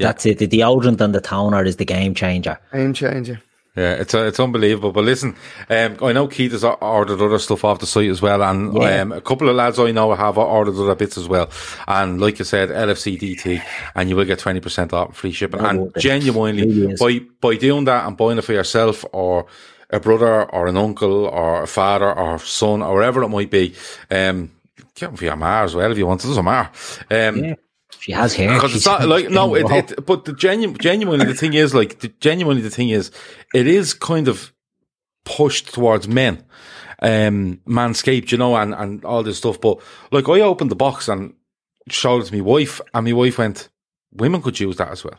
That's 0.00 0.26
it. 0.26 0.38
The 0.38 0.46
deodorant 0.48 1.00
and 1.00 1.14
the 1.14 1.20
toner 1.20 1.64
is 1.64 1.76
the 1.76 1.84
game 1.84 2.14
changer. 2.14 2.58
game 2.72 2.92
changer. 2.94 3.40
Yeah, 3.78 3.92
it's 3.94 4.14
uh, 4.14 4.24
it's 4.24 4.40
unbelievable. 4.40 4.92
But 4.92 5.04
listen, 5.04 5.36
um, 5.70 5.96
I 6.02 6.12
know 6.12 6.26
Keith 6.26 6.52
has 6.52 6.64
ordered 6.64 7.20
other 7.22 7.38
stuff 7.38 7.64
off 7.64 7.78
the 7.78 7.86
site 7.86 8.10
as 8.10 8.20
well, 8.20 8.42
and 8.42 8.74
Yeah. 8.74 9.00
um, 9.02 9.12
a 9.12 9.20
couple 9.20 9.48
of 9.48 9.54
lads 9.56 9.78
I 9.78 9.92
know 9.92 10.12
have 10.14 10.36
ordered 10.36 10.74
other 10.74 10.94
bits 10.94 11.16
as 11.16 11.28
well. 11.28 11.48
And 11.86 12.20
like 12.20 12.38
you 12.38 12.44
said, 12.44 12.70
LFCDT, 12.70 13.62
and 13.94 14.08
you 14.10 14.16
will 14.16 14.24
get 14.24 14.38
twenty 14.40 14.60
percent 14.60 14.92
off 14.92 15.16
free 15.16 15.32
shipping. 15.32 15.60
And 15.60 15.92
genuinely, 15.98 16.94
by 16.98 17.20
by 17.40 17.56
doing 17.56 17.84
that 17.84 18.06
and 18.06 18.16
buying 18.16 18.38
it 18.38 18.42
for 18.44 18.52
yourself 18.52 19.04
or 19.12 19.46
a 19.90 20.00
brother 20.00 20.44
or 20.50 20.66
an 20.66 20.76
uncle 20.76 21.24
or 21.26 21.62
a 21.62 21.66
father 21.66 22.12
or 22.12 22.38
son 22.40 22.82
or 22.82 22.94
whatever 22.94 23.22
it 23.22 23.28
might 23.28 23.50
be, 23.50 23.74
um, 24.10 24.50
get 24.94 25.06
them 25.06 25.16
for 25.16 25.24
your 25.24 25.36
ma 25.36 25.62
as 25.62 25.74
well 25.74 25.90
if 25.92 25.96
you 25.98 26.06
want. 26.06 26.24
It 26.24 26.28
doesn't 26.28 26.44
matter. 26.44 26.70
Um, 27.10 27.44
Yeah. 27.44 27.54
She 28.00 28.12
has 28.12 28.34
hair. 28.34 28.54
because 28.54 28.74
it's 28.74 28.86
not 28.86 29.08
like 29.08 29.30
no, 29.30 29.54
it, 29.54 29.70
it 29.70 30.06
but 30.06 30.24
the 30.24 30.32
genuine, 30.32 30.76
genuinely 30.78 31.26
the 31.26 31.34
thing 31.34 31.54
is 31.54 31.74
like 31.74 32.00
the, 32.00 32.08
genuinely 32.20 32.62
the 32.62 32.70
thing 32.70 32.90
is 32.90 33.10
it 33.54 33.66
is 33.66 33.94
kind 33.94 34.28
of 34.28 34.52
pushed 35.24 35.72
towards 35.72 36.06
men, 36.06 36.44
um, 37.00 37.60
manscaped, 37.66 38.30
you 38.30 38.38
know, 38.38 38.56
and 38.56 38.74
and 38.74 39.04
all 39.04 39.22
this 39.22 39.38
stuff. 39.38 39.60
But 39.60 39.80
like 40.12 40.28
I 40.28 40.40
opened 40.40 40.70
the 40.70 40.76
box 40.76 41.08
and 41.08 41.34
showed 41.88 42.22
it 42.22 42.26
to 42.26 42.34
my 42.36 42.42
wife, 42.42 42.80
and 42.92 43.06
my 43.06 43.12
wife 43.12 43.38
went, 43.38 43.68
"Women 44.12 44.42
could 44.42 44.60
use 44.60 44.76
that 44.76 44.90
as 44.90 45.02
well." 45.04 45.18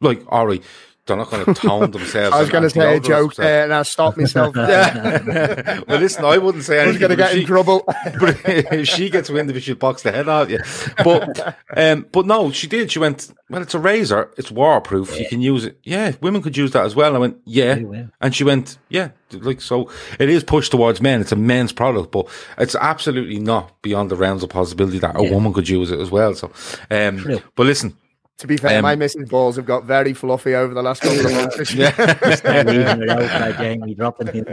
Like, 0.00 0.22
all 0.28 0.46
right, 0.46 0.62
they're 1.06 1.16
not 1.16 1.30
going 1.30 1.44
to 1.44 1.54
tone 1.54 1.90
themselves. 1.90 2.34
I 2.36 2.40
was 2.40 2.48
going 2.48 2.62
to 2.62 2.66
and 2.66 2.72
say 2.72 2.96
a 2.96 3.00
joke 3.00 3.34
there, 3.34 3.64
and 3.64 3.74
I 3.74 3.82
stopped 3.82 4.18
myself. 4.18 4.54
Yeah. 4.62 5.80
well, 5.88 5.98
listen, 5.98 6.24
I 6.24 6.38
wouldn't 6.38 6.64
say 6.64 6.80
I 6.80 6.86
was 6.86 6.96
anything. 6.96 7.00
going 7.00 7.10
to 7.10 7.16
but 7.16 7.32
get 7.32 7.40
in 7.40 7.46
trouble. 7.46 7.82
but 7.86 8.40
if 8.44 8.88
she 8.88 9.10
gets 9.10 9.28
wind 9.28 9.50
of 9.50 9.56
it, 9.56 9.62
she'll 9.62 9.74
box 9.74 10.02
the 10.02 10.12
head 10.12 10.28
out 10.28 10.42
of 10.44 10.50
you. 10.50 10.60
But, 11.02 11.56
um, 11.76 12.06
but 12.12 12.26
no, 12.26 12.52
she 12.52 12.66
did. 12.68 12.92
She 12.92 12.98
went, 12.98 13.32
well, 13.50 13.62
it's 13.62 13.74
a 13.74 13.78
razor. 13.78 14.30
It's 14.36 14.50
waterproof. 14.50 15.18
You 15.18 15.28
can 15.28 15.40
use 15.40 15.64
it. 15.64 15.78
Yeah, 15.82 16.12
women 16.20 16.42
could 16.42 16.56
use 16.56 16.70
that 16.72 16.84
as 16.84 16.94
well. 16.94 17.14
I 17.16 17.18
went, 17.18 17.38
yeah. 17.44 17.80
And 18.20 18.34
she 18.34 18.44
went, 18.44 18.78
yeah. 18.88 19.10
Like, 19.32 19.60
so 19.60 19.90
it 20.18 20.28
is 20.28 20.44
pushed 20.44 20.70
towards 20.70 21.00
men. 21.00 21.20
It's 21.20 21.32
a 21.32 21.36
men's 21.36 21.72
product, 21.72 22.12
but 22.12 22.28
it's 22.58 22.74
absolutely 22.76 23.38
not 23.38 23.80
beyond 23.82 24.10
the 24.10 24.16
realms 24.16 24.42
of 24.42 24.50
possibility 24.50 24.98
that 25.00 25.16
a 25.16 25.22
woman 25.22 25.52
could 25.52 25.68
use 25.68 25.90
it 25.90 25.98
as 26.00 26.10
well. 26.10 26.34
So, 26.34 26.52
um, 26.90 27.40
but 27.56 27.66
listen, 27.66 27.96
To 28.42 28.48
be 28.48 28.56
fair, 28.56 28.78
Um, 28.78 28.82
my 28.82 28.96
missus 28.96 29.28
balls 29.28 29.54
have 29.54 29.66
got 29.66 29.84
very 29.84 30.14
fluffy 30.14 30.56
over 30.56 30.74
the 30.74 30.82
last 30.82 31.00
couple 31.00 31.24
of 31.26 31.32
months. 31.32 31.70
Start 31.70 32.66
leaving 32.66 33.02
it 33.02 33.08
out 33.08 33.18
there, 33.20 33.52
Jamie, 33.52 33.94
dropping. 33.94 34.44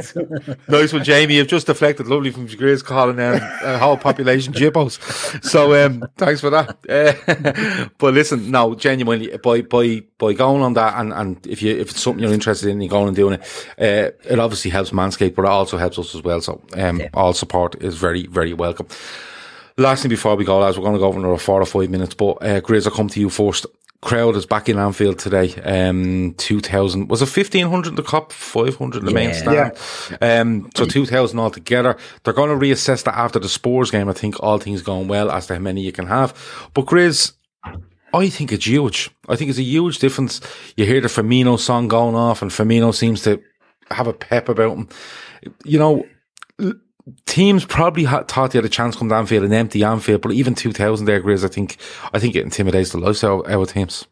Nice 0.67 0.93
one, 0.93 1.03
Jamie. 1.03 1.37
You've 1.37 1.47
just 1.47 1.65
deflected 1.65 2.05
lovely 2.05 2.29
from 2.29 2.45
Grace 2.45 2.83
calling 2.83 3.19
um, 3.19 3.41
a 3.63 3.79
whole 3.79 3.97
population 3.97 4.53
jippos. 4.53 5.43
So 5.43 5.73
um, 5.83 6.07
thanks 6.17 6.39
for 6.39 6.51
that. 6.51 6.77
Uh, 6.87 7.89
but 7.97 8.13
listen, 8.13 8.51
no, 8.51 8.75
genuinely, 8.75 9.35
by 9.37 9.61
by 9.61 10.03
by 10.19 10.33
going 10.33 10.61
on 10.61 10.73
that, 10.73 10.93
and, 10.99 11.11
and 11.11 11.47
if 11.47 11.63
you 11.63 11.75
if 11.75 11.89
it's 11.89 12.01
something 12.01 12.23
you're 12.23 12.31
interested 12.31 12.69
in, 12.69 12.79
you're 12.81 12.91
going 12.91 13.07
and 13.07 13.15
doing 13.15 13.39
it, 13.39 13.65
uh, 13.79 14.11
it 14.31 14.37
obviously 14.37 14.69
helps 14.69 14.91
Manscaped, 14.91 15.33
but 15.33 15.45
it 15.45 15.49
also 15.49 15.77
helps 15.77 15.97
us 15.97 16.13
as 16.13 16.21
well. 16.21 16.41
So 16.41 16.61
um, 16.75 17.01
all 17.15 17.33
support 17.33 17.81
is 17.81 17.97
very 17.97 18.27
very 18.27 18.53
welcome. 18.53 18.85
Last 19.77 20.01
thing 20.01 20.09
before 20.09 20.35
we 20.35 20.43
go, 20.43 20.59
lads, 20.59 20.77
we're 20.77 20.83
going 20.83 20.95
to 20.95 20.99
go 20.99 21.07
over 21.07 21.19
another 21.19 21.37
four 21.37 21.61
or 21.61 21.65
five 21.65 21.89
minutes. 21.89 22.13
But 22.13 22.31
uh, 22.41 22.59
Grizz, 22.59 22.85
I'll 22.85 22.91
come 22.93 23.07
to 23.07 23.19
you 23.19 23.29
first. 23.29 23.65
Crowd 24.01 24.37
is 24.37 24.45
back 24.45 24.69
in 24.69 24.77
Anfield 24.79 25.19
today. 25.19 25.53
Um, 25.55 26.33
two 26.37 26.61
thousand 26.61 27.09
was 27.09 27.21
it 27.21 27.25
fifteen 27.25 27.67
hundred 27.67 27.89
in 27.89 27.95
the 27.95 28.01
Kop, 28.03 28.31
five 28.31 28.77
hundred 28.77 28.99
in 28.99 29.05
the 29.05 29.11
main 29.11 29.29
Yeah. 29.31 29.71
stand. 29.73 30.17
Um, 30.21 30.69
so 30.73 30.85
two 30.85 31.05
thousand 31.05 31.37
altogether. 31.39 31.97
They're 32.23 32.33
going 32.33 32.57
to 32.57 32.65
reassess 32.65 33.03
that 33.03 33.17
after 33.17 33.39
the 33.39 33.49
Spurs 33.49 33.91
game. 33.91 34.07
I 34.07 34.13
think 34.13 34.41
all 34.41 34.57
things 34.57 34.81
going 34.81 35.09
well 35.09 35.29
as 35.29 35.47
to 35.47 35.55
how 35.55 35.59
many 35.59 35.81
you 35.81 35.91
can 35.91 36.07
have. 36.07 36.33
But 36.73 36.85
Grizz, 36.85 37.33
I 38.13 38.29
think 38.29 38.53
it's 38.53 38.65
huge. 38.65 39.09
I 39.27 39.35
think 39.35 39.49
it's 39.49 39.59
a 39.59 39.63
huge 39.63 39.99
difference. 39.99 40.39
You 40.77 40.85
hear 40.85 41.01
the 41.01 41.09
Firmino 41.09 41.59
song 41.59 41.89
going 41.89 42.15
off, 42.15 42.41
and 42.41 42.51
Firmino 42.51 42.95
seems 42.95 43.21
to 43.23 43.41
have 43.91 44.07
a 44.07 44.13
pep 44.13 44.47
about 44.47 44.77
him. 44.77 44.87
You 45.65 45.77
know, 45.77 46.05
teams 47.25 47.65
probably 47.65 48.03
ha- 48.03 48.23
thought 48.23 48.51
they 48.51 48.57
had 48.57 48.65
a 48.65 48.69
chance 48.69 48.95
come 48.95 49.09
downfield 49.09 49.43
and 49.43 49.53
empty 49.53 49.83
Anfield, 49.83 50.21
but 50.21 50.33
even 50.33 50.55
two 50.55 50.71
thousand 50.71 51.05
there, 51.05 51.21
Grizz, 51.21 51.43
I 51.43 51.47
think, 51.47 51.77
I 52.13 52.19
think 52.19 52.35
it 52.35 52.43
intimidates 52.43 52.91
the 52.91 52.97
life 52.97 53.23
out 53.23 53.45
of 53.47 53.71
teams. 53.71 54.05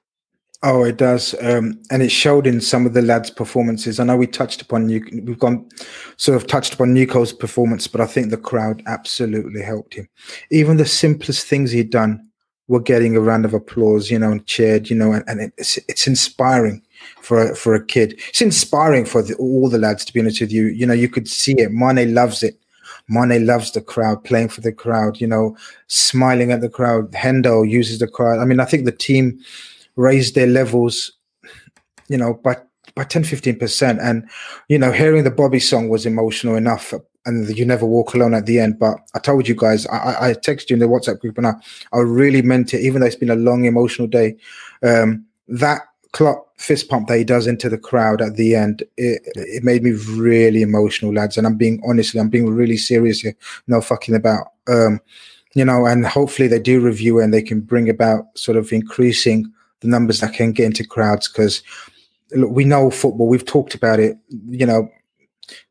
Oh, 0.63 0.83
it 0.83 0.97
does, 0.97 1.35
um, 1.41 1.79
and 1.91 2.01
it 2.01 2.09
showed 2.09 2.47
in 2.47 2.61
some 2.61 2.87
of 2.87 2.95
the 2.95 3.03
lads' 3.03 3.29
performances. 3.29 3.99
I 3.99 4.03
know 4.03 4.17
we 4.17 4.25
touched 4.25 4.59
upon 4.59 4.87
New, 4.87 5.05
we've 5.23 5.37
gone 5.37 5.69
sort 6.17 6.35
of 6.35 6.47
touched 6.47 6.73
upon 6.73 6.95
Neco's 6.95 7.31
performance, 7.31 7.85
but 7.87 8.01
I 8.01 8.07
think 8.07 8.31
the 8.31 8.37
crowd 8.37 8.81
absolutely 8.87 9.61
helped 9.61 9.93
him. 9.93 10.09
Even 10.49 10.77
the 10.77 10.85
simplest 10.85 11.45
things 11.45 11.69
he'd 11.69 11.91
done 11.91 12.27
were 12.67 12.79
getting 12.81 13.15
a 13.15 13.21
round 13.21 13.45
of 13.45 13.53
applause, 13.53 14.09
you 14.09 14.17
know, 14.17 14.31
and 14.31 14.47
cheered, 14.47 14.89
you 14.89 14.95
know, 14.95 15.13
and, 15.13 15.23
and 15.27 15.53
it's 15.57 15.77
it's 15.87 16.07
inspiring 16.07 16.81
for 17.21 17.51
a, 17.51 17.55
for 17.55 17.75
a 17.75 17.85
kid. 17.85 18.19
It's 18.29 18.41
inspiring 18.41 19.05
for 19.05 19.21
the, 19.21 19.35
all 19.35 19.69
the 19.69 19.77
lads, 19.77 20.03
to 20.05 20.13
be 20.13 20.21
honest 20.21 20.41
with 20.41 20.51
you. 20.51 20.65
You 20.65 20.87
know, 20.87 20.93
you 20.93 21.07
could 21.07 21.27
see 21.27 21.53
it. 21.53 21.71
Mane 21.71 22.15
loves 22.15 22.41
it. 22.41 22.59
Mane 23.09 23.45
loves 23.45 23.71
the 23.71 23.81
crowd, 23.81 24.23
playing 24.23 24.49
for 24.49 24.61
the 24.61 24.71
crowd, 24.73 25.19
you 25.21 25.27
know, 25.27 25.55
smiling 25.87 26.51
at 26.51 26.61
the 26.61 26.69
crowd. 26.69 27.11
Hendo 27.11 27.67
uses 27.69 27.99
the 27.99 28.07
crowd. 28.07 28.39
I 28.39 28.45
mean, 28.45 28.59
I 28.59 28.65
think 28.65 28.85
the 28.85 28.91
team 28.91 29.39
raised 29.95 30.35
their 30.35 30.47
levels, 30.47 31.11
you 32.09 32.17
know, 32.17 32.33
by 32.35 32.57
by 32.95 33.03
10, 33.03 33.23
15%. 33.23 33.99
And, 34.01 34.27
you 34.69 34.79
know, 34.79 34.91
hearing 34.91 35.23
the 35.23 35.29
Bobby 35.31 35.59
song 35.59 35.87
was 35.87 36.05
emotional 36.07 36.55
enough 36.55 36.93
and 37.27 37.55
you 37.55 37.63
never 37.63 37.85
walk 37.85 38.15
alone 38.15 38.33
at 38.33 38.47
the 38.47 38.59
end. 38.59 38.79
But 38.79 38.97
I 39.13 39.19
told 39.19 39.47
you 39.47 39.53
guys, 39.55 39.85
I, 39.87 40.29
I- 40.29 40.33
texted 40.33 40.71
you 40.71 40.75
in 40.75 40.79
the 40.79 40.87
WhatsApp 40.87 41.19
group 41.19 41.37
and 41.37 41.45
I, 41.45 41.53
I 41.93 41.99
really 41.99 42.41
meant 42.41 42.73
it, 42.73 42.81
even 42.81 42.99
though 43.01 43.07
it's 43.07 43.15
been 43.15 43.29
a 43.29 43.35
long 43.35 43.65
emotional 43.65 44.07
day. 44.07 44.35
Um, 44.81 45.25
that 45.47 45.81
Klopp 46.11 46.46
fist 46.57 46.89
pump 46.89 47.07
that 47.07 47.17
he 47.17 47.23
does 47.23 47.47
into 47.47 47.69
the 47.69 47.77
crowd 47.77 48.21
at 48.21 48.35
the 48.35 48.55
end, 48.55 48.83
it, 48.97 49.21
it 49.35 49.63
made 49.63 49.83
me 49.83 49.91
really 49.91 50.61
emotional, 50.61 51.13
lads. 51.13 51.37
And 51.37 51.45
I'm 51.45 51.55
being 51.55 51.81
honestly, 51.87 52.19
I'm 52.19 52.29
being 52.29 52.49
really 52.49 52.77
serious 52.77 53.21
here. 53.21 53.35
No 53.67 53.81
fucking 53.81 54.15
about. 54.15 54.47
Um, 54.67 54.99
you 55.53 55.63
know, 55.63 55.85
and 55.85 56.05
hopefully 56.05 56.47
they 56.47 56.59
do 56.59 56.79
review 56.79 57.19
and 57.19 57.33
they 57.33 57.41
can 57.41 57.61
bring 57.61 57.89
about 57.89 58.25
sort 58.37 58.57
of 58.57 58.71
increasing 58.71 59.51
the 59.79 59.87
numbers 59.87 60.19
that 60.19 60.33
can 60.33 60.51
get 60.51 60.65
into 60.65 60.85
crowds 60.85 61.27
because 61.27 61.63
look, 62.31 62.51
we 62.51 62.65
know 62.65 62.91
football. 62.91 63.27
We've 63.27 63.45
talked 63.45 63.75
about 63.75 63.99
it. 63.99 64.17
You 64.47 64.65
know, 64.65 64.89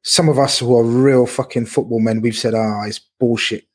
some 0.03 0.29
of 0.29 0.39
us 0.39 0.59
who 0.59 0.77
are 0.77 0.85
real 0.85 1.27
fucking 1.27 1.67
football 1.67 2.01
men, 2.01 2.21
we've 2.21 2.37
said, 2.37 2.55
"Ah, 2.55 2.85
it's 2.85 2.99
bullshit." 2.99 3.67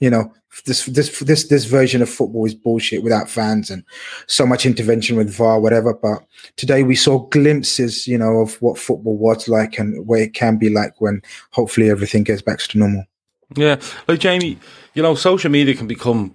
You 0.00 0.10
know, 0.10 0.32
this 0.66 0.86
this 0.86 1.18
this 1.20 1.48
this 1.48 1.64
version 1.64 2.02
of 2.02 2.08
football 2.08 2.46
is 2.46 2.54
bullshit 2.54 3.02
without 3.02 3.28
fans 3.28 3.70
and 3.70 3.84
so 4.26 4.46
much 4.46 4.66
intervention 4.66 5.16
with 5.16 5.32
VAR, 5.32 5.60
whatever. 5.60 5.94
But 5.94 6.24
today 6.56 6.82
we 6.82 6.96
saw 6.96 7.18
glimpses, 7.28 8.06
you 8.06 8.18
know, 8.18 8.40
of 8.40 8.60
what 8.62 8.78
football 8.78 9.16
was 9.16 9.48
like 9.48 9.78
and 9.78 10.06
where 10.06 10.22
it 10.22 10.34
can 10.34 10.56
be 10.56 10.70
like 10.70 11.00
when 11.00 11.22
hopefully 11.52 11.90
everything 11.90 12.24
gets 12.24 12.42
back 12.42 12.58
to 12.58 12.78
normal. 12.78 13.04
Yeah, 13.56 13.80
like 14.08 14.20
Jamie, 14.20 14.58
you 14.94 15.02
know, 15.02 15.14
social 15.14 15.50
media 15.50 15.74
can 15.74 15.86
become 15.86 16.34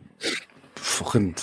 fucking 0.76 1.36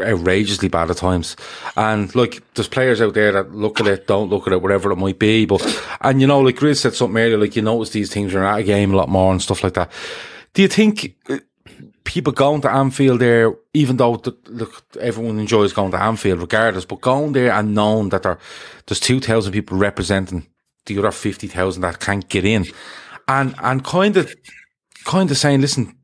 outrageously 0.00 0.68
bad 0.68 0.90
at 0.90 0.96
times. 0.96 1.36
And 1.76 2.14
like, 2.14 2.42
there's 2.54 2.68
players 2.68 3.00
out 3.00 3.14
there 3.14 3.32
that 3.32 3.54
look 3.54 3.80
at 3.80 3.86
it, 3.86 4.06
don't 4.06 4.30
look 4.30 4.46
at 4.46 4.52
it, 4.52 4.62
whatever 4.62 4.90
it 4.90 4.96
might 4.96 5.18
be. 5.18 5.44
But, 5.44 5.62
and 6.00 6.20
you 6.20 6.26
know, 6.26 6.40
like 6.40 6.56
Grizz 6.56 6.78
said 6.78 6.94
something 6.94 7.20
earlier, 7.20 7.36
like 7.36 7.56
you 7.56 7.62
notice 7.62 7.90
these 7.90 8.12
things 8.12 8.34
are 8.34 8.44
at 8.44 8.60
a 8.60 8.62
game 8.62 8.94
a 8.94 8.96
lot 8.96 9.08
more 9.08 9.30
and 9.30 9.42
stuff 9.42 9.62
like 9.62 9.74
that. 9.74 9.90
Do 10.54 10.62
you 10.62 10.68
think 10.68 11.14
people 12.08 12.32
going 12.32 12.62
to 12.62 12.70
Anfield 12.70 13.20
there, 13.20 13.54
even 13.74 13.98
though 13.98 14.16
the, 14.16 14.34
look, 14.46 14.82
everyone 14.98 15.38
enjoys 15.38 15.74
going 15.74 15.90
to 15.90 16.00
Anfield 16.00 16.40
regardless, 16.40 16.86
but 16.86 17.02
going 17.02 17.32
there 17.32 17.52
and 17.52 17.74
knowing 17.74 18.08
that 18.08 18.22
there, 18.22 18.38
there's 18.86 18.98
2,000 18.98 19.52
people 19.52 19.76
representing 19.76 20.46
the 20.86 20.98
other 20.98 21.10
50,000 21.10 21.82
that 21.82 22.00
can't 22.00 22.26
get 22.30 22.46
in 22.46 22.64
and, 23.28 23.54
and 23.62 23.84
kind 23.84 24.16
of, 24.16 24.34
kind 25.04 25.30
of 25.30 25.36
saying, 25.36 25.60
listen, 25.60 25.94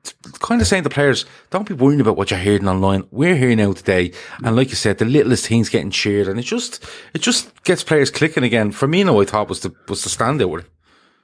kind 0.40 0.60
of 0.60 0.66
saying 0.66 0.82
to 0.82 0.90
players, 0.90 1.24
don't 1.48 1.66
be 1.66 1.72
worrying 1.72 2.02
about 2.02 2.18
what 2.18 2.30
you're 2.30 2.38
hearing 2.38 2.68
online. 2.68 3.04
We're 3.10 3.36
here 3.36 3.56
now 3.56 3.72
today. 3.72 4.12
And 4.44 4.54
like 4.56 4.68
you 4.68 4.76
said, 4.76 4.98
the 4.98 5.06
littlest 5.06 5.46
things 5.46 5.70
getting 5.70 5.90
cheered 5.90 6.28
and 6.28 6.38
it 6.38 6.42
just, 6.42 6.84
it 7.14 7.22
just 7.22 7.64
gets 7.64 7.82
players 7.82 8.10
clicking 8.10 8.44
again. 8.44 8.72
For 8.72 8.86
me, 8.86 9.04
no, 9.04 9.22
I 9.22 9.24
thought 9.24 9.48
was 9.48 9.60
the, 9.60 9.74
was 9.88 10.04
the 10.04 10.10
standout. 10.10 10.66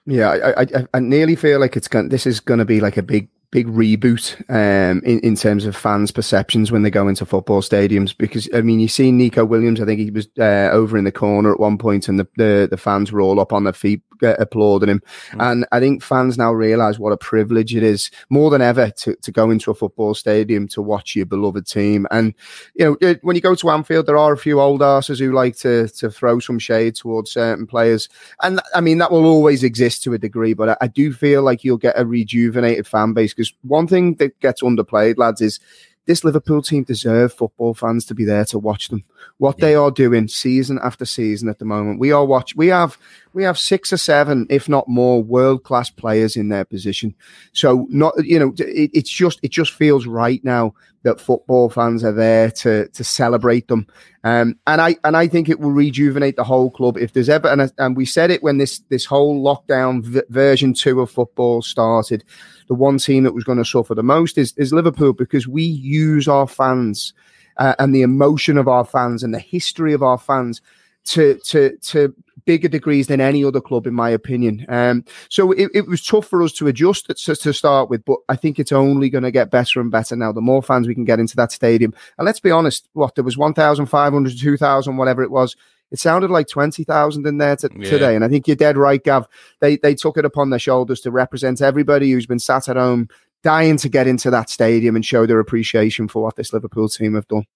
Yeah, 0.07 0.31
I, 0.31 0.62
I, 0.62 0.66
I 0.94 1.01
nearly 1.01 1.36
feel 1.36 1.61
like 1.61 1.77
it's 1.77 1.86
going. 1.86 2.09
This 2.09 2.27
is 2.27 2.40
going 2.40 2.59
to 2.59 2.65
be 2.65 2.81
like 2.81 2.97
a 2.97 3.02
big 3.02 3.28
big 3.51 3.66
reboot 3.66 4.36
um, 4.48 5.01
in, 5.05 5.18
in 5.20 5.35
terms 5.35 5.64
of 5.64 5.77
fans' 5.77 6.12
perceptions 6.12 6.70
when 6.70 6.82
they 6.82 6.90
go 6.90 7.09
into 7.09 7.27
football 7.27 7.62
stadiums. 7.62 8.16
Because, 8.16 8.48
I 8.55 8.60
mean, 8.62 8.81
you 8.81 8.89
see 8.89 9.10
Neco 9.10 9.44
Williams, 9.44 9.81
I 9.81 9.86
think 9.86 10.01
he 10.01 10.10
was 10.10 10.28
uh, 10.39 10.70
over 10.72 10.97
in 10.97 11.05
the 11.05 11.12
corner 11.12 11.52
at 11.52 11.60
one 11.60 11.78
point 11.78 12.09
and 12.09 12.18
the, 12.18 12.28
the, 12.36 12.68
the, 12.70 12.77
fans 12.77 13.10
were 13.10 13.20
all 13.20 13.40
up 13.40 13.52
on 13.52 13.64
their 13.64 13.72
feet 13.72 14.02
uh, 14.22 14.35
applauding 14.39 14.89
him. 14.89 15.02
Mm. 15.32 15.51
And 15.51 15.66
I 15.72 15.81
think 15.81 16.02
fans 16.02 16.39
now 16.39 16.52
realise 16.52 16.98
what 16.98 17.12
a 17.12 17.16
privilege 17.16 17.74
it 17.74 17.82
is 17.82 18.10
more 18.28 18.51
than 18.51 18.62
ever 18.62 18.90
to, 18.90 19.16
to 19.16 19.32
go 19.32 19.51
into 19.51 19.70
a 19.70 19.74
football 19.74 20.14
stadium 20.14 20.68
to 20.68 20.82
watch 20.82 21.16
your 21.16 21.27
beloved 21.27 21.66
team. 21.66 22.06
And, 22.10 22.35
you 22.74 22.97
know, 23.01 23.14
when 23.22 23.36
you 23.36 23.43
go 23.43 23.55
to 23.55 23.70
Anfield, 23.70 24.06
there 24.06 24.18
are 24.18 24.32
a 24.32 24.39
few 24.39 24.60
old 24.60 24.82
asses 24.82 25.18
who 25.18 25.32
like 25.32 25.56
to, 25.59 25.89
to 25.89 26.10
throw 26.10 26.39
some 26.39 26.59
shade 26.59 26.94
towards 26.94 27.32
certain 27.32 27.66
players. 27.66 28.09
And 28.43 28.60
I 28.74 28.81
mean, 28.81 28.98
that 28.98 29.10
will 29.10 29.27
always 29.27 29.64
exist 29.64 30.05
to 30.05 30.14
a 30.14 30.18
degree, 30.18 30.55
but 30.55 30.70
I, 30.70 30.77
I 30.82 30.86
do 30.86 31.12
feel 31.12 31.43
like 31.43 31.64
you'll 31.64 31.78
get 31.78 31.98
a 31.98 32.06
rejuvenated 32.06 32.86
fan 32.86 33.12
base 33.12 33.35
because 33.40 33.54
one 33.62 33.86
thing 33.86 34.16
that 34.16 34.38
gets 34.40 34.62
underplayed, 34.62 35.16
lads, 35.16 35.40
is 35.40 35.60
this 36.06 36.24
Liverpool 36.24 36.60
team 36.60 36.82
deserve 36.82 37.32
football 37.32 37.72
fans 37.72 38.04
to 38.06 38.14
be 38.14 38.24
there 38.24 38.44
to 38.46 38.58
watch 38.58 38.88
them. 38.88 39.04
What 39.38 39.56
yeah. 39.58 39.66
they 39.66 39.74
are 39.76 39.90
doing 39.90 40.28
season 40.28 40.78
after 40.82 41.04
season 41.04 41.48
at 41.48 41.58
the 41.58 41.64
moment. 41.64 42.00
We 42.00 42.10
are 42.10 42.24
watch. 42.24 42.56
We 42.56 42.68
have 42.68 42.98
we 43.32 43.44
have 43.44 43.58
six 43.58 43.92
or 43.92 43.96
seven, 43.96 44.46
if 44.50 44.68
not 44.68 44.88
more, 44.88 45.22
world 45.22 45.62
class 45.62 45.88
players 45.88 46.36
in 46.36 46.48
their 46.48 46.64
position. 46.64 47.14
So 47.52 47.86
not 47.90 48.14
you 48.24 48.38
know 48.38 48.52
it, 48.58 48.90
it's 48.92 49.10
just 49.10 49.38
it 49.42 49.52
just 49.52 49.72
feels 49.72 50.06
right 50.06 50.42
now 50.44 50.74
that 51.02 51.20
football 51.20 51.70
fans 51.70 52.04
are 52.04 52.12
there 52.12 52.50
to 52.50 52.88
to 52.88 53.04
celebrate 53.04 53.68
them. 53.68 53.86
Um, 54.24 54.58
and 54.66 54.80
I 54.80 54.96
and 55.04 55.16
I 55.16 55.28
think 55.28 55.48
it 55.48 55.60
will 55.60 55.70
rejuvenate 55.70 56.36
the 56.36 56.44
whole 56.44 56.70
club 56.70 56.98
if 56.98 57.12
there's 57.12 57.28
ever 57.28 57.48
and, 57.48 57.72
and 57.78 57.96
we 57.96 58.04
said 58.04 58.30
it 58.30 58.42
when 58.42 58.58
this 58.58 58.80
this 58.88 59.04
whole 59.04 59.42
lockdown 59.42 60.02
v- 60.02 60.22
version 60.28 60.74
two 60.74 61.00
of 61.00 61.10
football 61.10 61.62
started 61.62 62.24
the 62.70 62.74
one 62.76 62.98
team 62.98 63.24
that 63.24 63.34
was 63.34 63.42
going 63.42 63.59
to 63.59 63.64
suffer 63.64 63.97
the 63.97 64.02
most 64.02 64.38
is, 64.38 64.55
is 64.56 64.72
Liverpool 64.72 65.12
because 65.12 65.48
we 65.48 65.64
use 65.64 66.28
our 66.28 66.47
fans 66.47 67.12
uh, 67.56 67.74
and 67.80 67.92
the 67.92 68.02
emotion 68.02 68.56
of 68.56 68.68
our 68.68 68.84
fans 68.84 69.24
and 69.24 69.34
the 69.34 69.40
history 69.40 69.92
of 69.92 70.05
our 70.05 70.16
fans 70.16 70.62
to 71.06 71.36
to 71.47 71.76
to 71.78 72.14
bigger 72.44 72.68
degrees 72.68 73.09
than 73.09 73.20
any 73.20 73.44
other 73.44 73.60
club, 73.60 73.88
in 73.88 73.94
my 73.94 74.09
opinion. 74.09 74.64
Um, 74.68 75.05
so 75.28 75.51
it, 75.51 75.68
it, 75.74 75.88
was 75.88 76.05
tough 76.05 76.26
for 76.26 76.42
us 76.42 76.52
to 76.52 76.68
adjust 76.68 77.06
to, 77.09 77.34
to 77.34 77.52
start 77.52 77.90
with, 77.90 78.05
but 78.05 78.18
I 78.28 78.36
think 78.36 78.59
it's 78.59 78.72
only 78.72 79.10
going 79.10 79.24
to 79.24 79.32
get 79.32 79.51
better 79.51 79.80
and 79.80 79.90
better 79.90 80.14
now. 80.14 80.30
The 80.30 80.40
more 80.40 80.62
fans 80.62 80.86
we 80.86 80.94
can 80.94 81.05
get 81.05 81.18
into 81.18 81.36
that 81.36 81.51
stadium, 81.51 81.92
and 82.18 82.24
let's 82.24 82.40
be 82.40 82.52
honest, 82.52 82.88
what 82.92 83.16
there 83.16 83.24
was 83.24 83.36
1,500, 83.36 84.38
2,000, 84.38 84.97
whatever 84.97 85.22
it 85.24 85.32
was 85.32 85.56
it 85.90 85.98
sounded 85.98 86.30
like 86.30 86.48
20,000 86.48 87.26
in 87.26 87.38
there 87.38 87.56
t- 87.56 87.68
yeah. 87.76 87.90
today. 87.90 88.14
And 88.14 88.24
I 88.24 88.28
think 88.28 88.46
you're 88.46 88.56
dead 88.56 88.76
right, 88.76 89.02
Gav. 89.02 89.26
They, 89.60 89.76
they 89.76 89.94
took 89.94 90.16
it 90.16 90.24
upon 90.24 90.50
their 90.50 90.58
shoulders 90.58 91.00
to 91.00 91.10
represent 91.10 91.60
everybody 91.60 92.10
who's 92.10 92.26
been 92.26 92.38
sat 92.38 92.68
at 92.68 92.76
home 92.76 93.08
dying 93.42 93.76
to 93.78 93.88
get 93.88 94.06
into 94.06 94.30
that 94.30 94.50
stadium 94.50 94.96
and 94.96 95.04
show 95.04 95.26
their 95.26 95.40
appreciation 95.40 96.08
for 96.08 96.22
what 96.22 96.36
this 96.36 96.52
Liverpool 96.52 96.88
team 96.88 97.14
have 97.14 97.26
done. 97.28 97.46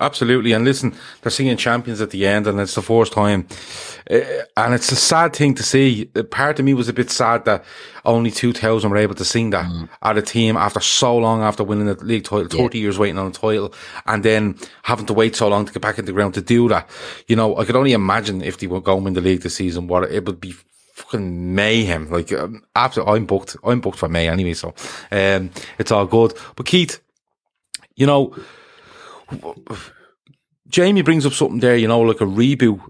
Absolutely. 0.00 0.52
And 0.52 0.64
listen, 0.64 0.94
they're 1.22 1.30
singing 1.30 1.56
champions 1.56 2.00
at 2.00 2.10
the 2.10 2.26
end 2.26 2.46
and 2.46 2.60
it's 2.60 2.74
the 2.74 2.82
first 2.82 3.12
time. 3.12 3.46
Uh, 4.10 4.20
and 4.56 4.74
it's 4.74 4.92
a 4.92 4.96
sad 4.96 5.34
thing 5.34 5.54
to 5.54 5.62
see. 5.62 6.06
Part 6.30 6.58
of 6.58 6.64
me 6.64 6.74
was 6.74 6.88
a 6.88 6.92
bit 6.92 7.10
sad 7.10 7.44
that 7.46 7.64
only 8.04 8.30
2000 8.30 8.90
were 8.90 8.96
able 8.96 9.14
to 9.16 9.24
sing 9.24 9.50
that 9.50 9.66
mm. 9.66 9.88
at 10.02 10.16
a 10.16 10.22
team 10.22 10.56
after 10.56 10.80
so 10.80 11.16
long 11.16 11.42
after 11.42 11.64
winning 11.64 11.86
the 11.86 11.94
league 12.04 12.24
title, 12.24 12.48
30 12.48 12.78
yeah. 12.78 12.82
years 12.82 12.98
waiting 12.98 13.18
on 13.18 13.26
a 13.26 13.32
title 13.32 13.74
and 14.06 14.24
then 14.24 14.56
having 14.82 15.06
to 15.06 15.14
wait 15.14 15.36
so 15.36 15.48
long 15.48 15.66
to 15.66 15.72
get 15.72 15.82
back 15.82 15.98
in 15.98 16.04
the 16.04 16.12
ground 16.12 16.34
to 16.34 16.40
do 16.40 16.68
that. 16.68 16.88
You 17.26 17.36
know, 17.36 17.56
I 17.56 17.64
could 17.64 17.76
only 17.76 17.92
imagine 17.92 18.42
if 18.42 18.58
they 18.58 18.66
were 18.66 18.80
going 18.80 19.04
win 19.04 19.14
the 19.14 19.20
league 19.20 19.42
this 19.42 19.56
season, 19.56 19.88
what 19.88 20.10
it 20.10 20.24
would 20.26 20.40
be 20.40 20.54
fucking 20.98 21.54
mayhem. 21.54 22.10
Like, 22.10 22.32
um, 22.32 22.62
after 22.74 23.06
I'm 23.06 23.26
booked, 23.26 23.56
I'm 23.64 23.80
booked 23.80 23.98
for 23.98 24.08
May 24.08 24.28
anyway. 24.28 24.54
So, 24.54 24.74
um, 25.10 25.50
it's 25.78 25.92
all 25.92 26.06
good. 26.06 26.34
But 26.56 26.66
Keith, 26.66 27.00
you 27.96 28.06
know, 28.06 28.34
Jamie 30.68 31.02
brings 31.02 31.24
up 31.24 31.32
something 31.32 31.60
there, 31.60 31.76
you 31.76 31.88
know, 31.88 32.00
like 32.00 32.20
a 32.20 32.24
reboot. 32.24 32.80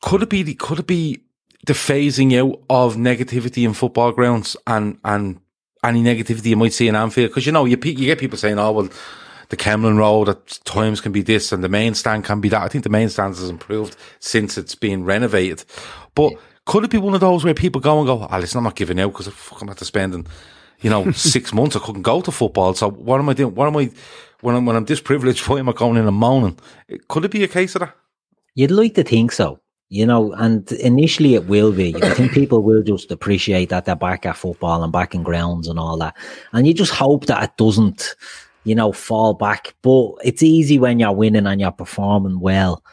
Could 0.00 0.22
it 0.22 0.30
be 0.30 0.42
the, 0.42 0.54
could 0.54 0.80
it 0.80 0.86
be 0.86 1.22
the 1.66 1.72
phasing 1.72 2.38
out 2.38 2.60
of 2.68 2.96
negativity 2.96 3.64
in 3.64 3.72
football 3.72 4.12
grounds 4.12 4.56
and, 4.66 4.98
and 5.04 5.40
any 5.84 6.02
negativity 6.02 6.46
you 6.46 6.56
might 6.56 6.72
see 6.72 6.88
in 6.88 6.96
Anfield? 6.96 7.30
Because, 7.30 7.46
you 7.46 7.52
know, 7.52 7.64
you, 7.64 7.78
you 7.82 8.06
get 8.06 8.18
people 8.18 8.38
saying, 8.38 8.58
oh, 8.58 8.72
well, 8.72 8.88
the 9.52 9.56
Kemlyn 9.56 9.98
Road 9.98 10.30
at 10.30 10.60
times 10.64 11.00
can 11.00 11.12
be 11.12 11.22
this 11.22 11.52
and 11.52 11.62
the 11.62 11.68
main 11.68 11.94
stand 11.94 12.24
can 12.24 12.40
be 12.40 12.48
that. 12.48 12.62
I 12.62 12.68
think 12.68 12.84
the 12.84 12.90
main 12.90 13.08
stand 13.10 13.36
has 13.36 13.50
improved 13.50 13.96
since 14.18 14.56
it's 14.56 14.74
been 14.74 15.04
renovated. 15.04 15.64
But 16.14 16.32
could 16.64 16.84
it 16.84 16.90
be 16.90 16.98
one 16.98 17.14
of 17.14 17.20
those 17.20 17.44
where 17.44 17.54
people 17.54 17.80
go 17.80 17.98
and 17.98 18.06
go, 18.06 18.26
oh, 18.30 18.38
listen, 18.38 18.58
I'm 18.58 18.64
not 18.64 18.76
giving 18.76 18.98
out 18.98 19.12
because 19.12 19.26
I'm 19.26 19.34
fucking 19.34 19.74
spend, 19.84 20.14
and, 20.14 20.28
you 20.80 20.90
know, 20.90 21.10
six 21.12 21.52
months. 21.52 21.76
I 21.76 21.80
couldn't 21.80 22.02
go 22.02 22.20
to 22.22 22.30
football. 22.30 22.74
So 22.74 22.90
what 22.90 23.20
am 23.20 23.28
I 23.28 23.34
doing? 23.34 23.54
What 23.54 23.66
am 23.66 23.76
I, 23.76 23.90
when 24.42 24.54
I'm 24.54 24.66
when 24.66 24.76
I'm 24.76 24.84
disprivileged, 24.84 25.48
why 25.48 25.60
am 25.60 25.68
I 25.68 25.72
going 25.72 25.96
in 25.96 26.06
and 26.06 26.16
moaning? 26.16 26.58
Could 27.08 27.24
it 27.24 27.30
be 27.30 27.44
a 27.44 27.48
case 27.48 27.74
of 27.74 27.80
that? 27.80 27.96
You'd 28.54 28.70
like 28.70 28.94
to 28.96 29.04
think 29.04 29.32
so, 29.32 29.60
you 29.88 30.04
know, 30.04 30.32
and 30.34 30.70
initially 30.72 31.34
it 31.34 31.46
will 31.46 31.72
be. 31.72 31.96
I 31.96 32.10
think 32.10 32.32
people 32.40 32.62
will 32.62 32.82
just 32.82 33.10
appreciate 33.10 33.70
that 33.70 33.86
they're 33.86 33.96
back 33.96 34.26
at 34.26 34.36
football 34.36 34.82
and 34.82 34.92
back 34.92 35.14
in 35.14 35.22
grounds 35.22 35.68
and 35.68 35.78
all 35.78 35.96
that, 35.98 36.16
and 36.52 36.66
you 36.66 36.74
just 36.74 36.92
hope 36.92 37.26
that 37.26 37.42
it 37.42 37.56
doesn't, 37.56 38.14
you 38.64 38.74
know, 38.74 38.92
fall 38.92 39.32
back. 39.32 39.74
But 39.80 40.12
it's 40.22 40.42
easy 40.42 40.78
when 40.78 40.98
you're 40.98 41.12
winning 41.12 41.46
and 41.46 41.60
you're 41.60 41.72
performing 41.72 42.40
well. 42.40 42.84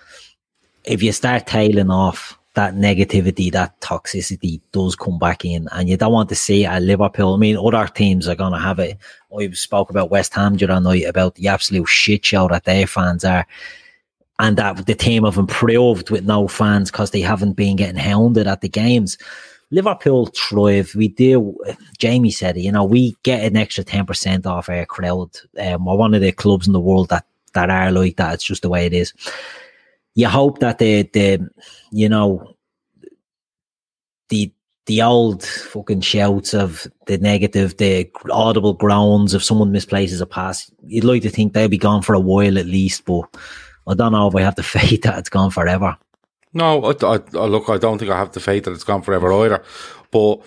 If 0.85 1.03
you 1.03 1.11
start 1.11 1.45
tailing 1.45 1.91
off, 1.91 2.39
that 2.55 2.73
negativity, 2.73 3.51
that 3.51 3.79
toxicity 3.79 4.59
does 4.71 4.95
come 4.95 5.17
back 5.17 5.45
in, 5.45 5.67
and 5.71 5.87
you 5.87 5.97
don't 5.97 6.11
want 6.11 6.29
to 6.29 6.35
see 6.35 6.63
it 6.63 6.67
at 6.67 6.81
Liverpool. 6.81 7.33
I 7.33 7.37
mean, 7.37 7.57
other 7.57 7.87
teams 7.87 8.27
are 8.27 8.35
going 8.35 8.53
to 8.53 8.59
have 8.59 8.79
it. 8.79 8.97
We 9.31 9.53
spoke 9.53 9.89
about 9.89 10.09
West 10.09 10.33
Ham 10.33 10.55
during 10.57 10.83
the 10.83 10.89
night 10.89 11.05
about 11.05 11.35
the 11.35 11.47
absolute 11.47 11.87
shit 11.87 12.25
show 12.25 12.47
that 12.47 12.65
their 12.65 12.87
fans 12.87 13.23
are, 13.23 13.45
and 14.39 14.57
that 14.57 14.85
the 14.85 14.95
team 14.95 15.23
have 15.23 15.37
improved 15.37 16.09
with 16.09 16.25
no 16.25 16.47
fans 16.47 16.91
because 16.91 17.11
they 17.11 17.21
haven't 17.21 17.53
been 17.53 17.75
getting 17.75 17.99
hounded 17.99 18.47
at 18.47 18.61
the 18.61 18.69
games. 18.69 19.17
Liverpool 19.71 20.27
thrive. 20.27 20.95
We 20.95 21.09
do. 21.09 21.55
Jamie 21.99 22.31
said. 22.31 22.57
You 22.57 22.71
know, 22.71 22.83
we 22.83 23.15
get 23.23 23.43
an 23.43 23.55
extra 23.55 23.83
ten 23.83 24.05
percent 24.05 24.45
off 24.47 24.69
our 24.69 24.85
crowd. 24.85 25.29
Um, 25.59 25.85
we're 25.85 25.95
one 25.95 26.13
of 26.13 26.21
the 26.21 26.31
clubs 26.31 26.65
in 26.65 26.73
the 26.73 26.79
world 26.79 27.09
that 27.09 27.25
that 27.53 27.69
are 27.69 27.91
like 27.91 28.17
that. 28.17 28.35
It's 28.35 28.43
just 28.43 28.63
the 28.63 28.69
way 28.69 28.85
it 28.85 28.93
is 28.93 29.13
you 30.19 30.27
hope 30.27 30.59
that 30.59 30.79
the 30.79 31.03
the 31.13 31.49
you 31.91 32.09
know 32.09 32.55
the 34.29 34.51
the 34.89 35.03
old 35.03 35.45
fucking 35.45 36.01
shouts 36.01 36.55
of 36.55 36.87
the 37.05 37.19
negative, 37.19 37.77
the 37.77 38.09
audible 38.31 38.73
groans 38.73 39.35
if 39.35 39.43
someone 39.43 39.71
misplaces 39.71 40.19
a 40.19 40.25
pass, 40.25 40.71
you'd 40.87 41.03
like 41.03 41.21
to 41.21 41.29
think 41.29 41.53
they'll 41.53 41.67
be 41.67 41.77
gone 41.77 42.01
for 42.01 42.15
a 42.15 42.19
while 42.19 42.57
at 42.57 42.65
least, 42.65 43.05
but 43.05 43.21
I 43.87 43.93
don't 43.93 44.13
know 44.13 44.27
if 44.27 44.35
I 44.35 44.41
have 44.41 44.55
the 44.55 44.63
faith 44.77 45.03
that 45.03 45.19
it's 45.19 45.29
gone 45.29 45.51
forever. 45.51 45.95
No, 46.55 46.83
I, 46.85 46.95
I, 47.05 47.45
look, 47.45 47.69
I 47.69 47.77
don't 47.77 47.99
think 47.99 48.09
I 48.09 48.17
have 48.17 48.31
the 48.31 48.39
faith 48.39 48.63
that 48.63 48.71
it's 48.71 48.83
gone 48.83 49.03
forever 49.03 49.31
either. 49.31 49.63
But 50.09 50.41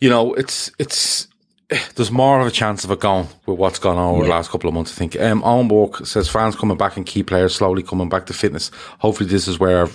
you 0.00 0.10
know, 0.10 0.34
it's 0.34 0.72
it's 0.80 1.28
there's 1.94 2.10
more 2.10 2.40
of 2.40 2.46
a 2.48 2.50
chance 2.50 2.82
of 2.82 2.90
it 2.90 2.98
going 2.98 3.28
with 3.46 3.60
what's 3.60 3.78
gone 3.78 3.96
on 3.96 4.16
over 4.16 4.24
the 4.24 4.30
last 4.30 4.50
couple 4.50 4.66
of 4.66 4.74
months. 4.74 4.90
I 4.90 4.98
think. 4.98 5.20
Um, 5.20 5.44
Owen 5.44 5.68
Burke 5.68 6.04
says 6.04 6.28
fans 6.28 6.56
coming 6.56 6.76
back 6.76 6.96
and 6.96 7.06
key 7.06 7.22
players 7.22 7.54
slowly 7.54 7.84
coming 7.84 8.08
back 8.08 8.26
to 8.26 8.32
fitness. 8.32 8.72
Hopefully, 8.98 9.30
this 9.30 9.46
is 9.46 9.60
where 9.60 9.86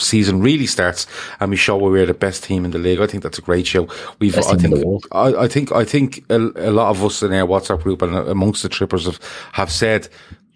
season 0.00 0.40
really 0.40 0.66
starts 0.66 1.06
and 1.40 1.50
we 1.50 1.56
show 1.56 1.76
where 1.76 1.90
we're 1.90 2.06
the 2.06 2.14
best 2.14 2.44
team 2.44 2.64
in 2.64 2.70
the 2.70 2.78
league. 2.78 3.00
I 3.00 3.06
think 3.06 3.22
that's 3.22 3.38
a 3.38 3.42
great 3.42 3.66
show. 3.66 3.88
We've, 4.18 4.34
best 4.34 4.50
I 4.50 4.56
think, 4.56 5.04
I, 5.12 5.44
I, 5.44 5.48
think, 5.48 5.72
I 5.72 5.84
think 5.84 6.24
a, 6.30 6.36
a, 6.36 6.72
lot 6.72 6.90
of 6.90 7.04
us 7.04 7.22
in 7.22 7.32
our 7.32 7.46
WhatsApp 7.46 7.82
group 7.82 8.02
and 8.02 8.14
amongst 8.14 8.62
the 8.62 8.68
trippers 8.68 9.06
have, 9.06 9.20
have 9.52 9.70
said 9.70 10.08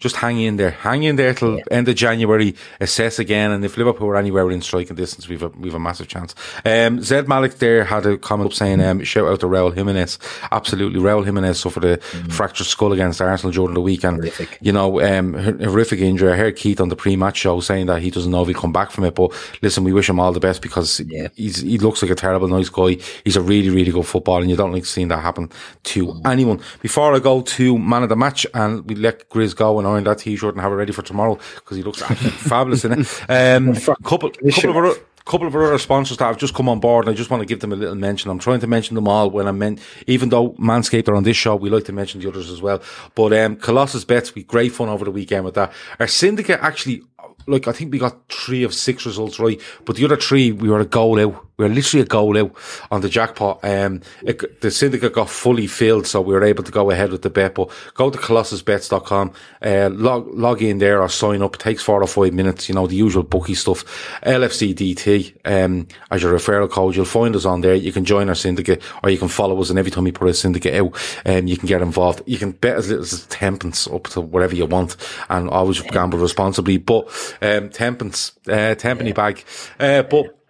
just 0.03 0.17
hang 0.17 0.41
in 0.41 0.57
there, 0.57 0.73
hang 0.73 1.05
in 1.05 1.15
there 1.15 1.33
till 1.33 1.61
end 1.71 1.89
of 1.89 1.95
January, 1.95 2.57
assess 2.81 3.21
again, 3.21 3.53
and 3.53 3.65
if 3.65 3.77
Liverpool 3.77 4.09
are 4.09 4.17
anywhere 4.17 4.45
within 4.45 4.61
striking 4.61 4.97
distance, 4.97 5.29
we've 5.29 5.43
a 5.45 5.49
we've 5.49 5.75
a 5.75 5.79
massive 5.79 6.09
chance. 6.09 6.35
Um, 6.65 7.01
Zed 7.01 7.29
Malik 7.29 7.59
there 7.59 7.85
had 7.85 8.05
a 8.05 8.19
comment 8.19 8.49
up 8.49 8.53
saying, 8.53 8.81
um, 8.83 9.05
shout 9.05 9.29
out 9.29 9.41
to 9.41 9.47
Raul 9.47 9.73
Jimenez. 9.73 10.19
Absolutely, 10.51 11.01
Raul 11.01 11.25
Jimenez 11.25 11.61
suffered 11.61 11.85
a 11.85 11.99
fractured 12.31 12.67
skull 12.67 12.93
against 12.93 13.23
Arsenal 13.23 13.53
during 13.53 13.75
the 13.75 13.81
weekend. 13.81 14.31
You 14.61 14.73
know, 14.73 15.01
um, 15.01 15.35
horrific 15.35 16.01
injury. 16.01 16.33
I 16.33 16.37
heard 16.37 16.57
Keith 16.57 16.81
on 16.81 16.89
the 16.89 16.97
pre-match 16.97 17.37
show 17.37 17.61
saying 17.61 17.87
that 17.87 18.03
he 18.03 18.11
doesn't 18.11 18.33
know 18.33 18.43
if 18.43 18.49
he'll 18.49 18.61
come 18.61 18.73
back 18.73 18.91
from 18.91 19.05
it, 19.05 19.15
but 19.15 19.33
listen, 19.63 19.85
we 19.85 19.93
wish 19.93 20.09
him 20.09 20.19
all 20.19 20.33
the 20.33 20.41
best 20.41 20.63
because 20.63 21.01
he's 21.37 21.61
he 21.61 21.79
looks 21.79 22.03
like 22.03 22.11
a 22.11 22.17
terrible 22.17 22.49
nice 22.49 22.69
guy. 22.69 22.99
He's 23.25 23.37
a 23.37 23.41
really 23.43 23.71
really 23.71 23.93
good 23.93 24.07
footballer, 24.07 24.41
and 24.41 24.51
you 24.51 24.57
don't 24.57 24.73
like 24.73 24.85
seeing 24.85 25.09
that 25.09 25.19
happen 25.19 25.49
to 25.85 26.21
anyone. 26.25 26.61
Before 26.81 27.15
I 27.15 27.21
go 27.21 27.41
to 27.41 27.79
man 27.79 28.03
of 28.03 28.09
the 28.09 28.17
match, 28.17 28.47
and 28.53 28.85
we 28.89 28.97
let 28.97 29.29
Grizz 29.29 29.55
go 29.55 29.79
and 29.79 29.87
iron 29.93 30.05
that 30.05 30.19
t-shirt 30.19 30.55
and 30.55 30.61
have 30.61 30.73
it 30.73 30.77
ready 30.77 30.93
for 30.93 31.03
tomorrow 31.03 31.39
because 31.57 31.77
he 31.77 31.83
looks 31.83 32.03
fabulous 32.03 32.85
in 32.85 32.93
it. 32.93 33.25
Um, 33.29 33.75
couple 34.05 34.31
couple 34.31 34.71
of 34.71 34.77
other 34.77 35.01
couple 35.25 35.47
of 35.47 35.55
our 35.55 35.65
other 35.65 35.79
sponsors 35.79 36.17
that 36.17 36.25
have 36.25 36.39
just 36.39 36.55
come 36.55 36.69
on 36.69 36.81
board, 36.81 37.07
and 37.07 37.15
I 37.15 37.17
just 37.17 37.31
want 37.31 37.43
to 37.43 37.47
give 37.47 37.61
them 37.61 37.73
a 37.73 37.77
little 37.77 37.95
mention. 37.95 38.31
I'm 38.31 38.39
trying 38.39 38.61
to 38.61 38.67
mention 38.67 38.95
them 38.95 39.09
all 39.09 39.31
when 39.31 39.47
I 39.47 39.53
meant, 39.53 39.81
even 40.07 40.29
though 40.29 40.53
Manscaped 40.53 41.09
are 41.09 41.15
on 41.15 41.23
this 41.23 41.37
show, 41.37 41.57
we 41.57 41.71
like 41.71 41.85
to 41.85 41.93
mention 41.93 42.21
the 42.21 42.29
others 42.29 42.51
as 42.51 42.61
well. 42.61 42.83
But 43.15 43.33
um, 43.33 43.57
Colossus 43.57 44.05
Bets, 44.05 44.35
we 44.35 44.43
great 44.43 44.73
fun 44.73 44.89
over 44.89 45.05
the 45.05 45.11
weekend 45.11 45.45
with 45.45 45.55
that. 45.55 45.73
Our 46.01 46.09
syndicate 46.09 46.61
actually, 46.61 47.03
like 47.47 47.69
I 47.69 47.73
think 47.73 47.93
we 47.93 47.99
got 47.99 48.29
three 48.29 48.65
of 48.65 48.75
six 48.75 49.07
results 49.07 49.39
right, 49.39 49.61
but 49.85 49.97
the 49.97 50.05
other 50.05 50.17
three 50.17 50.53
we 50.53 50.69
were 50.69 50.81
a 50.81 50.87
goal 50.87 51.21
out. 51.21 51.47
We 51.63 51.69
were 51.69 51.75
literally 51.75 52.03
a 52.03 52.07
goal 52.07 52.37
out 52.37 52.53
on 52.91 53.03
the 53.03 53.09
jackpot. 53.09 53.61
Um, 53.63 54.01
it, 54.23 54.61
the 54.61 54.71
syndicate 54.73 55.13
got 55.13 55.31
fully 55.31 55.69
filled, 55.69 56.09
so 56.09 56.21
we 56.21 56.35
were 56.35 56.43
able 56.43 56.65
to 56.65 56.73
go 56.73 56.91
ahead 56.91 57.13
with 57.13 57.23
the 57.23 57.31
bet. 57.31 57.55
But 57.55 57.71
go 57.95 58.11
to 58.11 58.19
colossusbets.com, 58.19 59.33
uh, 59.63 59.91
log 59.93 60.27
log 60.35 60.61
in 60.61 60.79
there 60.79 61.01
or 61.01 61.09
sign 61.09 61.41
up. 61.41 61.55
It 61.55 61.61
takes 61.61 61.81
four 61.81 62.03
or 62.03 62.09
five 62.09 62.33
minutes. 62.33 62.69
You 62.69 62.75
know 62.75 62.89
the 62.89 62.97
usual 62.97 63.23
bookie 63.23 63.55
stuff. 63.55 63.85
LFCDT 64.25 65.37
um, 65.45 65.87
as 66.11 66.23
your 66.23 66.37
referral 66.37 66.69
code. 66.69 66.97
You'll 66.97 67.05
find 67.05 67.37
us 67.37 67.45
on 67.45 67.61
there. 67.61 67.77
You 67.77 67.93
can 67.93 68.05
join 68.05 68.29
our 68.29 68.35
syndicate, 68.35 68.83
or 69.05 69.11
you 69.11 69.19
can 69.19 69.29
follow 69.29 69.61
us. 69.61 69.71
And 69.71 69.79
every 69.79 69.93
time 69.93 70.03
we 70.03 70.11
put 70.11 70.29
a 70.29 70.35
syndicate 70.35 70.75
out, 70.75 70.99
um, 71.25 71.47
you 71.47 71.57
can 71.57 71.69
get 71.69 71.81
involved. 71.81 72.23
You 72.27 72.39
can 72.39 72.51
bet 72.51 72.77
as 72.77 72.89
little 72.89 73.05
as 73.05 73.25
tenpence 73.27 73.87
up 73.87 74.09
to 74.09 74.21
whatever 74.21 74.57
you 74.57 74.67
want, 74.67 74.97
and 75.31 75.49
always 75.49 75.81
gamble 75.81 76.19
responsibly. 76.19 76.79
But 76.79 77.07
um, 77.41 77.71
tenpence, 77.71 78.33
uh, 78.49 78.75
tenpenny 78.75 79.13
bag. 79.13 79.45
Uh, 79.79 80.03
but 80.03 80.42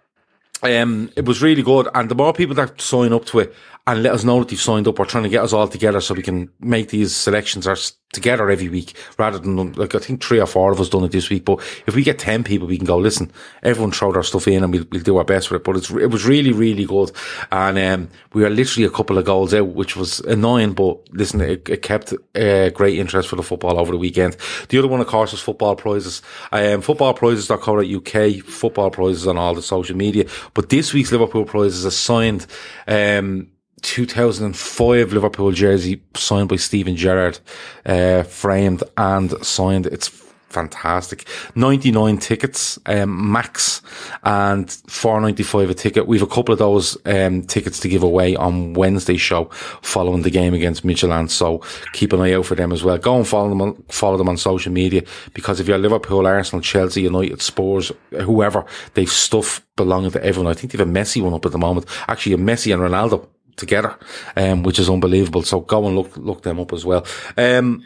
um, 0.63 1.11
it 1.15 1.25
was 1.25 1.41
really 1.41 1.63
good. 1.63 1.87
And 1.93 2.09
the 2.09 2.15
more 2.15 2.33
people 2.33 2.55
that 2.55 2.79
sign 2.79 3.13
up 3.13 3.25
to 3.25 3.39
it 3.39 3.53
and 3.85 4.01
let 4.01 4.13
us 4.13 4.23
know 4.23 4.39
that 4.39 4.51
you've 4.51 4.61
signed 4.61 4.87
up, 4.87 4.97
we're 4.97 5.05
trying 5.05 5.23
to 5.23 5.29
get 5.29 5.43
us 5.43 5.53
all 5.53 5.67
together 5.67 5.99
so 5.99 6.13
we 6.13 6.23
can 6.23 6.49
make 6.59 6.89
these 6.89 7.13
selections 7.15 7.67
together 8.13 8.49
every 8.49 8.69
week 8.69 8.95
rather 9.17 9.39
than 9.39 9.73
like 9.73 9.93
I 9.95 9.99
think 9.99 10.23
three 10.23 10.39
or 10.39 10.45
four 10.45 10.71
of 10.71 10.79
us 10.79 10.87
done 10.87 11.03
it 11.03 11.11
this 11.11 11.29
week. 11.29 11.43
But 11.43 11.59
if 11.85 11.95
we 11.95 12.03
get 12.03 12.19
10 12.19 12.45
people, 12.45 12.67
we 12.67 12.77
can 12.77 12.85
go, 12.85 12.97
listen, 12.97 13.31
everyone 13.61 13.91
throw 13.91 14.13
their 14.13 14.23
stuff 14.23 14.47
in 14.47 14.63
and 14.63 14.71
we'll, 14.71 14.85
we'll 14.91 15.01
do 15.01 15.17
our 15.17 15.25
best 15.25 15.51
with 15.51 15.59
it. 15.59 15.63
But 15.65 16.01
it 16.01 16.09
was 16.09 16.25
really, 16.25 16.53
really 16.53 16.85
good. 16.85 17.11
And, 17.51 17.77
um, 17.77 18.09
we 18.33 18.43
were 18.43 18.49
literally 18.49 18.85
a 18.85 18.91
couple 18.91 19.17
of 19.17 19.25
goals 19.25 19.53
out, 19.53 19.67
which 19.69 19.97
was 19.97 20.21
annoying, 20.21 20.73
but 20.73 20.99
listen, 21.11 21.41
it, 21.41 21.67
it 21.67 21.81
kept, 21.81 22.13
uh, 22.35 22.69
great 22.69 22.97
interest 22.97 23.27
for 23.27 23.35
the 23.35 23.43
football 23.43 23.79
over 23.79 23.91
the 23.91 23.97
weekend. 23.97 24.37
The 24.69 24.77
other 24.77 24.87
one, 24.87 25.01
of 25.01 25.07
course, 25.07 25.33
is 25.33 25.41
football 25.41 25.75
prizes. 25.75 26.21
Um, 26.51 26.81
footballprizes.co.uk, 26.81 28.45
football 28.45 28.91
prizes 28.91 29.27
on 29.27 29.37
all 29.37 29.55
the 29.55 29.61
social 29.61 29.97
media. 29.97 30.25
But 30.53 30.69
this 30.69 30.93
week's 30.93 31.11
Liverpool 31.11 31.45
prize 31.45 31.73
is 31.73 31.85
assigned, 31.85 32.45
um, 32.87 33.49
2005 33.83 35.13
Liverpool 35.13 35.51
jersey 35.51 36.01
signed 36.15 36.49
by 36.49 36.55
Steven 36.55 36.95
Gerrard, 36.95 37.39
uh, 37.85 38.23
framed 38.23 38.83
and 38.97 39.31
signed. 39.45 39.85
It's 39.85 40.09
fantastic. 40.53 41.27
99 41.55 42.19
tickets, 42.19 42.79
um, 42.85 43.31
max 43.31 43.81
and 44.23 44.71
495 44.87 45.69
a 45.71 45.73
ticket. 45.73 46.07
We've 46.07 46.21
a 46.21 46.27
couple 46.27 46.53
of 46.53 46.59
those, 46.59 46.95
um, 47.05 47.41
tickets 47.41 47.79
to 47.79 47.89
give 47.89 48.03
away 48.03 48.35
on 48.35 48.73
Wednesday 48.73 49.17
show 49.17 49.45
following 49.81 50.21
the 50.21 50.29
game 50.29 50.53
against 50.53 50.85
Midtjylland. 50.85 51.31
So 51.31 51.61
keep 51.91 52.13
an 52.13 52.21
eye 52.21 52.33
out 52.33 52.45
for 52.45 52.55
them 52.55 52.71
as 52.71 52.83
well. 52.83 52.97
Go 52.97 53.17
and 53.17 53.27
follow 53.27 53.49
them 53.49 53.61
on, 53.61 53.83
follow 53.89 54.17
them 54.17 54.29
on 54.29 54.37
social 54.37 54.71
media 54.71 55.03
because 55.33 55.59
if 55.59 55.67
you're 55.67 55.77
Liverpool, 55.77 56.27
Arsenal, 56.27 56.61
Chelsea, 56.61 57.01
United, 57.01 57.41
Spurs, 57.41 57.91
whoever, 58.11 58.63
they've 58.93 59.09
stuff 59.09 59.65
belonging 59.75 60.11
to 60.11 60.23
everyone. 60.23 60.51
I 60.51 60.55
think 60.55 60.71
they 60.71 60.77
have 60.77 60.87
a 60.87 60.91
Messi 60.91 61.21
one 61.21 61.33
up 61.33 61.45
at 61.45 61.51
the 61.51 61.57
moment. 61.57 61.87
Actually, 62.07 62.33
a 62.33 62.37
Messi 62.37 62.71
and 62.71 62.81
Ronaldo 62.81 63.27
together, 63.55 63.97
um, 64.35 64.63
which 64.63 64.79
is 64.79 64.89
unbelievable. 64.89 65.43
So 65.43 65.61
go 65.61 65.87
and 65.87 65.95
look 65.95 66.15
look 66.17 66.43
them 66.43 66.59
up 66.59 66.73
as 66.73 66.85
well. 66.85 67.05
Um, 67.37 67.85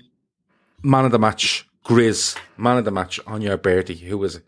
man 0.83 1.05
of 1.05 1.11
the 1.11 1.19
match, 1.19 1.67
Grizz, 1.85 2.37
man 2.57 2.77
of 2.77 2.85
the 2.85 2.91
match 2.91 3.19
on 3.27 3.41
your 3.41 3.57
Bertie. 3.57 3.95
Who 3.95 4.23
is 4.23 4.35
it? 4.35 4.43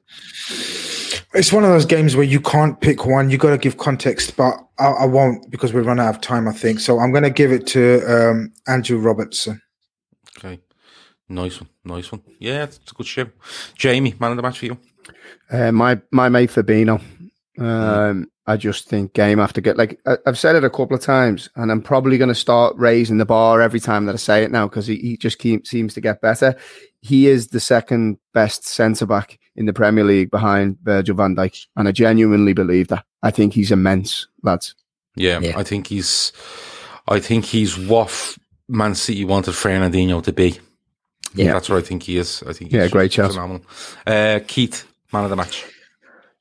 It's 1.34 1.54
one 1.54 1.64
of 1.64 1.70
those 1.70 1.86
games 1.86 2.16
where 2.16 2.26
you 2.26 2.42
can't 2.42 2.80
pick 2.82 3.06
one. 3.06 3.30
You 3.30 3.38
got 3.38 3.52
to 3.52 3.58
give 3.58 3.78
context, 3.78 4.36
but 4.36 4.56
I, 4.80 4.88
I 4.88 5.06
won't 5.06 5.50
because 5.52 5.74
we 5.74 5.82
run 5.82 6.00
out 6.00 6.16
of 6.16 6.22
time. 6.22 6.48
I 6.48 6.54
think 6.54 6.80
so. 6.80 7.00
I'm 7.00 7.12
going 7.12 7.24
to 7.24 7.30
give 7.30 7.52
it 7.52 7.68
to 7.68 8.02
um, 8.08 8.52
Andrew 8.68 8.98
Robertson. 8.98 9.62
Okay, 10.38 10.60
nice 11.28 11.62
one, 11.62 11.70
nice 11.86 12.12
one. 12.12 12.24
Yeah, 12.40 12.64
it's 12.64 12.80
a 12.92 12.96
good 12.96 13.06
show. 13.06 13.28
Jamie, 13.76 14.16
man 14.20 14.32
of 14.32 14.38
the 14.38 14.44
match 14.44 14.60
for 14.60 14.66
you. 14.66 14.78
Uh, 15.52 15.72
my 15.72 16.00
my 16.12 16.30
mate 16.30 16.50
Fabinho. 16.50 17.02
Um, 17.60 18.28
I 18.50 18.58
just 18.58 18.90
think 18.90 19.14
game 19.14 19.40
after 19.40 19.62
game. 19.62 19.78
Like 19.78 20.00
I, 20.08 20.18
I've 20.26 20.38
said 20.40 20.56
it 20.56 20.64
a 20.64 20.70
couple 20.72 20.96
of 20.96 21.02
times, 21.02 21.50
and 21.56 21.72
I'm 21.72 21.84
probably 21.84 22.18
going 22.18 22.30
to 22.30 22.36
start 22.36 22.76
raising 22.78 23.18
the 23.20 23.26
bar 23.26 23.62
every 23.62 23.80
time 23.80 24.08
that 24.08 24.16
I 24.16 24.18
say 24.18 24.44
it 24.44 24.50
now 24.50 24.68
because 24.68 24.88
he, 24.88 24.96
he 24.96 25.18
just 25.18 25.38
keep, 25.38 25.68
seems 25.68 25.94
to 25.94 26.02
get 26.02 26.20
better. 26.20 26.56
He 27.02 27.28
is 27.28 27.50
the 27.50 27.60
second 27.60 28.18
best 28.34 28.66
centre 28.66 29.06
back 29.06 29.38
in 29.56 29.68
the 29.68 29.74
Premier 29.74 30.04
League 30.04 30.32
behind 30.32 30.78
Virgil 30.82 31.16
van 31.16 31.36
Dijk, 31.36 31.68
and 31.76 31.88
I 31.88 31.92
genuinely 31.92 32.54
believe 32.54 32.88
that. 32.88 33.06
I 33.22 33.30
think 33.30 33.54
he's 33.54 33.72
immense, 33.72 34.28
lads. 34.42 34.74
Yeah, 35.16 35.54
I 35.56 35.62
think 35.64 35.86
he's, 35.88 36.32
I 37.08 37.20
think 37.20 37.46
he's 37.46 37.78
what 37.78 38.36
Man 38.68 38.96
City 38.96 39.26
wanted 39.26 39.54
Fernandinho 39.54 40.24
to 40.24 40.34
be. 40.34 40.60
Yeah. 41.36 41.54
that's 41.54 41.70
what 41.70 41.78
I 41.78 41.82
think 41.82 42.02
he 42.04 42.18
is. 42.18 42.42
I 42.48 42.54
think 42.54 42.72
Yeah, 42.72 42.84
he's 42.84 42.92
great 42.92 43.14
shout. 43.14 43.32
phenomenal. 43.32 43.62
Uh, 44.08 44.40
Keith, 44.48 44.88
man 45.14 45.26
of 45.26 45.30
the 45.30 45.36
match. 45.36 45.66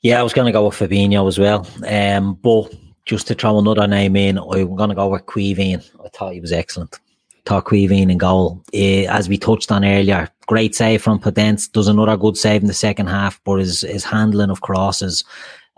Yeah, 0.02 0.20
I 0.20 0.22
was 0.22 0.32
going 0.32 0.46
to 0.46 0.52
go 0.52 0.66
with 0.66 0.76
Fabinho 0.76 1.26
as 1.26 1.38
well. 1.38 1.66
Um, 1.86 2.34
but 2.34 2.72
just 3.04 3.26
to 3.28 3.34
throw 3.34 3.58
another 3.58 3.86
name 3.86 4.14
in, 4.14 4.38
I'm 4.38 4.76
going 4.76 4.90
to 4.90 4.94
go 4.94 5.08
with 5.08 5.26
Caoimhín. 5.26 5.84
I 6.04 6.08
thought 6.08 6.34
he 6.34 6.40
was 6.40 6.52
excellent. 6.52 7.00
Thought 7.46 7.64
Caoimhín 7.64 8.10
in 8.12 8.18
goal. 8.18 8.62
Eh, 8.72 9.06
as 9.08 9.28
we 9.28 9.38
touched 9.38 9.72
on 9.72 9.84
earlier, 9.84 10.28
great 10.46 10.74
save 10.74 11.02
from 11.02 11.18
Podence. 11.18 11.70
Does 11.72 11.88
another 11.88 12.16
good 12.16 12.36
save 12.36 12.60
in 12.60 12.68
the 12.68 12.74
second 12.74 13.08
half, 13.08 13.40
but 13.44 13.56
his, 13.56 13.80
his 13.80 14.04
handling 14.04 14.50
of 14.50 14.60
crosses 14.60 15.24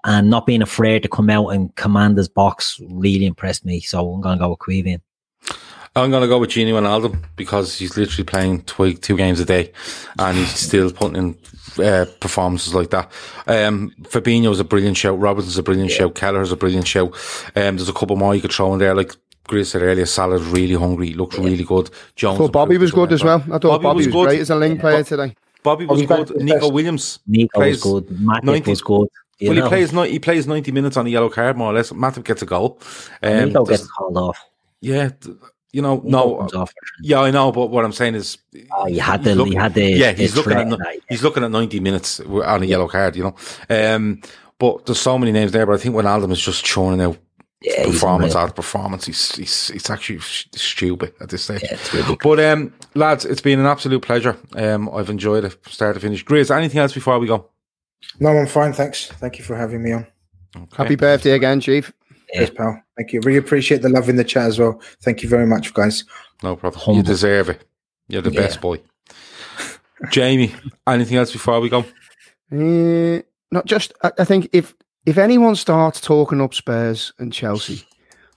and 0.05 0.28
not 0.28 0.47
being 0.47 0.62
afraid 0.62 1.02
to 1.02 1.09
come 1.09 1.30
out 1.30 1.48
and 1.48 1.74
command 1.76 2.18
his 2.18 2.28
box 2.28 2.78
really 2.90 3.26
impressed 3.26 3.64
me. 3.64 3.80
So 3.80 4.12
I'm 4.12 4.20
going 4.20 4.38
to 4.38 4.44
go 4.44 4.51
with 4.51 4.59
Caoimhín. 4.59 5.01
I'm 5.97 6.11
going 6.11 6.23
to 6.23 6.29
go 6.29 6.39
with 6.39 6.51
Gini 6.51 6.73
Wijnaldum 6.73 7.25
because 7.37 7.77
he's 7.77 7.97
literally 7.97 8.25
playing 8.25 8.62
twi- 8.62 8.93
two 8.93 9.17
games 9.17 9.41
a 9.41 9.45
day 9.45 9.73
and 10.19 10.39
he's 10.39 10.55
still 10.55 10.93
putting 10.93 11.17
in 11.17 11.39
uh, 11.85 12.07
performances 12.21 12.75
like 12.75 12.91
that. 12.91 13.11
Um, 13.49 13.93
Fabinho's 14.03 14.61
a 14.61 14.65
brilliant 14.65 14.97
shout. 14.97 15.19
Robertson's 15.19 15.59
a 15.59 15.62
brilliant 15.65 15.91
shout. 15.91 16.15
Kelleher's 16.15 16.53
a 16.53 16.57
brilliant 16.57 16.87
show. 16.87 17.07
Um, 17.57 17.77
there's 17.77 17.89
a 17.89 17.93
couple 17.93 18.17
more 18.17 18.35
you 18.35 18.41
could 18.41 18.53
throw 18.53 18.73
in 18.73 18.79
there. 18.79 18.95
Like 18.95 19.17
Chris 19.49 19.71
said 19.71 19.83
earlier, 19.83 20.07
Salah's 20.07 20.45
really 20.45 20.75
hungry. 20.75 21.09
He 21.09 21.15
looks 21.15 21.37
really 21.37 21.65
good. 21.65 21.91
Jones. 22.15 22.39
thought 22.39 22.53
Bobby 22.53 22.79
was 22.79 22.93
good 22.93 23.12
as 23.12 23.25
well. 23.25 23.43
I 23.51 23.59
thought 23.59 23.83
Bobby, 23.83 23.97
was, 23.97 24.07
good. 24.07 24.29
great 24.29 24.41
as 24.41 24.51
a 24.51 24.57
link 24.57 24.81
player 24.81 25.03
today. 25.03 25.35
Bobby 25.65 25.87
was 25.87 26.03
good. 26.03 26.37
Neco 26.37 26.71
Williams. 26.71 27.19
Neco 27.27 27.61
was 27.61 27.83
good. 27.83 28.07
Matip 28.07 28.67
was 28.69 28.81
good. 28.81 29.09
You 29.41 29.49
well, 29.49 29.57
he 29.57 29.62
know. 29.62 29.69
plays 29.69 29.93
ni- 29.93 30.11
he 30.11 30.19
plays 30.19 30.47
ninety 30.47 30.71
minutes 30.71 30.97
on 30.99 31.07
a 31.07 31.11
yellow 31.11 31.31
card 31.31 31.57
more 31.57 31.73
or 31.73 31.75
less. 31.75 31.91
Matip 31.93 32.25
gets 32.25 32.43
a 32.43 32.47
goal. 32.47 32.79
Um, 33.23 33.47
Neco 33.49 33.65
gets 33.65 33.87
called 33.87 34.17
off. 34.19 34.39
yeah, 34.83 35.09
th- 35.09 35.37
you 35.72 35.82
know, 35.82 36.01
no, 36.05 36.40
off. 36.55 36.72
yeah, 37.02 37.20
I 37.20 37.30
know, 37.30 37.52
but 37.52 37.66
what 37.70 37.84
I'm 37.84 37.92
saying 37.92 38.14
is, 38.16 38.38
Oh, 38.72 38.86
you 38.86 39.01
had 39.01 39.24
he's 39.24 39.36
the- 39.36 39.44
you 39.44 39.59
had 39.59 39.74
the- 39.74 39.84
yeah, 39.92 40.12
the 40.12 40.22
he's 40.22 40.36
looking 40.36 40.52
at 40.52 40.68
threat, 40.68 40.80
ni- 40.94 41.01
he's 41.09 41.22
looking 41.22 41.44
at 41.44 41.51
ninety 41.51 41.80
minutes 41.80 42.20
on 42.20 42.62
a 42.62 42.66
yellow 42.66 42.88
card, 42.88 43.16
you 43.16 43.22
know. 43.24 43.34
Um, 43.68 44.20
but 44.59 44.84
there's 44.86 45.01
so 45.01 45.16
many 45.18 45.32
names 45.32 45.52
there, 45.52 45.64
but 45.66 45.74
I 45.74 45.78
think 45.78 45.94
Wijnaldum 45.94 46.32
is 46.32 46.40
just 46.40 46.64
churning 46.64 47.01
out 47.01 47.16
Yeah, 47.62 47.84
performance 47.86 48.32
unreal. 48.34 48.44
after 48.48 48.55
performance. 48.56 49.06
He's, 49.06 49.34
he's 49.36 49.70
it's 49.70 49.90
actually 49.90 50.18
sh- 50.18 50.48
stupid 50.55 51.14
at 51.20 51.28
this 51.30 51.44
stage. 51.44 51.62
but 52.22 52.40
um, 52.40 52.72
lads, 52.94 53.24
it's 53.24 53.40
been 53.42 53.59
an 53.60 53.66
absolute 53.66 54.02
pleasure. 54.02 54.36
Um, 54.56 54.88
I've 54.92 55.09
enjoyed 55.10 55.44
it, 55.44 55.56
start 55.68 55.94
to 55.94 56.01
finish. 56.01 56.24
Grizz, 56.24 56.51
anything 56.55 56.80
else 56.80 56.92
before 56.92 57.18
we 57.18 57.26
go? 57.26 57.47
No, 58.18 58.30
I'm 58.30 58.47
fine. 58.47 58.72
Thanks. 58.72 59.06
Thank 59.06 59.38
you 59.38 59.44
for 59.44 59.56
having 59.56 59.82
me 59.82 59.92
on. 59.92 60.06
Happy 60.76 60.97
birthday 60.97 61.32
again, 61.32 61.60
Chief. 61.60 61.92
Yes, 62.35 62.51
pal. 62.51 62.81
Thank 62.97 63.12
you. 63.12 63.20
Really 63.23 63.39
appreciate 63.39 63.82
the 63.82 63.89
love 63.89 64.09
in 64.09 64.16
the 64.16 64.24
chat 64.24 64.47
as 64.47 64.59
well. 64.59 64.81
Thank 65.02 65.23
you 65.23 65.28
very 65.28 65.47
much, 65.47 65.73
guys. 65.74 66.05
No 66.43 66.57
problem. 66.57 66.97
You 66.97 67.02
deserve 67.02 67.48
it. 67.48 67.66
You're 68.09 68.23
the 68.23 68.31
Yeah. 68.32 68.40
best 68.43 68.61
boy. 68.61 68.81
Jamie, 70.11 70.55
anything 70.86 71.16
else 71.19 71.32
before 71.32 71.61
we 71.61 71.69
go? 71.69 71.85
Uh, 72.52 73.23
not 73.51 73.66
just. 73.66 73.93
I, 74.02 74.12
I 74.19 74.24
think 74.24 74.48
if 74.52 74.74
if 75.07 75.19
anyone 75.19 75.57
starts 75.57 76.01
talking 76.01 76.40
up 76.40 76.55
Spurs 76.55 77.12
and 77.19 77.32
Chelsea, 77.32 77.85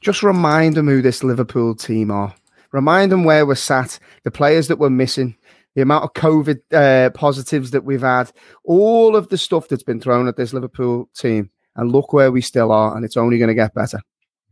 just 0.02 0.24
remind 0.24 0.76
them 0.76 0.88
who 0.88 1.02
this 1.02 1.24
Liverpool 1.24 1.76
team 1.76 2.11
are. 2.11 2.34
Remind 2.72 3.11
them 3.11 3.24
where 3.24 3.45
we're 3.45 3.56
sat, 3.56 3.99
the 4.24 4.32
players 4.32 4.68
that 4.68 4.80
we're 4.80 4.90
missing, 4.90 5.36
the 5.76 5.82
amount 5.84 6.03
of 6.03 6.14
COVID 6.14 6.60
uh, 6.74 7.11
positives 7.11 7.72
that 7.72 7.86
we've 7.86 8.02
had, 8.02 8.32
all 8.64 9.15
of 9.15 9.30
the 9.30 9.38
stuff 9.38 9.68
that's 9.68 9.84
been 9.84 10.02
thrown 10.02 10.28
at 10.28 10.36
this 10.38 10.53
Liverpool 10.53 11.07
team, 11.15 11.49
and 11.76 11.91
look 11.91 12.14
where 12.14 12.32
we 12.32 12.41
still 12.41 12.72
are, 12.72 12.95
and 12.95 13.06
it's 13.06 13.18
only 13.18 13.38
going 13.38 13.50
to 13.50 13.56
get 13.56 13.74
better. 13.74 14.00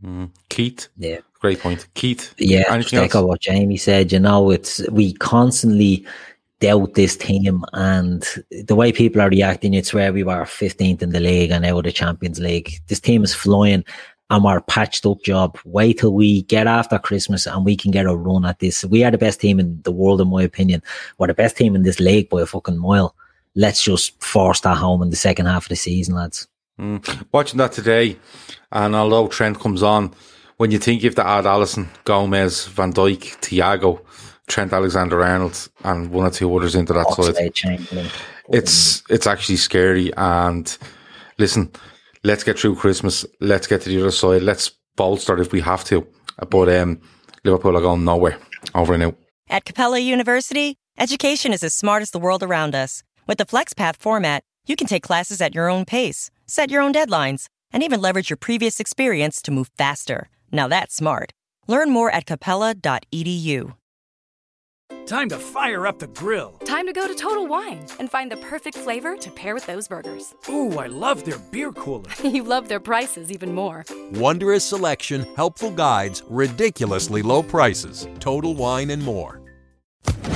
Mm. 0.04 0.32
Keith, 0.50 0.88
yeah, 0.98 1.20
great 1.40 1.60
point. 1.60 1.88
Keith, 1.94 2.34
Yeah, 2.38 2.64
anything 2.70 2.82
just 2.82 2.94
else? 2.94 3.06
echo 3.06 3.26
what 3.26 3.42
Jamie 3.42 3.78
said. 3.78 4.12
You 4.12 4.20
know, 4.20 4.50
it's 4.50 4.88
we 4.90 5.14
constantly 5.14 6.06
doubt 6.60 6.94
this 6.96 7.16
team, 7.16 7.64
and 7.74 8.26
the 8.66 8.76
way 8.76 8.92
people 8.92 9.22
are 9.22 9.30
reacting, 9.30 9.74
it's 9.74 9.94
where 9.94 10.12
we 10.14 10.24
were 10.24 10.44
15th 10.44 11.02
in 11.02 11.12
the 11.12 11.20
league 11.20 11.52
and 11.52 11.64
now 11.64 11.82
the 11.82 11.92
Champions 11.92 12.40
League. 12.40 12.72
This 12.88 13.00
team 13.00 13.24
is 13.24 13.34
flying, 13.34 13.84
and 14.32 14.44
we're 14.44 14.62
patched 14.62 15.06
up 15.06 15.22
job. 15.24 15.60
Wait 15.66 16.00
till 16.00 16.14
we 16.14 16.44
get 16.44 16.66
after 16.66 16.98
Christmas 16.98 17.46
and 17.46 17.66
we 17.66 17.76
can 17.76 17.92
get 17.92 18.06
a 18.06 18.16
run 18.16 18.46
at 18.46 18.60
this. 18.60 18.86
We 18.86 19.04
are 19.04 19.12
the 19.12 19.18
best 19.18 19.42
team 19.42 19.60
in 19.60 19.82
the 19.84 19.92
world, 19.92 20.22
in 20.22 20.30
my 20.30 20.42
opinion. 20.42 20.82
We're 21.18 21.28
the 21.28 21.34
best 21.34 21.58
team 21.58 21.76
in 21.76 21.84
this 21.84 22.00
league 22.00 22.30
by 22.30 22.42
a 22.42 22.46
fucking 22.46 22.78
mile. 22.78 23.14
Let's 23.56 23.84
just 23.84 24.20
force 24.24 24.62
that 24.62 24.78
home 24.78 25.02
in 25.02 25.10
the 25.10 25.18
second 25.18 25.48
half 25.48 25.66
of 25.66 25.70
the 25.70 25.76
season, 25.76 26.16
lads. 26.16 26.48
Mm. 26.82 27.28
Watching 27.32 27.60
that 27.60 27.74
today, 27.74 28.18
and 28.72 28.96
although 28.96 29.28
Trent 29.28 29.60
comes 29.60 29.84
on, 29.84 30.14
when 30.58 30.72
you 30.72 30.80
think 30.80 31.04
you 31.04 31.10
have 31.10 31.16
to 31.16 31.28
add 31.28 31.46
Alisson, 31.46 31.88
Gomez, 32.06 32.66
Van 32.68 32.92
Dijk, 32.92 33.20
Thiago, 33.40 34.02
Trent 34.48 34.74
Alexander 34.74 35.24
Arnold, 35.24 35.70
and 35.84 36.10
one 36.10 36.26
or 36.26 36.32
two 36.32 36.56
others 36.56 36.76
into 36.76 36.94
that 36.94 37.08
side, 37.10 37.36
Oxlade-Chamberlain. 37.36 38.10
it's 38.50 39.04
it's 39.10 39.28
actually 39.28 39.58
scary. 39.58 40.12
And 40.18 40.76
listen, 41.38 41.72
let's 42.24 42.44
get 42.44 42.60
through 42.60 42.76
Christmas. 42.76 43.26
Let's 43.40 43.68
get 43.68 43.82
to 43.82 43.90
the 43.90 44.02
other 44.02 44.12
side. 44.12 44.42
Let's 44.42 44.72
bolster 44.96 45.40
if 45.40 45.52
we 45.52 45.62
have 45.62 45.84
to. 45.86 46.08
But 46.50 46.68
um, 46.70 47.00
Liverpool 47.44 47.78
are 47.78 47.82
going 47.82 48.04
nowhere. 48.04 48.38
Over 48.74 48.94
and 48.96 49.04
out. 49.04 49.16
At 49.50 49.66
Capella 49.66 50.00
University, 50.00 50.78
education 50.98 51.54
is 51.54 51.64
as 51.64 51.74
smart 51.74 52.02
as 52.02 52.12
the 52.12 52.20
world 52.20 52.42
around 52.44 52.74
us. 52.76 53.04
With 53.28 53.38
the 53.38 53.46
FlexPath 53.46 53.98
format, 53.98 54.44
you 54.68 54.76
can 54.76 54.88
take 54.88 55.04
classes 55.04 55.42
at 55.42 55.56
your 55.56 55.70
own 55.70 55.86
pace, 55.86 56.30
set 56.52 56.70
your 56.70 56.82
own 56.82 56.94
deadlines, 56.94 57.48
and 57.72 57.82
even 57.82 58.02
leverage 58.02 58.30
your 58.30 58.38
previous 58.38 58.80
experience 58.80 59.42
to 59.42 59.52
move 59.52 59.72
faster. 59.78 60.30
Now 60.52 60.68
that's 60.68 60.96
smart. 60.96 61.32
Learn 61.68 61.90
more 61.90 62.12
at 62.12 62.26
capella.edu. 62.26 63.74
Time 65.06 65.30
to 65.30 65.40
fire 65.40 65.88
up 65.88 66.00
the 66.00 66.08
grill. 66.08 66.52
Time 66.66 66.86
to 66.86 66.94
go 66.94 67.08
to 67.08 67.16
Total 67.16 67.48
Wine 67.48 67.86
and 68.00 68.10
find 68.10 68.32
the 68.32 68.38
perfect 68.38 68.78
flavor 68.78 69.18
to 69.18 69.32
pair 69.32 69.54
with 69.54 69.66
those 69.66 69.88
burgers. 69.88 70.34
Ooh, 70.50 70.78
I 70.78 70.88
love 70.88 71.26
their 71.26 71.40
beer 71.52 71.72
cooler. 71.72 72.12
you 72.24 72.44
love 72.44 72.68
their 72.68 72.80
prices 72.80 73.32
even 73.32 73.54
more. 73.54 73.86
Wondrous 74.14 74.64
selection, 74.66 75.26
helpful 75.36 75.72
guides, 75.72 76.24
ridiculously 76.30 77.22
low 77.22 77.42
prices. 77.44 78.08
Total 78.20 78.54
Wine 78.54 78.90
and 78.90 79.04
more. 79.04 79.42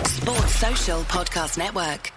Sports 0.06 0.56
Social 0.56 1.02
Podcast 1.04 1.58
Network. 1.58 2.12